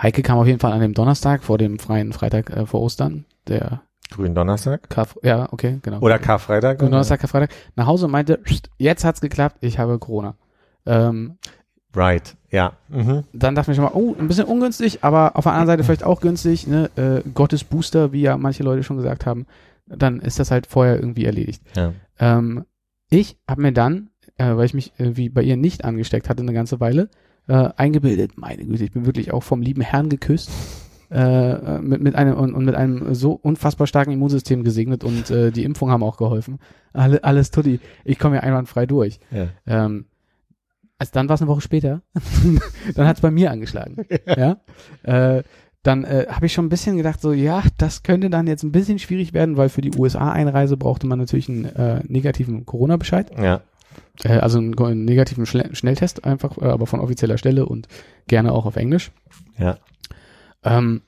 Heike 0.00 0.22
kam 0.22 0.38
auf 0.38 0.46
jeden 0.46 0.60
Fall 0.60 0.72
an 0.72 0.80
dem 0.80 0.94
Donnerstag 0.94 1.44
vor 1.44 1.58
dem 1.58 1.78
freien 1.78 2.12
Freitag 2.14 2.48
äh, 2.48 2.64
vor 2.64 2.80
Ostern, 2.80 3.26
der 3.48 3.82
Grünen 4.10 4.34
Donnerstag. 4.34 4.88
Karf 4.88 5.18
ja, 5.22 5.52
okay, 5.52 5.80
genau. 5.82 5.98
Oder 6.00 6.18
Karfreitag. 6.18 6.78
Grünen 6.78 6.92
Donnerstag, 6.92 7.20
Karfreitag, 7.20 7.50
nach 7.76 7.86
Hause 7.86 8.06
und 8.06 8.12
meinte, 8.12 8.38
"Psst, 8.38 8.70
jetzt 8.78 9.04
hat's 9.04 9.20
geklappt, 9.20 9.58
ich 9.60 9.78
habe 9.78 9.98
Corona. 9.98 10.36
Ähm, 10.86 11.36
Right, 11.94 12.36
ja. 12.50 12.74
Mhm. 12.88 13.24
dann 13.32 13.54
dachte 13.54 13.70
ich 13.72 13.78
mir 13.78 13.82
schon 13.82 13.92
mal, 13.92 13.98
oh, 13.98 14.14
ein 14.18 14.28
bisschen 14.28 14.44
ungünstig, 14.44 15.02
aber 15.02 15.36
auf 15.36 15.44
der 15.44 15.52
anderen 15.52 15.68
Seite 15.68 15.84
vielleicht 15.84 16.04
auch 16.04 16.20
günstig, 16.20 16.66
ne, 16.66 16.90
äh, 16.96 17.28
Gottes 17.30 17.64
Booster, 17.64 18.12
wie 18.12 18.22
ja 18.22 18.36
manche 18.36 18.62
Leute 18.62 18.82
schon 18.82 18.98
gesagt 18.98 19.26
haben, 19.26 19.46
dann 19.86 20.20
ist 20.20 20.38
das 20.38 20.50
halt 20.50 20.66
vorher 20.66 20.96
irgendwie 20.96 21.24
erledigt. 21.24 21.62
Ja. 21.74 21.92
Ähm, 22.18 22.64
ich 23.10 23.38
habe 23.48 23.62
mir 23.62 23.72
dann, 23.72 24.10
äh, 24.36 24.54
weil 24.54 24.66
ich 24.66 24.74
mich 24.74 24.92
irgendwie 24.98 25.30
bei 25.30 25.42
ihr 25.42 25.56
nicht 25.56 25.84
angesteckt 25.84 26.28
hatte 26.28 26.42
eine 26.42 26.52
ganze 26.52 26.78
Weile, 26.78 27.08
äh, 27.46 27.70
eingebildet, 27.76 28.36
meine 28.36 28.64
Güte, 28.64 28.84
ich 28.84 28.92
bin 28.92 29.06
wirklich 29.06 29.32
auch 29.32 29.42
vom 29.42 29.62
lieben 29.62 29.80
Herrn 29.80 30.10
geküsst, 30.10 30.50
äh, 31.10 31.78
mit, 31.78 32.02
mit 32.02 32.14
einem 32.14 32.36
und, 32.36 32.54
und 32.54 32.66
mit 32.66 32.74
einem 32.74 33.14
so 33.14 33.32
unfassbar 33.32 33.86
starken 33.86 34.12
Immunsystem 34.12 34.62
gesegnet 34.62 35.04
und 35.04 35.30
äh, 35.30 35.50
die 35.50 35.64
Impfungen 35.64 35.92
haben 35.92 36.02
auch 36.02 36.18
geholfen. 36.18 36.58
Alle, 36.92 37.24
alles 37.24 37.50
tutti. 37.50 37.80
Ich 38.04 38.18
komme 38.18 38.36
ja 38.36 38.42
einwandfrei 38.42 38.84
durch. 38.84 39.18
ja. 39.30 39.48
Ähm, 39.66 40.04
also 40.98 41.10
dann 41.12 41.28
war 41.28 41.34
es 41.34 41.40
eine 41.42 41.48
Woche 41.50 41.60
später. 41.60 42.02
dann 42.94 43.06
hat 43.06 43.16
es 43.16 43.22
bei 43.22 43.30
mir 43.30 43.50
angeschlagen. 43.50 44.04
ja. 44.26 44.56
Äh, 45.04 45.42
dann 45.84 46.04
äh, 46.04 46.26
habe 46.28 46.46
ich 46.46 46.52
schon 46.52 46.66
ein 46.66 46.70
bisschen 46.70 46.96
gedacht, 46.96 47.20
so 47.20 47.32
ja, 47.32 47.62
das 47.78 48.02
könnte 48.02 48.30
dann 48.30 48.46
jetzt 48.48 48.64
ein 48.64 48.72
bisschen 48.72 48.98
schwierig 48.98 49.32
werden, 49.32 49.56
weil 49.56 49.68
für 49.68 49.80
die 49.80 49.96
USA-Einreise 49.96 50.76
brauchte 50.76 51.06
man 51.06 51.18
natürlich 51.20 51.48
einen 51.48 51.64
äh, 51.66 52.02
negativen 52.08 52.66
Corona-Bescheid, 52.66 53.30
Ja. 53.40 53.62
äh, 54.24 54.38
also 54.38 54.58
einen, 54.58 54.76
einen 54.78 55.04
negativen 55.04 55.46
Schnell 55.46 55.74
Schnelltest 55.76 56.24
einfach, 56.24 56.58
äh, 56.58 56.64
aber 56.64 56.86
von 56.86 56.98
offizieller 57.00 57.38
Stelle 57.38 57.64
und 57.64 57.86
gerne 58.26 58.52
auch 58.52 58.66
auf 58.66 58.74
Englisch. 58.76 59.12
Ja. 59.56 59.78
Ähm, 60.64 61.02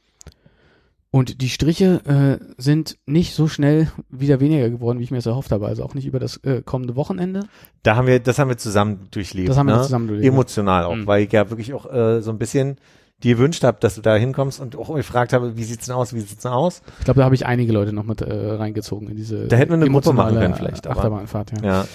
und 1.13 1.41
die 1.43 1.49
Striche 1.49 2.39
äh, 2.41 2.45
sind 2.57 2.99
nicht 3.07 3.35
so 3.35 3.49
schnell 3.49 3.91
wieder 4.09 4.39
weniger 4.41 4.71
geworden, 4.71 4.99
wie 5.01 5.05
ich 5.05 5.11
mir 5.11 5.19
das 5.19 5.27
erhofft 5.27 5.51
habe. 5.51 5.67
Also 5.67 5.83
auch 5.85 5.95
nicht 5.95 6.07
über 6.07 6.21
das 6.21 6.37
äh, 6.45 6.63
kommende 6.63 6.95
Wochenende. 6.97 7.41
Da 7.83 7.97
haben 7.97 8.07
wir, 8.07 8.21
das 8.21 8.39
haben 8.39 8.49
wir 8.49 8.59
zusammen 8.59 9.09
durchlebt. 9.11 9.49
Das 9.49 9.57
haben 9.57 9.67
wir 9.67 9.77
ne? 9.77 9.83
zusammen 9.83 10.07
durchlebt. 10.09 10.33
Emotional 10.33 10.85
auch, 10.85 10.95
Mhm. 10.95 11.07
weil 11.07 11.25
ich 11.25 11.33
ja 11.33 11.51
wirklich 11.51 11.75
auch 11.75 11.93
äh, 11.93 12.21
so 12.23 12.31
ein 12.31 12.39
bisschen 12.39 12.77
dir 13.23 13.35
gewünscht 13.35 13.65
habe, 13.65 13.79
dass 13.81 13.97
du 13.97 14.01
da 14.01 14.15
hinkommst 14.17 14.61
und 14.61 14.77
auch 14.77 14.95
gefragt 14.95 15.33
habe, 15.35 15.57
wie 15.57 15.65
sieht's 15.65 15.87
denn 15.87 15.95
aus, 15.95 16.15
wie 16.15 16.21
sieht's 16.21 16.43
denn 16.43 16.53
aus? 16.53 16.81
Ich 17.01 17.05
glaube, 17.05 17.19
da 17.19 17.25
habe 17.25 17.35
ich 17.35 17.45
einige 17.45 17.73
Leute 17.73 17.93
noch 17.93 18.05
mit 18.05 18.23
äh, 18.23 18.33
reingezogen 18.53 19.09
in 19.09 19.17
diese 19.17 19.47
Da 19.49 19.57
hätten 19.57 19.71
wir 19.73 19.77
eine 19.77 19.91
Gruppe 19.91 20.13
machen 20.13 20.37
können 20.37 20.55
vielleicht, 20.55 20.87
aber- 20.87 20.97
Achterbahnfahrt, 21.01 21.53
ja. 21.61 21.67
Ja. 21.67 21.87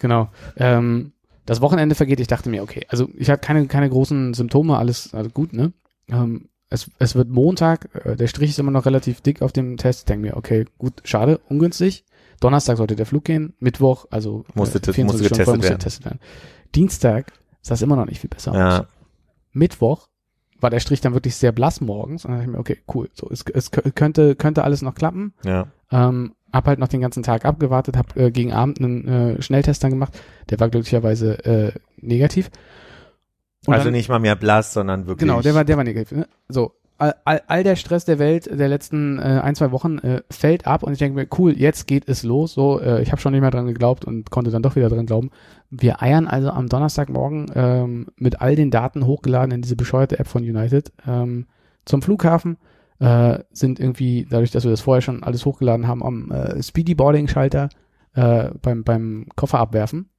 Genau. 0.00 0.28
Ähm, 0.56 1.12
das 1.46 1.60
Wochenende 1.60 1.94
vergeht, 1.94 2.18
ich 2.18 2.26
dachte 2.26 2.48
mir, 2.48 2.62
okay, 2.62 2.86
also 2.88 3.08
ich 3.14 3.28
habe 3.30 3.38
keine, 3.40 3.66
keine 3.66 3.88
großen 3.90 4.34
Symptome, 4.34 4.76
alles, 4.78 5.12
alles 5.14 5.32
gut, 5.34 5.52
ne? 5.52 5.72
Ähm, 6.08 6.48
es, 6.74 6.90
es 6.98 7.14
wird 7.14 7.28
Montag, 7.28 7.88
äh, 8.04 8.16
der 8.16 8.26
Strich 8.26 8.50
ist 8.50 8.58
immer 8.58 8.70
noch 8.70 8.86
relativ 8.86 9.20
dick 9.20 9.42
auf 9.42 9.52
dem 9.52 9.76
Test. 9.76 10.00
Ich 10.00 10.04
denke 10.06 10.26
mir, 10.28 10.36
okay, 10.36 10.66
gut, 10.78 10.94
schade, 11.04 11.40
ungünstig. 11.48 12.04
Donnerstag 12.40 12.76
sollte 12.76 12.96
der 12.96 13.06
Flug 13.06 13.24
gehen, 13.24 13.54
Mittwoch, 13.60 14.06
also 14.10 14.44
Musste 14.54 14.80
te- 14.80 14.92
24 14.92 15.04
musste 15.04 15.22
getestet 15.34 15.56
musste 15.56 15.72
getestet 15.72 16.04
werden. 16.04 16.18
Dienstag 16.74 17.32
sah 17.62 17.74
es 17.74 17.82
immer 17.82 17.96
noch 17.96 18.06
nicht 18.06 18.20
viel 18.20 18.28
besser 18.30 18.50
aus. 18.52 18.56
Ja. 18.58 18.86
Mittwoch 19.52 20.08
war 20.60 20.70
der 20.70 20.80
Strich 20.80 21.00
dann 21.00 21.14
wirklich 21.14 21.36
sehr 21.36 21.52
blass 21.52 21.80
morgens 21.80 22.24
und 22.24 22.30
dann 22.32 22.38
dachte 22.40 22.50
ich 22.50 22.54
mir, 22.54 22.60
okay, 22.60 22.78
cool, 22.94 23.08
so, 23.12 23.28
es, 23.30 23.44
es 23.52 23.70
könnte, 23.70 24.34
könnte 24.34 24.64
alles 24.64 24.82
noch 24.82 24.94
klappen. 24.94 25.34
Ja. 25.44 25.68
Ähm, 25.92 26.34
hab 26.52 26.66
halt 26.66 26.78
noch 26.78 26.88
den 26.88 27.00
ganzen 27.00 27.22
Tag 27.22 27.44
abgewartet, 27.44 27.96
hab 27.96 28.16
äh, 28.16 28.30
gegen 28.30 28.52
Abend 28.52 28.78
einen 28.80 29.08
äh, 29.08 29.42
Schnelltest 29.42 29.82
dann 29.82 29.90
gemacht. 29.90 30.18
Der 30.50 30.60
war 30.60 30.68
glücklicherweise 30.68 31.44
äh, 31.44 31.72
negativ. 32.00 32.50
Und 33.66 33.74
also 33.74 33.84
dann, 33.84 33.92
nicht 33.92 34.08
mal 34.08 34.18
mehr 34.18 34.36
blass, 34.36 34.72
sondern 34.72 35.06
wirklich. 35.06 35.28
Genau, 35.28 35.40
der 35.40 35.54
war, 35.54 35.64
der 35.64 35.76
war 35.76 35.84
negativ. 35.84 36.16
Ne? 36.16 36.26
So, 36.48 36.72
all, 36.98 37.14
all, 37.24 37.42
all 37.46 37.64
der 37.64 37.76
Stress 37.76 38.04
der 38.04 38.18
Welt 38.18 38.48
der 38.50 38.68
letzten 38.68 39.18
äh, 39.18 39.40
ein, 39.42 39.54
zwei 39.54 39.72
Wochen 39.72 39.98
äh, 39.98 40.22
fällt 40.30 40.66
ab 40.66 40.82
und 40.82 40.92
ich 40.92 40.98
denke 40.98 41.16
mir, 41.16 41.26
cool, 41.38 41.58
jetzt 41.58 41.86
geht 41.86 42.08
es 42.08 42.22
los. 42.22 42.54
So, 42.54 42.80
äh, 42.80 43.02
ich 43.02 43.10
habe 43.10 43.20
schon 43.20 43.32
nicht 43.32 43.40
mehr 43.40 43.50
dran 43.50 43.66
geglaubt 43.66 44.04
und 44.04 44.30
konnte 44.30 44.50
dann 44.50 44.62
doch 44.62 44.76
wieder 44.76 44.88
dran 44.88 45.06
glauben. 45.06 45.30
Wir 45.70 46.02
eiern 46.02 46.26
also 46.26 46.50
am 46.50 46.68
Donnerstagmorgen 46.68 47.50
ähm, 47.54 48.06
mit 48.16 48.40
all 48.40 48.54
den 48.54 48.70
Daten 48.70 49.06
hochgeladen 49.06 49.52
in 49.52 49.62
diese 49.62 49.76
bescheuerte 49.76 50.18
App 50.18 50.28
von 50.28 50.42
United 50.42 50.92
ähm, 51.06 51.46
zum 51.84 52.02
Flughafen. 52.02 52.58
Äh, 53.00 53.40
sind 53.50 53.80
irgendwie, 53.80 54.26
dadurch, 54.30 54.52
dass 54.52 54.64
wir 54.64 54.70
das 54.70 54.80
vorher 54.80 55.02
schon 55.02 55.24
alles 55.24 55.44
hochgeladen 55.44 55.88
haben, 55.88 56.02
am 56.02 56.30
äh, 56.30 56.62
Speedy 56.62 56.94
Boarding 56.94 57.26
Schalter 57.26 57.68
äh, 58.14 58.50
beim, 58.62 58.84
beim 58.84 59.26
Koffer 59.34 59.58
abwerfen. 59.58 60.10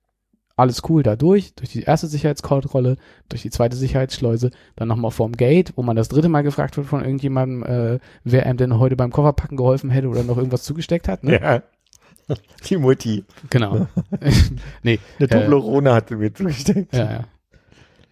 Alles 0.55 0.81
cool 0.89 1.03
da 1.03 1.15
durch, 1.15 1.53
durch 1.55 1.69
die 1.69 1.81
erste 1.83 2.07
Sicherheitskontrolle, 2.07 2.95
durch 3.29 3.41
die 3.41 3.49
zweite 3.49 3.75
Sicherheitsschleuse, 3.75 4.51
dann 4.75 4.87
nochmal 4.87 5.11
vorm 5.11 5.33
Gate, 5.33 5.73
wo 5.75 5.83
man 5.83 5.95
das 5.95 6.07
dritte 6.07 6.29
Mal 6.29 6.43
gefragt 6.43 6.77
wird 6.77 6.87
von 6.87 7.01
irgendjemandem, 7.03 7.63
äh, 7.63 7.99
wer 8.23 8.45
einem 8.45 8.57
denn 8.57 8.79
heute 8.79 8.95
beim 8.95 9.11
Kofferpacken 9.11 9.57
geholfen 9.57 9.89
hätte 9.89 10.07
oder 10.07 10.23
noch 10.23 10.37
irgendwas 10.37 10.63
zugesteckt 10.63 11.07
hat. 11.07 11.23
Ne? 11.23 11.39
Ja. 11.41 11.63
Die 12.69 12.77
Mutti. 12.77 13.25
Genau. 13.49 13.87
nee, 14.83 14.99
Eine 15.19 15.27
Äh, 15.29 15.41
Toblerone 15.41 15.93
hatte 15.93 16.15
mir 16.15 16.33
zugesteckt. 16.33 16.95
ja, 16.95 17.11
ja. 17.11 17.25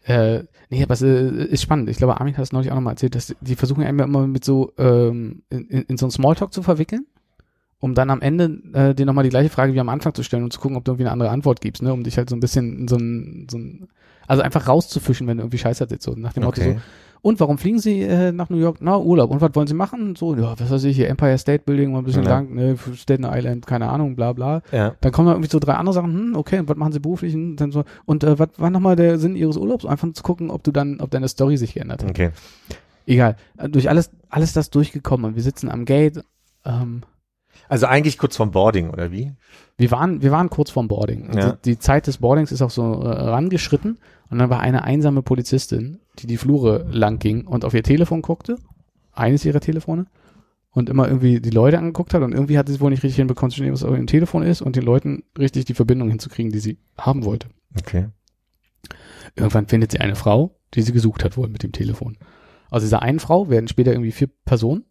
Äh, 0.06 0.44
nee, 0.70 0.84
aber 0.84 0.94
es 0.96 1.02
äh, 1.02 1.46
ist 1.46 1.62
spannend. 1.62 1.90
Ich 1.90 1.96
glaube, 1.98 2.20
Armin 2.20 2.36
hat 2.36 2.44
es 2.44 2.52
neulich 2.52 2.72
auch 2.72 2.76
nochmal 2.76 2.94
erzählt, 2.94 3.16
dass 3.16 3.34
die 3.40 3.56
versuchen 3.56 3.84
einem 3.84 4.02
immer 4.02 4.28
mit 4.28 4.44
so 4.44 4.74
ähm, 4.78 5.44
in, 5.50 5.68
in, 5.70 5.82
in 5.84 5.98
so 5.98 6.06
einen 6.08 6.12
Smalltalk 6.12 6.52
zu 6.54 6.62
verwickeln, 6.62 7.06
um 7.84 7.94
dann 7.96 8.10
am 8.10 8.22
Ende 8.22 8.62
äh, 8.72 8.96
dir 8.96 9.06
nochmal 9.06 9.26
die 9.26 9.30
gleiche 9.30 9.50
Frage 9.50 9.74
wie 9.74 9.80
am 9.82 9.90
Anfang 9.90 10.14
zu 10.14 10.24
stellen 10.24 10.46
und 10.46 10.54
zu 10.54 10.62
gucken, 10.62 10.78
ob 10.78 10.86
du 10.86 10.92
irgendwie 10.92 11.04
eine 11.04 11.12
andere 11.12 11.30
Antwort 11.32 11.60
gibst, 11.60 11.84
ne? 11.84 11.92
Um 11.92 12.04
dich 12.04 12.16
halt 12.18 12.30
so 12.30 12.36
ein 12.36 12.40
bisschen 12.40 12.80
in 12.80 12.88
so 12.88 12.96
ein, 12.96 13.48
so 13.52 13.58
ein 13.58 13.90
also 14.26 14.42
einfach 14.42 14.70
rauszufischen, 14.70 15.28
wenn 15.28 15.36
du 15.38 15.44
irgendwie 15.44 15.58
Scheiße 15.58 15.84
erzählst, 15.84 16.04
so 16.06 16.14
nach 16.16 16.32
dem 16.32 16.44
Motto 16.46 16.62
so, 16.62 16.70
Okay. 16.70 16.80
und 17.22 17.42
warum 17.42 17.58
fliegen 17.58 17.80
Sie 17.80 18.02
äh, 18.02 18.32
nach 18.32 18.50
New 18.50 18.58
York? 18.58 18.78
Na, 18.80 18.98
Urlaub. 18.98 19.32
Und 19.32 19.42
was 19.42 19.54
wollen 19.54 19.68
Sie 19.68 19.74
machen? 19.74 20.16
So, 20.16 20.34
ja, 20.34 20.58
was 20.58 20.72
weiß 20.72 20.86
ich, 20.86 20.96
hier 20.96 21.10
Empire 21.10 21.38
State 21.38 21.64
Building, 21.66 21.92
mal 21.92 21.98
ein 21.98 22.06
bisschen 22.06 22.24
Ja. 22.24 22.30
lang, 22.30 22.54
ne, 22.54 22.78
Staten 22.96 23.26
Island, 23.26 23.68
keine 23.68 23.90
Ahnung, 23.90 24.16
bla 24.16 24.32
bla. 24.32 24.62
Ja. 24.72 24.96
Dann 25.02 25.12
kommen 25.12 25.26
da 25.28 25.34
irgendwie 25.34 25.50
so 25.50 25.60
drei 25.60 25.74
andere 25.74 25.94
Sachen, 25.94 26.14
hm, 26.14 26.36
okay, 26.38 26.60
und 26.60 26.70
was 26.70 26.78
machen 26.78 26.94
sie 26.94 27.02
beruflich? 27.02 27.34
Dann 27.58 27.72
so, 27.74 27.84
und 28.06 28.24
äh, 28.24 28.40
was 28.40 28.48
war 28.58 28.70
nochmal 28.70 28.96
der 28.96 29.20
Sinn 29.20 29.36
ihres 29.36 29.58
Urlaubs? 29.58 29.86
Einfach 29.86 30.08
zu 30.14 30.24
gucken, 30.24 30.50
ob 30.52 30.64
du 30.64 30.72
dann, 30.72 31.02
ob 31.02 31.12
deine 31.12 31.28
Story 31.28 31.58
sich 31.58 31.74
geändert 31.74 32.02
hat. 32.04 32.12
Okay. 32.12 32.30
Egal. 33.06 33.36
Durch 33.70 33.90
alles, 33.90 34.10
alles 34.30 34.54
das 34.54 34.70
durchgekommen 34.70 35.26
und 35.26 35.36
wir 35.36 35.44
sitzen 35.44 35.70
am 35.70 35.84
Gate. 35.84 36.24
Ähm, 36.66 37.02
Also 37.74 37.88
eigentlich 37.88 38.20
kurz 38.20 38.38
vorm 38.38 38.52
Boarding, 38.52 38.92
oder 38.92 39.12
wie? 39.12 39.34
wir 39.78 39.90
waren, 39.90 40.22
wir 40.22 40.30
waren 40.30 40.52
kurz 40.52 40.70
vorm 40.70 40.88
Boarding. 40.88 41.30
Und 41.30 41.38
Ja. 41.38 41.54
Die, 41.54 41.72
die 41.72 41.80
Zeit 41.80 42.06
des 42.06 42.20
Boardings 42.20 42.52
ist 42.52 42.62
auch 42.62 42.70
so 42.70 43.02
äh, 43.02 43.08
rangeschritten 43.08 43.98
und 44.30 44.38
dann 44.38 44.52
war 44.52 44.60
eine 44.60 44.84
einsame 44.84 45.24
Polizistin, 45.24 46.00
die 46.20 46.28
die 46.28 46.38
Flure 46.38 46.86
lang 46.92 47.18
ging 47.18 47.48
und 47.48 47.66
auf 47.66 47.74
ihr 47.74 47.82
Telefon 47.82 48.22
guckte, 48.22 48.58
eines 49.12 49.44
ihrer 49.44 49.60
Telefone, 49.60 50.06
und 50.70 50.88
immer 50.88 51.08
irgendwie 51.08 51.40
die 51.40 51.50
Leute 51.50 51.80
angeguckt 51.80 52.14
hat 52.14 52.22
und 52.22 52.32
irgendwie 52.32 52.60
hat 52.60 52.68
sie 52.68 52.76
es 52.76 52.80
wohl 52.80 52.92
nicht 52.92 53.02
richtig 53.02 53.18
hinbekommen, 53.18 53.50
zu 53.50 53.58
verstehen, 53.58 53.74
was 53.74 53.84
auf 53.84 53.96
ihrem 53.96 54.06
Telefon 54.06 54.44
ist 54.44 54.62
und 54.62 54.76
den 54.76 54.84
Leuten 54.84 55.24
richtig 55.40 55.66
die 55.66 55.74
Verbindung 55.74 56.10
hinzukriegen, 56.10 56.52
die 56.52 56.60
sie 56.60 56.78
haben 56.96 57.26
wollte. 57.26 57.48
Okay. 57.76 58.10
Irgendwann 59.36 59.66
findet 59.66 59.92
sie 59.92 60.00
eine 60.00 60.16
Frau, 60.16 60.60
die 60.76 60.84
sie 60.84 60.94
gesucht 60.94 61.24
hat 61.24 61.38
wohl 61.38 61.50
mit 61.50 61.64
dem 61.64 61.72
Telefon. 61.72 62.20
Aus 62.70 62.84
dieser 62.84 63.02
einen 63.02 63.20
Frau 63.20 63.50
werden 63.50 63.68
später 63.68 63.92
irgendwie 63.92 64.12
vier 64.12 64.30
Personen, 64.46 64.86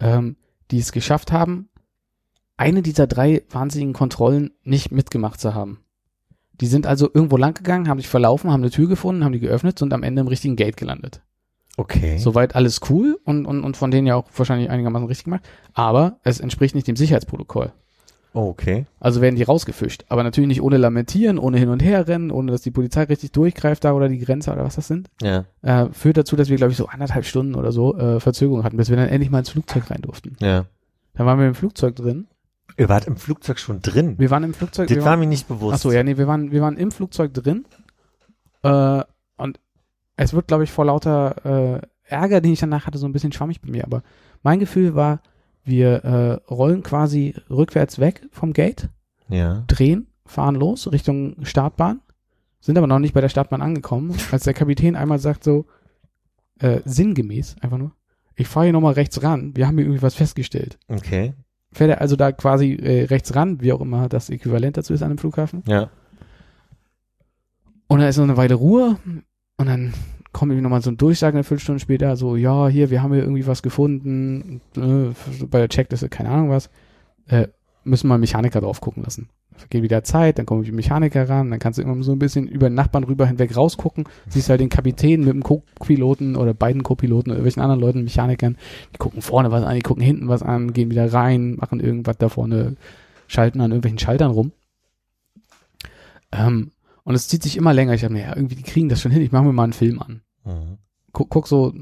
ähm, 0.00 0.36
die 0.70 0.78
es 0.78 0.92
geschafft 0.92 1.32
haben, 1.32 1.70
eine 2.56 2.82
dieser 2.82 3.06
drei 3.06 3.42
wahnsinnigen 3.50 3.94
Kontrollen 3.94 4.52
nicht 4.62 4.92
mitgemacht 4.92 5.40
zu 5.40 5.54
haben. 5.54 5.80
Die 6.60 6.66
sind 6.66 6.86
also 6.86 7.10
irgendwo 7.12 7.36
lang 7.36 7.54
gegangen, 7.54 7.88
haben 7.88 7.98
sich 7.98 8.08
verlaufen, 8.08 8.50
haben 8.50 8.62
eine 8.62 8.70
Tür 8.70 8.88
gefunden, 8.88 9.24
haben 9.24 9.32
die 9.32 9.40
geöffnet 9.40 9.82
und 9.82 9.92
am 9.92 10.04
Ende 10.04 10.20
im 10.20 10.28
richtigen 10.28 10.56
Gate 10.56 10.76
gelandet. 10.76 11.20
Okay. 11.76 12.18
Soweit 12.18 12.54
alles 12.54 12.80
cool 12.88 13.18
und, 13.24 13.46
und, 13.46 13.64
und 13.64 13.76
von 13.76 13.90
denen 13.90 14.06
ja 14.06 14.14
auch 14.14 14.26
wahrscheinlich 14.36 14.70
einigermaßen 14.70 15.08
richtig 15.08 15.24
gemacht. 15.24 15.42
Aber 15.72 16.18
es 16.22 16.38
entspricht 16.38 16.76
nicht 16.76 16.86
dem 16.86 16.94
Sicherheitsprotokoll. 16.94 17.72
Oh, 18.32 18.48
okay. 18.48 18.86
Also 18.98 19.20
werden 19.20 19.36
die 19.36 19.42
rausgefischt. 19.44 20.04
Aber 20.08 20.24
natürlich 20.24 20.48
nicht 20.48 20.62
ohne 20.62 20.76
Lamentieren, 20.76 21.38
ohne 21.38 21.58
hin 21.58 21.68
und 21.68 21.82
her 21.82 22.08
rennen, 22.08 22.32
ohne 22.32 22.50
dass 22.50 22.62
die 22.62 22.72
Polizei 22.72 23.04
richtig 23.04 23.32
durchgreift 23.32 23.84
da 23.84 23.92
oder 23.92 24.08
die 24.08 24.18
Grenze 24.18 24.52
oder 24.52 24.64
was 24.64 24.74
das 24.74 24.88
sind. 24.88 25.08
Ja. 25.22 25.44
Äh, 25.62 25.86
führt 25.92 26.16
dazu, 26.16 26.34
dass 26.34 26.48
wir, 26.48 26.56
glaube 26.56 26.72
ich, 26.72 26.76
so 26.76 26.86
anderthalb 26.86 27.24
Stunden 27.24 27.54
oder 27.54 27.70
so 27.70 27.96
äh, 27.96 28.18
Verzögerung 28.18 28.64
hatten, 28.64 28.76
bis 28.76 28.90
wir 28.90 28.96
dann 28.96 29.08
endlich 29.08 29.30
mal 29.30 29.38
ins 29.40 29.50
Flugzeug 29.50 29.90
rein 29.90 30.02
durften. 30.02 30.36
Ja. 30.40 30.66
Dann 31.14 31.26
waren 31.26 31.38
wir 31.38 31.46
im 31.46 31.54
Flugzeug 31.54 31.94
drin. 31.94 32.26
Ihr 32.76 32.88
wart 32.88 33.06
im 33.06 33.16
Flugzeug 33.16 33.58
schon 33.58 33.80
drin. 33.82 34.18
Wir 34.18 34.30
waren 34.30 34.44
im 34.44 34.54
Flugzeug. 34.54 34.88
Das 34.88 34.96
wir 34.96 35.04
war 35.04 35.16
mir 35.16 35.26
nicht 35.26 35.46
bewusst. 35.48 35.74
ach 35.74 35.78
so, 35.78 35.92
ja, 35.92 36.02
nee, 36.02 36.16
wir 36.16 36.26
waren, 36.26 36.50
wir 36.50 36.60
waren 36.62 36.76
im 36.76 36.90
Flugzeug 36.90 37.32
drin. 37.32 37.64
Äh, 38.62 39.02
und 39.36 39.60
es 40.16 40.32
wird, 40.32 40.48
glaube 40.48 40.64
ich, 40.64 40.72
vor 40.72 40.84
lauter 40.86 41.80
äh, 41.80 41.86
Ärger, 42.06 42.40
den 42.40 42.52
ich 42.52 42.60
danach 42.60 42.86
hatte, 42.86 42.98
so 42.98 43.06
ein 43.06 43.12
bisschen 43.12 43.32
schwammig 43.32 43.60
bei 43.60 43.70
mir. 43.70 43.84
Aber 43.84 44.02
mein 44.42 44.58
Gefühl 44.58 44.94
war, 44.94 45.20
wir 45.64 46.04
äh, 46.04 46.32
rollen 46.52 46.82
quasi 46.82 47.34
rückwärts 47.48 47.98
weg 47.98 48.26
vom 48.30 48.52
Gate, 48.52 48.88
Ja. 49.28 49.64
drehen, 49.66 50.08
fahren 50.26 50.54
los 50.54 50.90
Richtung 50.92 51.36
Startbahn, 51.44 52.00
sind 52.60 52.76
aber 52.76 52.86
noch 52.86 52.98
nicht 52.98 53.14
bei 53.14 53.20
der 53.22 53.28
Startbahn 53.30 53.62
angekommen, 53.62 54.14
als 54.32 54.44
der 54.44 54.54
Kapitän 54.54 54.96
einmal 54.96 55.18
sagt 55.18 55.44
so, 55.44 55.64
äh, 56.58 56.80
sinngemäß 56.84 57.56
einfach 57.60 57.78
nur, 57.78 57.92
ich 58.36 58.46
fahre 58.48 58.66
hier 58.66 58.72
nochmal 58.74 58.92
rechts 58.94 59.22
ran, 59.22 59.56
wir 59.56 59.66
haben 59.66 59.76
hier 59.76 59.86
irgendwie 59.86 60.02
was 60.02 60.14
festgestellt. 60.14 60.78
Okay. 60.88 61.32
Fährt 61.74 61.90
er 61.90 62.00
also 62.00 62.16
da 62.16 62.32
quasi 62.32 62.74
äh, 62.74 63.04
rechts 63.04 63.34
ran, 63.34 63.60
wie 63.60 63.72
auch 63.72 63.80
immer 63.80 64.08
das 64.08 64.30
Äquivalent 64.30 64.76
dazu 64.76 64.94
ist 64.94 65.02
an 65.02 65.10
einem 65.10 65.18
Flughafen. 65.18 65.62
Ja. 65.66 65.90
Und 67.88 67.98
dann 67.98 68.08
ist 68.08 68.16
noch 68.16 68.24
eine 68.24 68.36
Weile 68.36 68.54
Ruhe 68.54 68.96
und 69.56 69.66
dann 69.66 69.92
kommt 70.32 70.50
irgendwie 70.50 70.62
nochmal 70.62 70.82
so 70.82 70.90
ein 70.90 70.96
Durchsagen 70.96 71.36
eine 71.36 71.44
Viertelstunde 71.44 71.80
später, 71.80 72.16
so, 72.16 72.36
ja, 72.36 72.68
hier, 72.68 72.90
wir 72.90 73.02
haben 73.02 73.12
hier 73.12 73.22
irgendwie 73.22 73.46
was 73.46 73.62
gefunden, 73.62 74.60
äh, 74.76 75.44
bei 75.46 75.58
der 75.58 75.68
Checkliste, 75.68 76.08
keine 76.08 76.30
Ahnung 76.30 76.50
was, 76.50 76.70
äh, 77.26 77.48
müssen 77.84 78.08
wir 78.08 78.14
einen 78.14 78.20
Mechaniker 78.20 78.60
drauf 78.60 78.80
gucken 78.80 79.02
lassen. 79.02 79.28
Vergeht 79.56 79.82
wieder 79.82 80.02
Zeit, 80.02 80.38
dann 80.38 80.46
kommen 80.46 80.64
die 80.64 80.72
Mechaniker 80.72 81.28
ran, 81.28 81.50
dann 81.50 81.58
kannst 81.58 81.78
du 81.78 81.82
immer 81.82 82.02
so 82.02 82.12
ein 82.12 82.18
bisschen 82.18 82.48
über 82.48 82.68
den 82.68 82.74
Nachbarn 82.74 83.04
rüber 83.04 83.26
hinweg 83.26 83.56
rausgucken, 83.56 84.04
siehst 84.28 84.48
halt 84.48 84.60
den 84.60 84.68
Kapitän 84.68 85.20
mit 85.20 85.32
dem 85.32 85.42
Co-Piloten 85.42 86.36
oder 86.36 86.54
beiden 86.54 86.82
Co-Piloten 86.82 87.30
oder 87.30 87.38
irgendwelchen 87.38 87.62
anderen 87.62 87.80
Leuten, 87.80 88.04
Mechanikern, 88.04 88.56
die 88.92 88.98
gucken 88.98 89.22
vorne 89.22 89.50
was 89.50 89.62
an, 89.62 89.76
die 89.76 89.82
gucken 89.82 90.02
hinten 90.02 90.28
was 90.28 90.42
an, 90.42 90.72
gehen 90.72 90.90
wieder 90.90 91.12
rein, 91.12 91.56
machen 91.56 91.80
irgendwas 91.80 92.18
da 92.18 92.28
vorne, 92.28 92.76
schalten 93.28 93.60
an 93.60 93.70
irgendwelchen 93.70 93.98
Schaltern 93.98 94.32
rum. 94.32 94.52
Ähm, 96.32 96.72
und 97.04 97.14
es 97.14 97.28
zieht 97.28 97.42
sich 97.42 97.56
immer 97.56 97.72
länger. 97.72 97.94
Ich 97.94 98.02
habe 98.02 98.14
mir, 98.14 98.22
ja, 98.22 98.36
irgendwie, 98.36 98.56
die 98.56 98.62
kriegen 98.62 98.88
das 98.88 99.00
schon 99.00 99.12
hin. 99.12 99.22
Ich 99.22 99.30
mache 99.30 99.44
mir 99.44 99.52
mal 99.52 99.64
einen 99.64 99.72
Film 99.72 100.00
an. 100.00 100.22
Mhm. 100.44 100.78
Guck, 101.12 101.28
guck 101.30 101.46
so 101.46 101.72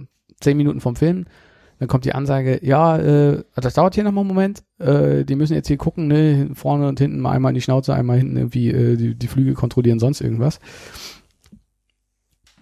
zehn 0.41 0.57
Minuten 0.57 0.81
vom 0.81 0.97
Film. 0.97 1.27
Dann 1.83 1.89
kommt 1.89 2.05
die 2.05 2.15
Ansage, 2.15 2.65
ja, 2.65 2.97
äh, 2.97 3.43
das 3.57 3.75
dauert 3.75 3.97
hier 3.97 4.05
noch 4.05 4.13
mal 4.13 4.21
einen 4.21 4.29
Moment. 4.29 4.63
Äh, 4.79 5.25
die 5.25 5.35
müssen 5.35 5.55
jetzt 5.55 5.67
hier 5.67 5.79
gucken, 5.79 6.07
ne, 6.07 6.51
vorne 6.55 6.87
und 6.87 7.01
hinten 7.01 7.19
mal 7.19 7.33
einmal 7.33 7.51
in 7.51 7.55
die 7.57 7.61
Schnauze, 7.61 7.93
einmal 7.93 8.19
hinten 8.19 8.37
irgendwie 8.37 8.69
äh, 8.71 8.97
die, 8.97 9.17
die 9.17 9.27
Flügel 9.27 9.55
kontrollieren, 9.55 9.99
sonst 9.99 10.21
irgendwas. 10.21 10.61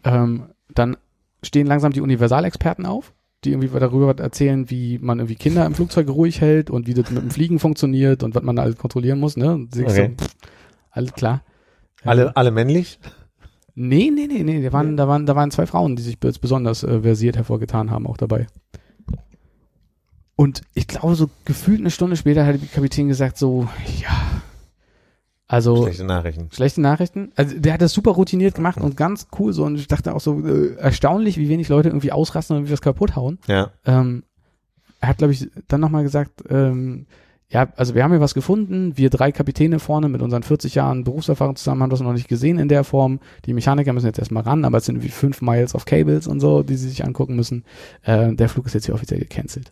Ähm, 0.04 0.44
dann 0.74 0.96
stehen 1.42 1.66
langsam 1.66 1.92
die 1.92 2.00
Universalexperten 2.00 2.86
auf, 2.86 3.12
die 3.44 3.50
irgendwie 3.52 3.68
darüber 3.78 4.18
erzählen, 4.18 4.70
wie 4.70 4.98
man 4.98 5.18
irgendwie 5.18 5.34
Kinder 5.34 5.66
im 5.66 5.74
Flugzeug 5.74 6.08
ruhig 6.08 6.40
hält 6.40 6.70
und 6.70 6.86
wie 6.86 6.94
das 6.94 7.10
mit 7.10 7.22
dem 7.22 7.30
Fliegen 7.30 7.58
funktioniert 7.58 8.22
und 8.22 8.34
was 8.34 8.42
man 8.42 8.56
da 8.56 8.62
alles 8.62 8.76
kontrollieren 8.78 9.20
muss, 9.20 9.36
ne? 9.36 9.52
Und 9.52 9.76
Okay. 9.78 10.14
so, 10.18 10.24
pff, 10.24 10.34
alles 10.92 11.12
klar. 11.12 11.42
Alle, 12.04 12.34
alle 12.38 12.52
männlich? 12.52 12.98
Nee, 13.74 14.10
nee, 14.14 14.28
nee, 14.28 14.44
nee. 14.44 14.62
Da 14.62 14.72
waren, 14.72 14.96
da 14.96 15.06
waren, 15.08 15.26
da 15.26 15.36
waren 15.36 15.50
zwei 15.50 15.66
Frauen, 15.66 15.94
die 15.94 16.02
sich 16.02 16.16
bes- 16.16 16.40
besonders 16.40 16.84
äh, 16.84 17.02
versiert 17.02 17.36
hervorgetan 17.36 17.90
haben, 17.90 18.06
auch 18.06 18.16
dabei. 18.16 18.46
Und 20.40 20.62
ich 20.72 20.88
glaube, 20.88 21.16
so 21.16 21.28
gefühlt 21.44 21.80
eine 21.80 21.90
Stunde 21.90 22.16
später 22.16 22.46
hat 22.46 22.58
der 22.58 22.66
Kapitän 22.66 23.08
gesagt, 23.08 23.36
so, 23.36 23.68
ja, 24.00 24.40
also 25.46 25.82
Schlechte 25.82 26.04
Nachrichten. 26.04 26.48
schlechte 26.50 26.80
Nachrichten. 26.80 27.30
Also 27.36 27.58
der 27.58 27.74
hat 27.74 27.82
das 27.82 27.92
super 27.92 28.12
routiniert 28.12 28.54
gemacht 28.54 28.80
und 28.80 28.96
ganz 28.96 29.26
cool 29.38 29.52
so. 29.52 29.64
Und 29.64 29.76
ich 29.76 29.86
dachte 29.86 30.14
auch 30.14 30.20
so, 30.22 30.40
äh, 30.40 30.76
erstaunlich, 30.76 31.36
wie 31.36 31.50
wenig 31.50 31.68
Leute 31.68 31.90
irgendwie 31.90 32.10
ausrasten 32.10 32.56
und 32.56 32.60
irgendwie 32.60 32.72
was 32.72 32.80
kaputt 32.80 33.16
hauen. 33.16 33.38
Ja. 33.48 33.70
Ähm, 33.84 34.22
er 35.00 35.08
hat, 35.10 35.18
glaube 35.18 35.34
ich, 35.34 35.50
dann 35.68 35.82
nochmal 35.82 36.04
gesagt, 36.04 36.42
ähm, 36.48 37.04
ja, 37.50 37.68
also 37.76 37.94
wir 37.94 38.02
haben 38.02 38.12
hier 38.12 38.22
was 38.22 38.32
gefunden. 38.32 38.96
Wir 38.96 39.10
drei 39.10 39.32
Kapitäne 39.32 39.78
vorne 39.78 40.08
mit 40.08 40.22
unseren 40.22 40.42
40 40.42 40.74
Jahren 40.74 41.04
Berufserfahrung 41.04 41.56
zusammen 41.56 41.82
haben 41.82 41.90
das 41.90 42.00
noch 42.00 42.14
nicht 42.14 42.28
gesehen 42.28 42.58
in 42.58 42.68
der 42.68 42.84
Form. 42.84 43.20
Die 43.44 43.52
Mechaniker 43.52 43.92
müssen 43.92 44.06
jetzt 44.06 44.18
erstmal 44.18 44.44
ran, 44.44 44.64
aber 44.64 44.78
es 44.78 44.86
sind 44.86 45.02
wie 45.02 45.10
fünf 45.10 45.42
Miles 45.42 45.74
of 45.74 45.84
Cables 45.84 46.26
und 46.26 46.40
so, 46.40 46.62
die 46.62 46.76
sie 46.76 46.88
sich 46.88 47.04
angucken 47.04 47.36
müssen. 47.36 47.64
Äh, 48.04 48.32
der 48.34 48.48
Flug 48.48 48.64
ist 48.64 48.72
jetzt 48.72 48.86
hier 48.86 48.94
offiziell 48.94 49.20
gecancelt. 49.20 49.70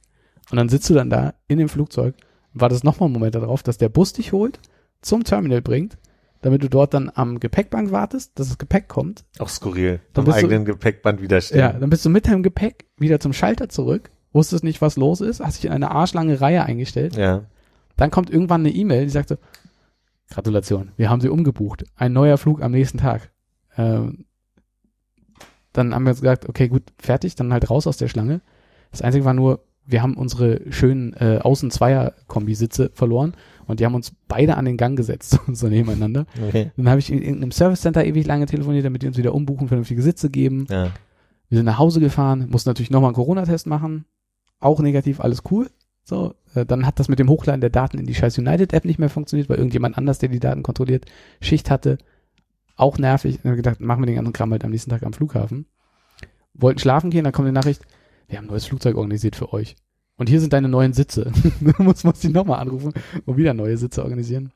Und 0.51 0.57
dann 0.57 0.69
sitzt 0.69 0.89
du 0.91 0.95
dann 0.95 1.11
da 1.11 1.35
in 1.47 1.59
dem 1.59 1.69
Flugzeug, 1.69 2.15
wartest 2.55 2.85
nochmal 2.85 3.07
einen 3.09 3.15
Moment 3.15 3.35
darauf, 3.35 3.63
dass 3.63 3.79
der 3.79 3.89
Bus 3.89 4.13
dich 4.13 4.33
holt, 4.33 4.61
zum 5.03 5.25
Terminal 5.25 5.61
bringt, 5.63 5.99
damit 6.41 6.63
du 6.63 6.69
dort 6.69 6.95
dann 6.95 7.11
am 7.15 7.41
Gepäckband 7.41 7.93
wartest, 7.93 8.39
dass 8.39 8.49
das 8.49 8.59
Gepäck 8.59 8.89
kommt. 8.89 9.25
Auch 9.39 9.49
skurril. 9.49 10.01
Dann 10.13 10.23
Am 10.23 10.27
bist 10.27 10.39
du- 10.39 10.47
eigenen 10.47 10.65
Gepäckband 10.65 11.21
widerstehen. 11.21 11.61
Ja, 11.61 11.73
dann 11.73 11.91
bist 11.91 12.05
du 12.05 12.11
mit 12.11 12.27
deinem 12.27 12.43
Gepäck 12.43 12.87
wieder 12.97 13.21
zum 13.21 13.33
Schalter 13.33 13.69
zurück, 13.69 14.11
wusstest 14.33 14.65
nicht, 14.65 14.81
was 14.81 14.97
los 14.97 15.21
ist, 15.21 15.41
hast 15.41 15.59
dich 15.59 15.67
in 15.67 15.73
eine 15.73 15.91
arschlange 15.91 16.41
Reihe 16.41 16.65
eingestellt. 16.65 17.17
Ja. 17.17 17.45
Dann 17.97 18.11
kommt 18.11 18.31
irgendwann 18.31 18.61
eine 18.63 18.71
E-Mail, 18.71 19.05
die 19.05 19.11
sagt 19.11 19.29
so, 19.29 19.37
Gratulation, 20.31 20.93
wir 20.97 21.11
haben 21.11 21.21
sie 21.21 21.29
umgebucht. 21.31 21.85
Ein 21.97 22.13
neuer 22.13 22.39
Flug 22.39 22.63
am 22.63 22.73
nächsten 22.73 22.99
Tag. 22.99 23.31
Ähm, 23.77 24.25
dann 25.73 25.95
haben 25.95 26.05
wir 26.05 26.11
uns 26.11 26.21
gesagt, 26.21 26.49
okay, 26.49 26.69
gut, 26.69 26.83
fertig, 26.99 27.35
dann 27.35 27.53
halt 27.53 27.71
raus 27.71 27.87
aus 27.87 27.97
der 27.97 28.09
Schlange. 28.09 28.41
Das 28.91 29.03
Einzige 29.03 29.25
war 29.25 29.35
nur, 29.35 29.65
wir 29.89 30.03
haben 30.03 30.15
unsere 30.15 30.61
schönen 30.71 31.15
äh, 31.15 31.39
Außen-Zweier-Kombisitze 31.43 32.91
verloren 32.93 33.33
und 33.67 33.81
die 33.81 33.87
haben 33.87 33.95
uns 33.95 34.13
beide 34.29 34.59
an 34.59 34.67
den 34.67 34.77
Gang 34.77 34.97
gesetzt, 34.97 35.41
so 35.53 35.69
nebeneinander. 35.69 36.27
Okay. 36.47 36.73
Dann 36.77 36.91
habe 36.91 37.01
ich 37.01 37.11
in 37.11 37.23
irgendeinem 37.23 37.53
Service 37.53 37.81
Center 37.81 38.05
ewig 38.05 38.27
lange 38.27 38.45
telefoniert, 38.45 38.85
damit 38.85 39.03
die 39.03 39.07
uns 39.07 39.17
wieder 39.17 39.35
umbuchen, 39.35 39.67
vernünftige 39.67 40.03
Sitze 40.03 40.29
geben. 40.29 40.67
Ja. 40.69 40.93
Wir 41.49 41.57
sind 41.57 41.65
nach 41.65 41.79
Hause 41.79 42.01
gefahren, 42.01 42.49
mussten 42.51 42.69
natürlich 42.69 42.91
nochmal 42.91 43.09
einen 43.09 43.15
Corona-Test 43.15 43.67
machen. 43.67 44.05
Auch 44.61 44.81
negativ, 44.81 45.21
alles 45.21 45.43
cool. 45.51 45.71
So, 46.05 46.35
äh, 46.55 46.67
dann 46.67 46.85
hat 46.85 47.01
das 47.01 47.09
mit 47.09 47.19
dem 47.19 47.31
Hochladen 47.31 47.63
der 47.63 47.71
Daten 47.71 47.99
in 47.99 48.05
die 48.05 48.15
scheiß 48.15 48.37
United-App 48.37 48.85
nicht 48.85 48.99
mehr 48.99 49.09
funktioniert, 49.09 49.49
weil 49.49 49.57
irgendjemand 49.57 49.97
anders, 49.97 50.19
der 50.19 50.29
die 50.29 50.41
Daten 50.41 50.63
kontrolliert, 50.63 51.07
Schicht 51.41 51.71
hatte. 51.71 51.97
Auch 52.77 52.99
nervig. 52.99 53.37
Dann 53.37 53.45
haben 53.45 53.53
wir 53.53 53.63
gedacht, 53.63 53.81
machen 53.81 54.03
wir 54.03 54.07
den 54.07 54.17
ganzen 54.17 54.35
Kram 54.35 54.51
halt 54.51 54.65
am 54.65 54.71
nächsten 54.71 54.91
Tag 54.91 55.03
am 55.03 55.15
Flughafen. 55.15 55.65
Wollten 56.53 56.79
schlafen 56.79 57.11
gehen, 57.11 57.25
dann 57.25 57.33
kommt 57.33 57.49
die 57.49 57.53
Nachricht, 57.53 57.83
wir 58.29 58.39
haben 58.39 58.45
ein 58.45 58.51
neues 58.51 58.67
Flugzeug 58.67 58.97
organisiert 58.97 59.37
für 59.37 59.53
euch. 59.53 59.77
Und 60.17 60.29
hier 60.29 60.41
sind 60.41 60.53
deine 60.53 60.69
neuen 60.69 60.93
Sitze. 60.93 61.33
du 61.61 61.83
musst, 61.83 62.05
musst 62.05 62.23
die 62.23 62.29
nochmal 62.29 62.61
anrufen 62.61 62.93
und 63.25 63.37
wieder 63.37 63.55
neue 63.55 63.77
Sitze 63.77 64.03
organisieren. 64.03 64.53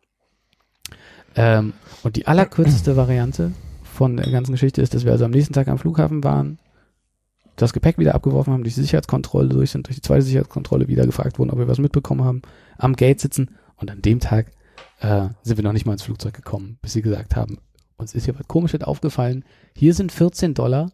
Ähm, 1.35 1.73
und 2.03 2.16
die 2.16 2.27
allerkürzeste 2.27 2.97
Variante 2.97 3.53
von 3.83 4.16
der 4.16 4.31
ganzen 4.31 4.53
Geschichte 4.53 4.83
ist, 4.83 4.95
dass 4.95 5.05
wir 5.05 5.12
also 5.12 5.25
am 5.25 5.31
nächsten 5.31 5.55
Tag 5.55 5.68
am 5.68 5.79
Flughafen 5.79 6.23
waren, 6.23 6.59
das 7.57 7.73
Gepäck 7.73 7.99
wieder 7.99 8.14
abgeworfen 8.14 8.53
haben, 8.53 8.62
durch 8.62 8.75
die 8.75 8.81
Sicherheitskontrolle 8.81 9.49
durch 9.49 9.70
sind, 9.70 9.87
durch 9.87 9.97
die 9.97 10.03
zweite 10.03 10.23
Sicherheitskontrolle 10.23 10.89
wieder 10.89 11.07
gefragt 11.07 11.39
wurden, 11.39 11.51
ob 11.51 11.59
wir 11.59 11.68
was 11.68 11.79
mitbekommen 11.79 12.25
haben, 12.25 12.43
am 12.79 12.97
Gate 12.97 13.20
sitzen 13.20 13.57
und 13.77 13.91
an 13.91 14.03
dem 14.03 14.20
Tag 14.20 14.53
äh, 15.01 15.29
sind 15.43 15.59
wir 15.59 15.64
noch 15.64 15.73
nicht 15.73 15.87
mal 15.87 15.93
ins 15.93 16.03
Flugzeug 16.03 16.35
gekommen, 16.35 16.79
bis 16.83 16.95
sie 16.95 17.03
gesagt 17.03 17.37
haben, 17.37 17.59
uns 17.97 18.14
ist 18.14 18.25
hier 18.25 18.39
was 18.39 18.49
komisches 18.49 18.83
aufgefallen, 18.83 19.45
hier 19.77 19.95
sind 19.95 20.12
14 20.12 20.55
Dollar 20.55 20.93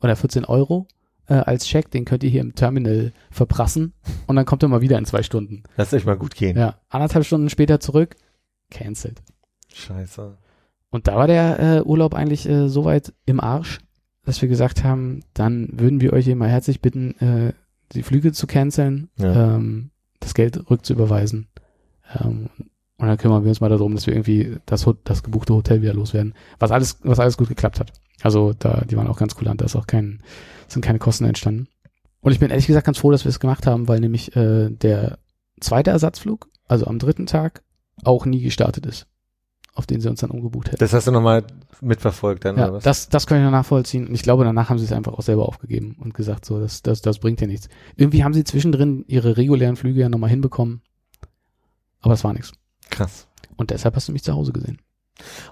oder 0.00 0.16
14 0.16 0.44
Euro 0.44 0.86
äh, 1.28 1.34
als 1.34 1.68
Scheck, 1.68 1.90
den 1.90 2.04
könnt 2.04 2.22
ihr 2.24 2.30
hier 2.30 2.40
im 2.40 2.54
Terminal 2.54 3.12
verprassen 3.30 3.92
und 4.26 4.36
dann 4.36 4.44
kommt 4.46 4.62
er 4.62 4.68
mal 4.68 4.80
wieder 4.80 4.98
in 4.98 5.04
zwei 5.04 5.22
Stunden. 5.22 5.62
Lasst 5.76 5.94
euch 5.94 6.04
mal 6.06 6.16
gut 6.16 6.34
gehen. 6.34 6.56
Ja, 6.56 6.76
anderthalb 6.88 7.24
Stunden 7.24 7.48
später 7.50 7.80
zurück, 7.80 8.16
cancelled. 8.70 9.20
Scheiße. 9.72 10.36
Und 10.90 11.06
da 11.06 11.16
war 11.16 11.26
der 11.26 11.58
äh, 11.60 11.82
Urlaub 11.82 12.14
eigentlich 12.14 12.48
äh, 12.48 12.68
so 12.68 12.84
weit 12.84 13.12
im 13.26 13.40
Arsch, 13.40 13.78
dass 14.24 14.40
wir 14.40 14.48
gesagt 14.48 14.84
haben, 14.84 15.20
dann 15.34 15.68
würden 15.72 16.00
wir 16.00 16.12
euch 16.12 16.24
hier 16.24 16.36
mal 16.36 16.48
herzlich 16.48 16.80
bitten, 16.80 17.12
äh, 17.20 17.52
die 17.92 18.02
Flüge 18.02 18.32
zu 18.32 18.46
canceln, 18.46 19.08
Ja. 19.18 19.56
ähm, 19.56 19.90
das 20.20 20.34
Geld 20.34 20.70
rückzuüberweisen. 20.70 21.48
Ähm, 22.18 22.48
und 23.00 23.06
dann 23.06 23.16
kümmern 23.18 23.44
wir 23.44 23.50
uns 23.50 23.60
mal 23.60 23.68
darum, 23.68 23.94
dass 23.94 24.06
wir 24.06 24.14
irgendwie 24.14 24.56
das, 24.66 24.88
das 25.04 25.22
gebuchte 25.22 25.54
Hotel 25.54 25.82
wieder 25.82 25.94
loswerden. 25.94 26.34
Was 26.58 26.72
alles, 26.72 26.98
was 27.02 27.20
alles 27.20 27.36
gut 27.36 27.48
geklappt 27.48 27.78
hat. 27.78 27.92
Also 28.22 28.52
da, 28.58 28.82
die 28.90 28.96
waren 28.96 29.06
auch 29.06 29.18
ganz 29.18 29.34
kulant, 29.36 29.60
da 29.60 29.66
ist 29.66 29.76
auch 29.76 29.86
kein, 29.86 30.20
sind 30.68 30.82
keine 30.84 30.98
Kosten 30.98 31.24
entstanden. 31.24 31.68
Und 32.20 32.32
ich 32.32 32.40
bin 32.40 32.50
ehrlich 32.50 32.66
gesagt 32.66 32.86
ganz 32.86 32.98
froh, 32.98 33.10
dass 33.10 33.24
wir 33.24 33.30
es 33.30 33.40
gemacht 33.40 33.66
haben, 33.66 33.88
weil 33.88 34.00
nämlich 34.00 34.34
äh, 34.36 34.70
der 34.70 35.18
zweite 35.60 35.90
Ersatzflug, 35.90 36.48
also 36.66 36.86
am 36.86 36.98
dritten 36.98 37.26
Tag, 37.26 37.62
auch 38.04 38.26
nie 38.26 38.42
gestartet 38.42 38.86
ist, 38.86 39.06
auf 39.74 39.86
den 39.86 40.00
sie 40.00 40.08
uns 40.08 40.20
dann 40.20 40.30
umgebucht 40.30 40.68
hätten. 40.68 40.78
Das 40.78 40.92
hast 40.92 41.06
du 41.06 41.12
nochmal 41.12 41.44
mitverfolgt 41.80 42.44
dann, 42.44 42.56
Ja, 42.56 42.64
oder 42.64 42.72
was? 42.74 42.84
das, 42.84 43.08
das 43.08 43.26
kann 43.26 43.38
ich 43.38 43.44
noch 43.44 43.50
nachvollziehen. 43.50 44.06
Und 44.08 44.14
ich 44.14 44.22
glaube, 44.22 44.44
danach 44.44 44.68
haben 44.70 44.78
sie 44.78 44.84
es 44.84 44.92
einfach 44.92 45.12
auch 45.12 45.22
selber 45.22 45.48
aufgegeben 45.48 45.96
und 46.00 46.14
gesagt, 46.14 46.44
so, 46.44 46.60
das, 46.60 46.82
das, 46.82 47.02
das 47.02 47.18
bringt 47.18 47.40
ja 47.40 47.46
nichts. 47.46 47.68
Irgendwie 47.96 48.24
haben 48.24 48.34
sie 48.34 48.44
zwischendrin 48.44 49.04
ihre 49.08 49.36
regulären 49.36 49.76
Flüge 49.76 50.00
ja 50.00 50.08
nochmal 50.08 50.30
hinbekommen. 50.30 50.82
Aber 52.00 52.14
es 52.14 52.24
war 52.24 52.32
nichts. 52.32 52.52
Krass. 52.90 53.26
Und 53.56 53.70
deshalb 53.70 53.96
hast 53.96 54.08
du 54.08 54.12
mich 54.12 54.22
zu 54.22 54.32
Hause 54.32 54.52
gesehen. 54.52 54.78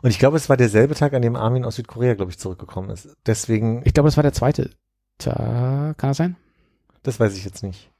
Und 0.02 0.10
ich 0.10 0.18
glaube, 0.20 0.36
es 0.36 0.48
war 0.48 0.56
derselbe 0.56 0.94
Tag, 0.94 1.12
an 1.12 1.22
dem 1.22 1.34
Armin 1.34 1.64
aus 1.64 1.74
Südkorea, 1.76 2.14
glaube 2.14 2.30
ich, 2.30 2.38
zurückgekommen 2.38 2.90
ist. 2.90 3.08
Deswegen, 3.26 3.82
Ich 3.84 3.94
glaube, 3.94 4.06
das 4.08 4.16
war 4.16 4.22
der 4.22 4.32
zweite 4.32 4.70
Tag. 5.18 5.98
Kann 5.98 6.10
das 6.10 6.16
sein? 6.16 6.36
das 7.02 7.20
weiß 7.20 7.36
ich 7.36 7.44
jetzt 7.44 7.62
nicht. 7.62 7.90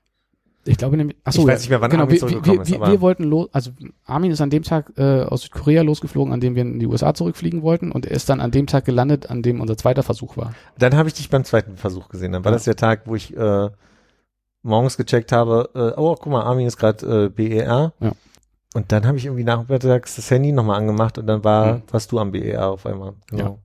Ich 0.69 0.79
glaube 0.79 0.97
nämlich, 0.97 1.17
achso, 1.23 1.43
Ich 1.43 1.47
weiß 1.47 1.61
nicht 1.61 1.71
mehr, 1.71 1.81
wann 1.81 1.91
genau, 1.93 2.03
Armin 2.03 2.15
wir, 2.15 2.19
zurückgekommen 2.19 2.57
wir, 2.57 2.63
ist, 2.63 2.71
wir, 2.73 2.77
aber- 2.83 2.91
wir 2.91 3.01
wollten 3.01 3.23
los, 3.23 3.49
also 3.53 3.71
Armin 4.05 4.33
ist 4.33 4.41
an 4.41 4.51
dem 4.51 4.65
Tag 4.65 4.93
äh, 4.97 5.23
aus 5.23 5.43
Südkorea 5.43 5.83
losgeflogen, 5.83 6.33
an 6.33 6.41
dem 6.41 6.57
wir 6.57 6.63
in 6.63 6.81
die 6.81 6.87
USA 6.89 7.15
zurückfliegen 7.15 7.63
wollten 7.63 7.93
und 7.93 8.05
er 8.05 8.11
ist 8.17 8.29
dann 8.29 8.41
an 8.41 8.51
dem 8.51 8.67
Tag 8.67 8.85
gelandet, 8.85 9.31
an 9.31 9.43
dem 9.43 9.61
unser 9.61 9.77
zweiter 9.77 10.03
Versuch 10.03 10.37
war. 10.37 10.55
Dann 10.77 10.97
habe 10.97 11.09
ich 11.09 11.15
dich 11.15 11.31
beim 11.31 11.45
zweiten 11.45 11.77
Versuch 11.77 12.09
gesehen. 12.09 12.33
Dann 12.33 12.45
war 12.45 12.51
Ja. 12.51 12.57
das 12.57 12.65
der 12.65 12.75
Tag, 12.75 13.03
wo 13.05 13.15
ich 13.15 13.37
äh, 13.37 13.71
morgens 14.63 14.97
gecheckt 14.97 15.31
habe, 15.31 15.71
äh, 15.77 16.01
oh, 16.01 16.17
guck 16.17 16.33
mal, 16.33 16.43
Armin 16.43 16.67
ist 16.67 16.79
gerade 16.79 17.27
äh, 17.27 17.29
BER. 17.29 17.93
Ja. 18.01 18.13
Und 18.75 18.91
dann 18.91 19.07
habe 19.07 19.19
ich 19.19 19.27
irgendwie 19.27 19.45
nachmittags 19.45 20.17
das 20.17 20.29
Handy 20.33 20.51
nochmal 20.51 20.79
angemacht 20.81 21.17
und 21.19 21.29
dann 21.29 21.45
war, 21.45 21.75
Mhm. 21.77 21.83
warst 21.93 22.11
du 22.11 22.19
am 22.19 22.33
BER 22.33 22.67
auf 22.71 22.85
einmal. 22.87 23.15
Genau. 23.29 23.61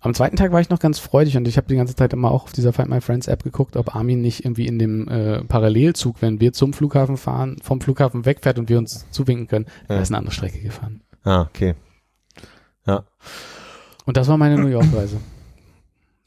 Am 0.00 0.14
zweiten 0.14 0.36
Tag 0.36 0.52
war 0.52 0.60
ich 0.60 0.70
noch 0.70 0.78
ganz 0.78 0.98
freudig 0.98 1.36
und 1.36 1.46
ich 1.46 1.56
habe 1.56 1.68
die 1.68 1.76
ganze 1.76 1.94
Zeit 1.94 2.12
immer 2.12 2.30
auch 2.30 2.44
auf 2.44 2.52
dieser 2.52 2.72
Find 2.72 2.88
My 2.88 3.00
Friends 3.00 3.28
App 3.28 3.42
geguckt, 3.42 3.76
ob 3.76 3.94
Armin 3.94 4.20
nicht 4.20 4.44
irgendwie 4.44 4.66
in 4.66 4.78
dem 4.78 5.08
äh, 5.08 5.44
Parallelzug, 5.44 6.22
wenn 6.22 6.40
wir 6.40 6.52
zum 6.52 6.72
Flughafen 6.72 7.16
fahren, 7.16 7.56
vom 7.62 7.80
Flughafen 7.80 8.24
wegfährt 8.24 8.58
und 8.58 8.68
wir 8.68 8.78
uns 8.78 9.06
zuwinken 9.10 9.46
können. 9.46 9.66
Ja. 9.88 9.96
Er 9.96 10.02
ist 10.02 10.10
eine 10.10 10.18
andere 10.18 10.34
Strecke 10.34 10.60
gefahren. 10.60 11.02
Ah, 11.24 11.42
okay. 11.42 11.74
Und 14.06 14.16
das 14.16 14.28
war 14.28 14.36
meine 14.36 14.56
New 14.56 14.68
York-Reise. 14.68 15.18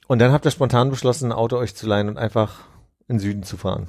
Und 0.08 0.20
dann 0.20 0.32
habt 0.32 0.46
ihr 0.46 0.52
spontan 0.52 0.90
beschlossen, 0.90 1.28
ein 1.28 1.32
Auto 1.32 1.58
euch 1.58 1.76
zu 1.76 1.88
leihen 1.88 2.10
und 2.10 2.18
einfach 2.18 2.66
in 3.08 3.16
den 3.16 3.20
Süden 3.20 3.44
zu 3.44 3.58
fahren. 3.58 3.88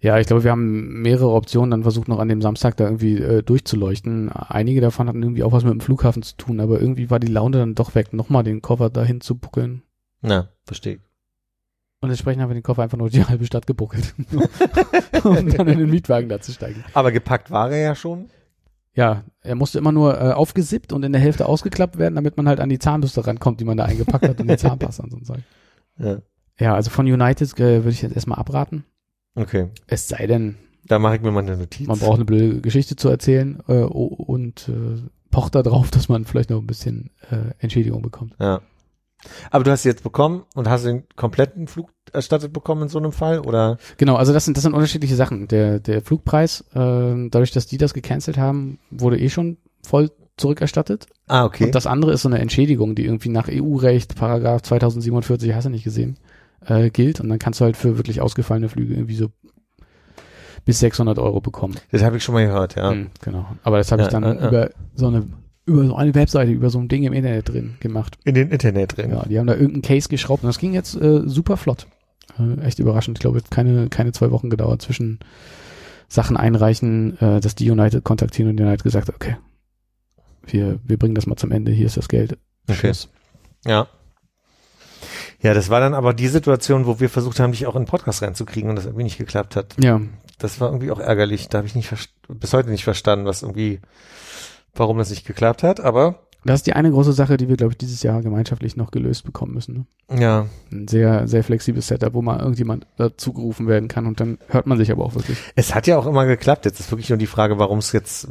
Ja, 0.00 0.18
ich 0.18 0.26
glaube, 0.26 0.44
wir 0.44 0.50
haben 0.50 1.00
mehrere 1.02 1.30
Optionen 1.30 1.70
dann 1.70 1.82
versucht, 1.82 2.08
noch 2.08 2.18
an 2.18 2.28
dem 2.28 2.42
Samstag 2.42 2.76
da 2.76 2.84
irgendwie 2.84 3.18
äh, 3.18 3.42
durchzuleuchten. 3.42 4.30
Einige 4.30 4.80
davon 4.80 5.08
hatten 5.08 5.22
irgendwie 5.22 5.42
auch 5.42 5.52
was 5.52 5.64
mit 5.64 5.72
dem 5.72 5.80
Flughafen 5.80 6.22
zu 6.22 6.36
tun, 6.36 6.60
aber 6.60 6.80
irgendwie 6.80 7.10
war 7.10 7.18
die 7.18 7.26
Laune 7.26 7.58
dann 7.58 7.74
doch 7.74 7.94
weg, 7.94 8.12
nochmal 8.12 8.44
den 8.44 8.62
Koffer 8.62 8.90
dahin 8.90 9.20
zu 9.20 9.36
buckeln. 9.36 9.82
Na, 10.20 10.48
verstehe. 10.64 11.00
Und 12.00 12.10
entsprechend 12.10 12.42
haben 12.42 12.50
wir 12.50 12.54
den 12.54 12.62
Koffer 12.62 12.82
einfach 12.82 12.98
nur 12.98 13.10
die 13.10 13.24
halbe 13.28 13.46
Stadt 13.46 13.66
gebuckelt, 13.66 14.14
um 15.24 15.48
dann 15.48 15.68
in 15.68 15.78
den 15.78 15.90
Mietwagen 15.90 16.28
da 16.28 16.40
zu 16.40 16.52
steigen. 16.52 16.84
Aber 16.92 17.10
gepackt 17.10 17.50
war 17.50 17.70
er 17.70 17.78
ja 17.78 17.94
schon. 17.94 18.28
Ja, 18.92 19.24
er 19.42 19.56
musste 19.56 19.78
immer 19.78 19.92
nur 19.92 20.18
äh, 20.18 20.32
aufgesippt 20.32 20.92
und 20.92 21.02
in 21.04 21.12
der 21.12 21.20
Hälfte 21.20 21.46
ausgeklappt 21.46 21.98
werden, 21.98 22.14
damit 22.14 22.38
man 22.38 22.48
halt 22.48 22.60
an 22.60 22.70
die 22.70 22.78
Zahnbürste 22.78 23.26
rankommt, 23.26 23.60
die 23.60 23.66
man 23.66 23.76
da 23.76 23.84
eingepackt 23.84 24.26
hat 24.26 24.40
und 24.40 24.48
die 24.48 24.56
Zahnpasta 24.58 25.04
und 25.04 25.26
so. 25.26 25.34
Ja. 25.98 26.18
Ja, 26.58 26.74
also 26.74 26.88
von 26.90 27.06
United 27.06 27.52
äh, 27.60 27.84
würde 27.84 27.90
ich 27.90 28.00
jetzt 28.00 28.14
erstmal 28.14 28.38
abraten. 28.38 28.84
Okay. 29.36 29.68
Es 29.86 30.08
sei 30.08 30.26
denn, 30.26 30.56
Da 30.86 30.98
mache 30.98 31.16
ich 31.16 31.22
mir 31.22 31.30
mal 31.30 31.40
eine 31.44 31.56
Notiz. 31.56 31.86
man 31.86 31.98
braucht 31.98 32.16
eine 32.16 32.24
blöde 32.24 32.60
Geschichte 32.60 32.96
zu 32.96 33.08
erzählen 33.08 33.62
äh, 33.68 33.82
und 33.82 34.68
äh, 34.68 35.00
pocht 35.30 35.54
da 35.54 35.62
drauf, 35.62 35.90
dass 35.92 36.08
man 36.08 36.24
vielleicht 36.24 36.50
noch 36.50 36.60
ein 36.60 36.66
bisschen 36.66 37.10
äh, 37.30 37.52
Entschädigung 37.58 38.02
bekommt. 38.02 38.34
Ja. 38.40 38.60
Aber 39.50 39.64
du 39.64 39.70
hast 39.70 39.82
sie 39.82 39.88
jetzt 39.88 40.02
bekommen 40.02 40.44
und 40.54 40.68
hast 40.68 40.84
den 40.84 41.04
kompletten 41.16 41.66
Flug 41.68 41.90
erstattet 42.12 42.52
bekommen 42.52 42.82
in 42.82 42.88
so 42.88 42.98
einem 42.98 43.12
Fall 43.12 43.40
oder? 43.40 43.78
Genau, 43.96 44.16
also 44.16 44.32
das 44.32 44.44
sind 44.44 44.56
das 44.56 44.62
sind 44.62 44.74
unterschiedliche 44.74 45.16
Sachen. 45.16 45.48
Der 45.48 45.80
der 45.80 46.02
Flugpreis, 46.02 46.60
äh, 46.74 47.28
dadurch, 47.30 47.50
dass 47.50 47.66
die 47.66 47.78
das 47.78 47.94
gecancelt 47.94 48.38
haben, 48.38 48.78
wurde 48.90 49.18
eh 49.18 49.28
schon 49.28 49.56
voll 49.82 50.10
zurückerstattet. 50.36 51.06
Ah, 51.26 51.44
okay. 51.46 51.64
Und 51.64 51.74
das 51.74 51.86
andere 51.86 52.12
ist 52.12 52.22
so 52.22 52.28
eine 52.28 52.38
Entschädigung, 52.38 52.94
die 52.94 53.04
irgendwie 53.06 53.30
nach 53.30 53.48
EU-Recht, 53.50 54.14
Paragraph 54.16 54.62
2047, 54.62 55.54
hast 55.54 55.64
du 55.64 55.70
nicht 55.70 55.84
gesehen, 55.84 56.18
äh, 56.64 56.90
gilt. 56.90 57.20
Und 57.20 57.28
dann 57.28 57.38
kannst 57.38 57.60
du 57.60 57.64
halt 57.64 57.76
für 57.76 57.96
wirklich 57.96 58.20
ausgefallene 58.20 58.68
Flüge 58.68 58.94
irgendwie 58.94 59.16
so 59.16 59.28
bis 60.64 60.80
600 60.80 61.18
Euro 61.18 61.40
bekommen. 61.40 61.76
Das 61.92 62.02
habe 62.02 62.16
ich 62.16 62.24
schon 62.24 62.34
mal 62.34 62.44
gehört, 62.44 62.74
ja. 62.74 62.92
Mhm, 62.92 63.08
genau. 63.22 63.46
Aber 63.62 63.78
das 63.78 63.92
habe 63.92 64.02
Ja, 64.02 64.08
ich 64.08 64.12
dann 64.12 64.24
ja, 64.24 64.34
ja. 64.34 64.48
über 64.48 64.70
so 64.94 65.06
eine 65.06 65.26
über 65.64 65.84
so 65.84 65.96
eine 65.96 66.14
Webseite, 66.14 66.52
über 66.52 66.70
so 66.70 66.78
ein 66.78 66.86
Ding 66.86 67.02
im 67.02 67.12
Internet 67.12 67.48
drin 67.48 67.74
gemacht. 67.80 68.18
In 68.24 68.34
den 68.34 68.50
Internet 68.50 68.96
drin. 68.96 69.10
Ja, 69.10 69.24
die 69.24 69.36
haben 69.38 69.48
da 69.48 69.54
irgendeinen 69.54 69.82
Case 69.82 70.08
geschraubt 70.08 70.44
und 70.44 70.46
das 70.46 70.58
ging 70.58 70.74
jetzt 70.74 70.94
äh, 70.94 71.22
super 71.26 71.56
flott. 71.56 71.88
Äh, 72.38 72.60
echt 72.64 72.78
überraschend. 72.78 73.18
Ich 73.18 73.20
glaube, 73.20 73.38
es 73.38 73.44
hat 73.44 73.50
keine, 73.50 73.88
keine 73.88 74.12
zwei 74.12 74.30
Wochen 74.30 74.48
gedauert 74.48 74.82
zwischen 74.82 75.18
Sachen 76.08 76.36
einreichen, 76.36 77.18
äh, 77.20 77.40
dass 77.40 77.56
die 77.56 77.68
United 77.68 78.04
kontaktieren 78.04 78.50
und 78.50 78.56
die 78.58 78.62
United 78.62 78.84
gesagt 78.84 79.08
okay, 79.10 79.38
wir, 80.46 80.78
wir 80.84 80.98
bringen 80.98 81.16
das 81.16 81.26
mal 81.26 81.36
zum 81.36 81.50
Ende, 81.50 81.72
hier 81.72 81.86
ist 81.86 81.96
das 81.96 82.08
Geld. 82.08 82.38
Okay. 82.68 82.92
Ja. 83.66 83.88
Ja, 85.42 85.54
das 85.54 85.68
war 85.70 85.80
dann 85.80 85.94
aber 85.94 86.14
die 86.14 86.28
Situation, 86.28 86.86
wo 86.86 86.98
wir 87.00 87.08
versucht 87.10 87.40
haben, 87.40 87.52
dich 87.52 87.66
auch 87.66 87.76
in 87.76 87.82
den 87.82 87.88
Podcast 87.88 88.22
reinzukriegen 88.22 88.70
und 88.70 88.76
das 88.76 88.86
irgendwie 88.86 89.04
nicht 89.04 89.18
geklappt 89.18 89.56
hat. 89.56 89.74
Ja, 89.78 90.00
Das 90.38 90.60
war 90.60 90.68
irgendwie 90.68 90.90
auch 90.90 91.00
ärgerlich. 91.00 91.48
Da 91.48 91.58
habe 91.58 91.66
ich 91.68 91.74
nicht 91.74 91.92
bis 92.28 92.52
heute 92.52 92.70
nicht 92.70 92.84
verstanden, 92.84 93.26
was 93.26 93.42
irgendwie, 93.42 93.80
warum 94.74 94.98
das 94.98 95.10
nicht 95.10 95.26
geklappt 95.26 95.62
hat. 95.62 95.80
Aber 95.80 96.20
das 96.44 96.60
ist 96.60 96.66
die 96.68 96.74
eine 96.74 96.90
große 96.92 97.12
Sache, 97.12 97.36
die 97.38 97.48
wir, 97.48 97.56
glaube 97.56 97.72
ich, 97.72 97.78
dieses 97.78 98.04
Jahr 98.04 98.22
gemeinschaftlich 98.22 98.76
noch 98.76 98.92
gelöst 98.92 99.24
bekommen 99.24 99.52
müssen. 99.54 99.86
Ne? 100.08 100.20
ja, 100.20 100.46
Ein 100.70 100.86
sehr, 100.86 101.26
sehr 101.26 101.42
flexibles 101.42 101.88
Setup, 101.88 102.14
wo 102.14 102.22
mal 102.22 102.38
irgendjemand 102.38 102.86
dazu 102.96 103.32
gerufen 103.32 103.66
werden 103.66 103.88
kann 103.88 104.06
und 104.06 104.20
dann 104.20 104.38
hört 104.48 104.66
man 104.68 104.78
sich 104.78 104.92
aber 104.92 105.04
auch 105.04 105.14
wirklich. 105.16 105.38
es 105.56 105.74
hat 105.74 105.88
ja 105.88 105.98
auch 105.98 106.06
immer 106.06 106.24
geklappt. 106.24 106.64
Jetzt 106.64 106.78
ist 106.78 106.92
wirklich 106.92 107.08
nur 107.08 107.18
die 107.18 107.26
Frage, 107.26 107.58
warum 107.58 107.78
es 107.78 107.90
jetzt 107.92 108.28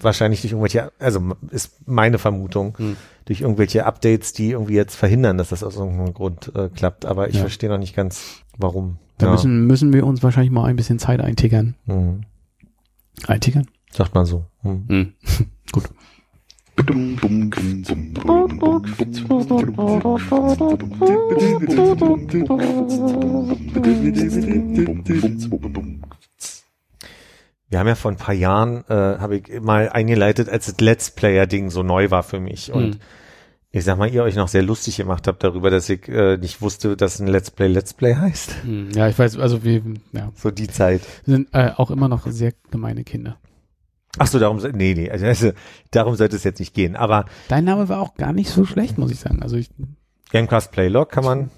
wahrscheinlich 0.00 0.40
durch 0.40 0.52
irgendwelche, 0.54 0.90
also 0.98 1.20
ist 1.50 1.86
meine 1.86 2.18
Vermutung, 2.18 2.76
Hm. 2.78 2.96
Durch 3.26 3.42
irgendwelche 3.42 3.84
Updates, 3.86 4.32
die 4.32 4.50
irgendwie 4.52 4.74
jetzt 4.74 4.96
verhindern, 4.96 5.36
dass 5.38 5.50
das 5.50 5.62
aus 5.62 5.76
irgendeinem 5.76 6.14
Grund 6.14 6.50
äh, 6.56 6.68
klappt. 6.70 7.04
Aber 7.04 7.28
ich 7.28 7.34
Ja. 7.36 7.42
verstehe 7.42 7.68
noch 7.68 7.78
nicht 7.78 7.94
ganz, 7.94 8.42
warum. 8.56 8.98
Da 9.18 9.26
ja. 9.26 9.32
müssen, 9.32 9.66
müssen 9.66 9.92
wir 9.92 10.06
uns 10.06 10.22
wahrscheinlich 10.22 10.52
mal 10.52 10.64
ein 10.64 10.76
bisschen 10.76 10.98
Zeit 10.98 11.20
eintickern. 11.20 11.74
Hm. 11.86 12.22
Eintickern? 13.26 13.66
Sagt 13.92 14.14
man 14.14 14.26
so. 14.26 14.46
Hm. 14.62 14.86
Hm. 14.88 15.14
Wir 27.68 27.80
haben 27.80 27.88
ja 27.88 27.94
vor 27.96 28.10
ein 28.12 28.16
paar 28.16 28.34
Jahren, 28.34 28.84
äh, 28.88 28.94
habe 28.94 29.36
ich 29.38 29.60
mal 29.60 29.88
eingeleitet, 29.88 30.48
als 30.48 30.66
das 30.66 30.76
Let's 30.80 31.10
Player-Ding 31.10 31.70
so 31.70 31.82
neu 31.82 32.10
war 32.10 32.22
für 32.22 32.38
mich. 32.38 32.72
Und 32.72 32.94
Hm. 32.94 33.00
Ich 33.76 33.84
sag 33.84 33.98
mal, 33.98 34.10
ihr 34.10 34.22
euch 34.22 34.36
noch 34.36 34.48
sehr 34.48 34.62
lustig 34.62 34.96
gemacht 34.96 35.28
habt 35.28 35.44
darüber, 35.44 35.68
dass 35.68 35.88
ich 35.90 36.08
äh, 36.08 36.38
nicht 36.38 36.62
wusste, 36.62 36.96
dass 36.96 37.20
ein 37.20 37.26
Let's 37.26 37.50
Play 37.50 37.68
Let's 37.68 37.92
Play 37.92 38.14
heißt. 38.14 38.62
Hm, 38.62 38.88
Ja, 38.94 39.06
ich 39.08 39.18
weiß, 39.18 39.36
also 39.38 39.64
wir 39.64 39.82
ja, 40.12 40.32
So 40.34 40.50
die 40.50 40.66
Zeit. 40.68 41.02
sind 41.26 41.48
äh, 41.52 41.72
auch 41.76 41.90
immer 41.90 42.08
noch 42.08 42.26
sehr 42.26 42.52
gemeine 42.70 43.04
Kinder. 43.04 43.36
Ach 44.18 44.26
so, 44.26 44.38
darum, 44.38 44.62
nee, 44.72 44.94
nee, 44.94 45.10
also, 45.10 45.26
also 45.26 45.52
darum 45.90 46.16
sollte 46.16 46.36
es 46.36 46.44
jetzt 46.44 46.58
nicht 46.58 46.72
gehen. 46.72 46.96
Aber 46.96 47.26
Dein 47.48 47.64
Name 47.64 47.90
war 47.90 48.00
auch 48.00 48.14
gar 48.14 48.32
nicht 48.32 48.48
so 48.48 48.64
schlecht, 48.64 48.96
muss 48.96 49.10
ich 49.10 49.20
sagen. 49.20 49.42
Also 49.42 49.56
ich, 49.56 49.68
Gamecast 50.30 50.72
Playlog 50.72 51.10
kann 51.10 51.24
man, 51.24 51.50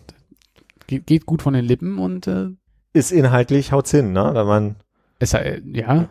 geht, 0.88 1.06
geht 1.06 1.24
gut 1.24 1.40
von 1.40 1.54
den 1.54 1.64
Lippen 1.64 1.98
und 1.98 2.26
äh, 2.26 2.48
ist 2.94 3.12
inhaltlich, 3.12 3.70
haut's 3.70 3.92
hin, 3.92 4.12
ne, 4.12 4.30
wenn 4.34 4.46
man, 4.46 4.76
es, 5.20 5.34
äh, 5.34 5.60
ja, 5.72 6.08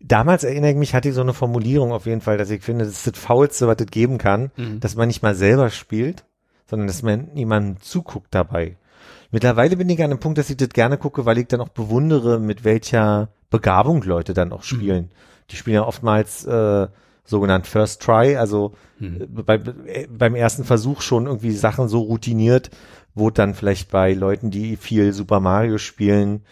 damals 0.00 0.44
erinnere 0.44 0.70
ich 0.70 0.76
mich, 0.76 0.94
hatte 0.94 1.08
ich 1.08 1.14
so 1.14 1.20
eine 1.20 1.32
Formulierung 1.34 1.92
auf 1.92 2.06
jeden 2.06 2.20
Fall, 2.20 2.38
dass 2.38 2.50
ich 2.50 2.62
finde, 2.62 2.84
das 2.84 2.94
ist 2.94 3.06
das 3.06 3.18
Faulste, 3.18 3.66
was 3.66 3.76
es 3.80 3.86
geben 3.86 4.18
kann, 4.18 4.50
Mhm. 4.56 4.80
dass 4.80 4.96
man 4.96 5.08
nicht 5.08 5.22
mal 5.22 5.34
selber 5.34 5.70
spielt, 5.70 6.24
sondern 6.68 6.86
dass 6.88 7.02
man 7.02 7.28
jemandem 7.34 7.80
zuguckt 7.80 8.28
dabei. 8.34 8.76
Mittlerweile 9.30 9.76
bin 9.76 9.88
ich 9.90 10.02
an 10.02 10.10
dem 10.10 10.20
Punkt, 10.20 10.38
dass 10.38 10.50
ich 10.50 10.56
das 10.56 10.68
gerne 10.70 10.98
gucke, 10.98 11.24
weil 11.26 11.38
ich 11.38 11.48
dann 11.48 11.60
auch 11.60 11.68
bewundere, 11.68 12.38
mit 12.38 12.64
welcher 12.64 13.28
Begabung 13.50 14.02
Leute 14.02 14.34
dann 14.34 14.52
auch 14.52 14.62
spielen. 14.62 15.10
Die 15.50 15.56
spielen 15.56 15.74
ja 15.76 15.86
oftmals 15.86 16.44
äh, 16.46 16.86
sogenannt 17.24 17.66
First 17.66 18.02
Try, 18.02 18.36
also 18.36 18.72
äh, 19.00 19.26
bei, 19.26 19.56
äh, 19.86 20.06
beim 20.08 20.34
ersten 20.34 20.64
Versuch 20.64 21.00
schon 21.00 21.26
irgendwie 21.26 21.52
Sachen 21.52 21.88
so 21.88 22.00
routiniert, 22.00 22.70
wo 23.14 23.30
dann 23.30 23.54
vielleicht 23.54 23.90
bei 23.90 24.12
Leuten, 24.12 24.50
die 24.50 24.76
viel 24.76 25.12
Super 25.12 25.40
Mario 25.40 25.78
spielen, 25.78 26.42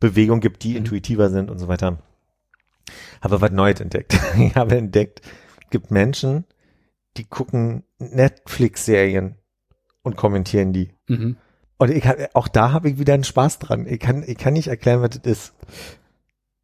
Bewegung 0.00 0.40
gibt, 0.40 0.62
die 0.64 0.76
intuitiver 0.76 1.30
sind 1.30 1.50
und 1.50 1.58
so 1.58 1.68
weiter. 1.68 1.98
Habe 3.20 3.40
was 3.40 3.50
Neues 3.50 3.80
entdeckt. 3.80 4.18
Ich 4.38 4.54
habe 4.54 4.76
entdeckt, 4.76 5.20
gibt 5.70 5.90
Menschen, 5.90 6.44
die 7.16 7.24
gucken 7.24 7.82
Netflix-Serien 7.98 9.36
und 10.02 10.16
kommentieren 10.16 10.72
die. 10.72 10.92
mhm. 11.08 11.36
Und 11.78 11.90
ich 11.90 12.06
hab, 12.06 12.16
auch 12.34 12.48
da 12.48 12.72
habe 12.72 12.88
ich 12.88 12.98
wieder 12.98 13.12
einen 13.12 13.24
Spaß 13.24 13.58
dran. 13.58 13.86
Ich 13.86 14.00
kann, 14.00 14.24
ich 14.26 14.38
kann 14.38 14.54
nicht 14.54 14.68
erklären, 14.68 15.02
was 15.02 15.10
das 15.10 15.30
ist. 15.30 15.54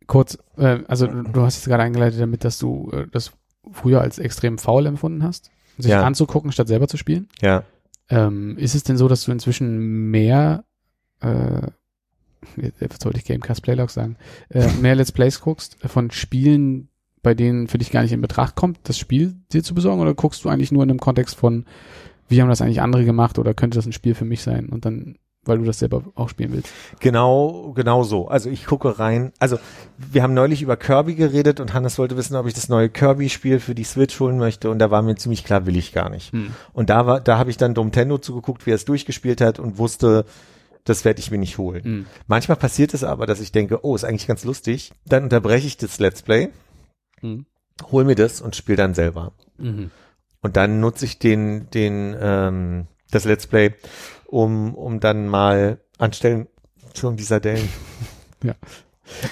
kurz, 0.06 0.38
äh, 0.56 0.78
also 0.88 1.06
du 1.06 1.42
hast 1.42 1.56
jetzt 1.56 1.66
gerade 1.66 1.82
eingeleitet 1.82 2.18
damit, 2.18 2.44
dass 2.44 2.58
du 2.58 2.90
äh, 2.92 3.06
das 3.12 3.32
früher 3.72 4.00
als 4.00 4.18
extrem 4.18 4.56
faul 4.56 4.86
empfunden 4.86 5.22
hast, 5.22 5.50
sich 5.76 5.90
Ja. 5.90 6.02
anzugucken, 6.02 6.50
statt 6.50 6.68
selber 6.68 6.88
zu 6.88 6.96
spielen. 6.96 7.28
Ja. 7.42 7.64
Ähm, 8.08 8.56
ist 8.56 8.74
es 8.74 8.84
denn 8.84 8.96
so, 8.96 9.06
dass 9.06 9.24
du 9.24 9.32
inzwischen 9.32 10.10
mehr, 10.10 10.64
äh, 11.20 11.66
jetzt 12.80 13.02
sollte 13.02 13.18
ich 13.18 13.24
Gamecast 13.24 13.62
Playlog 13.62 13.90
sagen, 13.90 14.16
äh, 14.50 14.68
mehr 14.80 14.94
Let's 14.94 15.12
Plays 15.12 15.40
guckst 15.40 15.76
von 15.84 16.10
Spielen, 16.10 16.88
bei 17.22 17.34
denen 17.34 17.68
für 17.68 17.78
dich 17.78 17.90
gar 17.90 18.02
nicht 18.02 18.12
in 18.12 18.20
Betracht 18.20 18.56
kommt, 18.56 18.80
das 18.84 18.98
Spiel 18.98 19.36
dir 19.52 19.62
zu 19.62 19.74
besorgen, 19.74 20.00
oder 20.00 20.14
guckst 20.14 20.44
du 20.44 20.48
eigentlich 20.48 20.72
nur 20.72 20.82
in 20.82 20.88
dem 20.88 21.00
Kontext 21.00 21.36
von, 21.36 21.66
wie 22.28 22.40
haben 22.40 22.48
das 22.48 22.60
eigentlich 22.60 22.80
andere 22.80 23.04
gemacht, 23.04 23.38
oder 23.38 23.54
könnte 23.54 23.76
das 23.76 23.86
ein 23.86 23.92
Spiel 23.92 24.14
für 24.14 24.24
mich 24.24 24.42
sein? 24.42 24.68
Und 24.68 24.84
dann, 24.84 25.16
weil 25.44 25.58
du 25.58 25.64
das 25.64 25.78
selber 25.78 26.02
auch 26.14 26.28
spielen 26.28 26.52
willst. 26.52 26.72
Genau, 27.00 27.72
genau 27.74 28.02
so. 28.02 28.28
Also 28.28 28.50
ich 28.50 28.64
gucke 28.64 28.98
rein. 28.98 29.32
Also 29.38 29.58
wir 29.96 30.22
haben 30.22 30.34
neulich 30.34 30.62
über 30.62 30.76
Kirby 30.76 31.14
geredet 31.14 31.60
und 31.60 31.74
Hannes 31.74 31.98
wollte 31.98 32.16
wissen, 32.16 32.36
ob 32.36 32.46
ich 32.46 32.54
das 32.54 32.68
neue 32.68 32.88
Kirby-Spiel 32.88 33.60
für 33.60 33.74
die 33.74 33.84
Switch 33.84 34.18
holen 34.18 34.38
möchte 34.38 34.70
und 34.70 34.78
da 34.78 34.90
war 34.90 35.02
mir 35.02 35.16
ziemlich 35.16 35.44
klar, 35.44 35.66
will 35.66 35.76
ich 35.76 35.92
gar 35.92 36.10
nicht. 36.10 36.32
Hm. 36.32 36.52
Und 36.72 36.90
da 36.90 37.06
war, 37.06 37.20
da 37.20 37.38
habe 37.38 37.50
ich 37.50 37.56
dann 37.56 37.72
Nintendo 37.72 38.18
zugeguckt, 38.18 38.66
wie 38.66 38.70
er 38.70 38.76
es 38.76 38.84
durchgespielt 38.84 39.40
hat 39.40 39.58
und 39.58 39.78
wusste, 39.78 40.24
das 40.84 41.04
werde 41.04 41.20
ich 41.20 41.30
mir 41.30 41.38
nicht 41.38 41.58
holen. 41.58 41.84
Hm. 41.84 42.06
Manchmal 42.26 42.56
passiert 42.56 42.94
es 42.94 43.04
aber, 43.04 43.26
dass 43.26 43.40
ich 43.40 43.52
denke, 43.52 43.84
oh, 43.84 43.94
ist 43.94 44.04
eigentlich 44.04 44.26
ganz 44.26 44.44
lustig. 44.44 44.92
Dann 45.06 45.24
unterbreche 45.24 45.66
ich 45.66 45.76
das 45.76 45.98
Let's 45.98 46.22
Play, 46.22 46.48
Hm. 47.20 47.46
hol 47.90 48.04
mir 48.04 48.16
das 48.16 48.40
und 48.40 48.56
spiele 48.56 48.76
dann 48.76 48.94
selber. 48.94 49.32
Mhm. 49.58 49.90
Und 50.40 50.56
dann 50.56 50.80
nutze 50.80 51.04
ich 51.04 51.20
den, 51.20 51.70
den, 51.70 52.16
ähm, 52.20 52.86
das 53.12 53.24
Let's 53.24 53.46
Play, 53.46 53.74
um, 54.26 54.74
um 54.74 54.98
dann 54.98 55.28
mal 55.28 55.78
anstellen, 55.98 56.48
Entschuldigung, 56.88 57.16
dieser 57.16 57.40
Dellen. 57.40 57.68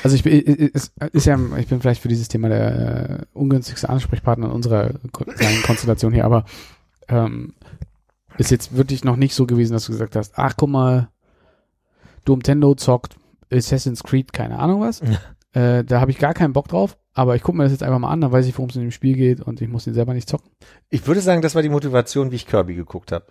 Also 0.03 0.15
ich 0.15 0.23
bin, 0.25 0.33
ist, 0.41 0.93
ist 1.13 1.27
ja, 1.27 1.39
ich 1.57 1.69
bin 1.69 1.81
vielleicht 1.81 2.03
für 2.03 2.09
dieses 2.09 2.29
Thema 2.29 2.49
der 2.49 3.21
äh, 3.21 3.27
ungünstigste 3.33 3.89
Ansprechpartner 3.89 4.47
in 4.47 4.53
unserer 4.53 4.91
kleinen 5.13 5.63
Konstellation 5.63 6.13
hier, 6.13 6.25
aber 6.25 6.45
ähm, 7.09 7.55
ist 8.37 8.51
jetzt 8.51 8.77
wirklich 8.77 9.05
noch 9.05 9.17
nicht 9.17 9.35
so 9.35 9.47
gewesen, 9.47 9.73
dass 9.73 9.87
du 9.87 9.93
gesagt 9.93 10.17
hast, 10.17 10.33
ach 10.37 10.55
guck 10.57 10.69
mal, 10.69 11.09
Nintendo 12.27 12.75
zockt 12.75 13.17
Assassin's 13.53 14.03
Creed, 14.03 14.33
keine 14.33 14.59
Ahnung 14.59 14.81
was. 14.81 15.03
Äh, 15.53 15.83
da 15.83 16.01
habe 16.01 16.13
ich 16.13 16.19
gar 16.19 16.33
keinen 16.33 16.53
Bock 16.53 16.69
drauf, 16.69 16.97
aber 17.13 17.35
ich 17.35 17.43
gucke 17.43 17.59
mir 17.59 17.65
das 17.65 17.73
jetzt 17.73 17.83
einfach 17.83 17.99
mal 17.99 18.11
an, 18.11 18.21
dann 18.21 18.31
weiß 18.31 18.47
ich, 18.47 18.57
worum 18.57 18.71
es 18.71 18.77
in 18.77 18.83
dem 18.83 18.93
Spiel 18.93 19.17
geht 19.17 19.41
und 19.41 19.61
ich 19.61 19.69
muss 19.69 19.83
den 19.83 19.95
selber 19.95 20.15
nicht 20.15 20.29
zocken. 20.29 20.49
Ich 20.91 21.05
würde 21.09 21.21
sagen, 21.21 21.43
das 21.43 21.57
war 21.57 21.63
die 21.63 21.69
Motivation, 21.69 22.31
wie 22.31 22.37
ich 22.37 22.47
Kirby 22.47 22.77
geguckt 22.77 23.11
habe. 23.11 23.25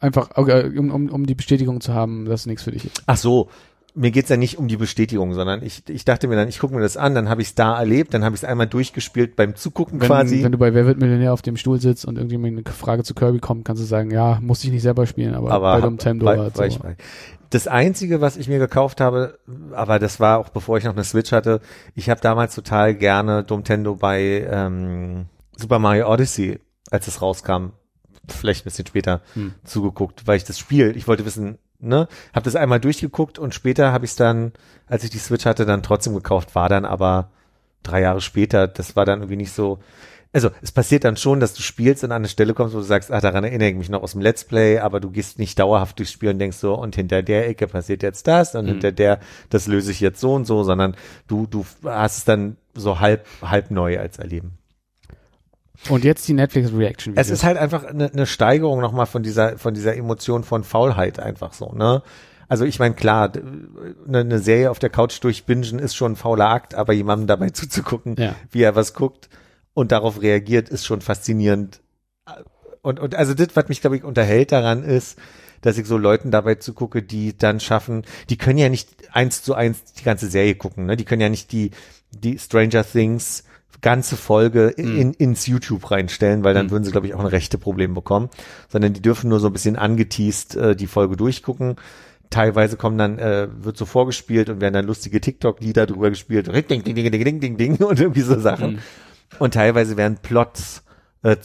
Einfach, 0.00 0.30
okay, 0.34 0.76
um, 0.76 0.90
um, 0.90 1.08
um 1.08 1.24
die 1.24 1.36
Bestätigung 1.36 1.80
zu 1.80 1.94
haben, 1.94 2.24
dass 2.24 2.40
es 2.40 2.46
nichts 2.46 2.64
für 2.64 2.72
dich 2.72 2.86
ist. 2.86 3.02
Ach 3.06 3.16
so, 3.16 3.50
mir 3.94 4.10
geht's 4.10 4.28
ja 4.28 4.36
nicht 4.36 4.58
um 4.58 4.66
die 4.66 4.76
Bestätigung, 4.76 5.32
sondern 5.34 5.62
ich, 5.62 5.88
ich 5.88 6.04
dachte 6.04 6.26
mir 6.26 6.34
dann, 6.34 6.48
ich 6.48 6.58
gucke 6.58 6.74
mir 6.74 6.80
das 6.80 6.96
an, 6.96 7.14
dann 7.14 7.28
habe 7.28 7.42
ich 7.42 7.48
es 7.48 7.54
da 7.54 7.78
erlebt, 7.78 8.12
dann 8.12 8.24
habe 8.24 8.34
ich 8.34 8.42
es 8.42 8.48
einmal 8.48 8.66
durchgespielt 8.66 9.36
beim 9.36 9.54
Zugucken 9.54 10.00
Wenn, 10.00 10.08
quasi. 10.08 10.42
wenn 10.42 10.50
du 10.50 10.58
bei 10.58 10.74
Wer 10.74 10.86
wird 10.86 10.98
Millionär 10.98 11.32
auf 11.32 11.42
dem 11.42 11.56
Stuhl 11.56 11.80
sitzt 11.80 12.04
und 12.04 12.18
irgendwie 12.18 12.34
eine 12.34 12.62
Frage 12.64 13.04
zu 13.04 13.14
Kirby 13.14 13.38
kommt, 13.38 13.64
kannst 13.64 13.80
du 13.80 13.86
sagen, 13.86 14.10
ja, 14.10 14.40
muss 14.42 14.64
ich 14.64 14.72
nicht 14.72 14.82
selber 14.82 15.06
spielen, 15.06 15.34
aber, 15.34 15.52
aber 15.52 15.80
bei 15.80 15.86
Nintendo 15.86 16.26
war, 16.26 16.36
war 16.38 16.46
es 16.48 16.74
ich 16.74 16.74
so. 16.74 16.88
Das 17.54 17.68
einzige, 17.68 18.20
was 18.20 18.36
ich 18.36 18.48
mir 18.48 18.58
gekauft 18.58 19.00
habe, 19.00 19.38
aber 19.74 20.00
das 20.00 20.18
war 20.18 20.38
auch 20.40 20.48
bevor 20.48 20.76
ich 20.76 20.82
noch 20.82 20.92
eine 20.92 21.04
Switch 21.04 21.30
hatte, 21.30 21.60
ich 21.94 22.10
habe 22.10 22.20
damals 22.20 22.52
total 22.52 22.96
gerne 22.96 23.46
Nintendo 23.48 23.94
bei 23.94 24.44
ähm, 24.50 25.26
Super 25.56 25.78
Mario 25.78 26.12
Odyssey, 26.12 26.58
als 26.90 27.06
es 27.06 27.22
rauskam, 27.22 27.66
vielleicht 28.26 28.62
ein 28.62 28.64
bisschen 28.64 28.88
später 28.88 29.20
Hm. 29.34 29.54
zugeguckt, 29.62 30.26
weil 30.26 30.36
ich 30.36 30.42
das 30.42 30.58
Spiel, 30.58 30.96
ich 30.96 31.06
wollte 31.06 31.24
wissen, 31.24 31.58
ne, 31.78 32.08
habe 32.34 32.44
das 32.44 32.56
einmal 32.56 32.80
durchgeguckt 32.80 33.38
und 33.38 33.54
später 33.54 33.92
habe 33.92 34.04
ich 34.04 34.10
es 34.10 34.16
dann, 34.16 34.50
als 34.88 35.04
ich 35.04 35.10
die 35.10 35.18
Switch 35.18 35.46
hatte, 35.46 35.64
dann 35.64 35.84
trotzdem 35.84 36.14
gekauft, 36.14 36.56
war 36.56 36.68
dann 36.68 36.84
aber 36.84 37.30
drei 37.84 38.00
Jahre 38.00 38.20
später, 38.20 38.66
das 38.66 38.96
war 38.96 39.04
dann 39.04 39.20
irgendwie 39.20 39.36
nicht 39.36 39.52
so, 39.52 39.78
also 40.34 40.50
es 40.62 40.72
passiert 40.72 41.04
dann 41.04 41.16
schon, 41.16 41.40
dass 41.40 41.54
du 41.54 41.62
spielst 41.62 42.04
und 42.04 42.10
an 42.12 42.16
eine 42.16 42.28
Stelle 42.28 42.52
kommst, 42.54 42.74
wo 42.74 42.78
du 42.78 42.84
sagst, 42.84 43.10
ah, 43.10 43.20
daran 43.20 43.44
erinnere 43.44 43.70
ich 43.70 43.76
mich 43.76 43.88
noch 43.88 44.02
aus 44.02 44.12
dem 44.12 44.20
Let's 44.20 44.44
Play, 44.44 44.78
aber 44.80 45.00
du 45.00 45.10
gehst 45.10 45.38
nicht 45.38 45.58
dauerhaft 45.58 45.98
durchs 45.98 46.12
Spiel 46.12 46.30
und 46.30 46.38
denkst 46.38 46.56
so, 46.58 46.74
und 46.74 46.96
hinter 46.96 47.22
der 47.22 47.48
Ecke 47.48 47.66
passiert 47.68 48.02
jetzt 48.02 48.26
das 48.26 48.54
und 48.54 48.64
Mhm. 48.64 48.68
hinter 48.72 48.92
der, 48.92 49.20
das 49.48 49.66
löse 49.66 49.90
ich 49.92 50.00
jetzt 50.00 50.20
so 50.20 50.34
und 50.34 50.44
so, 50.44 50.64
sondern 50.64 50.96
du, 51.28 51.46
du 51.46 51.64
hast 51.84 52.18
es 52.18 52.24
dann 52.24 52.56
so 52.74 53.00
halb, 53.00 53.24
halb 53.42 53.70
neu 53.70 53.98
als 53.98 54.18
Erleben. 54.18 54.58
Und 55.88 56.04
jetzt 56.04 56.26
die 56.28 56.32
Netflix 56.32 56.70
Reaction 56.72 57.14
Es 57.16 57.30
ist 57.30 57.44
halt 57.44 57.58
einfach 57.58 57.84
eine, 57.84 58.10
eine 58.10 58.26
Steigerung 58.26 58.80
nochmal 58.80 59.06
von 59.06 59.22
dieser, 59.22 59.58
von 59.58 59.74
dieser 59.74 59.96
Emotion 59.96 60.42
von 60.44 60.64
Faulheit 60.64 61.18
einfach 61.20 61.52
so, 61.52 61.72
ne? 61.72 62.02
Also 62.48 62.64
ich 62.66 62.78
meine, 62.78 62.94
klar, 62.94 63.32
eine, 64.06 64.18
eine 64.18 64.38
Serie 64.38 64.70
auf 64.70 64.78
der 64.78 64.90
Couch 64.90 65.22
durchbingen 65.24 65.78
ist 65.78 65.94
schon 65.96 66.12
ein 66.12 66.16
fauler 66.16 66.48
Akt, 66.50 66.74
aber 66.74 66.92
jemandem 66.92 67.26
dabei 67.26 67.50
zuzugucken, 67.50 68.16
Ja. 68.18 68.34
wie 68.50 68.62
er 68.62 68.74
was 68.74 68.94
guckt 68.94 69.28
und 69.74 69.92
darauf 69.92 70.22
reagiert, 70.22 70.68
ist 70.68 70.86
schon 70.86 71.00
faszinierend. 71.00 71.80
Und, 72.82 73.00
und 73.00 73.14
also 73.14 73.34
das, 73.34 73.48
was 73.54 73.68
mich, 73.68 73.80
glaube 73.80 73.96
ich, 73.96 74.04
unterhält 74.04 74.52
daran 74.52 74.82
ist, 74.84 75.18
dass 75.62 75.78
ich 75.78 75.86
so 75.86 75.96
Leuten 75.96 76.30
dabei 76.30 76.56
zugucke, 76.56 77.02
die 77.02 77.36
dann 77.36 77.58
schaffen, 77.60 78.02
die 78.28 78.36
können 78.36 78.58
ja 78.58 78.68
nicht 78.68 79.14
eins 79.14 79.42
zu 79.42 79.54
eins 79.54 79.94
die 79.94 80.04
ganze 80.04 80.28
Serie 80.28 80.54
gucken, 80.54 80.86
ne? 80.86 80.96
Die 80.96 81.04
können 81.04 81.22
ja 81.22 81.30
nicht 81.30 81.52
die, 81.52 81.70
die 82.10 82.38
Stranger 82.38 82.84
Things 82.84 83.44
ganze 83.80 84.16
Folge 84.16 84.68
in, 84.68 85.12
ins 85.12 85.46
YouTube 85.46 85.90
reinstellen, 85.90 86.42
weil 86.42 86.54
dann 86.54 86.66
Mhm. 86.66 86.70
würden 86.70 86.84
sie, 86.84 86.90
glaube 86.90 87.06
ich, 87.06 87.12
auch 87.14 87.20
ein 87.20 87.26
rechte 87.26 87.58
Problem 87.58 87.92
bekommen, 87.92 88.30
sondern 88.70 88.94
die 88.94 89.02
dürfen 89.02 89.28
nur 89.28 89.40
so 89.40 89.48
ein 89.48 89.52
bisschen 89.52 89.76
angeteased 89.76 90.56
äh, 90.56 90.74
die 90.74 90.86
Folge 90.86 91.16
durchgucken. 91.16 91.76
Teilweise 92.30 92.78
kommen 92.78 92.96
dann, 92.96 93.18
äh, 93.18 93.48
wird 93.60 93.76
so 93.76 93.84
vorgespielt 93.84 94.48
und 94.48 94.62
werden 94.62 94.72
dann 94.72 94.86
lustige 94.86 95.20
TikTok-Lieder 95.20 95.84
drüber 95.86 96.08
gespielt, 96.08 96.46
ding, 96.46 96.82
ding, 96.82 96.94
ding, 96.94 97.10
ding, 97.10 97.24
ding, 97.24 97.40
ding, 97.40 97.56
ding 97.58 97.76
und 97.84 98.00
irgendwie 98.00 98.22
so 98.22 98.40
Sachen. 98.40 98.72
Mhm. 98.74 98.78
Und 99.38 99.54
teilweise 99.54 99.96
werden 99.96 100.18
Plots 100.18 100.82
äh, 101.22 101.36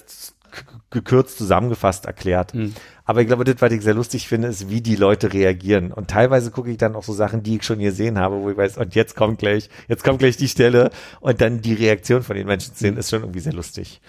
gekürzt 0.90 1.38
zusammengefasst 1.38 2.06
erklärt. 2.06 2.54
Mhm. 2.54 2.74
Aber 3.06 3.22
ich 3.22 3.28
glaube, 3.28 3.44
das, 3.44 3.56
was 3.60 3.72
ich 3.72 3.82
sehr 3.82 3.94
lustig 3.94 4.28
finde, 4.28 4.48
ist, 4.48 4.70
wie 4.70 4.82
die 4.82 4.96
Leute 4.96 5.34
reagieren. 5.34 5.92
Und 5.92 6.10
teilweise 6.10 6.52
gucke 6.52 6.72
ich 6.72 6.78
dann 6.78 6.96
auch 6.96 7.04
so 7.04 7.14
Sachen, 7.14 7.44
die 7.44 7.58
ich 7.58 7.64
schon 7.64 7.80
gesehen 7.80 8.20
habe, 8.20 8.42
wo 8.42 8.50
ich 8.50 8.58
weiß, 8.58 8.78
und 8.78 8.96
jetzt 8.96 9.16
kommt 9.16 9.40
gleich, 9.40 9.70
jetzt 9.88 10.04
kommt 10.04 10.20
gleich 10.20 10.38
die 10.38 10.48
Stelle 10.48 10.90
und 11.20 11.41
dann 11.41 11.61
die 11.61 11.74
Reaktion 11.74 12.24
von 12.24 12.36
den 12.36 12.48
Menschen 12.48 12.74
zu 12.74 12.80
sehen, 12.80 12.98
ist 12.98 13.10
schon 13.10 13.22
irgendwie 13.22 13.40
sehr 13.40 13.53
lustig. 13.53 14.02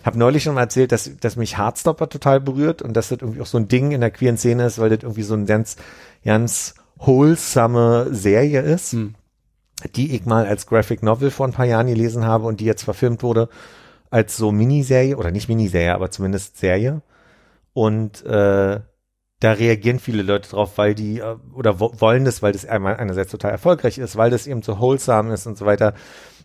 Ich 0.00 0.06
habe 0.06 0.18
neulich 0.18 0.42
schon 0.42 0.54
mal 0.54 0.62
erzählt, 0.62 0.92
dass, 0.92 1.10
dass 1.20 1.36
mich 1.36 1.58
Heartstopper 1.58 2.08
total 2.08 2.40
berührt 2.40 2.80
und 2.80 2.94
dass 2.94 3.10
das 3.10 3.18
irgendwie 3.20 3.42
auch 3.42 3.46
so 3.46 3.58
ein 3.58 3.68
Ding 3.68 3.92
in 3.92 4.00
der 4.00 4.10
queeren 4.10 4.38
Szene 4.38 4.64
ist, 4.64 4.78
weil 4.78 4.88
das 4.88 5.02
irgendwie 5.02 5.22
so 5.22 5.34
ein 5.34 5.44
ganz, 5.44 5.76
ganz 6.24 6.74
wholesome 6.96 8.08
Serie 8.10 8.60
ist, 8.60 8.92
Hm. 8.92 9.14
Die 9.96 10.14
ich 10.14 10.26
mal 10.26 10.46
als 10.46 10.66
Graphic 10.66 11.02
Novel 11.02 11.30
vor 11.30 11.46
ein 11.46 11.52
paar 11.52 11.66
Jahren 11.66 11.86
gelesen 11.86 12.24
habe 12.24 12.46
und 12.46 12.60
die 12.60 12.64
jetzt 12.64 12.82
verfilmt 12.82 13.22
wurde 13.22 13.48
als 14.10 14.36
so 14.36 14.52
Miniserie 14.52 15.16
oder 15.16 15.30
nicht 15.30 15.48
Miniserie, 15.48 15.94
aber 15.94 16.10
zumindest 16.10 16.58
Serie. 16.58 17.02
Und 17.72 18.24
äh, 18.26 18.80
da 19.40 19.52
reagieren 19.52 19.98
viele 19.98 20.22
Leute 20.22 20.50
drauf, 20.50 20.76
weil 20.76 20.94
die 20.94 21.20
äh, 21.20 21.36
oder 21.54 21.80
wo, 21.80 21.92
wollen 21.98 22.24
das, 22.24 22.42
weil 22.42 22.52
das 22.52 22.66
einmal 22.66 22.96
einerseits 22.96 23.30
total 23.30 23.52
erfolgreich 23.52 23.98
ist, 23.98 24.16
weil 24.16 24.30
das 24.30 24.46
eben 24.46 24.62
so 24.62 24.78
wholesome 24.78 25.32
ist 25.32 25.46
und 25.46 25.56
so 25.56 25.64
weiter. 25.64 25.94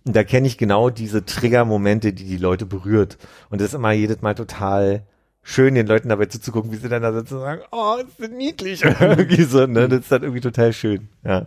Und 0.06 0.16
da 0.16 0.24
kenne 0.24 0.48
ich 0.48 0.58
genau 0.58 0.90
diese 0.90 1.26
Trigger-Momente, 1.26 2.14
die 2.14 2.26
die 2.26 2.38
Leute 2.38 2.66
berührt. 2.66 3.18
Und 3.50 3.60
das 3.60 3.70
ist 3.70 3.74
immer 3.74 3.92
jedes 3.92 4.22
Mal 4.22 4.36
total 4.36 5.04
schön, 5.42 5.76
den 5.76 5.88
Leuten 5.88 6.10
dabei 6.10 6.28
zuzugucken, 6.28 6.72
wie 6.72 6.78
sie 6.78 6.90
dann 6.90 7.02
da 7.02 7.12
sitzen 7.12 7.36
und 7.36 7.42
sagen, 7.42 7.62
oh, 7.72 7.96
ist 7.98 8.20
das 8.20 8.30
niedlich. 8.30 8.84
irgendwie 9.00 9.44
so, 9.44 9.66
ne? 9.66 9.90
Das 9.90 10.02
ist 10.02 10.12
dann 10.12 10.22
irgendwie 10.22 10.42
total 10.42 10.74
schön. 10.74 11.10
Ja. 11.24 11.46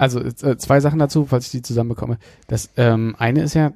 Also 0.00 0.18
äh, 0.18 0.56
zwei 0.56 0.80
Sachen 0.80 0.98
dazu, 0.98 1.26
falls 1.26 1.44
ich 1.44 1.50
die 1.50 1.60
zusammenbekomme. 1.60 2.16
Das 2.46 2.70
ähm, 2.78 3.14
eine 3.18 3.42
ist 3.42 3.52
ja, 3.52 3.74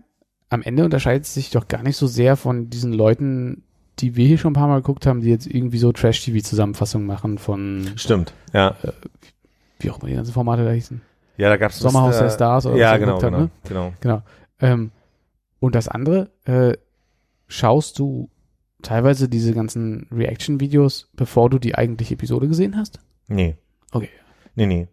am 0.49 0.63
Ende 0.63 0.83
unterscheidet 0.87 1.25
es 1.27 1.35
sich 1.35 1.51
doch 1.51 1.69
gar 1.69 1.83
nicht 1.83 1.99
so 1.99 2.07
sehr 2.07 2.37
von 2.37 2.71
diesen 2.71 2.95
Leuten, 2.95 3.63
die 3.99 4.17
wir 4.17 4.27
hier 4.27 4.39
schon 4.39 4.53
ein 4.53 4.55
paar 4.55 4.69
Mal 4.69 4.81
geguckt 4.81 5.05
haben, 5.05 5.21
die 5.21 5.29
jetzt 5.29 5.47
irgendwie 5.47 5.77
so 5.77 5.93
Trash-TV-Zusammenfassungen 5.93 7.07
machen 7.07 7.37
von, 7.37 7.91
Stimmt, 7.97 8.33
ja. 8.55 8.75
wie 9.81 9.91
auch 9.91 9.99
immer 9.99 10.09
die 10.09 10.15
ganzen 10.15 10.33
Formate 10.33 10.65
da 10.65 10.71
hießen. 10.71 11.03
Ja, 11.37 11.51
da 11.51 11.59
gab's 11.59 11.79
Sommerhaus 11.79 12.17
äh, 12.17 12.21
der 12.21 12.31
Stars 12.31 12.65
oder 12.65 12.77
Ja, 12.77 12.93
was 12.93 12.95
ihr 12.95 13.01
genau, 13.01 13.19
genau, 13.19 13.41
ne? 13.41 13.51
genau. 13.69 13.93
Genau. 14.01 14.23
Ähm, 14.61 14.93
und 15.61 15.75
das 15.75 15.89
andere, 15.89 16.31
äh, 16.47 16.73
schaust 17.49 17.99
du 17.99 18.31
teilweise 18.81 19.29
diese 19.29 19.53
ganzen 19.53 20.07
Reaction-Videos, 20.11 21.11
bevor 21.13 21.51
du 21.51 21.59
die 21.59 21.75
eigentliche 21.75 22.15
Episode 22.15 22.49
gesehen 22.49 22.79
hast? 22.79 22.99
Nee. 23.29 23.59
Okay. 23.93 24.09
Nee, 24.55 24.65
nee. 24.65 24.89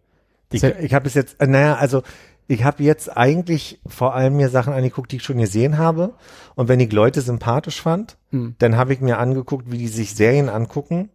Ich, 0.52 0.62
ich 0.62 0.94
habe 0.94 1.04
bis 1.04 1.14
jetzt, 1.14 1.40
äh, 1.40 1.46
naja, 1.46 1.74
also 1.76 2.02
ich 2.48 2.64
habe 2.64 2.82
jetzt 2.82 3.16
eigentlich 3.16 3.80
vor 3.86 4.14
allem 4.14 4.36
mir 4.36 4.48
Sachen 4.48 4.72
angeguckt, 4.72 5.12
die 5.12 5.16
ich 5.16 5.22
schon 5.22 5.38
gesehen 5.38 5.78
habe. 5.78 6.14
Und 6.54 6.68
wenn 6.68 6.80
ich 6.80 6.92
Leute 6.92 7.20
sympathisch 7.20 7.80
fand, 7.80 8.16
Hm. 8.30 8.54
dann 8.58 8.76
habe 8.76 8.92
ich 8.92 9.00
mir 9.00 9.18
angeguckt, 9.18 9.70
wie 9.70 9.78
die 9.78 9.88
sich 9.88 10.14
Serien 10.14 10.48
angucken, 10.48 11.10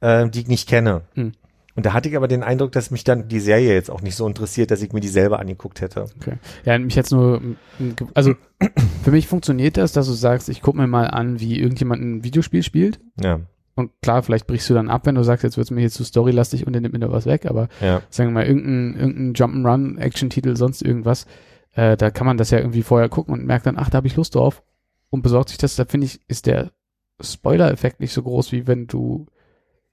äh, 0.00 0.28
die 0.28 0.40
ich 0.40 0.48
nicht 0.48 0.68
kenne. 0.68 1.02
Hm. 1.14 1.32
Und 1.74 1.86
da 1.86 1.92
hatte 1.92 2.08
ich 2.08 2.16
aber 2.16 2.26
den 2.26 2.42
Eindruck, 2.42 2.72
dass 2.72 2.90
mich 2.90 3.04
dann 3.04 3.28
die 3.28 3.38
Serie 3.38 3.72
jetzt 3.72 3.88
auch 3.90 4.00
nicht 4.02 4.16
so 4.16 4.26
interessiert, 4.26 4.72
dass 4.72 4.82
ich 4.82 4.92
mir 4.92 5.00
die 5.00 5.06
selber 5.08 5.38
angeguckt 5.38 5.80
hätte. 5.80 6.06
Okay. 6.20 6.34
Ja, 6.64 6.76
mich 6.76 6.96
jetzt 6.96 7.12
nur, 7.12 7.40
mm, 7.40 7.56
ge- 7.94 8.08
also 8.14 8.34
für 9.04 9.10
mich 9.12 9.28
funktioniert 9.28 9.76
das, 9.76 9.92
dass 9.92 10.06
du 10.06 10.12
sagst, 10.12 10.48
ich 10.48 10.60
gucke 10.60 10.76
mir 10.78 10.88
mal 10.88 11.06
an, 11.06 11.38
wie 11.40 11.58
irgendjemand 11.60 12.02
ein 12.02 12.24
Videospiel 12.24 12.64
spielt. 12.64 12.98
Ja, 13.22 13.40
Und 13.78 13.92
klar, 14.02 14.24
vielleicht 14.24 14.48
brichst 14.48 14.68
du 14.68 14.74
dann 14.74 14.90
ab, 14.90 15.06
wenn 15.06 15.14
du 15.14 15.22
sagst, 15.22 15.44
jetzt 15.44 15.56
wird's 15.56 15.70
mir 15.70 15.78
hier 15.78 15.90
zu 15.90 16.02
storylastig 16.02 16.66
und 16.66 16.72
dann 16.72 16.82
nimmt 16.82 16.94
mir 16.94 16.98
da 16.98 17.12
was 17.12 17.26
weg, 17.26 17.46
aber 17.46 17.68
ja, 17.80 18.02
sagen 18.10 18.30
wir 18.30 18.34
mal, 18.34 18.46
irgendein, 18.46 18.98
irgendein 18.98 19.34
Jump'n'Run, 19.34 19.98
Action-Titel, 19.98 20.56
sonst 20.56 20.82
irgendwas, 20.82 21.26
äh, 21.74 21.96
da 21.96 22.10
kann 22.10 22.26
man 22.26 22.38
das 22.38 22.50
ja 22.50 22.58
irgendwie 22.58 22.82
vorher 22.82 23.08
gucken 23.08 23.32
und 23.32 23.46
merkt 23.46 23.66
dann, 23.66 23.78
ach, 23.78 23.88
da 23.88 23.98
habe 23.98 24.08
ich 24.08 24.16
Lust 24.16 24.34
drauf 24.34 24.64
und 25.10 25.22
besorgt 25.22 25.50
sich 25.50 25.58
das. 25.58 25.76
Da 25.76 25.84
finde 25.84 26.06
ich, 26.06 26.20
ist 26.26 26.46
der 26.46 26.72
Spoiler-Effekt 27.20 28.00
nicht 28.00 28.12
so 28.12 28.24
groß, 28.24 28.50
wie 28.50 28.66
wenn 28.66 28.88
du 28.88 29.26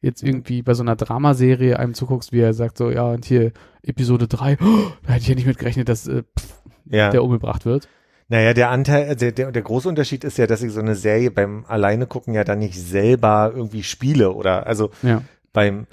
jetzt 0.02 0.24
irgendwie 0.24 0.64
bei 0.64 0.74
so 0.74 0.82
einer 0.82 0.96
Dramaserie 0.96 1.78
einem 1.78 1.94
zuguckst, 1.94 2.32
wie 2.32 2.40
er 2.40 2.56
sagt 2.56 2.80
so, 2.80 2.90
ja, 2.90 3.06
und 3.06 3.24
hier 3.24 3.52
Episode 3.84 4.28
3, 4.28 4.58
oh, 4.60 4.66
da 5.04 5.14
hätte 5.14 5.22
ich 5.22 5.28
ja 5.28 5.36
nicht 5.36 5.46
mit 5.46 5.60
gerechnet, 5.60 5.88
dass 5.88 6.08
äh, 6.08 6.24
pff, 6.24 6.64
ja. 6.86 7.12
der 7.12 7.24
umgebracht 7.24 7.66
wird. 7.66 7.88
Naja, 8.28 8.54
der 8.54 8.70
Anteil, 8.72 9.04
also 9.08 9.20
der, 9.20 9.32
der, 9.32 9.52
der 9.52 9.62
große 9.62 9.88
Unterschied 9.88 10.24
ist 10.24 10.38
ja, 10.38 10.48
dass 10.48 10.64
ich 10.64 10.72
so 10.72 10.80
eine 10.80 10.96
Serie 10.96 11.30
beim 11.30 11.64
Alleine 11.68 12.08
gucken 12.08 12.34
ja 12.34 12.44
dann 12.44 12.60
nicht 12.60 12.80
selber 12.80 13.52
irgendwie 13.56 13.84
spiele 13.84 14.32
oder 14.34 14.66
also 14.66 14.90
Ja. 15.04 15.22
beim 15.54 15.86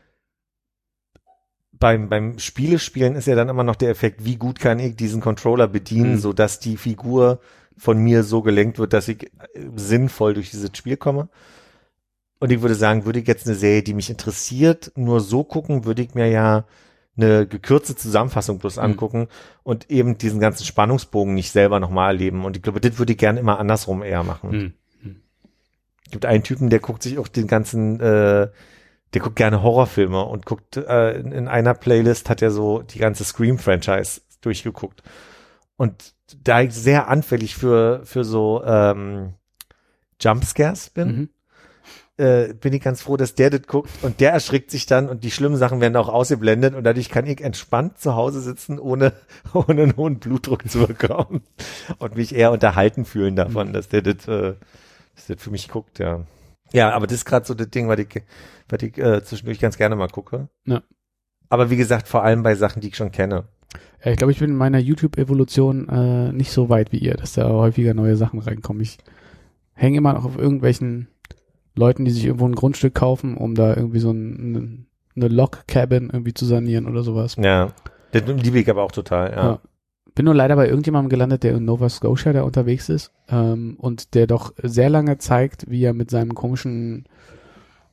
beim 1.73 2.09
beim 2.09 2.39
Spielespielen 2.39 3.17
ist 3.17 3.27
ja 3.27 3.35
dann 3.35 3.49
immer 3.49 3.65
noch 3.65 3.77
der 3.77 3.91
Effekt, 3.91 4.25
wie 4.25 4.37
gut 4.37 4.61
kann 4.61 4.79
ich 4.79 4.97
diesen 4.97 5.21
Controller 5.21 5.67
bedienen, 5.69 6.13
Mhm. 6.13 6.19
so 6.19 6.33
dass 6.33 6.59
die 6.61 6.77
Figur 6.77 7.41
von 7.77 7.99
mir 7.99 8.23
so 8.23 8.43
gelenkt 8.43 8.79
wird, 8.79 8.93
dass 8.93 9.09
ich 9.09 9.25
äh, 9.25 9.29
sinnvoll 9.75 10.35
durch 10.35 10.51
dieses 10.51 10.71
Spiel 10.77 10.97
komme. 10.97 11.29
Und 12.39 12.51
ich 12.53 12.61
würde 12.61 12.75
sagen, 12.75 13.05
würde 13.05 13.21
ich 13.21 13.27
jetzt 13.27 13.47
eine 13.47 13.57
Serie, 13.57 13.83
die 13.83 13.95
mich 13.95 14.11
interessiert, 14.11 14.93
nur 14.97 15.21
so 15.21 15.45
gucken, 15.45 15.85
würde 15.85 16.03
ich 16.03 16.15
mir 16.15 16.29
ja 16.29 16.65
eine 17.17 17.47
gekürzte 17.47 17.95
Zusammenfassung 17.95 18.59
bloß 18.59 18.77
Mhm. 18.77 18.83
angucken 18.83 19.29
und 19.63 19.91
eben 19.91 20.17
diesen 20.19 20.41
ganzen 20.41 20.65
Spannungsbogen 20.65 21.35
nicht 21.35 21.53
selber 21.53 21.79
nochmal 21.81 22.15
erleben. 22.15 22.45
Und 22.45 22.57
ich 22.57 22.63
glaube, 22.63 22.81
das 22.81 22.99
würde 22.99 23.13
ich 23.13 23.19
gerne 23.19 23.41
immer 23.41 23.59
andersrum 23.59 24.03
eher 24.03 24.23
machen. 24.23 24.51
Hm. 24.53 24.73
Es 26.07 26.11
gibt 26.13 26.27
einen 26.27 26.43
Typen, 26.43 26.69
der 26.69 26.81
guckt 26.81 27.03
sich 27.03 27.19
auch 27.19 27.29
den 27.29 27.47
ganzen, 27.47 27.99
äh, 28.01 28.49
der 29.15 29.21
guckt 29.21 29.37
gerne 29.37 29.63
Horrorfilme 29.63 30.23
und 30.25 30.45
guckt, 30.47 30.77
äh, 30.77 31.19
in, 31.19 31.33
in 31.33 31.49
einer 31.49 31.75
Playlist 31.75 32.29
hat 32.29 32.43
er 32.43 32.51
so 32.51 32.83
die 32.83 32.99
ganze 32.99 33.25
Scream-Franchise 33.25 34.21
durchgeguckt. 34.43 35.03
Und 35.77 36.15
da 36.43 36.61
ich 36.63 36.75
sehr 36.75 37.09
anfällig 37.09 37.55
für, 37.57 38.03
für 38.05 38.25
so 38.25 38.63
ähm, 38.65 39.35
Jumpscares 40.21 40.91
bin, 40.91 41.09
Mhm. 41.09 41.29
Äh, 42.19 42.53
bin 42.55 42.73
ich 42.73 42.83
ganz 42.83 43.01
froh, 43.03 43.17
dass 43.17 43.35
der 43.35 43.51
das 43.51 43.63
guckt 43.67 43.91
und 44.03 44.21
der 44.21 44.33
erschrickt 44.33 44.71
sich 44.71 44.87
dann 44.87 45.09
und 45.09 45.25
die 45.25 45.31
schlimmen 45.31 45.57
Sachen 45.57 45.81
werden 45.81 45.97
auch 45.97 46.09
ausgeblendet 46.09 46.75
und 46.75 46.85
dadurch 46.85 47.09
kann 47.09 47.27
ich 47.27 47.41
entspannt 47.41 47.99
zu 47.99 48.15
Hause 48.15 48.41
sitzen, 48.41 48.79
ohne, 48.79 49.13
ohne 49.55 49.83
einen 49.83 49.97
hohen 49.97 50.19
Blutdruck 50.19 50.69
zu 50.69 50.87
bekommen 50.87 51.43
und 51.99 52.17
mich 52.17 52.35
eher 52.35 52.53
unterhalten 52.53 53.05
fühlen 53.05 53.37
davon, 53.37 53.69
Mhm. 53.69 53.73
dass 53.73 53.89
der 53.89 54.03
das, 54.03 54.29
äh, 54.29 54.55
dass 55.15 55.27
das 55.29 55.43
für 55.43 55.51
mich 55.51 55.69
guckt, 55.69 55.99
ja. 55.99 56.27
Ja, 56.73 56.91
aber 56.93 57.07
das 57.07 57.17
ist 57.19 57.25
gerade 57.27 57.45
so 57.47 57.55
das 57.55 57.69
Ding, 57.71 57.89
was 57.89 57.99
ich, 57.99 58.23
was 58.69 58.83
ich 58.83 58.97
äh, 58.99 59.23
zwischendurch 59.23 59.59
ganz 59.61 59.77
gerne 59.77 59.95
mal 59.97 60.09
gucke. 60.09 60.49
Ja. 60.65 60.83
Aber 61.51 61.69
wie 61.69 61.77
gesagt, 61.77 62.09
vor 62.09 62.23
allem 62.25 62.43
bei 62.43 62.55
Sachen, 62.55 62.81
die 62.81 62.89
ich 62.89 62.97
schon 62.97 63.13
kenne. 63.13 63.45
Ja, 64.03 64.11
ich 64.11 64.17
glaube, 64.17 64.33
ich 64.33 64.39
bin 64.39 64.51
in 64.51 64.57
meiner 64.57 64.79
YouTube-Evolution 64.79 65.89
äh, 65.89 66.33
nicht 66.33 66.51
so 66.51 66.71
weit 66.71 66.91
wie 66.93 66.99
ihr, 66.99 67.15
dass 67.15 67.35
da 67.35 67.49
häufiger 67.51 67.93
neue 67.93 68.17
Sachen 68.17 68.41
reinkommen. 68.41 68.83
Ich 68.83 68.97
hänge 69.75 69.99
immer 69.99 70.15
noch 70.15 70.25
auf 70.25 70.39
irgendwelchen 70.39 71.09
Leuten, 71.75 72.05
die 72.05 72.11
sich 72.11 72.25
irgendwo 72.27 72.47
ein 72.47 72.55
Grundstück 72.55 72.95
kaufen, 72.95 73.37
um 73.37 73.55
da 73.55 73.75
irgendwie 73.75 73.99
so 74.01 74.11
ein, 74.11 74.87
eine 75.17 75.29
Log-Cabin 75.29 76.11
irgendwie 76.13 76.35
zu 76.35 76.45
sanieren 76.45 76.87
oder 76.87 77.03
sowas. 77.03 77.37
Ja. 77.39 77.69
Das 78.13 78.23
liebe 78.27 78.59
ich 78.59 78.69
aber 78.69 78.83
auch 78.83 78.93
total, 78.93 79.31
ja. 79.31 79.45
Ja. 79.45 79.59
Bin 80.15 80.27
nur 80.27 80.35
leider 80.35 80.57
bei 80.57 80.69
irgendjemandem 80.69 81.09
gelandet, 81.09 81.43
der 81.43 81.55
in 81.57 81.65
Nova 81.65 81.89
Scotia 81.89 82.35
da 82.35 82.43
unterwegs 82.43 82.91
ist 82.91 83.11
ähm, 83.31 83.77
und 83.79 84.13
der 84.15 84.27
doch 84.27 84.53
sehr 84.63 84.91
lange 84.91 85.17
zeigt, 85.17 85.71
wie 85.71 85.83
er 85.83 85.95
mit 85.95 86.11
seinem 86.11 86.35
komischen, 86.35 87.07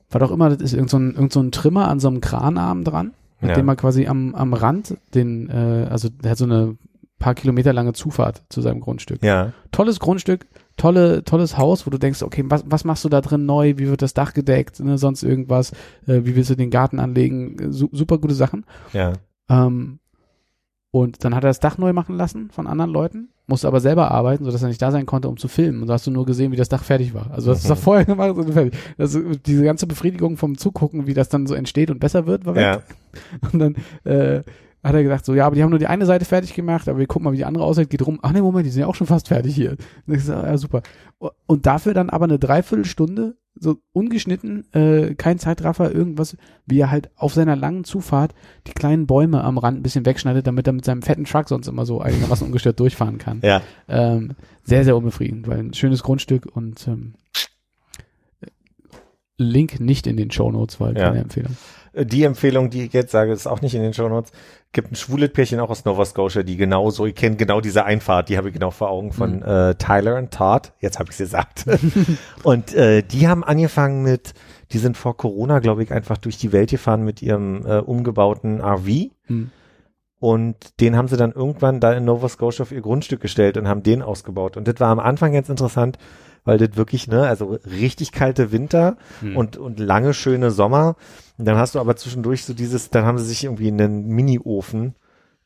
was 0.10 0.22
auch 0.22 0.32
immer, 0.32 0.50
das 0.50 0.62
ist 0.62 0.74
irgend 0.74 0.90
so 0.90 0.98
ein, 0.98 1.14
irgend 1.16 1.32
so 1.32 1.40
ein 1.40 1.54
Trimmer 1.54 1.88
an 1.88 2.02
so 2.02 2.10
einem 2.10 2.20
Kranarm 2.20 2.84
dran, 2.84 3.14
mit 3.40 3.52
Ja. 3.52 3.56
dem 3.56 3.70
er 3.70 3.78
quasi 3.78 4.08
am, 4.08 4.36
am 4.36 4.54
Rand 4.54 4.98
den, 5.16 5.50
äh, 5.50 5.88
also 5.90 6.10
der 6.10 6.32
hat 6.32 6.38
so 6.38 6.44
eine 6.44 6.76
paar 7.20 7.36
Kilometer 7.36 7.72
lange 7.72 7.94
Zufahrt 7.94 8.44
zu 8.50 8.60
seinem 8.60 8.82
Grundstück. 8.82 9.24
Ja. 9.24 9.54
Tolles 9.72 10.02
Grundstück, 10.02 10.46
tolle, 10.80 11.24
tolles 11.24 11.58
Haus, 11.58 11.86
wo 11.86 11.92
du 11.92 12.00
denkst, 12.00 12.24
okay, 12.24 12.44
was, 12.48 12.64
was 12.66 12.84
machst 12.86 13.06
du 13.06 13.10
da 13.10 13.22
drin 13.22 13.46
neu? 13.46 13.76
Wie 13.78 13.88
wird 13.88 14.02
das 14.02 14.16
Dach 14.16 14.34
gedeckt? 14.34 14.80
Ne, 14.80 14.98
sonst 14.98 15.22
irgendwas? 15.22 15.72
Äh, 16.08 16.22
wie 16.26 16.36
willst 16.36 16.50
du 16.50 16.56
den 16.56 16.72
Garten 16.72 17.00
anlegen? 17.00 17.72
Su 17.72 17.90
super 17.92 18.18
gute 18.18 18.34
Sachen. 18.34 18.66
Ja. 18.94 19.14
Ähm, 19.50 20.00
und 20.92 21.24
dann 21.24 21.36
hat 21.36 21.44
er 21.44 21.50
das 21.52 21.60
Dach 21.60 21.78
neu 21.78 21.94
machen 21.94 22.16
lassen 22.16 22.50
von 22.50 22.66
anderen 22.66 22.90
Leuten, 22.92 23.30
musste 23.46 23.68
aber 23.68 23.80
selber 23.80 24.10
arbeiten, 24.10 24.44
sodass 24.44 24.64
er 24.64 24.70
nicht 24.70 24.82
da 24.82 24.92
sein 24.92 25.06
konnte, 25.06 25.30
um 25.30 25.38
zu 25.38 25.48
filmen. 25.48 25.82
Und 25.84 25.88
da 25.88 25.94
hast 25.94 26.08
du 26.08 26.12
nur 26.12 26.26
gesehen, 26.26 26.52
wie 26.52 26.56
das 26.56 26.70
Dach 26.70 26.84
fertig 26.84 27.14
war. 27.14 27.30
Also 27.32 27.52
das 27.52 27.60
ist 27.60 27.66
Mhm. 27.66 27.70
doch 27.70 27.78
vorher 27.78 28.06
gemacht 28.06 28.36
und 28.36 28.52
fertig. 28.54 28.74
Also 28.98 29.22
diese 29.46 29.64
ganze 29.64 29.86
Befriedigung 29.86 30.38
vom 30.38 30.58
Zugucken, 30.58 31.06
wie 31.06 31.14
das 31.14 31.30
dann 31.30 31.46
so 31.46 31.54
entsteht 31.54 31.92
und 31.92 32.00
besser 32.00 32.26
wird, 32.26 32.46
war 32.48 32.56
weg. 32.56 32.64
Ja. 32.64 32.82
Und 33.52 33.60
dann 33.60 33.76
äh, 34.04 34.44
hat 34.84 34.96
er 34.96 35.04
gesagt, 35.04 35.26
so, 35.26 35.34
ja, 35.34 35.46
aber 35.46 35.56
die 35.56 35.64
haben 35.64 35.70
nur 35.70 35.80
die 35.80 35.88
eine 35.88 36.06
Seite 36.06 36.26
fertig 36.26 36.54
gemacht, 36.54 36.88
aber 36.88 37.00
wir 37.00 37.08
gucken 37.08 37.26
mal, 37.26 37.34
wie 37.34 37.38
die 37.38 37.46
andere 37.46 37.66
aussieht, 37.66 37.90
geht 37.90 38.06
rum. 38.06 38.20
Ach 38.22 38.32
nee, 38.32 38.42
Moment, 38.42 38.66
die 38.66 38.70
sind 38.70 38.82
ja 38.82 38.88
auch 38.88 38.96
schon 38.96 39.08
fast 39.08 39.28
fertig 39.28 39.54
hier. 39.54 39.76
Und 40.08 40.14
ich 40.14 40.24
so, 40.24 40.34
ja, 40.34 40.58
super. 40.58 40.82
Und 41.48 41.66
dafür 41.66 41.94
dann 41.94 42.10
aber 42.10 42.26
eine 42.26 42.40
Dreiviertelstunde, 42.40 43.36
so 43.56 43.78
ungeschnitten, 43.92 44.72
äh, 44.74 45.16
kein 45.16 45.38
Zeitraffer, 45.38 45.94
irgendwas, 45.94 46.38
wie 46.66 46.80
er 46.80 46.92
halt 46.92 47.10
auf 47.16 47.34
seiner 47.34 47.58
langen 47.58 47.84
Zufahrt 47.84 48.34
die 48.68 48.72
kleinen 48.72 49.06
Bäume 49.06 49.44
am 49.44 49.58
Rand 49.58 49.80
ein 49.80 49.84
bisschen 49.84 50.06
wegschneidet, 50.06 50.48
damit 50.48 50.66
er 50.66 50.74
mit 50.74 50.86
seinem 50.86 51.02
fetten 51.02 51.26
Truck 51.26 51.50
sonst 51.50 51.68
immer 51.68 51.86
so 51.86 52.00
einigermaßen 52.00 52.46
ungestört 52.48 52.80
durchfahren 52.80 53.18
kann. 53.18 53.42
Ja. 53.44 53.62
Ähm, 53.90 54.32
sehr, 54.64 54.86
sehr 54.86 54.96
unbefriedigend, 54.96 55.48
weil 55.48 55.60
ein 55.60 55.74
schönes 55.74 56.04
Grundstück 56.04 56.46
und 56.56 56.88
ähm, 56.88 57.16
Link 59.40 59.80
nicht 59.80 60.06
in 60.08 60.18
den 60.18 60.30
Show 60.32 60.52
Notes, 60.52 60.80
weil 60.80 60.96
Ja. 60.98 61.08
keine 61.10 61.22
Empfehlung. 61.22 61.58
Die 61.96 62.24
Empfehlung, 62.24 62.70
die 62.70 62.84
ich 62.84 62.94
jetzt 62.94 63.12
sage, 63.12 63.32
ist 63.32 63.48
auch 63.48 63.62
nicht 63.62 63.74
in 63.74 63.82
den 63.82 63.94
Shownotes. 63.96 64.32
Gibt 64.74 64.92
ein 64.92 64.96
schwules 64.96 65.34
Pärchen 65.34 65.60
auch 65.60 65.72
aus 65.72 65.86
Nova 65.86 66.06
Scotia, 66.06 66.44
die 66.44 66.56
genau 66.56 66.92
so, 66.92 67.08
ich 67.08 67.16
kenne 67.16 67.36
genau 67.36 67.62
diese 67.62 67.84
Einfahrt, 67.84 68.30
die 68.30 68.38
habe 68.38 68.50
ich 68.50 68.54
genau 68.54 68.70
vor 68.70 68.92
Augen 68.92 69.12
von 69.12 69.38
Mhm. 69.38 69.44
äh, 69.44 69.76
Tyler 69.76 70.16
und 70.18 70.32
Todd. 70.32 70.74
Jetzt 70.80 71.00
habe 71.00 71.10
ich 71.12 71.18
gesagt. 71.18 71.66
und 72.44 72.76
äh, 72.76 73.02
die 73.02 73.28
haben 73.28 73.44
angefangen 73.44 74.04
mit, 74.04 74.34
die 74.72 74.78
sind 74.78 74.98
vor 74.98 75.18
Corona, 75.18 75.58
glaube 75.60 75.82
ich, 75.82 75.92
einfach 75.92 76.18
durch 76.18 76.38
die 76.38 76.52
Welt 76.52 76.70
gefahren 76.70 77.04
mit 77.04 77.24
ihrem 77.24 77.66
äh, 77.66 77.80
umgebauten 77.80 78.62
RV. 78.62 78.88
Hm. 79.26 79.50
Und 80.20 80.82
den 80.82 80.98
haben 80.98 81.08
sie 81.08 81.16
dann 81.18 81.32
irgendwann 81.32 81.80
da 81.80 81.94
in 81.94 82.04
Nova 82.06 82.28
Scotia 82.28 82.64
auf 82.64 82.72
ihr 82.74 82.82
Grundstück 82.82 83.22
gestellt 83.22 83.58
und 83.58 83.68
haben 83.70 83.84
den 83.84 84.02
ausgebaut. 84.02 84.58
Und 84.58 84.68
das 84.68 84.76
war 84.80 84.90
am 84.90 85.00
Anfang 85.00 85.32
ganz 85.34 85.48
interessant, 85.50 85.98
weil 86.46 86.58
das 86.58 86.76
wirklich, 86.76 87.08
ne, 87.08 87.28
also 87.28 87.58
richtig 87.66 88.12
kalte 88.12 88.52
Winter 88.52 88.98
Hm. 89.22 89.36
und, 89.36 89.58
und 89.58 89.80
lange 89.80 90.14
schöne 90.14 90.52
Sommer. 90.52 90.96
Und 91.38 91.46
dann 91.46 91.58
hast 91.58 91.76
du 91.76 91.80
aber 91.80 91.96
zwischendurch 91.96 92.46
so 92.46 92.54
dieses, 92.54 92.90
dann 92.90 93.06
haben 93.06 93.18
sie 93.18 93.26
sich 93.26 93.44
irgendwie 93.46 93.68
einen 93.70 94.08
Mini-Ofen 94.08 94.96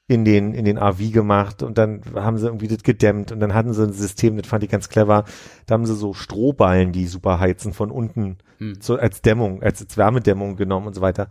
in 0.07 0.26
den, 0.26 0.53
in 0.53 0.65
den 0.65 0.78
RV 0.78 1.11
gemacht 1.14 1.64
und 1.64 1.78
dann 1.78 2.02
haben 2.15 2.38
sie 2.38 2.48
irgendwie 2.48 2.68
das 2.68 2.84
gedämmt 2.84 3.32
und 3.32 3.40
dann 3.40 3.53
hatten 3.53 3.74
sie 3.74 3.84
ein 3.84 3.94
System, 3.94 4.36
das 4.36 4.48
fand 4.48 4.64
ich 4.64 4.70
ganz 4.70 4.90
clever. 4.90 5.24
Da 5.65 5.74
haben 5.74 5.86
sie 5.86 5.95
so 5.95 6.14
Strohballen, 6.14 6.91
die 6.91 7.07
super 7.07 7.40
heizen 7.40 7.74
von 7.74 7.90
unten 7.91 8.38
Hm. 8.57 8.76
so 8.82 8.95
als 8.98 9.22
Dämmung, 9.22 9.64
als, 9.64 9.82
als 9.82 9.98
Wärmedämmung 9.98 10.56
genommen 10.57 10.88
und 10.88 10.94
so 10.94 11.02
weiter. 11.02 11.30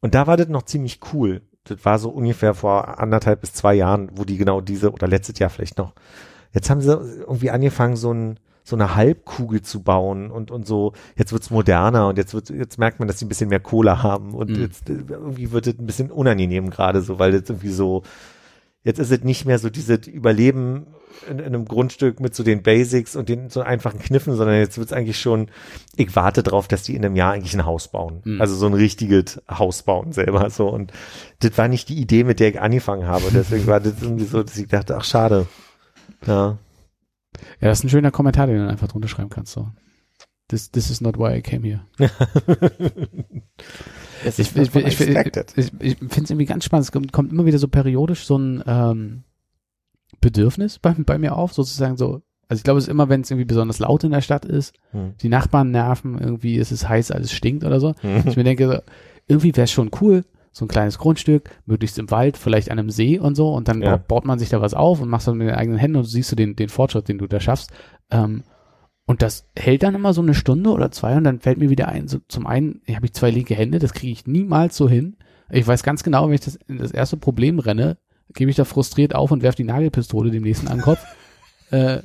Und 0.00 0.14
da 0.14 0.26
war 0.26 0.36
das 0.36 0.48
noch 0.48 0.62
ziemlich 0.62 1.00
cool. 1.12 1.42
Das 1.64 1.84
war 1.84 1.98
so 1.98 2.08
ungefähr 2.08 2.54
vor 2.54 2.98
anderthalb 2.98 3.42
bis 3.42 3.52
zwei 3.52 3.74
Jahren, 3.74 4.10
wo 4.14 4.24
die 4.24 4.38
genau 4.38 4.62
diese, 4.62 4.92
oder 4.92 5.06
letztes 5.06 5.38
Jahr 5.38 5.50
vielleicht 5.50 5.76
noch. 5.76 5.92
Jetzt 6.52 6.70
haben 6.70 6.80
sie 6.80 6.90
irgendwie 6.90 7.50
angefangen, 7.50 7.96
so 7.96 8.12
ein, 8.14 8.40
so 8.70 8.76
eine 8.76 8.94
Halbkugel 8.94 9.60
zu 9.62 9.82
bauen 9.82 10.30
und, 10.30 10.50
und 10.50 10.66
so, 10.66 10.92
jetzt 11.16 11.32
wird's 11.32 11.50
moderner 11.50 12.08
und 12.08 12.16
jetzt 12.18 12.32
wird, 12.32 12.48
jetzt 12.50 12.78
merkt 12.78 12.98
man, 12.98 13.08
dass 13.08 13.18
sie 13.18 13.26
ein 13.26 13.28
bisschen 13.28 13.50
mehr 13.50 13.60
Cola 13.60 14.02
haben 14.02 14.32
und 14.34 14.50
Mhm. 14.50 14.62
jetzt 14.62 14.88
äh, 14.88 14.94
irgendwie 15.08 15.52
wird 15.52 15.66
es 15.66 15.78
ein 15.78 15.86
bisschen 15.86 16.10
unangenehm 16.10 16.70
gerade 16.70 17.02
so, 17.02 17.18
weil 17.18 17.34
jetzt 17.34 17.50
irgendwie 17.50 17.68
so, 17.72 18.02
jetzt 18.82 18.98
ist 18.98 19.10
es 19.10 19.22
nicht 19.24 19.44
mehr 19.44 19.58
so 19.58 19.68
dieses 19.68 20.06
Überleben 20.06 20.86
in, 21.28 21.38
in 21.38 21.44
einem 21.46 21.66
Grundstück 21.66 22.20
mit 22.20 22.34
so 22.34 22.42
den 22.42 22.62
Basics 22.62 23.14
und 23.16 23.28
den 23.28 23.50
so 23.50 23.60
einfachen 23.60 23.98
Kniffen, 23.98 24.34
sondern 24.36 24.56
jetzt 24.56 24.78
wird's 24.78 24.92
eigentlich 24.92 25.20
schon, 25.20 25.48
ich 25.96 26.14
warte 26.16 26.42
drauf, 26.42 26.66
dass 26.68 26.84
die 26.84 26.94
in 26.96 27.04
einem 27.04 27.16
Jahr 27.16 27.32
eigentlich 27.32 27.52
ein 27.52 27.66
Haus 27.66 27.88
bauen. 27.88 28.22
Mhm. 28.24 28.40
Also 28.40 28.54
so 28.54 28.66
ein 28.66 28.72
richtiges 28.74 29.42
Haus 29.50 29.82
bauen 29.82 30.12
selber 30.12 30.48
so 30.48 30.68
und 30.68 30.92
das 31.40 31.58
war 31.58 31.68
nicht 31.68 31.88
die 31.90 32.00
Idee, 32.00 32.24
mit 32.24 32.40
der 32.40 32.48
ich 32.50 32.60
angefangen 32.60 33.06
habe. 33.06 33.24
Deswegen 33.34 33.66
war 33.66 33.80
das 33.80 33.94
irgendwie 34.00 34.24
so, 34.24 34.42
dass 34.42 34.56
ich 34.56 34.68
dachte, 34.68 34.96
ach 34.96 35.04
schade. 35.04 35.46
Ja. 36.26 36.56
Ja, 37.60 37.68
das 37.68 37.78
ist 37.80 37.84
ein 37.84 37.90
schöner 37.90 38.10
Kommentar, 38.10 38.46
den 38.46 38.56
du 38.56 38.62
dann 38.62 38.70
einfach 38.70 38.88
drunter 38.88 39.08
schreiben 39.08 39.30
kannst. 39.30 39.52
So. 39.52 39.68
This, 40.48 40.70
this 40.70 40.90
is 40.90 41.00
not 41.00 41.18
why 41.18 41.36
I 41.36 41.42
came 41.42 41.66
here. 41.66 41.82
Ich, 44.24 44.38
ich, 44.38 44.54
ich, 44.54 44.74
ich, 44.74 45.00
ich, 45.00 45.72
ich, 45.80 45.96
finde 45.96 46.24
es 46.24 46.30
irgendwie 46.30 46.44
ganz 46.44 46.64
spannend. 46.64 46.84
Es 46.84 46.92
kommt, 46.92 47.12
kommt 47.12 47.32
immer 47.32 47.46
wieder 47.46 47.58
so 47.58 47.68
periodisch 47.68 48.26
so 48.26 48.36
ein 48.36 48.62
ähm, 48.66 49.22
Bedürfnis 50.20 50.78
bei, 50.78 50.92
bei 50.92 51.18
mir 51.18 51.36
auf, 51.36 51.52
sozusagen 51.52 51.96
so. 51.96 52.20
Also 52.48 52.60
ich 52.60 52.64
glaube, 52.64 52.78
es 52.78 52.84
ist 52.84 52.90
immer, 52.90 53.08
wenn 53.08 53.20
es 53.20 53.30
irgendwie 53.30 53.46
besonders 53.46 53.78
laut 53.78 54.02
in 54.04 54.10
der 54.10 54.20
Stadt 54.20 54.44
ist, 54.44 54.74
Hm. 54.90 55.14
die 55.22 55.28
Nachbarn 55.28 55.70
nerven, 55.70 56.18
irgendwie 56.18 56.56
ist 56.56 56.72
es 56.72 56.88
heiß, 56.88 57.12
alles 57.12 57.32
stinkt 57.32 57.64
oder 57.64 57.80
so. 57.80 57.94
Hm. 58.00 58.24
Ich 58.26 58.36
mir 58.36 58.44
denke, 58.44 58.82
irgendwie 59.28 59.54
wäre 59.56 59.64
es 59.64 59.70
schon 59.70 59.90
cool, 60.00 60.24
so 60.52 60.64
ein 60.64 60.68
kleines 60.68 60.98
Grundstück, 60.98 61.50
möglichst 61.66 61.98
im 61.98 62.10
Wald, 62.10 62.36
vielleicht 62.36 62.70
an 62.70 62.78
einem 62.78 62.90
See 62.90 63.18
und 63.18 63.34
so, 63.36 63.52
und 63.54 63.68
dann 63.68 63.82
Ja. 63.82 63.96
baut, 63.96 64.24
man 64.24 64.38
sich 64.38 64.48
da 64.48 64.60
was 64.60 64.74
auf 64.74 65.00
und 65.00 65.08
machst 65.08 65.28
dann 65.28 65.36
mit 65.38 65.48
den 65.48 65.54
eigenen 65.54 65.78
Händen 65.78 65.96
und 65.98 66.04
siehst 66.04 66.32
du 66.32 66.36
den, 66.36 66.56
den 66.56 66.68
Fortschritt, 66.68 67.08
den 67.08 67.18
du 67.18 67.26
da 67.26 67.38
schaffst. 67.40 67.70
Ähm, 68.10 68.42
und 69.06 69.22
das 69.22 69.48
hält 69.56 69.82
dann 69.82 69.94
immer 69.94 70.12
so 70.12 70.22
eine 70.22 70.34
Stunde 70.34 70.70
oder 70.70 70.90
zwei 70.90 71.16
und 71.16 71.24
dann 71.24 71.40
fällt 71.40 71.58
mir 71.58 71.70
wieder 71.70 71.88
ein, 71.88 72.08
so 72.08 72.18
zum 72.28 72.46
einen, 72.46 72.80
habe 72.92 73.06
ich 73.06 73.12
zwei 73.12 73.30
linke 73.30 73.54
Hände, 73.54 73.78
das 73.78 73.92
kriege 73.92 74.12
ich 74.12 74.26
niemals 74.26 74.76
so 74.76 74.88
hin. 74.88 75.16
Ich 75.50 75.66
weiß 75.66 75.82
ganz 75.82 76.02
genau, 76.02 76.26
wenn 76.28 76.34
ich 76.34 76.42
das, 76.42 76.58
das 76.68 76.92
erste 76.92 77.16
Problem 77.16 77.58
renne, 77.58 77.96
gebe 78.34 78.50
ich 78.50 78.56
da 78.56 78.64
frustriert 78.64 79.14
auf 79.14 79.32
und 79.32 79.42
werf 79.42 79.56
die 79.56 79.64
Nagelpistole 79.64 80.30
dem 80.30 80.44
nächsten 80.44 80.68
an 80.68 80.78
den 80.78 80.84
Kopf. 80.84 81.00
Äh, 81.70 82.00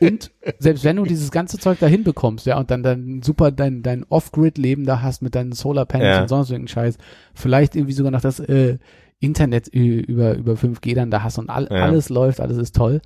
und 0.00 0.30
selbst 0.58 0.84
wenn 0.84 0.96
du 0.96 1.04
dieses 1.04 1.30
ganze 1.30 1.58
Zeug 1.58 1.78
da 1.80 1.86
hinbekommst, 1.86 2.46
ja, 2.46 2.58
und 2.58 2.70
dann 2.70 2.82
dann 2.82 3.22
super 3.22 3.50
dein, 3.50 3.82
dein 3.82 4.04
Off-Grid-Leben 4.04 4.84
da 4.84 5.00
hast 5.02 5.22
mit 5.22 5.34
deinen 5.34 5.52
Solarpanels 5.52 6.16
Ja. 6.16 6.22
und 6.22 6.28
sonst 6.28 6.50
irgendeinen 6.50 6.68
Scheiß, 6.68 6.98
vielleicht 7.34 7.76
irgendwie 7.76 7.94
sogar 7.94 8.12
noch 8.12 8.20
das 8.20 8.40
äh, 8.40 8.78
Internet 9.20 9.68
über, 9.68 10.34
über 10.34 10.52
5G 10.54 10.94
dann 10.94 11.10
da 11.10 11.22
hast 11.22 11.38
und 11.38 11.48
all, 11.50 11.64
Ja. 11.70 11.82
alles 11.84 12.08
läuft, 12.10 12.40
alles 12.40 12.58
ist 12.58 12.76
toll, 12.76 13.00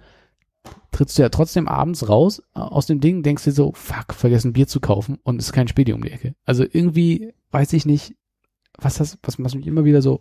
trittst 0.90 1.16
du 1.18 1.22
ja 1.22 1.28
trotzdem 1.28 1.68
abends 1.68 2.08
raus 2.08 2.42
äh, 2.54 2.60
aus 2.60 2.86
dem 2.86 3.00
Ding, 3.00 3.22
denkst 3.22 3.44
dir 3.44 3.52
so, 3.52 3.72
fuck, 3.74 4.12
vergessen 4.14 4.52
Bier 4.52 4.66
zu 4.66 4.80
kaufen 4.80 5.18
und 5.22 5.38
es 5.40 5.46
ist 5.46 5.52
kein 5.52 5.68
Späti 5.68 5.92
um 5.92 6.02
die 6.02 6.10
Ecke. 6.10 6.34
Also 6.44 6.64
irgendwie 6.64 7.32
weiß 7.52 7.72
ich 7.74 7.86
nicht, 7.86 8.14
was 8.78 8.96
das, 8.98 9.18
was, 9.22 9.42
was 9.42 9.54
mich 9.54 9.66
immer 9.66 9.84
wieder 9.84 10.02
so 10.02 10.20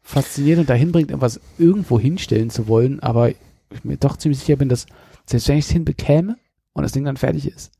fasziniert 0.00 0.58
und 0.58 0.68
dahin 0.68 0.92
bringt, 0.92 1.10
irgendwas 1.10 1.40
irgendwo 1.58 2.00
hinstellen 2.00 2.50
zu 2.50 2.66
wollen, 2.66 3.00
aber 3.00 3.30
ich 3.74 3.84
mir 3.84 3.96
doch 3.96 4.16
ziemlich 4.16 4.38
sicher 4.40 4.56
bin, 4.56 4.68
dass 4.68 4.86
selbst 5.26 5.48
wenn 5.48 5.58
ich 5.58 5.66
es 5.66 5.70
hinbekäme 5.70 6.36
und 6.72 6.82
das 6.82 6.92
Ding 6.92 7.04
dann 7.04 7.16
fertig 7.16 7.46
ist, 7.46 7.70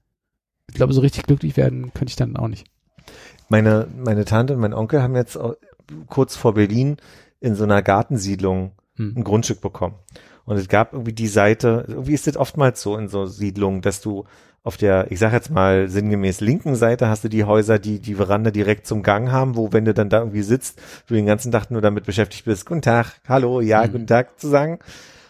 ich 0.69 0.75
glaube, 0.75 0.93
so 0.93 1.01
richtig 1.01 1.25
glücklich 1.25 1.57
werden 1.57 1.93
könnte 1.93 2.11
ich 2.11 2.17
dann 2.17 2.37
auch 2.37 2.49
nicht. 2.49 2.67
Meine, 3.49 3.89
meine 3.97 4.25
Tante 4.25 4.55
und 4.55 4.61
mein 4.61 4.75
Onkel 4.75 5.03
haben 5.03 5.17
jetzt 5.17 5.39
kurz 6.07 6.37
vor 6.37 6.55
Berlin 6.55 6.97
in 7.41 7.55
so 7.55 7.65
einer 7.65 7.83
Gartensiedlung 7.83 8.73
Hm. 8.97 9.15
ein 9.17 9.25
Grundstück 9.25 9.61
bekommen. 9.63 9.95
Und 10.45 10.57
es 10.59 10.69
gab 10.69 10.93
irgendwie 10.93 11.15
die 11.15 11.29
Seite, 11.29 11.87
irgendwie 11.89 12.13
ist 12.13 12.27
das 12.27 12.37
oftmals 12.37 12.83
so 12.83 12.97
in 12.99 13.09
so 13.09 13.25
Siedlungen, 13.25 13.81
dass 13.81 14.03
du 14.03 14.25
auf 14.65 14.77
der, 14.77 15.11
ich 15.11 15.19
sag 15.19 15.33
jetzt 15.33 15.51
mal 15.51 15.89
sinngemäß 15.89 16.41
linken 16.41 16.75
Seite 16.77 17.09
hast 17.09 17.25
du 17.25 17.29
die 17.29 17.45
Häuser, 17.45 17.79
die 17.79 18.01
die 18.01 18.15
Veranda 18.17 18.51
direkt 18.51 18.87
zum 18.87 19.03
Gang 19.03 19.31
haben, 19.31 19.57
wo 19.57 19.73
wenn 19.73 19.87
du 19.87 19.95
dann 19.95 20.11
da 20.11 20.19
irgendwie 20.19 20.43
sitzt, 20.43 20.81
du 21.07 21.15
den 21.15 21.25
ganzen 21.27 21.51
Tag 21.53 21.71
nur 21.71 21.81
damit 21.81 22.05
beschäftigt 22.05 22.45
bist, 22.45 22.67
guten 22.67 22.83
Tag, 22.83 23.21
hallo, 23.27 23.61
ja, 23.63 23.87
Mhm. 23.87 23.93
guten 23.93 24.07
Tag 24.07 24.39
zu 24.39 24.49
sagen. 24.49 24.79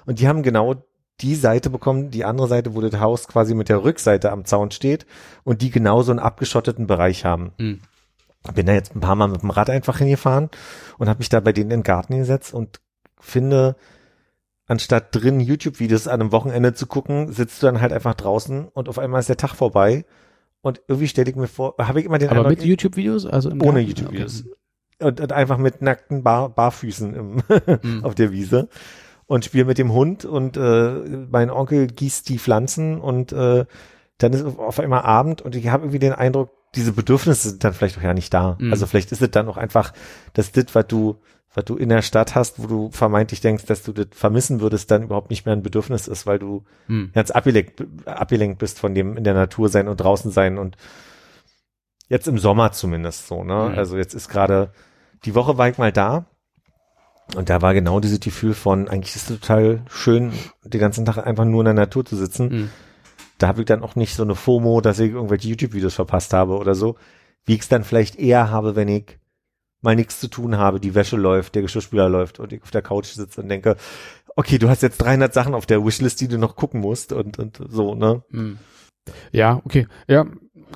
Und 0.06 0.20
die 0.20 0.28
haben 0.28 0.42
genau 0.42 0.76
die 1.20 1.34
Seite 1.34 1.70
bekommen, 1.70 2.10
die 2.10 2.24
andere 2.24 2.48
Seite, 2.48 2.74
wo 2.74 2.80
das 2.80 2.98
Haus 2.98 3.28
quasi 3.28 3.54
mit 3.54 3.68
der 3.68 3.84
Rückseite 3.84 4.32
am 4.32 4.44
Zaun 4.44 4.70
steht 4.70 5.06
und 5.44 5.62
die 5.62 5.70
genauso 5.70 6.10
einen 6.10 6.18
abgeschotteten 6.18 6.86
Bereich 6.86 7.24
haben. 7.24 7.52
Mhm. 7.58 7.80
Bin 8.54 8.66
da 8.66 8.72
jetzt 8.72 8.96
ein 8.96 9.00
paar 9.00 9.14
Mal 9.14 9.28
mit 9.28 9.42
dem 9.42 9.50
Rad 9.50 9.70
einfach 9.70 9.98
hingefahren 9.98 10.50
und 10.98 11.08
habe 11.08 11.18
mich 11.18 11.28
da 11.28 11.38
bei 11.38 11.52
denen 11.52 11.70
in 11.70 11.78
den 11.78 11.84
Garten 11.84 12.18
gesetzt 12.18 12.52
und 12.52 12.80
finde, 13.20 13.76
anstatt 14.66 15.14
drin 15.14 15.38
YouTube-Videos 15.38 16.08
an 16.08 16.20
einem 16.20 16.32
Wochenende 16.32 16.74
zu 16.74 16.86
gucken, 16.86 17.32
sitzt 17.32 17.62
du 17.62 17.66
dann 17.66 17.80
halt 17.80 17.92
einfach 17.92 18.14
draußen 18.14 18.66
und 18.66 18.88
auf 18.88 18.98
einmal 18.98 19.20
ist 19.20 19.28
der 19.28 19.36
Tag 19.36 19.54
vorbei. 19.54 20.04
Und 20.60 20.80
irgendwie 20.88 21.08
stelle 21.08 21.30
ich 21.30 21.36
mir 21.36 21.48
vor, 21.48 21.74
habe 21.78 22.00
ich 22.00 22.06
immer 22.06 22.18
den 22.18 22.30
Aber 22.30 22.38
Eindruck, 22.38 22.58
mit 22.58 22.64
YouTube-Videos? 22.64 23.26
Also 23.26 23.50
ohne? 23.50 23.80
YouTube-Videos. 23.80 24.44
Und, 25.00 25.20
und 25.20 25.32
einfach 25.32 25.58
mit 25.58 25.82
nackten 25.82 26.22
Bar, 26.22 26.48
Barfüßen 26.48 27.14
im, 27.14 27.42
Mhm. 27.82 28.04
auf 28.04 28.14
der 28.14 28.32
Wiese 28.32 28.68
und 29.32 29.46
spiele 29.46 29.64
mit 29.64 29.78
dem 29.78 29.92
Hund 29.94 30.26
und 30.26 30.58
äh, 30.58 30.90
mein 31.30 31.50
Onkel 31.50 31.86
gießt 31.86 32.28
die 32.28 32.38
Pflanzen 32.38 33.00
und 33.00 33.32
äh, 33.32 33.64
dann 34.18 34.32
ist 34.34 34.44
auf 34.44 34.78
einmal 34.78 35.04
Abend 35.04 35.40
und 35.40 35.56
ich 35.56 35.68
habe 35.68 35.84
irgendwie 35.84 35.98
den 35.98 36.12
Eindruck, 36.12 36.50
diese 36.74 36.92
Bedürfnisse 36.92 37.48
sind 37.48 37.64
dann 37.64 37.72
vielleicht 37.72 37.96
auch 37.96 38.02
ja 38.02 38.12
nicht 38.12 38.34
da. 38.34 38.58
Mhm. 38.60 38.70
Also 38.70 38.86
vielleicht 38.86 39.10
ist 39.10 39.22
es 39.22 39.30
dann 39.30 39.48
auch 39.48 39.56
einfach, 39.56 39.94
dass 40.34 40.52
das, 40.52 40.66
was 40.74 40.86
du, 40.86 41.16
was 41.54 41.64
du 41.64 41.76
in 41.76 41.88
der 41.88 42.02
Stadt 42.02 42.34
hast, 42.34 42.62
wo 42.62 42.66
du 42.66 42.90
vermeintlich 42.90 43.40
denkst, 43.40 43.64
dass 43.64 43.82
du 43.82 43.92
das 43.92 44.08
vermissen 44.10 44.60
würdest, 44.60 44.90
dann 44.90 45.04
überhaupt 45.04 45.30
nicht 45.30 45.46
mehr 45.46 45.56
ein 45.56 45.62
Bedürfnis 45.62 46.08
ist, 46.08 46.26
weil 46.26 46.38
du 46.38 46.64
Mhm. 46.88 47.10
ganz 47.14 47.30
abgelenkt, 47.30 47.82
abgelenkt 48.04 48.58
bist 48.58 48.80
von 48.80 48.94
dem 48.94 49.16
in 49.16 49.24
der 49.24 49.32
Natur 49.32 49.70
sein 49.70 49.88
und 49.88 49.96
draußen 49.96 50.30
sein 50.30 50.58
und 50.58 50.76
jetzt 52.08 52.28
im 52.28 52.36
Sommer 52.36 52.72
zumindest 52.72 53.28
so, 53.28 53.44
ne? 53.44 53.70
Mhm. 53.72 53.78
Also 53.78 53.96
jetzt 53.96 54.12
ist 54.12 54.28
gerade, 54.28 54.72
die 55.24 55.34
Woche 55.34 55.56
war 55.56 55.70
ich 55.70 55.78
mal 55.78 55.90
da 55.90 56.26
und 57.34 57.48
da 57.48 57.62
war 57.62 57.74
genau 57.74 58.00
dieses 58.00 58.20
Gefühl 58.20 58.54
von, 58.54 58.88
eigentlich 58.88 59.16
ist 59.16 59.30
es 59.30 59.40
total 59.40 59.82
schön, 59.88 60.32
den 60.64 60.80
ganzen 60.80 61.04
Tag 61.04 61.18
einfach 61.18 61.44
nur 61.44 61.60
in 61.60 61.66
der 61.66 61.74
Natur 61.74 62.04
zu 62.04 62.16
sitzen. 62.16 62.48
Mhm. 62.48 62.70
Da 63.38 63.48
habe 63.48 63.60
ich 63.62 63.66
dann 63.66 63.82
auch 63.82 63.96
nicht 63.96 64.14
so 64.14 64.22
eine 64.22 64.34
FOMO, 64.34 64.80
dass 64.80 64.98
ich 64.98 65.12
irgendwelche 65.12 65.48
YouTube-Videos 65.48 65.94
verpasst 65.94 66.32
habe 66.32 66.56
oder 66.56 66.74
so, 66.74 66.96
wie 67.44 67.54
ich 67.54 67.60
es 67.60 67.68
dann 67.68 67.84
vielleicht 67.84 68.16
eher 68.18 68.50
habe, 68.50 68.76
wenn 68.76 68.88
ich 68.88 69.18
mal 69.80 69.96
nichts 69.96 70.20
zu 70.20 70.28
tun 70.28 70.56
habe, 70.56 70.78
die 70.78 70.94
Wäsche 70.94 71.16
läuft, 71.16 71.54
der 71.54 71.62
Geschirrspüler 71.62 72.08
läuft 72.08 72.38
und 72.38 72.52
ich 72.52 72.62
auf 72.62 72.70
der 72.70 72.82
Couch 72.82 73.06
sitze 73.06 73.40
und 73.40 73.48
denke, 73.48 73.76
okay, 74.36 74.58
du 74.58 74.68
hast 74.68 74.82
jetzt 74.82 74.98
300 74.98 75.34
Sachen 75.34 75.54
auf 75.54 75.66
der 75.66 75.84
Wishlist, 75.84 76.20
die 76.20 76.28
du 76.28 76.38
noch 76.38 76.54
gucken 76.54 76.80
musst 76.80 77.12
und, 77.12 77.38
und 77.38 77.60
so, 77.68 77.94
ne? 77.94 78.22
Mhm. 78.30 78.58
Ja, 79.32 79.60
okay. 79.64 79.88
Ja, 80.06 80.26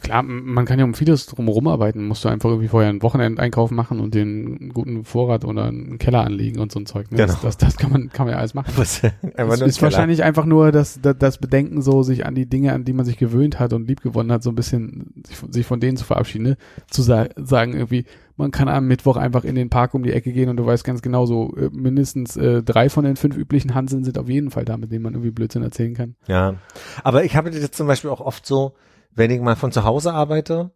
klar, 0.03 0.23
man 0.23 0.65
kann 0.65 0.79
ja 0.79 0.85
um 0.85 0.95
vieles 0.95 1.27
drumherum 1.27 1.67
arbeiten. 1.69 2.07
Musst 2.07 2.25
du 2.25 2.29
einfach 2.29 2.49
irgendwie 2.51 2.69
vorher 2.69 2.91
einen 2.91 3.03
Wochenendeinkauf 3.03 3.71
machen 3.71 4.01
und 4.01 4.15
den 4.15 4.71
guten 4.71 5.05
Vorrat 5.05 5.45
oder 5.45 5.65
einen 5.65 5.99
Keller 5.99 6.23
anlegen 6.25 6.61
und 6.61 6.73
so 6.73 6.81
ein 6.81 6.87
Zeug. 6.87 7.11
Ne? 7.11 7.17
Das, 7.19 7.31
Genau. 7.33 7.43
das, 7.43 7.57
das 7.59 7.77
kann 7.77 7.91
man, 7.91 8.09
kann 8.11 8.27
man 8.27 8.35
ja 8.35 8.39
alles 8.39 8.55
machen. 8.55 8.73
Was, 8.77 9.03
Es 9.03 9.13
nur 9.37 9.67
ist 9.67 9.79
ein 9.79 9.83
wahrscheinlich 9.83 10.23
einfach 10.23 10.45
nur 10.47 10.73
das, 10.73 11.01
das, 11.01 11.17
das 11.19 11.39
Bedenken, 11.39 11.83
so 11.83 12.03
sich 12.03 12.25
an 12.27 12.35
die 12.35 12.47
Dinge, 12.49 12.73
an 12.73 12.85
die 12.85 12.93
man 12.93 13.05
sich 13.05 13.17
gewöhnt 13.19 13.59
hat 13.59 13.73
und 13.73 13.87
liebgewonnen 13.89 14.33
hat, 14.33 14.43
so 14.43 14.51
ein 14.51 14.55
bisschen 14.57 15.13
sich, 15.27 15.37
von- 15.37 15.53
sich 15.53 15.67
von 15.67 15.81
denen 15.81 15.97
zu 15.97 16.05
verabschieden, 16.05 16.45
ne? 16.45 16.57
zu 16.91 17.03
sa 17.03 17.27
sagen 17.37 17.75
irgendwie, 17.75 18.05
man 18.39 18.51
kann 18.51 18.69
am 18.69 18.87
Mittwoch 18.87 19.17
einfach 19.17 19.45
in 19.45 19.55
den 19.55 19.71
Park 19.71 19.95
um 19.95 20.03
die 20.03 20.13
Ecke 20.13 20.31
gehen 20.33 20.51
und 20.51 20.59
du 20.59 20.67
weißt 20.67 20.85
ganz 20.85 21.01
genau 21.01 21.25
so, 21.25 21.55
äh, 21.57 21.71
mindestens 21.73 22.37
äh, 22.37 22.63
drei 22.63 22.91
von 22.91 23.05
den 23.05 23.17
fünf 23.17 23.37
üblichen 23.37 23.75
Hanseln 23.75 24.05
sind 24.05 24.19
auf 24.19 24.29
jeden 24.29 24.51
Fall 24.51 24.65
da, 24.67 24.77
mit 24.77 24.93
denen 24.93 25.03
man 25.03 25.15
irgendwie 25.15 25.31
Blödsinn 25.31 25.63
erzählen 25.63 25.95
kann. 25.95 26.17
Ja. 26.29 26.57
Aber 27.03 27.25
ich 27.25 27.35
habe 27.35 27.51
das 27.51 27.61
jetzt 27.63 27.77
zum 27.77 27.87
Beispiel 27.87 28.11
auch 28.11 28.21
oft 28.21 28.45
so, 28.45 28.75
wenn 29.17 29.31
ich 29.31 29.41
mal 29.41 29.57
von 29.57 29.73
zu 29.73 29.85
Hause 29.85 30.13
arbeite, 30.13 30.71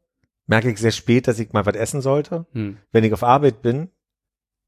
merke 0.46 0.70
ich 0.70 0.78
sehr 0.78 0.90
spät, 0.90 1.28
dass 1.28 1.38
ich 1.38 1.52
mal 1.52 1.66
was 1.66 1.76
essen 1.76 2.00
sollte. 2.00 2.46
Hm. 2.52 2.78
Wenn 2.90 3.04
ich 3.04 3.12
auf 3.12 3.22
Arbeit 3.22 3.62
bin, 3.62 3.90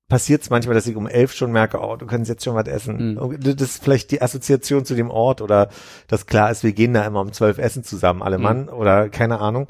passiert 0.09 0.43
es 0.43 0.51
manchmal, 0.51 0.74
dass 0.74 0.86
ich 0.86 0.94
um 0.94 1.07
elf 1.07 1.32
schon 1.32 1.53
merke, 1.53 1.81
oh, 1.81 1.97
du 1.97 2.07
kannst 2.07 2.28
jetzt 2.28 2.44
schon 2.44 2.55
was 2.55 2.69
essen. 2.69 3.15
Mhm. 3.15 3.40
Das 3.40 3.55
ist 3.62 3.82
vielleicht 3.82 4.11
die 4.11 4.20
Assoziation 4.20 4.85
zu 4.85 4.94
dem 4.94 5.11
Ort 5.11 5.40
oder 5.40 5.70
dass 6.07 6.27
klar 6.27 6.51
ist, 6.51 6.62
wir 6.62 6.73
gehen 6.74 6.93
da 6.93 7.07
immer 7.07 7.23
um 7.23 7.32
zwölf 7.32 7.57
essen 7.57 7.82
zusammen, 7.82 8.23
alle 8.23 8.36
Mhm. 8.36 8.44
Mann 8.44 8.69
oder 8.69 9.09
keine 9.09 9.40
Ahnung. 9.40 9.69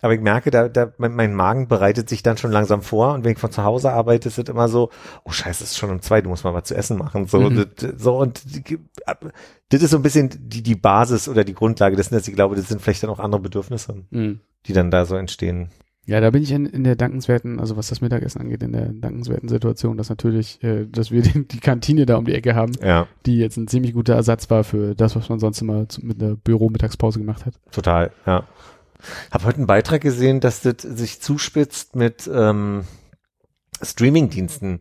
Aber 0.00 0.14
ich 0.14 0.20
merke, 0.20 0.50
da, 0.50 0.68
da 0.68 0.92
mein, 0.98 1.14
mein 1.14 1.34
Magen 1.34 1.66
bereitet 1.68 2.08
sich 2.08 2.22
dann 2.22 2.36
schon 2.36 2.52
langsam 2.52 2.82
vor 2.82 3.14
und 3.14 3.24
wenn 3.24 3.32
ich 3.32 3.38
von 3.38 3.50
zu 3.50 3.64
Hause 3.64 3.92
arbeite, 3.92 4.28
ist 4.28 4.38
es 4.38 4.48
immer 4.48 4.68
so, 4.68 4.90
oh 5.24 5.30
scheiße, 5.32 5.64
es 5.64 5.72
ist 5.72 5.78
schon 5.78 5.90
um 5.90 6.00
zwei, 6.02 6.20
du 6.20 6.28
musst 6.28 6.44
mal 6.44 6.54
was 6.54 6.64
zu 6.64 6.76
essen 6.76 6.96
machen. 6.98 7.26
So, 7.26 7.40
Mhm. 7.40 7.66
das, 7.76 7.94
so 7.96 8.16
und 8.18 8.42
das 9.70 9.82
ist 9.82 9.90
so 9.90 9.96
ein 9.96 10.02
bisschen 10.02 10.30
die, 10.48 10.62
die 10.62 10.74
Basis 10.76 11.28
oder 11.28 11.44
die 11.44 11.54
Grundlage 11.54 11.96
dessen, 11.96 12.14
dass 12.14 12.28
ich 12.28 12.34
glaube, 12.34 12.56
das 12.56 12.68
sind 12.68 12.80
vielleicht 12.80 13.02
dann 13.02 13.10
auch 13.10 13.18
andere 13.18 13.40
Bedürfnisse, 13.42 14.04
Hm. 14.12 14.40
die 14.66 14.72
dann 14.72 14.90
da 14.90 15.04
so 15.04 15.16
entstehen. 15.16 15.68
Ja, 16.06 16.20
da 16.20 16.30
bin 16.30 16.42
ich 16.42 16.52
in, 16.52 16.64
in 16.64 16.84
der 16.84 16.96
dankenswerten, 16.96 17.60
also 17.60 17.76
was 17.76 17.88
das 17.88 18.00
Mittagessen 18.00 18.40
angeht, 18.40 18.62
in 18.62 18.72
der 18.72 18.86
dankenswerten 18.94 19.48
Situation, 19.50 19.98
dass 19.98 20.08
natürlich, 20.08 20.62
äh, 20.62 20.86
dass 20.86 21.10
wir 21.10 21.20
den, 21.22 21.48
die 21.48 21.60
Kantine 21.60 22.06
da 22.06 22.16
um 22.16 22.24
die 22.24 22.34
Ecke 22.34 22.54
haben, 22.54 22.72
Ja, 22.82 23.06
die 23.26 23.36
jetzt 23.36 23.58
ein 23.58 23.68
ziemlich 23.68 23.92
guter 23.92 24.14
Ersatz 24.14 24.48
war 24.48 24.64
für 24.64 24.94
das, 24.94 25.16
was 25.16 25.28
man 25.28 25.38
sonst 25.38 25.60
immer 25.60 25.86
zu, 25.88 26.06
mit 26.06 26.22
einer 26.22 26.34
Büro-Mittagspause 26.36 27.18
gemacht 27.18 27.44
hat. 27.44 27.54
total, 27.72 28.10
ja. 28.26 28.44
Hab 29.30 29.44
heute 29.44 29.58
einen 29.58 29.66
Beitrag 29.66 30.00
gesehen, 30.00 30.40
dass 30.40 30.60
das 30.60 30.76
sich 30.82 31.20
zuspitzt 31.20 31.96
mit, 31.96 32.28
ähm, 32.32 32.84
Streaming-Diensten, 33.80 34.80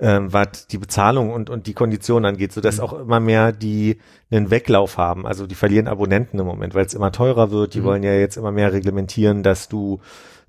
ähm, 0.00 0.32
was 0.32 0.66
die 0.68 0.78
Bezahlung 0.78 1.30
und, 1.32 1.50
und 1.50 1.66
die 1.66 1.74
Konditionen 1.74 2.24
angeht, 2.24 2.52
so 2.52 2.60
dass 2.62 2.80
auch 2.80 2.94
immer 2.98 3.20
mehr 3.20 3.52
die 3.52 3.98
einen 4.30 4.50
Weglauf 4.50 4.96
haben. 4.96 5.26
Also 5.26 5.46
die 5.46 5.54
verlieren 5.54 5.86
Abonnenten 5.86 6.38
im 6.38 6.46
Moment, 6.46 6.74
weil 6.74 6.86
es 6.86 6.94
immer 6.94 7.12
teurer 7.12 7.50
wird. 7.50 7.74
Die 7.74 7.80
Mhm. 7.80 7.84
wollen 7.84 8.02
ja 8.02 8.14
jetzt 8.14 8.36
immer 8.38 8.50
mehr 8.52 8.72
reglementieren, 8.72 9.42
dass 9.42 9.68
du 9.68 10.00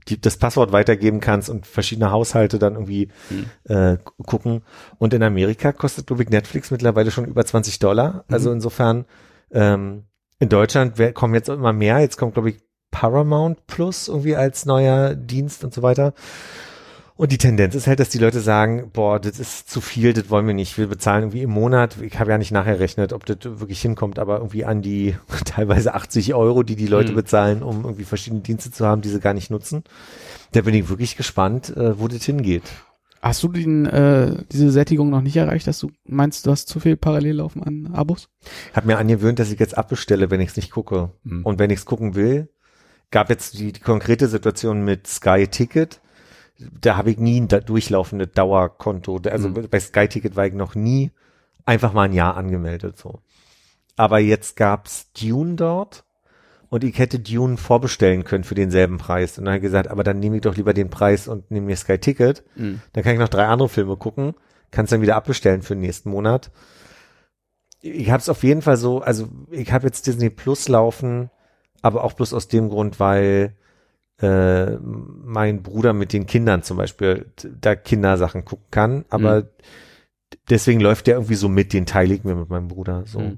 die, 0.08 0.20
das 0.20 0.38
Passwort 0.38 0.72
weitergeben 0.72 1.20
kannst 1.20 1.50
und 1.50 1.68
verschiedene 1.68 2.10
Haushalte 2.10 2.58
dann 2.58 2.76
irgendwie 2.76 3.10
äh, 3.66 3.98
gu- 3.98 4.24
gucken. 4.26 4.62
Und 4.98 5.14
in 5.14 5.22
Amerika 5.22 5.74
kostet, 5.74 6.08
glaube 6.08 6.24
ich, 6.24 6.30
Netflix 6.30 6.72
mittlerweile 6.72 7.12
schon 7.12 7.26
über 7.26 7.46
20 7.46 7.80
Dollar. 7.80 8.24
Also 8.30 8.52
insofern, 8.52 9.06
ähm, 9.52 10.04
in 10.40 10.48
Deutschland 10.48 10.96
kommen 11.16 11.34
jetzt 11.34 11.50
immer 11.50 11.74
mehr. 11.74 12.00
Jetzt 12.00 12.16
kommt, 12.18 12.34
glaube 12.36 12.52
ich, 12.52 12.60
Paramount 12.92 13.66
Plus 13.68 14.08
irgendwie 14.08 14.36
als 14.36 14.66
neuer 14.66 15.16
Dienst 15.16 15.64
und 15.64 15.74
so 15.74 15.82
weiter. 15.82 16.14
Und 17.16 17.34
die 17.34 17.38
Tendenz 17.38 17.76
ist 17.76 17.86
halt, 17.86 18.00
dass 18.00 18.08
die 18.08 18.18
Leute 18.18 18.40
sagen, 18.40 18.92
boah, 18.94 19.20
das 19.20 19.40
ist 19.40 19.70
zu 19.70 19.82
viel, 19.82 20.14
das 20.14 20.30
wollen 20.30 20.48
wir 20.48 20.54
nicht. 20.54 20.78
Wir 20.78 20.88
bezahlen 20.88 21.24
irgendwie 21.24 21.42
im 21.42 21.50
Monat, 21.50 21.98
ich 22.02 22.18
habe 22.18 22.32
ja 22.32 22.38
nicht 22.38 22.52
nachgerechnet, 22.52 23.12
ob 23.12 23.26
das 23.26 23.40
wirklich 23.44 23.82
hinkommt, 23.82 24.20
aber 24.20 24.38
irgendwie 24.38 24.64
an 24.64 24.82
die 24.82 25.18
teilweise 25.46 25.96
80 25.96 26.34
Euro, 26.34 26.64
die 26.64 26.78
die 26.78 26.88
Leute 26.88 27.12
Mhm. 27.12 27.16
bezahlen, 27.18 27.62
um 27.62 27.84
irgendwie 27.84 28.06
verschiedene 28.06 28.42
Dienste 28.42 28.72
zu 28.72 28.86
haben, 28.88 29.02
die 29.02 29.10
sie 29.10 29.20
gar 29.20 29.34
nicht 29.34 29.52
nutzen. 29.52 29.84
Da 30.54 30.62
bin 30.62 30.74
ich 30.74 30.88
wirklich 30.88 31.18
gespannt, 31.18 31.76
äh, 31.76 32.00
wo 32.00 32.08
das 32.08 32.24
hingeht. 32.24 32.64
Hast 33.22 33.44
du 33.44 33.50
den, 33.50 33.86
äh, 33.86 34.46
diese 34.50 34.72
Sättigung 34.72 35.10
noch 35.10 35.20
nicht 35.20 35.36
erreicht, 35.36 35.68
dass 35.68 35.80
du 35.80 35.92
meinst, 36.08 36.46
du 36.46 36.52
hast 36.52 36.70
zu 36.70 36.80
viel 36.80 36.96
parallel 36.96 37.36
laufen 37.36 37.62
an 37.62 37.90
Abos? 37.94 38.30
Hab 38.74 38.86
mir 38.86 38.98
angewöhnt, 38.98 39.40
dass 39.40 39.52
ich 39.52 39.60
jetzt 39.60 39.78
abbestelle, 39.78 40.32
wenn 40.32 40.40
ich 40.40 40.52
es 40.52 40.56
nicht 40.56 40.72
gucke. 40.72 41.12
Mhm. 41.24 41.44
Und 41.44 41.60
wenn 41.60 41.70
ich 41.70 41.80
es 41.80 41.86
gucken 41.86 42.16
will, 42.16 42.48
gab 43.12 43.30
jetzt 43.30 43.58
die, 43.58 43.72
die 43.74 43.80
konkrete 43.80 44.28
Situation 44.28 44.84
mit 44.84 45.08
Sky 45.08 45.48
Ticket. 45.48 46.00
Da 46.60 46.98
habe 46.98 47.12
ich 47.12 47.18
nie 47.18 47.40
ein 47.40 47.48
da 47.48 47.60
durchlaufende 47.60 48.28
Dauerkonto. 48.28 49.20
Also 49.30 49.50
Mhm. 49.50 49.68
bei 49.70 49.80
Sky 49.80 50.08
Ticket 50.08 50.36
war 50.36 50.46
ich 50.46 50.54
noch 50.54 50.76
nie 50.76 51.12
einfach 51.66 51.94
mal 51.94 52.04
ein 52.04 52.14
Jahr 52.14 52.36
angemeldet. 52.38 52.98
so. 52.98 53.22
Aber 53.96 54.20
jetzt 54.20 54.56
gab's 54.56 55.12
Dune 55.14 55.56
dort 55.56 56.04
und 56.70 56.84
ich 56.84 56.98
hätte 57.00 57.20
Dune 57.20 57.58
vorbestellen 57.58 58.24
können 58.24 58.44
für 58.44 58.56
denselben 58.56 58.98
Preis. 58.98 59.38
Und 59.38 59.46
dann 59.46 59.54
habe 59.54 59.58
ich 59.60 59.64
gesagt, 59.64 59.90
aber 59.90 60.04
dann 60.04 60.20
nehme 60.20 60.36
ich 60.38 60.42
doch 60.42 60.56
lieber 60.56 60.74
den 60.74 60.90
Preis 60.90 61.28
und 61.28 61.50
nehme 61.52 61.66
mir 61.68 61.76
Sky 61.78 61.98
Ticket. 61.98 62.44
Mhm. 62.56 62.82
Dann 62.94 63.04
kann 63.04 63.14
ich 63.14 63.20
noch 63.20 63.30
drei 63.30 63.46
andere 63.46 63.70
Filme 63.70 63.98
gucken, 63.98 64.36
kann 64.72 64.86
es 64.86 64.92
dann 64.92 65.02
wieder 65.02 65.16
abbestellen 65.16 65.62
für 65.64 65.74
den 65.76 65.82
nächsten 65.82 66.10
Monat. 66.12 66.52
Ich 67.82 68.10
habe 68.12 68.20
es 68.20 68.30
auf 68.30 68.44
jeden 68.44 68.62
Fall 68.62 68.78
so, 68.78 69.00
also 69.02 69.30
ich 69.52 69.72
habe 69.72 69.88
jetzt 69.88 70.06
Disney 70.06 70.30
Plus 70.30 70.68
laufen, 70.68 71.30
aber 71.82 72.04
auch 72.04 72.14
bloß 72.14 72.34
aus 72.34 72.48
dem 72.48 72.70
Grund, 72.70 73.00
weil 73.00 73.56
äh, 74.22 74.78
mein 74.82 75.64
Bruder 75.64 75.94
mit 75.94 76.14
den 76.14 76.26
Kindern 76.26 76.64
zum 76.64 76.78
Beispiel 76.78 77.32
da 77.62 77.76
Kindersachen 77.76 78.46
gucken 78.46 78.68
kann, 78.72 79.06
aber 79.10 79.50
deswegen 80.50 80.80
läuft 80.80 81.08
der 81.08 81.16
irgendwie 81.16 81.36
so 81.36 81.50
mit, 81.50 81.74
den 81.74 81.86
teile 81.86 82.14
ich 82.14 82.24
mir 82.24 82.36
mit 82.36 82.50
meinem 82.50 82.68
Bruder. 82.68 83.04
So. 83.06 83.20
Mhm. 83.20 83.38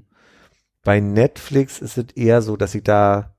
Bei 0.84 0.98
Netflix 1.00 1.80
ist 1.80 1.98
es 1.98 2.06
eher 2.16 2.42
so, 2.42 2.56
dass 2.56 2.74
ich 2.74 2.82
da 2.82 3.36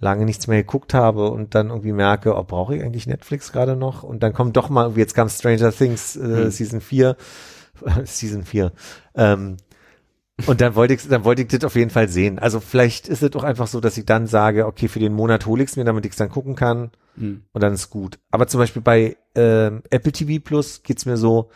lange 0.00 0.24
nichts 0.24 0.46
mehr 0.46 0.62
geguckt 0.62 0.94
habe 0.94 1.30
und 1.30 1.54
dann 1.54 1.68
irgendwie 1.68 1.92
merke, 1.92 2.34
oh, 2.36 2.42
brauche 2.42 2.76
ich 2.76 2.82
eigentlich 2.82 3.06
Netflix 3.06 3.52
gerade 3.52 3.76
noch? 3.76 4.02
Und 4.02 4.22
dann 4.22 4.32
kommt 4.32 4.56
doch 4.56 4.68
mal, 4.68 4.96
jetzt 4.96 5.14
kam 5.14 5.28
Stranger 5.28 5.72
Things 5.72 6.16
äh, 6.16 6.20
Mhm. 6.20 6.50
Season 6.50 6.80
4, 6.80 7.16
Season 8.04 8.44
4. 8.44 8.72
Ähm, 9.14 9.56
und 10.46 10.60
dann 10.60 10.74
wollte 10.74 10.94
ich, 10.94 11.06
dann 11.08 11.24
wollte 11.24 11.42
ich 11.42 11.48
das 11.48 11.64
auf 11.64 11.76
jeden 11.76 11.90
Fall 11.90 12.08
sehen. 12.08 12.38
Also 12.38 12.60
vielleicht 12.60 13.08
ist 13.08 13.22
es 13.22 13.30
doch 13.30 13.44
einfach 13.44 13.66
so, 13.68 13.80
dass 13.80 13.96
ich 13.96 14.04
dann 14.04 14.26
sage, 14.26 14.66
okay, 14.66 14.88
für 14.88 14.98
den 15.00 15.12
Monat 15.12 15.46
hole 15.46 15.62
ich 15.62 15.70
es 15.70 15.76
mir, 15.76 15.84
damit 15.84 16.04
ich 16.06 16.12
es 16.12 16.16
dann 16.18 16.28
gucken 16.30 16.54
kann 16.56 16.90
Mhm. 17.16 17.42
und 17.52 17.62
dann 17.62 17.74
ist 17.74 17.90
gut. 17.90 18.18
Aber 18.32 18.48
zum 18.48 18.58
Beispiel 18.58 18.82
bei 18.82 19.16
ähm, 19.36 19.82
Apple 19.90 20.10
TV 20.10 20.42
Plus 20.42 20.82
geht's 20.82 21.06
mir 21.06 21.16
so, 21.16 21.48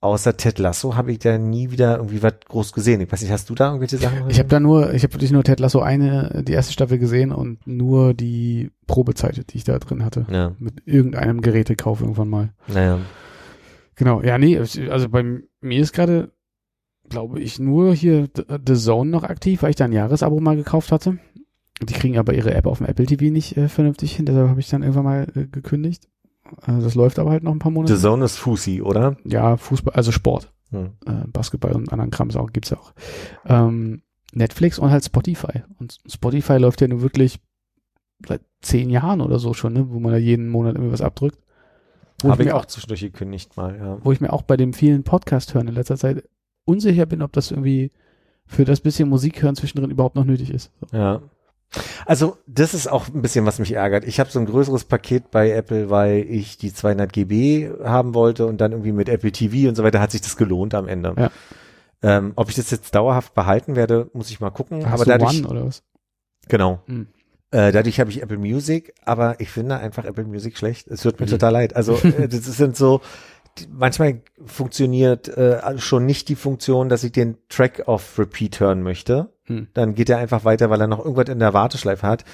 außer 0.00 0.36
Ted 0.36 0.60
Lasso 0.60 0.94
habe 0.94 1.10
ich 1.10 1.18
da 1.18 1.38
nie 1.38 1.72
wieder 1.72 1.96
irgendwie 1.96 2.22
was 2.22 2.34
groß 2.48 2.72
gesehen. 2.72 3.00
Ich 3.00 3.10
weiß 3.10 3.20
nicht, 3.22 3.32
hast 3.32 3.50
du 3.50 3.56
da 3.56 3.66
irgendwelche 3.68 3.96
Sachen? 3.96 4.30
Ich 4.30 4.38
habe 4.38 4.48
da 4.48 4.60
nur, 4.60 4.94
ich 4.94 5.02
habe 5.02 5.14
wirklich 5.14 5.32
nur 5.32 5.42
Ted 5.42 5.58
Lasso 5.58 5.80
eine, 5.80 6.44
die 6.46 6.52
erste 6.52 6.72
Staffel 6.72 6.98
gesehen 6.98 7.32
und 7.32 7.66
nur 7.66 8.14
die 8.14 8.70
Probezeit, 8.86 9.52
die 9.52 9.56
ich 9.56 9.64
da 9.64 9.76
drin 9.80 10.04
hatte. 10.04 10.24
ja, 10.30 10.54
Mit 10.60 10.82
irgendeinem 10.86 11.40
Gerätekauf 11.40 12.00
irgendwann 12.00 12.28
mal. 12.28 12.52
naja. 12.68 13.00
Genau, 13.96 14.22
ja, 14.22 14.36
nee, 14.38 14.56
also 14.58 15.08
bei 15.08 15.24
mir 15.60 15.80
ist 15.80 15.94
gerade, 15.94 16.30
glaube 17.08 17.40
ich, 17.40 17.58
nur 17.58 17.94
hier 17.94 18.28
The 18.66 18.74
Zone 18.74 19.10
noch 19.10 19.24
aktiv, 19.24 19.62
weil 19.62 19.70
ich 19.70 19.76
da 19.76 19.84
ein 19.84 19.92
Jahresabo 19.92 20.40
mal 20.40 20.56
gekauft 20.56 20.92
hatte. 20.92 21.18
Die 21.82 21.92
kriegen 21.92 22.18
aber 22.18 22.32
ihre 22.32 22.54
App 22.54 22.66
auf 22.66 22.78
dem 22.78 22.86
Apple 22.86 23.06
TV 23.06 23.26
nicht 23.26 23.56
äh, 23.56 23.68
vernünftig 23.68 24.16
hin, 24.16 24.24
deshalb 24.24 24.48
habe 24.48 24.60
ich 24.60 24.68
dann 24.68 24.82
irgendwann 24.82 25.04
mal 25.04 25.26
äh, 25.34 25.46
gekündigt. 25.46 26.08
Äh, 26.66 26.80
das 26.80 26.94
läuft 26.94 27.18
aber 27.18 27.30
halt 27.30 27.42
noch 27.42 27.52
ein 27.52 27.58
paar 27.58 27.72
Monate. 27.72 27.96
The 27.96 28.02
Zone 28.02 28.24
ist 28.24 28.36
Fusi, 28.36 28.80
oder? 28.80 29.16
Ja, 29.24 29.56
Fußball, 29.56 29.94
also 29.94 30.12
Sport. 30.12 30.52
Hm. 30.70 30.92
Äh, 31.06 31.26
Basketball 31.28 31.72
und 31.72 31.92
anderen 31.92 32.10
Krams 32.10 32.36
auch, 32.36 32.52
gibt's 32.52 32.70
ja 32.70 32.78
auch. 32.78 32.92
Ähm, 33.44 34.02
Netflix 34.32 34.78
und 34.78 34.90
halt 34.90 35.04
Spotify. 35.04 35.62
Und 35.78 35.98
Spotify 36.06 36.56
läuft 36.56 36.80
ja 36.80 36.88
nun 36.88 37.02
wirklich 37.02 37.38
seit 38.26 38.40
zehn 38.62 38.90
Jahren 38.90 39.20
oder 39.20 39.38
so 39.38 39.54
schon, 39.54 39.74
ne, 39.74 39.90
wo 39.90 40.00
man 40.00 40.12
da 40.12 40.18
jeden 40.18 40.48
Monat 40.48 40.74
irgendwie 40.74 40.92
was 40.92 41.02
abdrückt. 41.02 41.38
Habe 42.24 42.42
ich 42.42 42.48
ich 42.48 42.54
auch 42.54 42.64
zwischendurch 42.64 43.02
gekündigt 43.02 43.56
mal, 43.56 43.76
ja. 43.76 43.98
wo 44.02 44.10
ich 44.10 44.20
mir 44.20 44.32
auch 44.32 44.42
bei 44.42 44.56
dem 44.56 44.72
vielen 44.72 45.04
Podcast 45.04 45.54
hören 45.54 45.68
in 45.68 45.74
letzter 45.74 45.96
Zeit 45.96 46.24
unsicher 46.66 47.06
bin, 47.06 47.22
ob 47.22 47.32
das 47.32 47.50
irgendwie 47.50 47.90
für 48.46 48.64
das 48.66 48.80
bisschen 48.80 49.08
Musik 49.08 49.42
hören 49.42 49.56
zwischendrin 49.56 49.90
überhaupt 49.90 50.14
noch 50.16 50.24
nötig 50.26 50.50
ist. 50.50 50.70
So. 50.90 50.96
Ja. 50.96 51.22
Also 52.06 52.36
das 52.46 52.74
ist 52.74 52.86
auch 52.86 53.08
ein 53.08 53.22
bisschen, 53.22 53.44
was 53.44 53.58
mich 53.58 53.72
ärgert. 53.72 54.04
Ich 54.04 54.20
habe 54.20 54.30
so 54.30 54.38
ein 54.38 54.46
größeres 54.46 54.84
Paket 54.84 55.30
bei 55.32 55.50
Apple, 55.50 55.90
weil 55.90 56.18
ich 56.28 56.58
die 56.58 56.72
200 56.72 57.12
GB 57.12 57.70
haben 57.82 58.14
wollte 58.14 58.46
und 58.46 58.60
dann 58.60 58.70
irgendwie 58.72 58.92
mit 58.92 59.08
Apple 59.08 59.32
TV 59.32 59.68
und 59.68 59.74
so 59.74 59.82
weiter 59.82 60.00
hat 60.00 60.12
sich 60.12 60.20
das 60.20 60.36
gelohnt 60.36 60.74
am 60.74 60.86
Ende. 60.86 61.14
Ja. 61.18 61.30
Ähm, 62.02 62.32
ob 62.36 62.50
ich 62.50 62.54
das 62.54 62.70
jetzt 62.70 62.94
dauerhaft 62.94 63.34
behalten 63.34 63.74
werde, 63.74 64.08
muss 64.12 64.30
ich 64.30 64.38
mal 64.38 64.50
gucken. 64.50 64.84
Hast 64.86 64.92
aber 64.94 65.04
du 65.06 65.10
dadurch, 65.10 65.38
One 65.44 65.48
oder 65.48 65.66
was? 65.66 65.82
genau. 66.48 66.82
Hm. 66.86 67.08
Äh, 67.50 67.72
dadurch 67.72 67.98
habe 68.00 68.10
ich 68.10 68.22
Apple 68.22 68.38
Music, 68.38 68.92
aber 69.04 69.40
ich 69.40 69.50
finde 69.50 69.78
einfach 69.78 70.04
Apple 70.04 70.24
Music 70.24 70.56
schlecht. 70.58 70.88
Es 70.88 71.02
tut 71.02 71.18
mir 71.18 71.26
Mhm. 71.26 71.30
total 71.30 71.52
leid. 71.52 71.74
Also 71.76 71.94
äh, 72.02 72.28
das 72.28 72.44
sind 72.44 72.76
so, 72.76 73.00
manchmal 73.70 74.20
funktioniert 74.44 75.28
äh, 75.28 75.78
schon 75.78 76.06
nicht 76.06 76.28
die 76.28 76.36
Funktion, 76.36 76.88
dass 76.88 77.04
ich 77.04 77.12
den 77.12 77.36
Track 77.48 77.86
auf 77.88 78.18
Repeat 78.18 78.60
hören 78.60 78.82
möchte. 78.82 79.30
Hm. 79.44 79.68
Dann 79.74 79.94
geht 79.94 80.08
er 80.10 80.18
einfach 80.18 80.44
weiter, 80.44 80.70
weil 80.70 80.80
er 80.80 80.86
noch 80.86 80.98
irgendwas 81.04 81.28
in 81.28 81.38
der 81.38 81.54
Warteschleife 81.54 82.06
hat. 82.06 82.24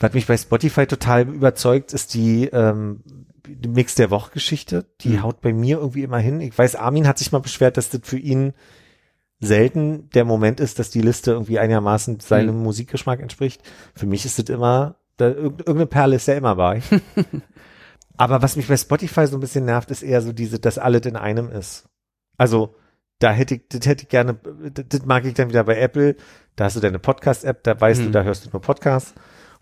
Was 0.00 0.12
mich 0.14 0.26
bei 0.26 0.36
Spotify 0.36 0.86
total 0.86 1.28
überzeugt, 1.28 1.92
ist 1.92 2.14
die, 2.14 2.46
ähm, 2.46 3.02
die 3.46 3.68
Mix 3.68 3.94
der 3.94 4.10
Woche-Geschichte. 4.10 4.84
Die 5.00 5.10
Mhm. 5.10 5.22
haut 5.22 5.40
bei 5.40 5.52
mir 5.52 5.78
irgendwie 5.78 6.02
immer 6.02 6.18
hin. 6.18 6.40
Ich 6.40 6.56
weiß, 6.56 6.76
Armin 6.76 7.06
hat 7.06 7.18
sich 7.18 7.32
mal 7.32 7.38
beschwert, 7.40 7.76
dass 7.76 7.90
das 7.90 8.00
für 8.04 8.18
ihn 8.18 8.52
selten 9.40 10.08
der 10.10 10.24
Moment 10.24 10.60
ist, 10.60 10.78
dass 10.78 10.90
die 10.90 11.00
Liste 11.02 11.32
irgendwie 11.32 11.58
einigermaßen 11.58 12.20
seinem 12.20 12.56
Mhm. 12.58 12.62
Musikgeschmack 12.62 13.20
entspricht. 13.20 13.60
Für 13.94 14.06
mich 14.06 14.24
ist 14.24 14.38
das 14.38 14.48
immer, 14.48 14.96
da, 15.16 15.26
irg- 15.26 15.58
irgendeine 15.58 15.86
Perle 15.86 16.16
ist 16.16 16.28
ja 16.28 16.34
immer 16.34 16.54
bei. 16.56 16.80
Aber 18.22 18.40
was 18.40 18.54
mich 18.54 18.68
bei 18.68 18.76
Spotify 18.76 19.26
so 19.26 19.36
ein 19.36 19.40
bisschen 19.40 19.64
nervt, 19.64 19.90
ist 19.90 20.02
eher 20.04 20.22
so 20.22 20.32
diese, 20.32 20.60
dass 20.60 20.78
alles 20.78 21.04
in 21.06 21.16
einem 21.16 21.50
ist. 21.50 21.88
Also, 22.38 22.76
da 23.18 23.32
hätte 23.32 23.56
ich, 23.56 23.62
das 23.68 23.84
hätte 23.84 24.04
ich 24.04 24.08
gerne, 24.08 24.36
das, 24.72 24.84
das 24.88 25.04
mag 25.06 25.24
ich 25.24 25.34
dann 25.34 25.48
wieder 25.48 25.64
bei 25.64 25.76
Apple. 25.80 26.14
Da 26.54 26.64
hast 26.66 26.76
du 26.76 26.80
deine 26.80 27.00
Podcast-App, 27.00 27.64
da 27.64 27.80
weißt 27.80 28.00
du, 28.00 28.04
Mhm. 28.06 28.12
da 28.12 28.22
hörst 28.22 28.46
du 28.46 28.50
nur 28.50 28.60
Podcasts. 28.62 29.12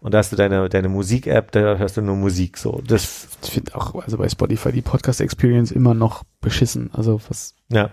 Und 0.03 0.13
da 0.13 0.19
hast 0.19 0.31
du 0.33 0.37
deine, 0.37 0.69
deine 0.69 0.91
Musik-App, 0.91 1.53
da 1.53 1.77
hörst 1.79 1.97
du 1.97 2.03
nur 2.03 2.17
Musik, 2.17 2.59
so. 2.59 2.83
Das, 2.87 3.29
Ich 3.45 3.51
finde 3.51 3.75
auch, 3.77 3.95
also 3.95 4.19
bei 4.19 4.29
Spotify 4.29 4.73
die 4.73 4.83
Podcast-Experience 4.83 5.71
immer 5.73 5.95
noch 5.95 6.25
beschissen. 6.43 6.91
Also 6.93 7.19
was, 7.29 7.55
ja, 7.71 7.91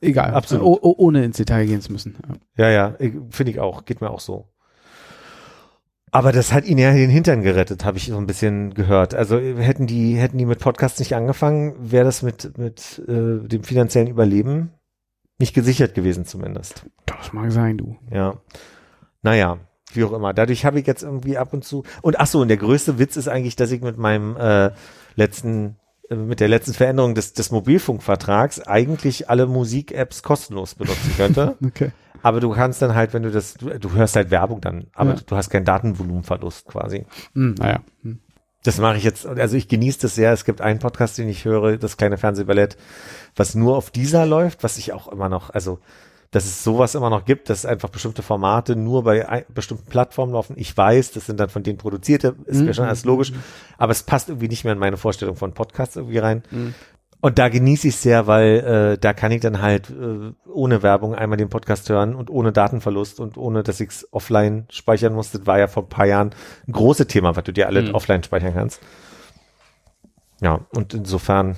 egal. 0.00 0.34
Absolut. 0.34 0.64
Oh, 0.82 0.94
ohne 0.98 1.24
ins 1.24 1.36
Detail 1.36 1.66
gehen 1.66 1.80
zu 1.80 1.92
müssen. 1.92 2.16
Ja. 2.56 2.68
ja, 2.68 2.96
ja, 3.00 3.10
finde 3.30 3.52
ich 3.52 3.60
auch, 3.60 3.84
geht 3.84 4.00
mir 4.00 4.10
auch 4.10 4.20
so. 4.20 4.48
Aber 6.10 6.32
das 6.32 6.52
hat 6.52 6.64
ihn 6.64 6.78
ja 6.78 6.92
den 6.92 7.10
Hintern 7.10 7.42
gerettet, 7.42 7.84
habe 7.84 7.98
ich 7.98 8.06
so 8.06 8.16
ein 8.16 8.26
bisschen 8.26 8.74
gehört. 8.74 9.14
Also 9.14 9.38
hätten 9.38 9.86
die, 9.86 10.16
hätten 10.16 10.38
die 10.38 10.46
mit 10.46 10.58
Podcasts 10.58 10.98
nicht 10.98 11.14
angefangen, 11.14 11.74
wäre 11.78 12.04
das 12.04 12.22
mit, 12.22 12.56
mit 12.58 13.02
äh, 13.08 13.46
dem 13.46 13.62
finanziellen 13.62 14.08
Überleben 14.08 14.72
nicht 15.38 15.54
gesichert 15.54 15.94
gewesen 15.94 16.26
zumindest. 16.26 16.86
Das 17.06 17.32
mag 17.32 17.52
sein, 17.52 17.78
du. 17.78 17.96
Ja. 18.10 18.40
Naja, 19.22 19.58
wie 19.92 20.04
auch 20.04 20.12
immer. 20.12 20.34
Dadurch 20.34 20.64
habe 20.64 20.80
ich 20.80 20.86
jetzt 20.86 21.02
irgendwie 21.02 21.38
ab 21.38 21.52
und 21.52 21.64
zu. 21.64 21.84
Und 22.02 22.18
ach 22.18 22.26
so, 22.26 22.40
und 22.40 22.48
der 22.48 22.56
größte 22.56 22.98
Witz 22.98 23.16
ist 23.16 23.28
eigentlich, 23.28 23.56
dass 23.56 23.70
ich 23.70 23.80
mit 23.80 23.98
meinem 23.98 24.36
äh, 24.36 24.70
letzten, 25.14 25.76
äh, 26.10 26.16
mit 26.16 26.40
der 26.40 26.48
letzten 26.48 26.74
Veränderung 26.74 27.14
des, 27.14 27.32
des 27.32 27.50
Mobilfunkvertrags 27.50 28.60
eigentlich 28.60 29.30
alle 29.30 29.46
Musik-Apps 29.46 30.22
kostenlos 30.22 30.74
benutzen 30.74 31.12
könnte. 31.16 31.56
Okay. 31.64 31.92
Aber 32.22 32.40
du 32.40 32.50
kannst 32.50 32.82
dann 32.82 32.94
halt, 32.94 33.12
wenn 33.14 33.22
du 33.22 33.30
das, 33.30 33.54
du, 33.54 33.70
du 33.78 33.92
hörst 33.92 34.16
halt 34.16 34.30
Werbung 34.30 34.60
dann, 34.60 34.86
aber 34.94 35.14
Ja. 35.14 35.20
du 35.26 35.36
hast 35.36 35.50
keinen 35.50 35.64
Datenvolumenverlust 35.64 36.66
quasi. 36.66 37.06
Hm, 37.34 37.54
naja. 37.58 37.80
Hm. 38.02 38.18
Das 38.64 38.78
mache 38.78 38.96
ich 38.96 39.04
jetzt, 39.04 39.24
also 39.24 39.56
ich 39.56 39.68
genieße 39.68 40.00
das 40.00 40.14
sehr. 40.16 40.32
Es 40.32 40.44
gibt 40.44 40.60
einen 40.60 40.80
Podcast, 40.80 41.16
den 41.16 41.28
ich 41.28 41.44
höre, 41.44 41.76
das 41.78 41.96
kleine 41.96 42.18
Fernsehballett, 42.18 42.76
was 43.36 43.54
nur 43.54 43.76
auf 43.76 43.90
dieser 43.90 44.26
läuft, 44.26 44.62
was 44.64 44.78
ich 44.78 44.92
auch 44.92 45.08
immer 45.08 45.28
noch, 45.28 45.50
also 45.50 45.78
dass 46.30 46.44
es 46.44 46.62
sowas 46.62 46.94
immer 46.94 47.08
noch 47.08 47.24
gibt, 47.24 47.48
dass 47.48 47.64
einfach 47.64 47.88
bestimmte 47.88 48.20
Formate 48.22 48.76
nur 48.76 49.04
bei 49.04 49.46
bestimmten 49.54 49.86
Plattformen 49.86 50.34
laufen. 50.34 50.54
Ich 50.58 50.76
weiß, 50.76 51.12
das 51.12 51.24
sind 51.24 51.40
dann 51.40 51.48
von 51.48 51.62
denen 51.62 51.78
produzierte, 51.78 52.34
ist 52.44 52.60
mir 52.60 52.74
schon 52.74 52.84
alles 52.84 53.06
logisch, 53.06 53.32
aber 53.78 53.92
es 53.92 54.02
passt 54.02 54.28
irgendwie 54.28 54.48
nicht 54.48 54.64
mehr 54.64 54.74
in 54.74 54.78
meine 54.78 54.98
Vorstellung 54.98 55.36
von 55.36 55.54
Podcasts 55.54 55.96
irgendwie 55.96 56.18
rein. 56.18 56.42
Und 57.20 57.38
da 57.38 57.48
genieße 57.48 57.88
ich 57.88 57.96
sehr, 57.96 58.28
weil 58.28 58.92
äh, 58.94 58.98
da 58.98 59.12
kann 59.12 59.32
ich 59.32 59.40
dann 59.40 59.60
halt 59.60 59.90
äh, 59.90 60.32
ohne 60.48 60.82
Werbung 60.84 61.14
einmal 61.16 61.36
den 61.36 61.48
Podcast 61.48 61.88
hören 61.88 62.14
und 62.14 62.30
ohne 62.30 62.52
Datenverlust 62.52 63.18
und 63.18 63.36
ohne, 63.36 63.64
dass 63.64 63.80
ich 63.80 63.88
es 63.88 64.08
offline 64.12 64.66
speichern 64.70 65.14
musste. 65.14 65.38
Das 65.38 65.46
war 65.48 65.58
ja 65.58 65.66
vor 65.66 65.82
ein 65.82 65.88
paar 65.88 66.06
Jahren 66.06 66.30
ein 66.68 66.72
großes 66.72 67.08
Thema, 67.08 67.34
was 67.34 67.42
du 67.44 67.52
dir 67.52 67.66
alle 67.66 67.82
Mhm. 67.82 67.94
offline 67.94 68.22
speichern 68.22 68.54
kannst. 68.54 68.80
Ja, 70.40 70.60
und 70.72 70.94
insofern 70.94 71.56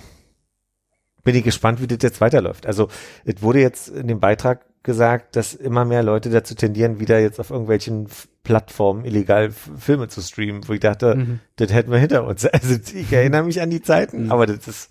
bin 1.25 1.35
ich 1.37 1.45
gespannt, 1.45 1.83
wie 1.83 1.87
das 1.87 1.99
jetzt 2.03 2.23
weiterläuft. 2.23 2.67
Also 2.67 2.89
es 3.27 3.43
wurde 3.43 3.61
jetzt 3.61 3.89
in 3.89 4.09
dem 4.09 4.21
Beitrag 4.21 4.65
gesagt, 4.83 5.37
dass 5.37 5.53
immer 5.53 5.85
mehr 5.85 6.03
Leute 6.03 6.31
dazu 6.31 6.55
tendieren, 6.55 6.99
wieder 7.01 7.19
jetzt 7.21 7.39
auf 7.39 7.51
irgendwelchen 7.51 8.09
Plattformen 8.45 9.05
illegal 9.05 9.51
Filme 9.51 10.09
zu 10.09 10.23
streamen, 10.23 10.67
wo 10.67 10.73
ich 10.73 10.81
dachte, 10.81 11.17
Mhm. 11.17 11.41
das 11.57 11.71
hätten 11.71 11.91
wir 11.93 11.99
hinter 11.99 12.25
uns. 12.25 12.45
Also 12.51 12.77
ich 12.95 13.13
erinnere 13.13 13.43
mich 13.43 13.61
an 13.61 13.69
die 13.69 13.83
Zeiten, 13.83 14.25
Mhm. 14.25 14.33
aber 14.33 14.47
das 14.47 14.67
ist, 14.67 14.89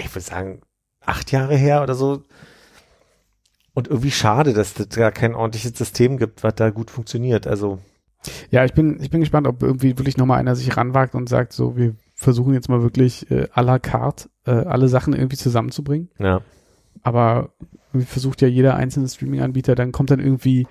ich 0.00 0.10
würde 0.14 0.24
sagen, 0.24 0.60
acht 1.04 1.32
Jahre 1.32 1.56
her 1.56 1.82
oder 1.82 1.94
so. 1.94 2.22
Und 3.72 3.88
irgendwie 3.88 4.10
schade, 4.10 4.52
dass 4.52 4.74
das 4.74 4.88
gar 4.90 5.12
kein 5.12 5.34
ordentliches 5.34 5.76
System 5.78 6.16
gibt, 6.18 6.42
was 6.42 6.54
da 6.56 6.70
gut 6.70 6.90
funktioniert. 6.90 7.46
Also 7.46 7.78
Ja, 8.50 8.64
ich 8.64 8.74
bin, 8.74 9.00
ich 9.00 9.10
bin 9.10 9.20
gespannt, 9.20 9.46
ob 9.46 9.62
irgendwie 9.62 9.96
wirklich 9.96 10.16
nochmal 10.16 10.38
einer 10.38 10.56
sich 10.56 10.76
ranwagt 10.76 11.14
und 11.14 11.28
sagt, 11.28 11.52
so, 11.52 11.76
wir 11.76 11.94
versuchen 12.14 12.52
jetzt 12.52 12.68
mal 12.68 12.82
wirklich 12.82 13.30
äh, 13.30 13.46
à 13.54 13.62
la 13.62 13.78
carte 13.78 14.28
äh, 14.44 14.50
alle 14.50 14.88
Sachen 14.88 15.14
irgendwie 15.14 15.36
zusammenzubringen. 15.36 16.10
ja, 16.18 16.42
Aber 17.02 17.54
versucht 17.92 18.42
ja 18.42 18.48
jeder 18.48 18.76
einzelne 18.76 19.08
Streaming-Anbieter, 19.08 19.74
dann 19.74 19.92
kommt 19.92 20.10
dann 20.10 20.20
irgendwie 20.20 20.66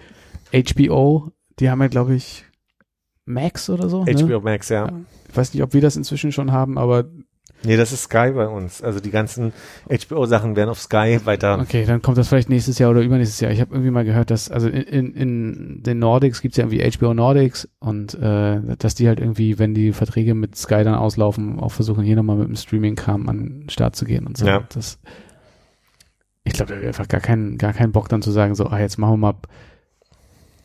HBO, 0.53 1.31
die 1.59 1.69
haben 1.69 1.81
ja, 1.81 1.87
glaube 1.87 2.15
ich, 2.15 2.45
Max 3.25 3.69
oder 3.69 3.89
so. 3.89 4.03
Ne? 4.03 4.13
HBO 4.13 4.41
Max, 4.41 4.69
ja. 4.69 4.87
Ja. 4.87 4.93
Ich 5.29 5.37
weiß 5.37 5.53
nicht, 5.53 5.63
ob 5.63 5.73
wir 5.73 5.81
das 5.81 5.95
inzwischen 5.95 6.31
schon 6.31 6.51
haben, 6.51 6.77
aber 6.77 7.05
Nee, 7.63 7.75
das 7.75 7.91
ist 7.91 8.03
Sky 8.03 8.31
bei 8.31 8.47
uns. 8.47 8.81
Also 8.81 8.99
die 8.99 9.11
ganzen 9.11 9.51
HBO-Sachen 9.89 10.55
werden 10.55 10.69
auf 10.69 10.79
Sky 10.79 11.19
weiter. 11.25 11.59
okay, 11.59 11.85
dann 11.85 12.01
kommt 12.01 12.17
das 12.17 12.29
vielleicht 12.29 12.49
nächstes 12.49 12.79
Jahr 12.79 12.91
oder 12.91 13.01
übernächstes 13.01 13.39
Jahr. 13.41 13.51
Ich 13.51 13.59
habe 13.59 13.73
irgendwie 13.73 13.91
mal 13.91 14.05
gehört, 14.05 14.31
dass, 14.31 14.49
also 14.49 14.69
in, 14.69 14.83
in, 14.83 15.13
in 15.13 15.83
den 15.83 15.99
Nordics 15.99 16.41
gibt's 16.41 16.57
ja 16.57 16.65
irgendwie 16.65 16.89
HBO 16.89 17.13
Nordics 17.13 17.67
und 17.79 18.13
äh, 18.13 18.61
dass 18.77 18.95
die 18.95 19.07
halt 19.07 19.19
irgendwie, 19.19 19.59
wenn 19.59 19.73
die 19.73 19.91
Verträge 19.91 20.35
mit 20.35 20.55
Sky 20.55 20.83
dann 20.83 20.95
auslaufen, 20.95 21.59
auch 21.59 21.71
versuchen, 21.71 22.03
hier 22.03 22.15
nochmal 22.15 22.37
mit 22.37 22.47
dem 22.47 22.55
Streaming-Kram 22.55 23.27
an 23.27 23.37
den 23.37 23.69
Start 23.69 23.95
zu 23.95 24.05
gehen 24.05 24.25
und 24.25 24.37
so. 24.37 24.45
Ja. 24.45 24.63
Das, 24.73 24.99
ich 26.45 26.53
glaube, 26.53 26.73
da 26.73 26.79
wäre 26.79 26.87
einfach 26.87 27.07
gar 27.07 27.21
keinen, 27.21 27.57
gar 27.57 27.73
keinen 27.73 27.91
Bock 27.91 28.07
dann 28.07 28.21
zu 28.21 28.31
sagen, 28.31 28.55
so, 28.55 28.67
ah, 28.67 28.79
jetzt 28.79 28.97
machen 28.97 29.13
wir 29.13 29.17
mal. 29.17 29.35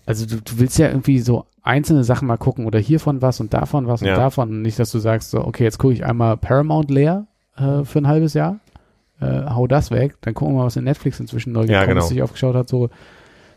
Also 0.06 0.26
du, 0.26 0.36
du 0.40 0.58
willst 0.58 0.78
ja 0.78 0.88
irgendwie 0.88 1.18
so 1.20 1.46
einzelne 1.62 2.04
Sachen 2.04 2.28
mal 2.28 2.36
gucken 2.36 2.66
oder 2.66 2.78
hiervon 2.78 3.22
was 3.22 3.40
und 3.40 3.54
davon 3.54 3.86
was 3.86 4.00
Ja. 4.02 4.12
und 4.12 4.18
davon. 4.18 4.50
Und 4.50 4.62
nicht, 4.62 4.78
dass 4.78 4.90
du 4.92 4.98
sagst, 4.98 5.30
so, 5.30 5.44
okay, 5.44 5.64
jetzt 5.64 5.78
gucke 5.78 5.94
ich 5.94 6.04
einmal 6.04 6.36
Paramount 6.36 6.90
leer 6.90 7.26
äh, 7.56 7.84
für 7.84 7.98
ein 8.00 8.06
halbes 8.08 8.34
Jahr, 8.34 8.58
äh, 9.20 9.46
hau 9.48 9.66
das 9.66 9.90
weg, 9.90 10.16
dann 10.20 10.34
gucken 10.34 10.54
wir 10.54 10.58
mal, 10.60 10.66
was 10.66 10.76
in 10.76 10.84
Netflix 10.84 11.20
inzwischen 11.20 11.52
neu 11.52 11.60
Ja, 11.64 11.80
gekommen 11.80 11.88
genau. 11.88 12.02
ist, 12.02 12.08
sich 12.08 12.22
aufgeschaut 12.22 12.54
hat. 12.54 12.68
So 12.68 12.90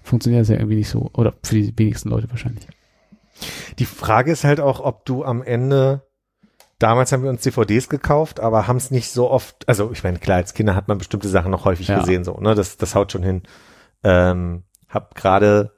funktioniert 0.04 0.42
das 0.42 0.50
ja 0.50 0.56
irgendwie 0.56 0.76
nicht 0.78 0.90
so. 0.90 1.10
Oder 1.16 1.34
für 1.44 1.56
die 1.56 1.74
wenigsten 1.78 2.10
Leute 2.10 2.30
wahrscheinlich. 2.30 2.66
Die 3.78 3.86
Frage 3.86 4.32
ist 4.32 4.44
halt 4.46 4.60
auch, 4.62 4.80
ob 4.80 5.06
du 5.06 5.24
am 5.26 5.44
Ende, 5.44 6.02
damals 6.80 7.12
haben 7.12 7.24
wir 7.24 7.30
uns 7.30 7.42
DVDs 7.42 7.90
gekauft, 7.90 8.40
aber 8.40 8.68
haben 8.68 8.78
es 8.78 8.90
nicht 8.90 9.12
so 9.12 9.30
oft, 9.30 9.68
also 9.68 9.92
ich 9.92 10.04
meine, 10.04 10.18
klar, 10.20 10.38
als 10.38 10.54
Kinder 10.54 10.76
hat 10.76 10.88
man 10.88 10.98
bestimmte 10.98 11.28
Sachen 11.28 11.52
noch 11.52 11.66
häufig 11.66 11.88
Ja. 11.90 12.00
gesehen, 12.00 12.24
so, 12.24 12.38
ne, 12.40 12.56
das, 12.56 12.78
das 12.78 12.96
haut 12.96 13.12
schon 13.12 13.24
hin. 13.24 13.44
Ähm, 14.04 14.64
hab 14.88 15.14
gerade 15.16 15.72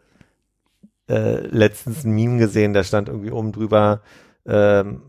äh, 1.09 1.47
letztens 1.47 2.05
ein 2.05 2.11
Meme 2.11 2.37
gesehen, 2.37 2.73
da 2.73 2.83
stand 2.83 3.09
irgendwie 3.09 3.31
oben 3.31 3.51
drüber, 3.51 4.01
ähm, 4.45 5.01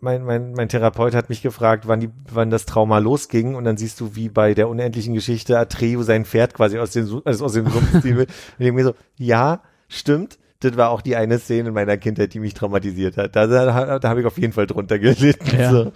mein, 0.00 0.24
mein, 0.24 0.52
mein 0.52 0.68
Therapeut 0.68 1.14
hat 1.14 1.28
mich 1.30 1.42
gefragt, 1.42 1.88
wann, 1.88 2.00
die, 2.00 2.10
wann 2.30 2.50
das 2.50 2.66
Trauma 2.66 2.98
losging 2.98 3.54
und 3.54 3.64
dann 3.64 3.76
siehst 3.76 3.98
du, 4.00 4.14
wie 4.14 4.28
bei 4.28 4.54
der 4.54 4.68
unendlichen 4.68 5.14
Geschichte 5.14 5.58
Atreo 5.58 6.02
sein 6.02 6.24
Pferd 6.24 6.54
quasi 6.54 6.78
aus 6.78 6.92
dem, 6.92 7.22
also 7.24 7.44
aus 7.44 7.52
dem 7.54 7.68
Sumpf 7.68 8.02
ziehen 8.02 8.16
will. 8.16 8.26
Und 8.58 8.64
ich 8.64 8.72
mir 8.72 8.84
so, 8.84 8.94
ja, 9.16 9.62
stimmt, 9.88 10.38
das 10.60 10.76
war 10.76 10.90
auch 10.90 11.00
die 11.00 11.16
eine 11.16 11.38
Szene 11.38 11.68
in 11.68 11.74
meiner 11.74 11.96
Kindheit, 11.96 12.34
die 12.34 12.40
mich 12.40 12.54
traumatisiert 12.54 13.16
hat. 13.16 13.34
Da, 13.34 13.46
da, 13.46 13.98
da 13.98 14.08
habe 14.08 14.20
ich 14.20 14.26
auf 14.26 14.38
jeden 14.38 14.52
Fall 14.52 14.66
drunter 14.66 14.98
gelitten. 14.98 15.58
Ja. 15.58 15.70
So. 15.70 15.92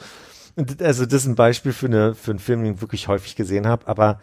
Und 0.57 0.83
also 0.83 1.07
das 1.07 1.23
ist 1.23 1.27
ein 1.27 1.37
Beispiel 1.37 1.73
für, 1.73 1.87
eine, 1.87 2.15
für 2.15 2.33
einen 2.33 2.41
Film, 2.41 2.65
den 2.65 2.75
ich 2.75 2.81
wirklich 2.81 3.09
häufig 3.09 3.37
gesehen 3.37 3.67
habe, 3.67 3.87
aber 3.87 4.21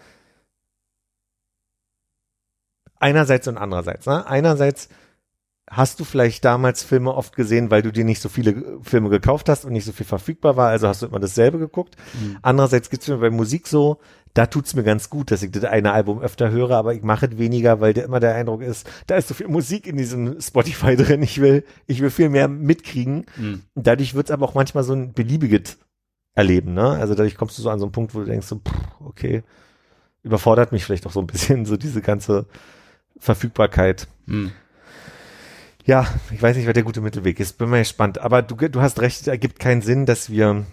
einerseits 3.00 3.48
und 3.48 3.58
andererseits. 3.58 4.06
Ne? 4.06 4.26
Einerseits 4.28 4.90
hast 5.70 6.00
du 6.00 6.06
vielleicht 6.06 6.46
damals 6.46 6.84
Filme 6.84 7.14
oft 7.14 7.36
gesehen, 7.36 7.70
weil 7.70 7.82
du 7.82 7.92
dir 7.92 8.06
nicht 8.06 8.22
so 8.22 8.30
viele 8.30 8.52
äh, 8.52 8.78
Filme 8.82 9.10
gekauft 9.10 9.50
hast 9.50 9.66
und 9.66 9.74
nicht 9.74 9.86
so 9.86 9.92
viel 9.92 10.06
verfügbar 10.06 10.56
war, 10.56 10.70
also 10.70 10.88
hast 10.88 11.02
du 11.02 11.08
immer 11.08 11.20
dasselbe 11.20 11.60
geguckt. 11.60 11.98
Andererseits 12.42 12.90
gibt's 12.90 13.08
mir 13.08 13.18
bei 13.18 13.30
Musik 13.30 13.68
so, 13.68 14.00
da 14.34 14.46
tut's 14.46 14.76
mir 14.76 14.84
ganz 14.84 15.10
gut, 15.10 15.32
dass 15.32 15.44
ich 15.44 15.52
das 15.52 15.64
eine 15.64 15.92
Album 15.92 16.20
öfter 16.22 16.52
höre, 16.52 16.72
aber 16.72 16.94
ich 16.94 17.02
mache 17.02 17.26
es 17.26 17.38
weniger, 17.38 17.82
weil 17.82 17.94
der 17.94 18.06
immer 18.06 18.20
der 18.20 18.36
Eindruck 18.36 18.62
ist, 18.62 18.90
da 19.08 19.16
ist 19.16 19.28
so 19.28 19.34
viel 19.34 19.48
Musik 19.48 19.88
in 19.88 19.98
diesem 19.98 20.40
Spotify 20.40 20.96
drin, 20.98 21.22
ich 21.22 21.42
will, 21.42 21.64
ich 21.86 22.02
will 22.02 22.12
viel 22.12 22.30
mehr 22.30 22.48
mitkriegen. 22.48 23.26
Mhm. 23.36 23.64
Dadurch 23.76 24.16
wird's 24.16 24.32
aber 24.32 24.46
auch 24.46 24.54
manchmal 24.54 24.84
so 24.84 24.94
ein 24.94 25.14
beliebiges 25.14 25.78
Erleben, 26.34 26.76
ne? 26.76 26.92
Also 26.92 27.16
dadurch 27.16 27.36
kommst 27.36 27.58
du 27.58 27.64
so 27.64 27.72
an 27.72 27.80
so 27.80 27.86
einen 27.86 27.92
Punkt, 27.92 28.14
wo 28.14 28.20
du 28.20 28.26
denkst 28.26 28.46
so, 28.46 28.58
pff, 28.58 29.02
okay, 29.04 29.44
überfordert 30.22 30.72
mich 30.72 30.86
vielleicht 30.86 31.08
auch 31.08 31.12
so 31.12 31.20
ein 31.20 31.28
bisschen, 31.28 31.66
so 31.66 31.78
diese 31.78 32.02
ganze 32.02 32.46
Verfügbarkeit. 33.18 34.08
Mhm. 34.28 34.52
Ja, 35.88 36.06
ich 36.32 36.42
weiß 36.42 36.58
nicht, 36.58 36.66
wer 36.66 36.74
der 36.74 36.84
gute 36.84 37.00
Mittelweg 37.02 37.40
ist. 37.40 37.58
Bin 37.58 37.70
mal 37.70 37.80
gespannt. 37.80 38.20
Aber 38.20 38.42
du, 38.42 38.56
du 38.56 38.82
hast 38.82 39.00
recht, 39.00 39.22
es 39.22 39.28
ergibt 39.28 39.58
keinen 39.58 39.82
Sinn, 39.82 40.06
dass 40.06 40.30
wir 40.30 40.66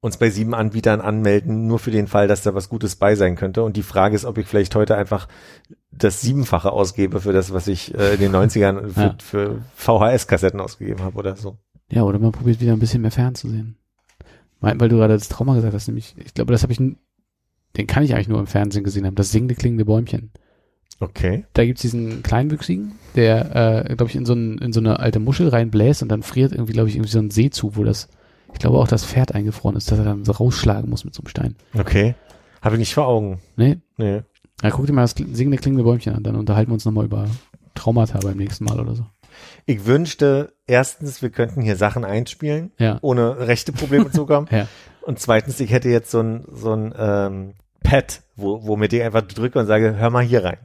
uns 0.00 0.16
bei 0.16 0.30
sieben 0.30 0.54
Anbietern 0.54 1.00
anmelden, 1.02 1.66
nur 1.66 1.78
für 1.78 1.90
den 1.90 2.08
Fall, 2.08 2.26
dass 2.26 2.42
da 2.42 2.54
was 2.54 2.70
Gutes 2.70 2.96
bei 2.96 3.14
sein 3.14 3.36
könnte. 3.36 3.62
Und 3.62 3.76
die 3.76 3.82
Frage 3.82 4.16
ist, 4.16 4.24
ob 4.24 4.38
ich 4.38 4.46
vielleicht 4.46 4.74
heute 4.74 4.96
einfach 4.96 5.28
das 5.92 6.22
Siebenfache 6.22 6.72
ausgebe 6.72 7.20
für 7.20 7.34
das, 7.34 7.52
was 7.52 7.68
ich 7.68 7.94
äh, 7.94 8.14
in 8.14 8.20
den 8.20 8.32
90ern 8.34 8.88
für, 8.88 9.00
Ja. 9.00 9.16
für 9.22 9.62
VHS-Kassetten 9.76 10.58
ausgegeben 10.58 11.02
habe 11.02 11.18
oder 11.18 11.36
so. 11.36 11.58
Ja, 11.90 12.02
oder 12.04 12.18
man 12.18 12.32
probiert 12.32 12.60
wieder 12.60 12.72
ein 12.72 12.78
bisschen 12.80 13.02
mehr 13.02 13.10
fernzusehen. 13.10 13.76
Weil, 14.60 14.80
weil 14.80 14.88
du 14.88 14.96
gerade 14.96 15.14
das 15.14 15.28
Trauma 15.28 15.54
gesagt 15.54 15.74
hast, 15.74 15.86
nämlich, 15.86 16.14
ich 16.16 16.32
glaube, 16.32 16.50
das 16.52 16.62
habe 16.62 16.72
ich, 16.72 16.78
den 16.78 17.86
kann 17.86 18.02
ich 18.02 18.14
eigentlich 18.14 18.28
nur 18.28 18.40
im 18.40 18.46
Fernsehen 18.46 18.84
gesehen 18.84 19.04
haben, 19.04 19.16
das 19.16 19.30
singende 19.30 19.54
klingende 19.54 19.84
Bäumchen. 19.84 20.32
Okay. 21.02 21.44
Da 21.52 21.64
gibt's 21.64 21.82
diesen 21.82 22.22
Kleinwüchsigen, 22.22 22.92
der, 23.16 23.86
äh, 23.90 23.96
glaube 23.96 24.10
ich, 24.10 24.16
in 24.16 24.24
so, 24.24 24.34
ein, 24.34 24.58
in 24.58 24.72
so 24.72 24.80
eine 24.80 25.00
alte 25.00 25.18
Muschel 25.18 25.48
reinbläst 25.48 26.02
und 26.02 26.08
dann 26.08 26.22
friert 26.22 26.52
irgendwie, 26.52 26.72
glaube 26.72 26.88
ich, 26.88 26.94
irgendwie 26.94 27.10
so 27.10 27.18
ein 27.18 27.30
See 27.30 27.50
zu, 27.50 27.74
wo 27.76 27.82
das, 27.84 28.08
ich 28.52 28.60
glaube 28.60 28.78
auch 28.78 28.86
das 28.88 29.04
Pferd 29.04 29.34
eingefroren 29.34 29.76
ist, 29.76 29.90
dass 29.90 29.98
er 29.98 30.04
dann 30.04 30.24
so 30.24 30.32
rausschlagen 30.32 30.88
muss 30.88 31.04
mit 31.04 31.12
so 31.14 31.22
einem 31.22 31.28
Stein. 31.28 31.56
Okay. 31.76 32.14
Habe 32.60 32.76
ich 32.76 32.78
nicht 32.78 32.94
vor 32.94 33.08
Augen. 33.08 33.40
Nee? 33.56 33.78
Nee. 33.96 34.22
Ja, 34.62 34.70
guck 34.70 34.86
dir 34.86 34.92
mal 34.92 35.02
das 35.02 35.10
singende 35.16 35.56
klingende 35.58 35.82
Bäumchen 35.82 36.14
an, 36.14 36.22
dann 36.22 36.36
unterhalten 36.36 36.70
wir 36.70 36.74
uns 36.74 36.84
nochmal 36.84 37.06
über 37.06 37.26
Traumata 37.74 38.20
beim 38.20 38.36
nächsten 38.38 38.64
Mal 38.64 38.78
oder 38.78 38.94
so. 38.94 39.04
Ich 39.66 39.86
wünschte, 39.86 40.52
erstens, 40.68 41.20
wir 41.22 41.30
könnten 41.30 41.62
hier 41.62 41.74
Sachen 41.76 42.04
einspielen, 42.04 42.70
Ja. 42.78 42.98
ohne 43.02 43.38
rechte 43.48 43.72
Probleme 43.72 44.10
zu 44.10 44.24
kommen. 44.26 44.46
Ja. 44.52 44.68
Und 45.04 45.18
zweitens, 45.18 45.58
ich 45.58 45.72
hätte 45.72 45.88
jetzt 45.88 46.12
so 46.12 46.20
ein, 46.20 46.44
so 46.52 46.72
ein 46.72 46.94
ähm, 46.96 47.54
Pad, 47.82 48.22
wo, 48.36 48.64
wo 48.66 48.76
mit 48.76 48.92
ich 48.92 49.02
einfach 49.02 49.22
drücke 49.22 49.58
und 49.58 49.66
sage, 49.66 49.96
hör 49.96 50.10
mal 50.10 50.22
hier 50.24 50.44
rein. 50.44 50.58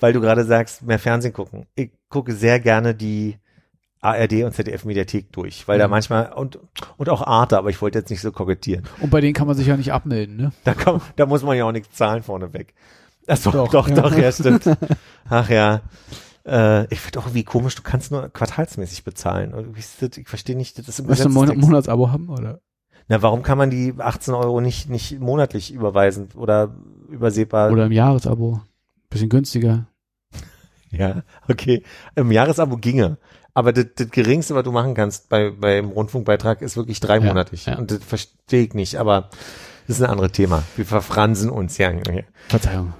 Weil 0.00 0.12
du 0.12 0.20
gerade 0.20 0.44
sagst, 0.44 0.82
mehr 0.82 0.98
Fernsehen 0.98 1.32
gucken. 1.32 1.66
Ich 1.74 1.90
gucke 2.08 2.32
sehr 2.32 2.60
gerne 2.60 2.94
die 2.94 3.38
ARD 4.00 4.42
und 4.44 4.52
ZDF 4.54 4.84
Mediathek 4.84 5.32
durch, 5.32 5.66
weil 5.66 5.78
da 5.78 5.86
Mhm. 5.86 5.90
manchmal 5.92 6.32
und 6.32 6.58
und 6.98 7.08
auch 7.08 7.22
Arte, 7.22 7.56
aber 7.56 7.70
ich 7.70 7.80
wollte 7.80 7.98
jetzt 8.00 8.10
nicht 8.10 8.20
so 8.20 8.32
kokettieren. 8.32 8.84
Und 9.00 9.10
bei 9.10 9.20
denen 9.22 9.32
kann 9.32 9.46
man 9.46 9.56
sich 9.56 9.66
ja 9.66 9.76
nicht 9.76 9.92
abmelden, 9.92 10.36
ne? 10.36 10.52
Da 10.64 10.74
komm, 10.74 11.00
da 11.16 11.24
muss 11.26 11.42
man 11.42 11.56
ja 11.56 11.64
auch 11.64 11.72
nichts 11.72 11.96
zahlen 11.96 12.22
vorneweg. 12.22 12.74
Achso, 13.26 13.50
doch, 13.50 13.70
Doch, 13.70 13.88
doch, 13.88 14.12
ja. 14.12 14.24
ja. 14.24 14.32
stimmt. 14.32 14.64
Ach 15.30 15.48
ja. 15.48 15.80
Äh, 16.46 16.84
ich 16.92 17.00
finde 17.00 17.20
auch 17.20 17.24
irgendwie 17.26 17.44
komisch, 17.44 17.74
du 17.76 17.82
kannst 17.82 18.10
nur 18.10 18.28
quartalsmäßig 18.28 19.04
bezahlen. 19.04 19.54
Und 19.54 19.74
das? 19.78 20.18
Ich 20.18 20.28
verstehe 20.28 20.56
nicht, 20.56 20.78
das 20.78 20.88
ist 20.88 20.98
im 20.98 21.08
Willst 21.08 21.24
du 21.24 21.30
ein 21.30 21.32
Mon. 21.32 21.56
Monatsabo 21.58 22.10
haben, 22.12 22.28
oder? 22.28 22.60
Na, 23.08 23.20
warum 23.22 23.42
kann 23.42 23.58
man 23.58 23.70
die 23.70 23.94
18 23.96 24.34
Euro 24.34 24.60
nicht, 24.60 24.88
nicht 24.88 25.20
monatlich 25.20 25.72
überweisen 25.72 26.28
oder 26.34 26.74
übersehbar? 27.10 27.70
Oder 27.70 27.86
im 27.86 27.92
Jahresabo. 27.92 28.60
Bisschen 29.10 29.28
günstiger. 29.28 29.86
Ja, 30.90 31.24
okay. 31.48 31.82
Im 32.14 32.30
Jahresabo 32.30 32.76
ginge. 32.76 33.18
Aber 33.52 33.72
das, 33.72 33.86
das 33.96 34.10
geringste, 34.10 34.54
was 34.54 34.62
du 34.62 34.70
machen 34.70 34.94
kannst 34.94 35.28
bei, 35.28 35.50
beim 35.50 35.88
Rundfunkbeitrag, 35.88 36.62
ist 36.62 36.76
wirklich 36.76 37.00
dreimonatlich. 37.00 37.66
ja. 37.66 37.76
Und 37.76 37.90
das 37.90 37.98
verstehe 38.04 38.62
ich 38.62 38.74
nicht. 38.74 38.94
Aber 38.94 39.28
das 39.88 39.96
ist 39.96 40.02
ein 40.02 40.10
anderes 40.10 40.30
Thema. 40.30 40.62
Wir 40.76 40.86
verfransen 40.86 41.50
uns 41.50 41.78
ja. 41.78 41.92
Verzeihung. 42.48 42.94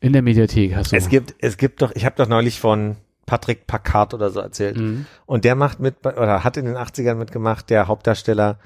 In 0.00 0.12
der 0.12 0.20
Mediathek 0.20 0.76
hast 0.76 0.92
du. 0.92 0.96
Es 0.96 1.08
gibt, 1.08 1.36
es 1.38 1.56
gibt 1.56 1.80
doch, 1.80 1.92
ich 1.94 2.04
habe 2.04 2.16
doch 2.16 2.28
neulich 2.28 2.60
von 2.60 2.96
Patrick 3.26 3.66
Packard 3.66 4.14
oder 4.14 4.30
so 4.30 4.40
erzählt. 4.40 4.76
Mhm. 4.76 5.06
Und 5.26 5.44
der 5.44 5.54
macht 5.54 5.80
mit, 5.80 6.04
oder 6.04 6.44
hat 6.44 6.56
in 6.56 6.66
den 6.66 6.76
80ern 6.76 7.14
mitgemacht, 7.14 7.70
der 7.70 7.88
Hauptdarsteller 7.88 8.58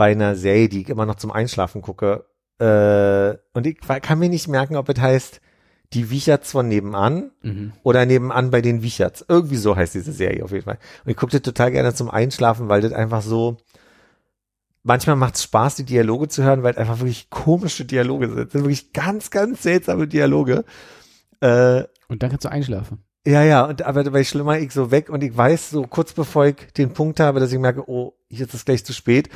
bei 0.00 0.12
einer 0.12 0.34
Serie, 0.34 0.70
die 0.70 0.80
ich 0.80 0.88
immer 0.88 1.04
noch 1.04 1.16
zum 1.16 1.30
Einschlafen 1.30 1.82
gucke. 1.82 2.24
Äh, 2.58 3.36
und 3.52 3.66
ich 3.66 3.78
kann 3.80 4.18
mir 4.18 4.30
nicht 4.30 4.48
merken, 4.48 4.76
ob 4.76 4.88
es 4.88 4.98
heißt 4.98 5.40
die 5.92 6.08
Wicherts 6.10 6.52
von 6.52 6.68
nebenan 6.68 7.32
Mhm. 7.42 7.72
oder 7.82 8.06
nebenan 8.06 8.50
bei 8.50 8.62
den 8.62 8.82
Wicherts. 8.82 9.24
Irgendwie 9.28 9.56
so 9.56 9.76
heißt 9.76 9.94
diese 9.94 10.12
Serie 10.12 10.42
auf 10.44 10.52
jeden 10.52 10.64
Fall. 10.64 10.78
Und 11.04 11.10
ich 11.10 11.16
gucke 11.18 11.32
das 11.32 11.42
total 11.42 11.70
gerne 11.72 11.92
zum 11.94 12.08
Einschlafen, 12.10 12.68
weil 12.70 12.80
das 12.80 12.92
einfach 12.92 13.20
so, 13.22 13.58
manchmal 14.82 15.16
macht 15.16 15.34
es 15.34 15.42
Spaß, 15.42 15.74
die 15.76 15.84
Dialoge 15.84 16.28
zu 16.28 16.42
hören, 16.44 16.62
weil 16.62 16.72
es 16.72 16.78
einfach 16.78 17.00
wirklich 17.00 17.28
komische 17.30 17.84
Dialoge 17.84 18.28
sind. 18.28 18.38
Das 18.38 18.52
sind 18.52 18.62
wirklich 18.62 18.92
ganz, 18.92 19.30
ganz 19.30 19.62
seltsame 19.62 20.06
Dialoge. 20.06 20.64
Äh, 21.40 21.84
Und 22.08 22.22
dann 22.22 22.30
kannst 22.30 22.44
du 22.44 22.50
einschlafen. 22.50 23.04
ja, 23.26 23.42
ja, 23.44 23.64
und 23.66 23.82
aber 23.82 24.02
dabei 24.04 24.24
schlimmer 24.24 24.58
ich 24.58 24.72
so 24.72 24.90
weg 24.90 25.10
und 25.10 25.22
ich 25.22 25.36
weiß 25.36 25.70
so 25.70 25.82
kurz 25.86 26.12
bevor 26.12 26.46
ich 26.46 26.56
den 26.76 26.92
Punkt 26.94 27.20
habe, 27.20 27.40
dass 27.40 27.52
ich 27.52 27.58
merke, 27.58 27.88
oh, 27.88 28.14
hier 28.28 28.46
ist 28.46 28.54
es 28.54 28.64
gleich 28.64 28.84
zu 28.84 28.92
spät, 28.94 29.28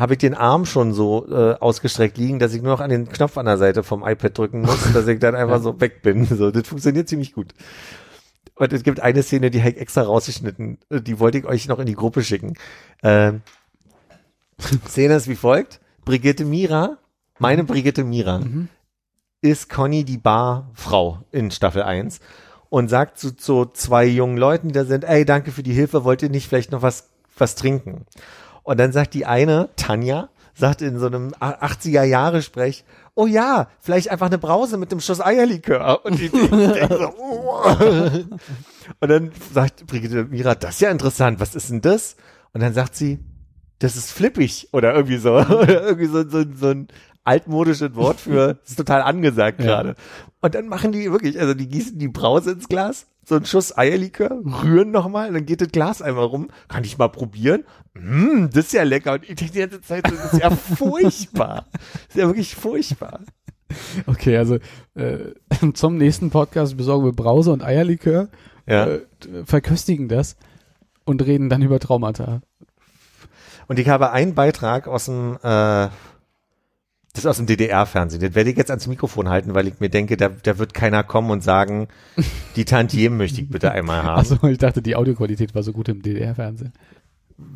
habe 0.00 0.14
ich 0.14 0.18
den 0.18 0.32
Arm 0.32 0.64
schon 0.64 0.94
so 0.94 1.28
äh, 1.30 1.56
ausgestreckt 1.60 2.16
liegen, 2.16 2.38
dass 2.38 2.54
ich 2.54 2.62
nur 2.62 2.72
noch 2.72 2.80
an 2.80 2.88
den 2.88 3.10
Knopf 3.10 3.36
an 3.36 3.44
der 3.44 3.58
Seite 3.58 3.82
vom 3.82 4.02
iPad 4.02 4.36
drücken 4.36 4.62
muss, 4.62 4.90
dass 4.94 5.06
ich 5.06 5.18
dann 5.18 5.34
einfach 5.34 5.60
so 5.60 5.78
weg 5.78 6.00
bin. 6.00 6.24
So, 6.24 6.50
das 6.50 6.66
funktioniert 6.66 7.06
ziemlich 7.06 7.34
gut. 7.34 7.52
Und 8.54 8.72
es 8.72 8.82
gibt 8.82 9.00
eine 9.00 9.22
Szene, 9.22 9.50
die 9.50 9.60
habe 9.60 9.72
ich 9.72 9.76
extra 9.76 10.00
rausgeschnitten, 10.00 10.78
äh, 10.88 11.02
die 11.02 11.20
wollte 11.20 11.36
ich 11.36 11.44
euch 11.44 11.68
noch 11.68 11.78
in 11.78 11.84
die 11.84 11.94
Gruppe 11.94 12.24
schicken. 12.24 12.54
Ähm, 13.02 13.42
Szene 14.88 15.16
ist 15.16 15.28
wie 15.28 15.36
folgt. 15.36 15.80
Brigitte 16.06 16.46
Mira, 16.46 16.96
meine 17.38 17.64
Brigitte 17.64 18.02
Mira, 18.02 18.40
ist 19.42 19.68
Conny 19.68 20.04
die 20.04 20.16
Barfrau 20.16 21.18
in 21.30 21.50
Staffel 21.50 21.82
1 21.82 22.20
und 22.70 22.88
sagt 22.88 23.18
zu, 23.18 23.36
zu 23.36 23.66
zwei 23.66 24.06
jungen 24.06 24.38
Leuten, 24.38 24.68
die 24.68 24.74
da 24.74 24.86
sind, 24.86 25.04
ey, 25.04 25.26
danke 25.26 25.50
für 25.50 25.62
die 25.62 25.74
Hilfe, 25.74 26.04
wollt 26.04 26.22
ihr 26.22 26.30
nicht 26.30 26.48
vielleicht 26.48 26.72
noch 26.72 26.80
was, 26.80 27.10
was 27.36 27.54
trinken? 27.54 28.06
Und 28.62 28.78
dann 28.78 28.92
sagt 28.92 29.14
die 29.14 29.26
eine, 29.26 29.68
Tanja, 29.76 30.28
sagt 30.54 30.82
in 30.82 30.98
so 30.98 31.06
einem 31.06 31.28
80er 31.40 32.04
Jahre 32.04 32.42
Sprech, 32.42 32.84
oh 33.14 33.26
ja, 33.26 33.68
vielleicht 33.80 34.10
einfach 34.10 34.26
eine 34.26 34.38
Brause 34.38 34.76
mit 34.76 34.92
dem 34.92 35.00
Schuss 35.00 35.20
Eierlikör. 35.20 36.04
Und 36.04 36.18
die, 36.18 36.28
die 36.28 36.48
denken 36.50 36.96
so, 36.98 37.14
oh. 37.18 37.74
Und 39.00 39.08
dann 39.08 39.30
sagt 39.52 39.86
Brigitte 39.86 40.24
Mira, 40.24 40.54
das 40.54 40.74
ist 40.76 40.80
ja 40.80 40.90
interessant, 40.90 41.40
was 41.40 41.54
ist 41.54 41.70
denn 41.70 41.80
das? 41.80 42.16
Und 42.52 42.62
dann 42.62 42.74
sagt 42.74 42.96
sie, 42.96 43.18
das 43.78 43.96
ist 43.96 44.10
flippig 44.12 44.68
oder 44.72 44.94
irgendwie 44.94 45.16
so. 45.16 45.32
Oder 45.38 45.82
irgendwie 45.86 46.06
so, 46.06 46.28
so, 46.28 46.44
so 46.54 46.68
ein 46.68 46.88
altmodisches 47.24 47.94
Wort 47.94 48.20
für, 48.20 48.54
das 48.54 48.70
ist 48.70 48.76
total 48.76 49.02
angesagt 49.02 49.60
Ja. 49.60 49.66
gerade. 49.66 49.94
Und 50.40 50.54
dann 50.54 50.68
machen 50.68 50.92
die 50.92 51.10
wirklich, 51.10 51.38
also 51.38 51.54
die 51.54 51.68
gießen 51.68 51.98
die 51.98 52.08
Brause 52.08 52.52
ins 52.52 52.68
Glas, 52.68 53.06
so 53.30 53.36
einen 53.36 53.46
Schuss 53.46 53.76
Eierlikör, 53.78 54.42
rühren 54.62 54.90
nochmal, 54.90 55.32
dann 55.32 55.46
geht 55.46 55.60
das 55.62 55.68
Glas 55.68 56.02
einmal 56.02 56.24
rum. 56.26 56.48
Kann 56.68 56.84
ich 56.84 56.98
mal 56.98 57.08
probieren? 57.08 57.64
Mm, 57.94 58.46
das 58.52 58.66
ist 58.66 58.72
ja 58.74 58.82
lecker. 58.82 59.14
Und 59.14 59.22
ich 59.22 59.36
denke 59.36 59.52
die 59.54 59.58
ganze 59.60 59.80
Zeit, 59.80 60.04
das 60.04 60.32
ist 60.34 60.42
ja 60.42 60.50
furchtbar. 60.76 61.66
Das 61.72 62.08
ist 62.10 62.16
ja 62.16 62.26
wirklich 62.26 62.54
furchtbar. 62.54 63.20
Okay, 64.06 64.36
also 64.36 64.58
äh, 64.96 65.32
zum 65.74 65.96
nächsten 65.96 66.30
Podcast 66.30 66.76
besorgen 66.76 67.04
wir 67.04 67.12
Brause 67.12 67.52
und 67.52 67.62
Eierlikör, 67.62 68.28
Ja. 68.66 68.86
äh, 68.88 69.00
verköstigen 69.44 70.08
das 70.08 70.36
und 71.04 71.24
reden 71.24 71.48
dann 71.48 71.62
über 71.62 71.78
Traumata. 71.78 72.42
Und 73.68 73.78
ich 73.78 73.88
habe 73.88 74.10
einen 74.10 74.34
Beitrag 74.34 74.88
aus 74.88 75.04
dem, 75.04 75.38
äh, 75.42 75.88
das 77.24 77.36
ist 77.36 77.40
aus 77.40 77.46
dem 77.46 77.46
DDR-Fernsehen. 77.46 78.20
Den 78.20 78.34
werde 78.34 78.50
ich 78.50 78.56
jetzt 78.56 78.70
ans 78.70 78.86
Mikrofon 78.86 79.28
halten, 79.28 79.54
weil 79.54 79.66
ich 79.68 79.80
mir 79.80 79.88
denke, 79.88 80.16
da, 80.16 80.28
da 80.28 80.58
wird 80.58 80.74
keiner 80.74 81.02
kommen 81.04 81.30
und 81.30 81.42
sagen, 81.42 81.88
die 82.56 82.64
Tantiemen 82.64 83.18
möchte 83.18 83.40
ich 83.40 83.48
bitte 83.48 83.72
einmal 83.72 84.02
haben. 84.02 84.18
Also 84.18 84.42
ich 84.48 84.58
dachte, 84.58 84.82
die 84.82 84.96
Audioqualität 84.96 85.54
war 85.54 85.62
so 85.62 85.72
gut 85.72 85.88
im 85.88 86.02
DDR-Fernsehen. 86.02 86.72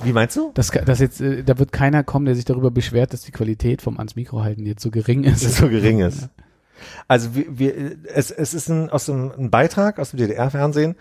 Wie 0.03 0.13
meinst 0.13 0.37
du? 0.37 0.51
Das, 0.55 0.71
das 0.71 0.99
jetzt, 0.99 1.21
äh, 1.21 1.45
da 1.45 1.59
wird 1.59 1.73
keiner 1.73 2.05
kommen, 2.05 2.25
der 2.25 2.35
sich 2.35 2.45
darüber 2.47 2.71
beschwert, 2.71 3.13
dass 3.13 3.21
die 3.23 3.33
Qualität 3.33 3.83
vom 3.83 3.99
ans 3.99 4.17
Mikro 4.17 4.43
halten 4.43 4.65
jetzt 4.65 4.83
so 4.83 4.91
gering 4.91 5.25
ist. 5.25 5.41
so 5.41 5.69
gering 5.69 6.01
ist. 6.01 6.29
Also 7.07 7.35
wir, 7.35 7.59
wir, 7.59 7.97
es, 8.13 8.31
es 8.31 8.55
ist 8.55 8.69
ein, 8.69 8.89
aus 8.91 9.07
dem, 9.07 9.31
ein 9.37 9.51
Beitrag 9.51 9.99
aus 9.99 10.11
dem 10.11 10.19
DDR-Fernsehen 10.19 10.97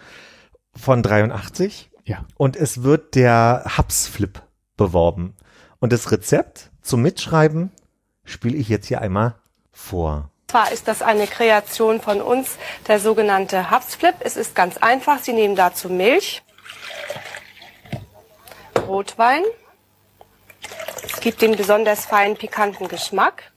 von 0.76 1.02
83 1.02 1.90
Ja. 2.06 2.26
und 2.35 2.56
es 2.56 2.84
wird 2.84 3.15
der 3.15 3.64
Hubs-Flip 3.77 4.41
beworben. 4.77 5.34
Und 5.80 5.94
das 5.94 6.11
Rezept 6.11 6.72
zum 6.81 7.02
Mitschreiben 7.02 7.72
spiele 8.26 8.58
ich 8.58 8.70
jetzt 8.70 8.88
hier 8.88 9.02
einmal 9.02 9.36
vor. 9.72 10.30
Zwar 10.48 10.72
ist 10.72 10.88
das 10.88 11.02
eine 11.02 11.26
Kreation 11.26 12.00
von 12.00 12.22
uns, 12.22 12.58
der 12.88 13.00
sogenannte 13.00 13.72
Hubsflip. 13.72 14.16
Es 14.20 14.38
ist 14.38 14.54
ganz 14.54 14.78
einfach. 14.78 15.20
Sie 15.20 15.34
nehmen 15.34 15.56
dazu 15.56 15.90
Milch, 15.90 16.44
Rotwein. 18.88 19.44
Es 21.06 21.20
gibt 21.22 21.41
den 21.41 21.56
besonders 21.56 22.06
feinen, 22.06 22.38
pikanten 22.38 22.88
Geschmack. 22.88 23.52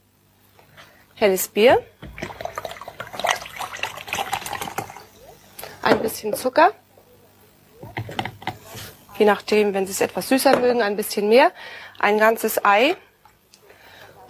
Helles 1.13 1.47
Bier. 1.49 1.83
Ein 5.81 6.01
bisschen 6.01 6.33
Zucker. 6.33 6.71
Je 9.17 9.25
nachdem, 9.25 9.73
wenn 9.73 9.85
Sie 9.85 9.91
es 9.91 10.01
etwas 10.01 10.29
süßer 10.29 10.59
mögen, 10.59 10.81
ein 10.81 10.95
bisschen 10.95 11.29
mehr. 11.29 11.51
Ein 11.99 12.17
ganzes 12.19 12.63
Ei. 12.63 12.95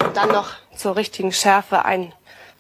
Und 0.03 0.15
dann 0.15 0.30
noch 0.30 0.49
zur 0.76 0.95
richtigen 0.95 1.32
Schärfe 1.32 1.86
ein 1.86 2.14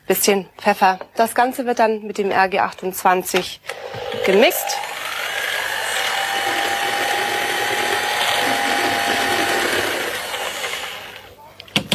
bisschen 0.07 0.47
Pfeffer. 0.57 0.99
Das 1.15 1.35
Ganze 1.35 1.65
wird 1.65 1.79
dann 1.79 2.03
mit 2.03 2.17
dem 2.17 2.29
RG28 2.29 3.59
gemixt. 4.25 4.77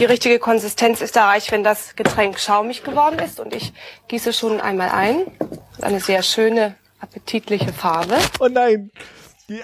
Die 0.03 0.05
richtige 0.05 0.41
Konsistenz 0.41 1.01
ist 1.01 1.17
erreicht, 1.17 1.53
wenn 1.53 1.63
das 1.63 1.95
Getränk 1.95 2.41
schaumig 2.41 2.83
geworden 2.83 3.21
ist. 3.21 3.39
Und 3.39 3.55
ich 3.55 3.73
gieße 4.09 4.33
schon 4.33 4.61
einmal 4.61 4.89
ein. 4.89 5.27
Eine 5.81 6.01
sehr 6.01 6.25
schöne, 6.25 6.75
appetitliche 7.01 7.73
Farbe. 7.73 8.19
Oh 8.41 8.49
nein! 8.49 8.91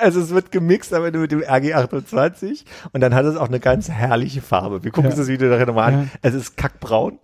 Also 0.01 0.21
es 0.21 0.31
wird 0.31 0.51
gemixt, 0.53 0.93
aber 0.93 1.11
nur 1.11 1.23
mit 1.23 1.33
dem 1.33 1.41
RG28 1.41 2.65
und 2.93 3.01
dann 3.01 3.15
hat 3.15 3.25
es 3.25 3.37
auch 3.37 3.49
eine 3.49 3.61
ganz 3.61 3.89
herrliche 3.89 4.43
Farbe. 4.43 4.85
Wir 4.85 4.91
gucken 4.91 5.05
Ja. 5.05 5.11
uns 5.11 5.19
das 5.19 5.29
Video 5.29 5.49
nachher 5.49 5.67
nochmal 5.67 5.93
an. 5.95 6.01
Ja. 6.05 6.09
Es 6.23 6.35
ist 6.35 6.57
kackbraun. 6.57 7.19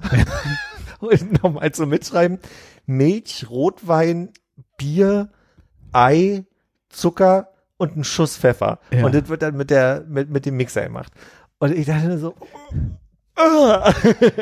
und 1.00 1.42
nochmal 1.42 1.72
zum 1.72 1.88
Mitschreiben. 1.90 2.38
Milch, 2.86 3.46
Rotwein, 3.50 4.30
Bier, 4.76 5.30
Ei, 5.92 6.44
Zucker 6.88 7.48
und 7.76 7.96
ein 7.96 8.04
Schuss 8.04 8.36
Pfeffer. 8.36 8.78
Ja. 8.92 9.04
Und 9.04 9.14
das 9.14 9.28
wird 9.28 9.42
dann 9.42 9.56
mit 9.56 9.70
der, 9.70 10.04
mit, 10.08 10.30
mit 10.30 10.46
dem 10.46 10.56
Mixer 10.56 10.82
gemacht. 10.82 11.12
Und 11.58 11.72
ich 11.72 11.86
dachte 11.86 12.18
so. 12.18 12.34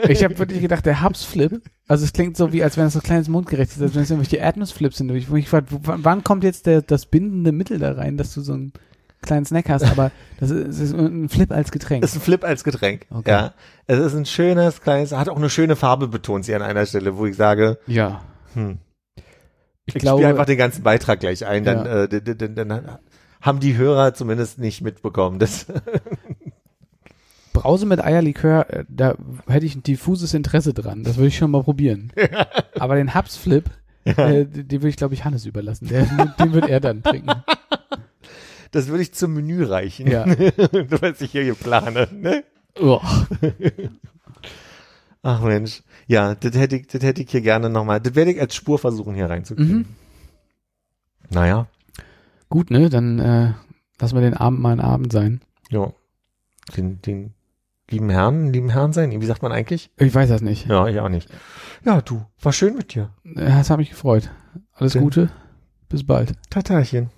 Ich 0.09 0.23
habe 0.25 0.39
wirklich 0.39 0.61
gedacht, 0.61 0.85
der 0.87 1.03
Hubs-Flip, 1.03 1.63
also 1.89 2.05
es 2.05 2.13
klingt 2.13 2.37
so 2.37 2.53
wie, 2.53 2.63
als 2.63 2.77
wenn 2.77 2.87
es 2.87 2.93
so 2.93 2.99
ein 2.99 3.03
kleines 3.03 3.29
Mundgericht 3.29 3.73
ist, 3.73 3.83
als 3.83 3.95
wenn 3.95 4.03
es 4.03 4.11
irgendwelche 4.11 4.37
Erdnussflips 4.37 4.99
sind. 4.99 5.11
Ich, 5.13 5.31
wo 5.31 5.37
ich 5.37 5.49
frag, 5.49 5.65
wann 5.71 6.23
kommt 6.25 6.45
jetzt 6.45 6.67
der, 6.67 6.83
das 6.83 7.07
bindende 7.07 7.53
Mittel 7.53 7.79
da 7.79 7.93
rein, 7.93 8.17
dass 8.17 8.35
du 8.35 8.41
so 8.43 8.53
einen 8.53 8.73
kleinen 9.23 9.45
Snack 9.47 9.69
hast, 9.69 9.85
aber 9.85 10.11
das 10.41 10.51
ist, 10.51 10.79
ist 10.81 10.95
ein 10.95 11.29
Flip 11.29 11.51
als 11.53 11.71
Getränk. 11.71 12.03
ist 12.05 12.17
ein 12.17 12.21
Flip 12.21 12.43
als 12.45 12.65
Getränk. 12.65 13.07
Okay. 13.11 13.31
Ja. 13.31 13.55
Es 13.87 13.99
ist 13.99 14.15
ein 14.15 14.27
schönes, 14.27 14.81
kleines, 14.81 15.13
hat 15.13 15.29
auch 15.29 15.37
eine 15.37 15.49
schöne 15.51 15.77
Farbe, 15.77 16.09
betont 16.09 16.45
sie 16.45 16.55
an 16.55 16.63
einer 16.63 16.85
Stelle, 16.87 17.17
wo 17.17 17.27
ich 17.27 17.37
sage, 17.37 17.79
ja. 17.87 18.23
Hm. 18.55 18.79
Ich, 19.87 19.97
Ich, 19.97 20.03
spiele 20.03 20.27
einfach 20.29 20.45
den 20.47 20.59
ganzen 20.59 20.83
Beitrag 20.83 21.21
gleich 21.21 21.47
ein, 21.47 21.65
dann, 21.65 21.87
Ja. 21.87 22.03
äh, 22.05 22.09
d- 22.09 22.21
d- 22.21 22.35
d- 22.35 22.49
dann 22.55 22.99
haben 23.41 23.59
die 23.61 23.77
Hörer 23.77 24.15
zumindest 24.15 24.59
nicht 24.59 24.83
mitbekommen. 24.83 25.39
Das, 25.39 25.67
Brause 27.63 27.87
mit 27.87 28.03
Eierlikör, 28.05 28.69
äh, 28.71 28.85
da 28.89 29.17
hätte 29.47 29.67
ich 29.67 29.75
ein 29.77 29.83
diffuses 29.83 30.35
Interesse 30.35 30.75
dran. 30.75 31.05
Das 31.05 31.17
würde 31.17 31.29
ich 31.29 31.37
schon 31.37 31.51
mal 31.51 31.63
probieren. 31.63 32.13
Aber 32.79 32.97
den 32.97 33.15
Hubs-Flip, 33.15 33.69
äh, 34.05 34.45
den 34.45 34.71
würde 34.71 34.89
ich, 34.89 34.97
glaube 34.97 35.15
ich, 35.15 35.25
Hannes 35.25 35.47
überlassen. 35.47 35.89
Der, 35.89 36.05
den 36.39 36.53
wird 36.53 36.69
er 36.69 36.81
dann 36.81 37.03
trinken. 37.03 37.31
das 38.73 38.89
würde 38.89 39.03
ich 39.03 39.13
zum 39.15 39.35
Menü 39.35 39.65
reichen, 39.65 40.09
Ja. 40.11 40.27
was 40.27 41.21
ich 41.21 41.33
hier 41.33 41.55
plane. 41.55 42.09
Ne? 42.13 42.45
Oh. 42.81 43.01
Ach 45.23 45.41
Mensch, 45.43 45.83
ja, 46.09 46.35
das 46.35 46.55
hätte 46.57 46.77
ich, 46.77 46.89
das 46.89 47.03
hätte 47.03 47.23
ich 47.23 47.31
hier 47.31 47.43
gerne 47.43 47.71
nochmal, 47.71 48.01
das 48.01 48.15
werde 48.17 48.33
ich 48.33 48.41
als 48.41 48.55
Spur 48.57 48.79
versuchen 48.79 49.15
hier 49.15 49.31
reinzukriegen. 49.31 49.77
Mhm. 49.79 49.85
Naja, 51.31 51.69
Gut, 52.49 52.71
ne? 52.71 52.91
Dann 52.91 53.19
äh, 53.19 53.53
lassen 53.99 54.15
wir 54.15 54.21
den 54.21 54.35
Abend 54.35 54.61
mal 54.61 54.73
ein 54.73 54.81
Abend 54.81 55.11
sein. 55.11 55.41
ja, 55.71 55.91
den, 56.77 57.01
den 57.01 57.33
lieben 57.93 58.11
Herrn, 58.11 58.53
lieben 58.53 58.71
Herrn 58.71 58.93
sein, 58.93 59.21
wie 59.21 59.27
sagt 59.27 59.43
man 59.43 59.53
eigentlich? 59.53 59.91
Ich 59.99 60.15
weiß 60.15 60.29
das 60.29 60.41
nicht. 60.43 60.67
Ja, 60.69 60.89
ich 60.89 60.99
auch 60.99 61.09
nicht. 61.09 61.29
Ja, 61.85 62.01
du, 62.01 62.23
war 62.41 62.53
schön 62.53 62.75
mit 62.75 62.95
dir. 62.95 63.11
Das 63.25 63.71
hat 63.71 63.79
mich 63.79 63.91
gefreut. 63.91 64.31
Alles 64.75 64.95
Ja. 64.95 65.01
Gute. 65.01 65.31
Bis 65.89 66.05
bald. 66.07 66.33
Tatachen. 66.51 67.11